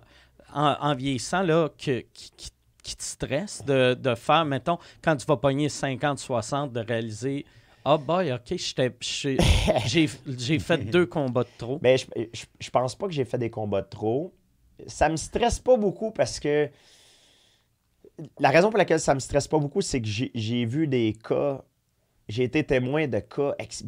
en, 0.54 0.76
en 0.80 0.96
vieillissant 0.96 1.42
là, 1.42 1.70
que- 1.78 2.06
qui, 2.14 2.52
te 2.98 3.04
stresse 3.04 3.64
de, 3.66 3.94
de 3.94 4.16
faire, 4.16 4.46
mettons, 4.46 4.80
quand 5.04 5.16
tu 5.16 5.26
vas 5.28 5.38
pogner 5.38 5.68
50-60, 5.68 6.72
de 6.72 6.80
réaliser 6.80 7.46
Ah, 7.86 7.98
boy, 7.98 8.32
OK, 8.34 8.56
j'étais- 8.58 8.96
j'ai 9.02 10.60
fait 10.60 10.78
deux 10.78 11.06
combats 11.06 11.44
de 11.44 11.50
trop. 11.58 11.80
Mais 11.82 11.98
je, 11.98 12.06
je, 12.34 12.46
je 12.60 12.70
pense 12.70 12.96
pas 12.96 13.08
que 13.08 13.14
j'ai 13.14 13.26
fait 13.26 13.38
des 13.38 13.50
combats 13.50 13.82
de 13.82 13.88
trop. 13.90 14.34
Ça 14.88 15.10
me 15.10 15.16
stresse 15.16 15.60
pas 15.60 15.78
beaucoup 15.78 16.12
parce 16.12 16.40
que 16.40 16.70
la 18.40 18.50
raison 18.50 18.70
pour 18.70 18.78
laquelle 18.78 19.00
ça 19.00 19.14
me 19.14 19.20
stresse 19.20 19.48
pas 19.48 19.58
beaucoup, 19.60 19.82
c'est 19.82 20.02
que 20.02 20.08
j'ai 20.08 20.66
vu 20.66 20.88
des 20.88 21.14
cas, 21.14 21.64
j'ai 22.28 22.44
été 22.44 22.64
témoin 22.64 23.08
de 23.08 23.20
cas 23.20 23.54
ex- 23.60 23.84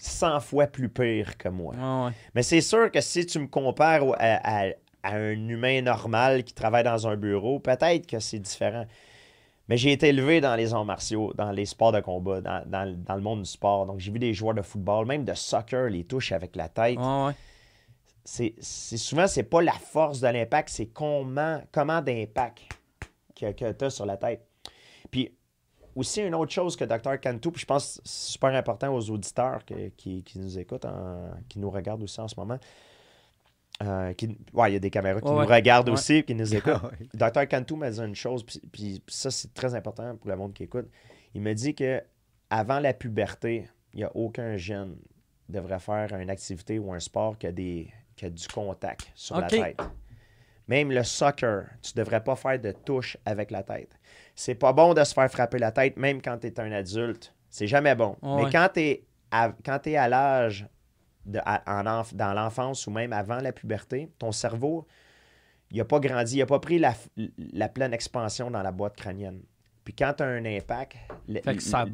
100 0.00 0.40
fois 0.40 0.66
plus 0.66 0.88
pires 0.88 1.36
que 1.36 1.48
moi. 1.48 1.74
Ouais. 1.74 2.12
Mais 2.34 2.42
c'est 2.42 2.60
sûr 2.60 2.90
que 2.90 3.00
si 3.00 3.26
tu 3.26 3.38
me 3.38 3.46
compares 3.46 4.04
à, 4.18 4.66
à- 4.68 4.72
à 5.02 5.14
un 5.16 5.48
humain 5.48 5.82
normal 5.82 6.42
qui 6.44 6.52
travaille 6.52 6.82
dans 6.84 7.06
un 7.06 7.16
bureau, 7.16 7.60
peut-être 7.60 8.06
que 8.06 8.18
c'est 8.18 8.38
différent. 8.40 8.86
Mais 9.68 9.76
j'ai 9.76 9.92
été 9.92 10.08
élevé 10.08 10.40
dans 10.40 10.54
les 10.54 10.72
arts 10.74 10.84
martiaux, 10.84 11.32
dans 11.34 11.50
les 11.50 11.66
sports 11.66 11.92
de 11.92 12.00
combat, 12.00 12.40
dans, 12.40 12.62
dans- 12.68 12.96
dans 13.04 13.14
le 13.16 13.20
monde 13.22 13.42
du 13.42 13.48
sport. 13.50 13.86
Donc 13.86 13.98
j'ai 13.98 14.12
vu 14.12 14.18
des 14.18 14.32
joueurs 14.32 14.54
de 14.54 14.62
football, 14.62 15.06
même 15.06 15.24
de 15.24 15.34
soccer, 15.34 15.88
les 15.90 16.04
touches 16.04 16.32
avec 16.32 16.54
la 16.54 16.68
tête 16.68 16.98
Ouais, 16.98 17.26
ouais. 17.26 17.32
c'est 18.24 18.54
c'est- 18.60 18.96
souvent, 18.96 19.26
c'est 19.26 19.42
pas 19.42 19.62
la 19.62 19.72
force 19.72 20.20
de 20.20 20.28
l'impact, 20.28 20.68
c'est 20.68 20.86
comment, 20.86 21.60
comment 21.72 22.00
d'impact 22.00 22.60
que, 23.34 23.52
que 23.52 23.72
tu 23.72 23.84
as 23.84 23.90
sur 23.90 24.06
la 24.06 24.16
tête. 24.16 24.46
Puis 25.10 25.32
aussi, 25.96 26.20
une 26.22 26.34
autre 26.34 26.52
chose 26.52 26.76
que 26.76 26.84
Dr. 26.84 27.18
Cantu, 27.20 27.50
puis 27.50 27.60
je 27.62 27.66
pense 27.66 27.96
que 27.96 28.02
c'est 28.04 28.32
super 28.32 28.54
important 28.54 28.94
aux 28.94 29.10
auditeurs 29.10 29.64
que- 29.64 29.88
qui, 29.96 30.22
qui 30.22 30.38
nous 30.38 30.58
écoutent, 30.58 30.84
en- 30.84 31.30
qui 31.48 31.58
nous 31.58 31.70
regardent 31.70 32.02
aussi 32.02 32.20
en 32.20 32.28
ce 32.28 32.34
moment. 32.38 32.58
Euh, 33.82 34.14
qui- 34.14 34.38
ouais, 34.54 34.70
il 34.70 34.72
y 34.74 34.76
a 34.76 34.78
des 34.78 34.88
caméras 34.90 35.20
qui 35.20 35.28
Ouais, 35.28 35.34
nous 35.44 35.46
regardent 35.46 35.88
Ouais. 35.88 35.94
aussi, 35.94 36.22
qui 36.24 36.34
nous 36.34 36.54
écoutent. 36.54 36.80
Ah 36.82 36.90
ouais. 36.98 37.08
Dr. 37.12 37.46
Cantu 37.48 37.74
m'a 37.76 37.90
dit 37.90 38.00
une 38.00 38.14
chose, 38.14 38.42
puis, 38.44 38.60
puis 38.72 39.02
ça, 39.06 39.30
c'est 39.30 39.52
très 39.52 39.74
important 39.74 40.16
pour 40.16 40.30
le 40.30 40.36
monde 40.36 40.54
qui 40.54 40.62
écoute. 40.62 40.88
Il 41.34 41.42
me 41.42 41.52
dit 41.52 41.74
que 41.74 42.02
avant 42.48 42.78
la 42.80 42.94
puberté, 42.94 43.68
il 43.92 43.98
n'y 43.98 44.04
a 44.04 44.10
aucun 44.16 44.56
jeune 44.56 44.96
devrait 45.48 45.78
faire 45.78 46.12
une 46.18 46.30
activité 46.30 46.78
ou 46.78 46.92
un 46.92 47.00
sport 47.00 47.36
qui 47.38 47.46
a, 47.46 47.52
des, 47.52 47.88
qui 48.16 48.24
a 48.24 48.30
du 48.30 48.48
contact 48.48 49.10
sur 49.14 49.38
la 49.38 49.46
tête. 49.46 49.80
Même 50.68 50.90
le 50.90 51.04
soccer, 51.04 51.66
tu 51.82 51.92
ne 51.96 52.02
devrais 52.02 52.24
pas 52.24 52.34
faire 52.34 52.58
de 52.58 52.72
touche 52.72 53.16
avec 53.24 53.50
la 53.52 53.62
tête. 53.62 53.90
C'est 54.34 54.56
pas 54.56 54.72
bon 54.72 54.94
de 54.94 55.04
se 55.04 55.14
faire 55.14 55.30
frapper 55.30 55.58
la 55.58 55.70
tête, 55.70 55.96
même 55.96 56.20
quand 56.20 56.38
tu 56.38 56.48
es 56.48 56.58
un 56.60 56.72
adulte. 56.72 57.32
C'est 57.50 57.68
jamais 57.68 57.94
bon. 57.94 58.16
Mais 58.22 58.50
quand 58.50 58.68
tu 58.74 58.80
es 58.80 59.04
à, 59.30 59.52
quand 59.64 59.78
t'es 59.78 59.96
à 59.96 60.08
l'âge 60.08 60.66
de- 61.26 61.40
à- 61.44 61.62
en 61.80 61.84
enf- 61.84 62.14
dans 62.14 62.32
l'enfance 62.32 62.86
ou 62.86 62.90
même 62.90 63.12
avant 63.12 63.40
la 63.40 63.52
puberté, 63.52 64.08
ton 64.18 64.32
cerveau, 64.32 64.86
il 65.70 65.78
n'a 65.78 65.84
pas 65.84 65.98
grandi, 66.00 66.36
il 66.36 66.38
n'a 66.38 66.46
pas 66.46 66.60
pris 66.60 66.78
la, 66.78 66.94
la 67.52 67.68
pleine 67.68 67.92
expansion 67.92 68.50
dans 68.50 68.62
la 68.62 68.72
boîte 68.72 68.96
crânienne. 68.96 69.40
Puis 69.84 69.94
quand 69.94 70.14
tu 70.16 70.22
as 70.22 70.26
un 70.26 70.44
impact, 70.44 70.96
le- 71.28 71.40
Fait 71.40 71.54
que 71.56 71.62
ça 71.62 71.84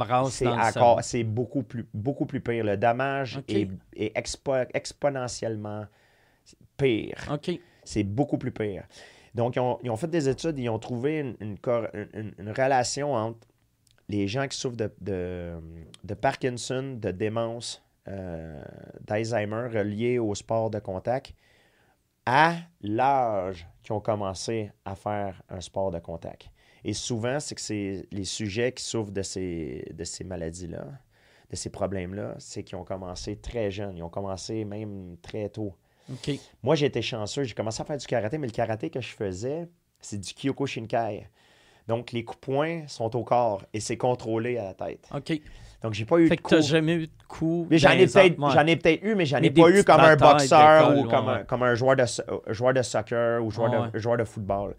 brasse 0.54 0.76
c'est 1.02 1.24
beaucoup 1.24 1.62
plus, 1.62 1.86
beaucoup 1.92 2.24
plus 2.26 2.40
pire. 2.40 2.64
Le 2.64 2.76
dommage 2.76 3.40
est, 3.48 3.68
est 3.96 4.16
expo- 4.18 4.66
exponentiellement 4.72 5.86
pire. 6.76 7.16
C'est 7.84 8.04
beaucoup 8.04 8.38
plus 8.38 8.52
pire. 8.52 8.84
Donc, 9.34 9.56
ils 9.56 9.60
ont, 9.60 9.78
ils 9.82 9.90
ont 9.90 9.96
fait 9.96 10.08
des 10.08 10.28
études, 10.28 10.58
ils 10.58 10.68
ont 10.68 10.78
trouvé 10.78 11.18
une, 11.20 11.36
une 11.40 11.58
cor- 11.58 11.88
une- 11.94 12.32
une 12.38 12.50
relation 12.50 13.14
entre 13.14 13.46
les 14.08 14.28
gens 14.28 14.46
qui 14.46 14.58
souffrent 14.58 14.76
de, 14.76 14.90
de- 15.00 15.58
de 16.04 16.14
Parkinson, 16.14 16.96
de 17.00 17.10
démence, 17.10 17.82
d'Alzheimer 18.06 19.68
reliés 19.72 20.18
au 20.18 20.34
sport 20.34 20.70
de 20.70 20.78
contact 20.78 21.34
à 22.26 22.56
l'âge 22.80 23.66
qu'ils 23.82 23.92
ont 23.94 24.00
commencé 24.00 24.70
à 24.84 24.94
faire 24.94 25.42
un 25.48 25.60
sport 25.60 25.90
de 25.90 25.98
contact. 25.98 26.48
Et 26.84 26.94
souvent, 26.94 27.38
c'est 27.40 27.54
que 27.54 27.60
c'est 27.60 28.06
les 28.10 28.24
sujets 28.24 28.72
qui 28.72 28.82
souffrent 28.82 29.12
de 29.12 29.22
ces, 29.22 29.92
de 29.94 30.04
ces 30.04 30.24
maladies-là, 30.24 30.86
de 31.50 31.56
ces 31.56 31.70
problèmes-là, 31.70 32.34
c'est 32.38 32.64
qu'ils 32.64 32.76
ont 32.76 32.84
commencé 32.84 33.36
très 33.36 33.70
jeunes. 33.70 33.96
Ils 33.96 34.02
ont 34.02 34.08
commencé 34.08 34.64
même 34.64 35.16
très 35.22 35.48
tôt. 35.48 35.74
Moi, 36.62 36.74
j'ai 36.74 36.86
été 36.86 37.02
chanceux. 37.02 37.44
J'ai 37.44 37.54
commencé 37.54 37.80
à 37.82 37.84
faire 37.84 37.98
du 37.98 38.06
karaté, 38.06 38.38
mais 38.38 38.46
le 38.46 38.52
karaté 38.52 38.90
que 38.90 39.00
je 39.00 39.14
faisais, 39.14 39.68
c'est 40.00 40.18
du 40.18 40.34
Kyoko 40.34 40.66
Shinkai. 40.66 41.28
Donc, 41.86 42.12
les 42.12 42.24
coups 42.24 42.40
de 42.40 42.46
poing 42.46 42.88
sont 42.88 43.14
au 43.16 43.24
corps 43.24 43.64
et 43.72 43.80
c'est 43.80 43.96
contrôlé 43.96 44.56
à 44.58 44.64
la 44.64 44.74
tête. 44.74 45.08
OK. 45.14 45.40
Donc, 45.82 45.94
j'ai 45.94 46.04
pas 46.04 46.18
eu 46.18 46.28
Fait 46.28 46.36
de 46.36 46.40
que 46.40 46.48
t'as 46.48 46.60
jamais 46.60 46.94
eu 46.94 47.06
de 47.06 47.12
coups. 47.28 47.68
Mais 47.70 47.78
j'en 47.78 47.90
ai 47.90 48.06
peut-être 48.06 48.38
ouais. 48.38 49.00
eu, 49.02 49.14
mais 49.14 49.26
j'en 49.26 49.38
ai 49.38 49.50
pas 49.50 49.68
eu 49.70 49.82
comme 49.84 50.00
un 50.00 50.16
boxeur 50.16 50.96
ou 50.96 51.04
comme, 51.04 51.26
ouais, 51.26 51.32
un, 51.32 51.44
comme 51.44 51.62
un 51.64 51.74
joueur 51.74 51.96
de, 51.96 52.04
joueur 52.48 52.72
de 52.74 52.82
soccer 52.82 53.44
ou 53.44 53.50
joueur, 53.50 53.90
de, 53.90 53.98
joueur 53.98 54.16
de 54.16 54.24
football. 54.24 54.74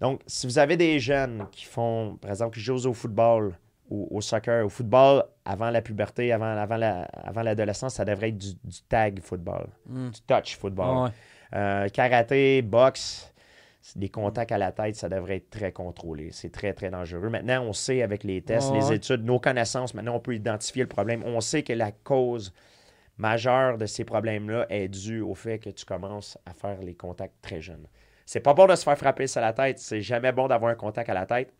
Donc, 0.00 0.20
si 0.26 0.46
vous 0.46 0.58
avez 0.58 0.76
des 0.78 0.98
jeunes 0.98 1.46
qui 1.52 1.66
font, 1.66 2.16
par 2.22 2.30
exemple, 2.30 2.54
qui 2.54 2.60
jouent 2.60 2.86
au 2.86 2.94
football 2.94 3.52
au, 3.90 4.08
au 4.12 4.20
soccer, 4.20 4.64
au 4.64 4.68
football, 4.68 5.24
avant 5.44 5.68
la 5.68 5.82
puberté, 5.82 6.32
avant, 6.32 6.56
avant, 6.56 6.76
la- 6.76 7.02
avant 7.02 7.42
l'adolescence, 7.42 7.94
ça 7.94 8.04
devrait 8.04 8.28
être 8.28 8.38
du, 8.38 8.52
du 8.64 8.80
tag 8.88 9.20
football, 9.20 9.66
Mm. 9.86 10.10
du 10.10 10.20
touch 10.22 10.56
football. 10.56 11.04
Ouais. 11.04 11.10
Euh, 11.52 11.88
karaté, 11.88 12.62
boxe, 12.62 13.29
des 13.96 14.08
contacts 14.08 14.52
à 14.52 14.58
la 14.58 14.72
tête, 14.72 14.96
ça 14.96 15.08
devrait 15.08 15.36
être 15.36 15.50
très 15.50 15.72
contrôlé. 15.72 16.30
C'est 16.32 16.50
très, 16.50 16.72
très 16.74 16.90
dangereux. 16.90 17.28
Maintenant, 17.30 17.62
on 17.62 17.72
sait 17.72 18.02
avec 18.02 18.24
les 18.24 18.42
tests, 18.42 18.70
Ouais, 18.72 18.78
les 18.80 18.92
études, 18.92 19.24
nos 19.24 19.38
connaissances, 19.40 19.94
maintenant, 19.94 20.16
on 20.16 20.20
peut 20.20 20.34
identifier 20.34 20.82
le 20.82 20.88
problème. 20.88 21.22
On 21.24 21.40
sait 21.40 21.62
que 21.62 21.72
la 21.72 21.90
cause 21.92 22.52
majeure 23.16 23.78
de 23.78 23.86
ces 23.86 24.04
problèmes-là 24.04 24.66
est 24.70 24.88
due 24.88 25.20
au 25.20 25.34
fait 25.34 25.58
que 25.58 25.70
tu 25.70 25.84
commences 25.84 26.38
à 26.46 26.52
faire 26.54 26.80
les 26.80 26.94
contacts 26.94 27.34
très 27.42 27.60
jeunes. 27.60 27.86
C'est 28.26 28.40
pas 28.40 28.54
bon 28.54 28.66
de 28.66 28.74
se 28.74 28.84
faire 28.84 28.96
frapper 28.96 29.26
sur 29.26 29.40
la 29.40 29.52
tête. 29.52 29.78
C'est 29.78 30.00
jamais 30.02 30.32
bon 30.32 30.46
d'avoir 30.48 30.70
un 30.70 30.76
contact 30.76 31.08
à 31.10 31.14
la 31.14 31.26
tête, 31.26 31.52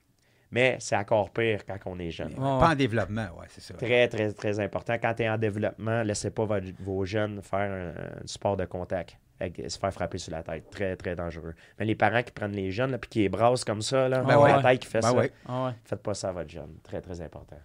mais 0.50 0.76
c'est 0.78 0.96
encore 0.96 1.30
pire 1.30 1.64
quand 1.66 1.76
on 1.86 1.98
est 1.98 2.10
jeune. 2.10 2.28
Ouais. 2.32 2.58
Pas 2.60 2.70
en 2.70 2.74
développement, 2.74 3.26
ouais, 3.38 3.46
c'est 3.48 3.60
ça. 3.60 3.74
Très, 3.74 4.08
très, 4.08 4.32
très 4.32 4.60
important. 4.60 4.94
Quand 5.00 5.14
tu 5.14 5.22
es 5.24 5.28
en 5.28 5.38
développement, 5.38 6.02
laissez 6.02 6.30
pas 6.30 6.44
votre- 6.44 6.66
vos 6.80 7.04
jeunes 7.04 7.42
faire 7.42 7.70
un, 7.70 7.88
un 8.22 8.26
sport 8.26 8.56
de 8.56 8.64
contact, 8.66 9.16
se 9.68 9.78
faire 9.78 9.92
frapper 9.92 10.18
sur 10.18 10.32
la 10.32 10.42
tête. 10.42 10.70
Très, 10.70 10.96
très 10.96 11.14
dangereux. 11.16 11.54
Mais 11.78 11.84
les 11.84 11.94
parents 11.94 12.22
qui 12.22 12.32
prennent 12.32 12.52
les 12.52 12.70
jeunes, 12.70 12.90
là, 12.92 12.98
puis 12.98 13.08
qui 13.10 13.18
les 13.20 13.28
brassent 13.28 13.64
comme 13.64 13.82
ça, 13.82 14.08
là, 14.08 14.22
Ben 14.22 14.40
la 14.46 14.62
tête 14.62 14.80
qui 14.80 14.88
fait 14.88 15.00
Ben 15.00 15.08
ça, 15.10 15.14
ouais. 15.14 15.32
Ah 15.48 15.66
ouais. 15.66 15.72
faites 15.84 16.02
pas 16.02 16.14
ça 16.14 16.28
à 16.28 16.32
votre 16.32 16.50
jeune. 16.50 16.76
Très, 16.82 17.00
très 17.00 17.20
important. 17.20 17.58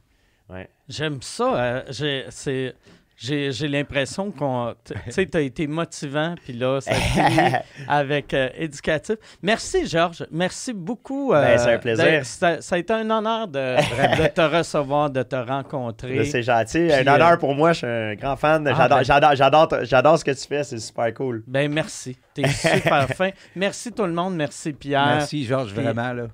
Ouais. 0.49 0.69
J'aime 0.87 1.21
ça. 1.21 1.55
euh, 1.63 1.83
j'ai, 1.89 2.25
c'est, 2.29 2.75
j'ai, 3.15 3.51
j'ai 3.51 3.67
l'impression 3.67 4.31
qu'on. 4.31 4.73
Tu 4.83 4.93
tu 4.93 4.99
sais, 5.11 5.25
tu 5.25 5.37
as 5.37 5.41
été 5.41 5.67
motivant, 5.67 6.35
puis 6.43 6.53
là, 6.53 6.81
ça 6.81 6.93
finit 6.95 7.53
avec 7.87 8.33
euh, 8.33 8.49
éducatif. 8.57 9.15
Merci, 9.41 9.87
Georges. 9.87 10.25
Merci 10.31 10.73
beaucoup. 10.73 11.33
euh, 11.33 11.41
Ben, 11.41 11.57
c'est 11.57 11.73
un 11.73 11.77
plaisir. 11.79 12.03
d'être- 12.05 12.25
Ça, 12.25 12.61
ça 12.61 12.75
a 12.75 12.77
été 12.77 12.93
un 12.93 13.09
honneur 13.09 13.47
de, 13.47 13.75
de 14.23 14.27
te 14.33 14.41
recevoir, 14.41 15.09
de 15.09 15.23
te 15.23 15.35
rencontrer. 15.35 16.15
Là, 16.17 16.25
C'est 16.25 16.43
gentil. 16.43 16.91
Un 16.91 17.07
euh, 17.07 17.15
honneur 17.15 17.37
pour 17.37 17.55
moi. 17.55 17.71
Je 17.73 17.77
suis 17.79 17.87
un 17.87 18.15
grand 18.15 18.35
fan. 18.35 18.67
Ah, 18.67 18.73
J'adore, 18.75 18.97
ben- 18.99 19.03
j'adore, 19.03 19.35
j'adore, 19.35 19.69
j'adore 19.83 20.19
ce 20.19 20.25
que 20.25 20.31
tu 20.31 20.47
fais. 20.47 20.63
C'est 20.63 20.79
super 20.79 21.13
cool. 21.13 21.43
Ben, 21.47 21.71
merci. 21.71 22.17
T'es 22.33 22.47
super 22.49 23.07
fin. 23.09 23.29
Merci 23.55 23.91
tout 23.93 24.05
le 24.05 24.13
monde. 24.13 24.35
Merci, 24.35 24.73
Pierre. 24.73 25.05
Merci, 25.05 25.45
Georges, 25.45 25.73
vraiment. 25.73 26.11
Là. 26.13 26.27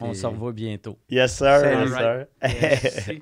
On 0.00 0.12
Et- 0.12 0.14
se 0.14 0.26
revoit 0.26 0.52
bientôt. 0.52 0.98
Yes, 1.08 1.36
sir. 1.36 1.60
Yes, 1.64 1.90
sir. 1.90 2.26
Merci. 2.42 3.20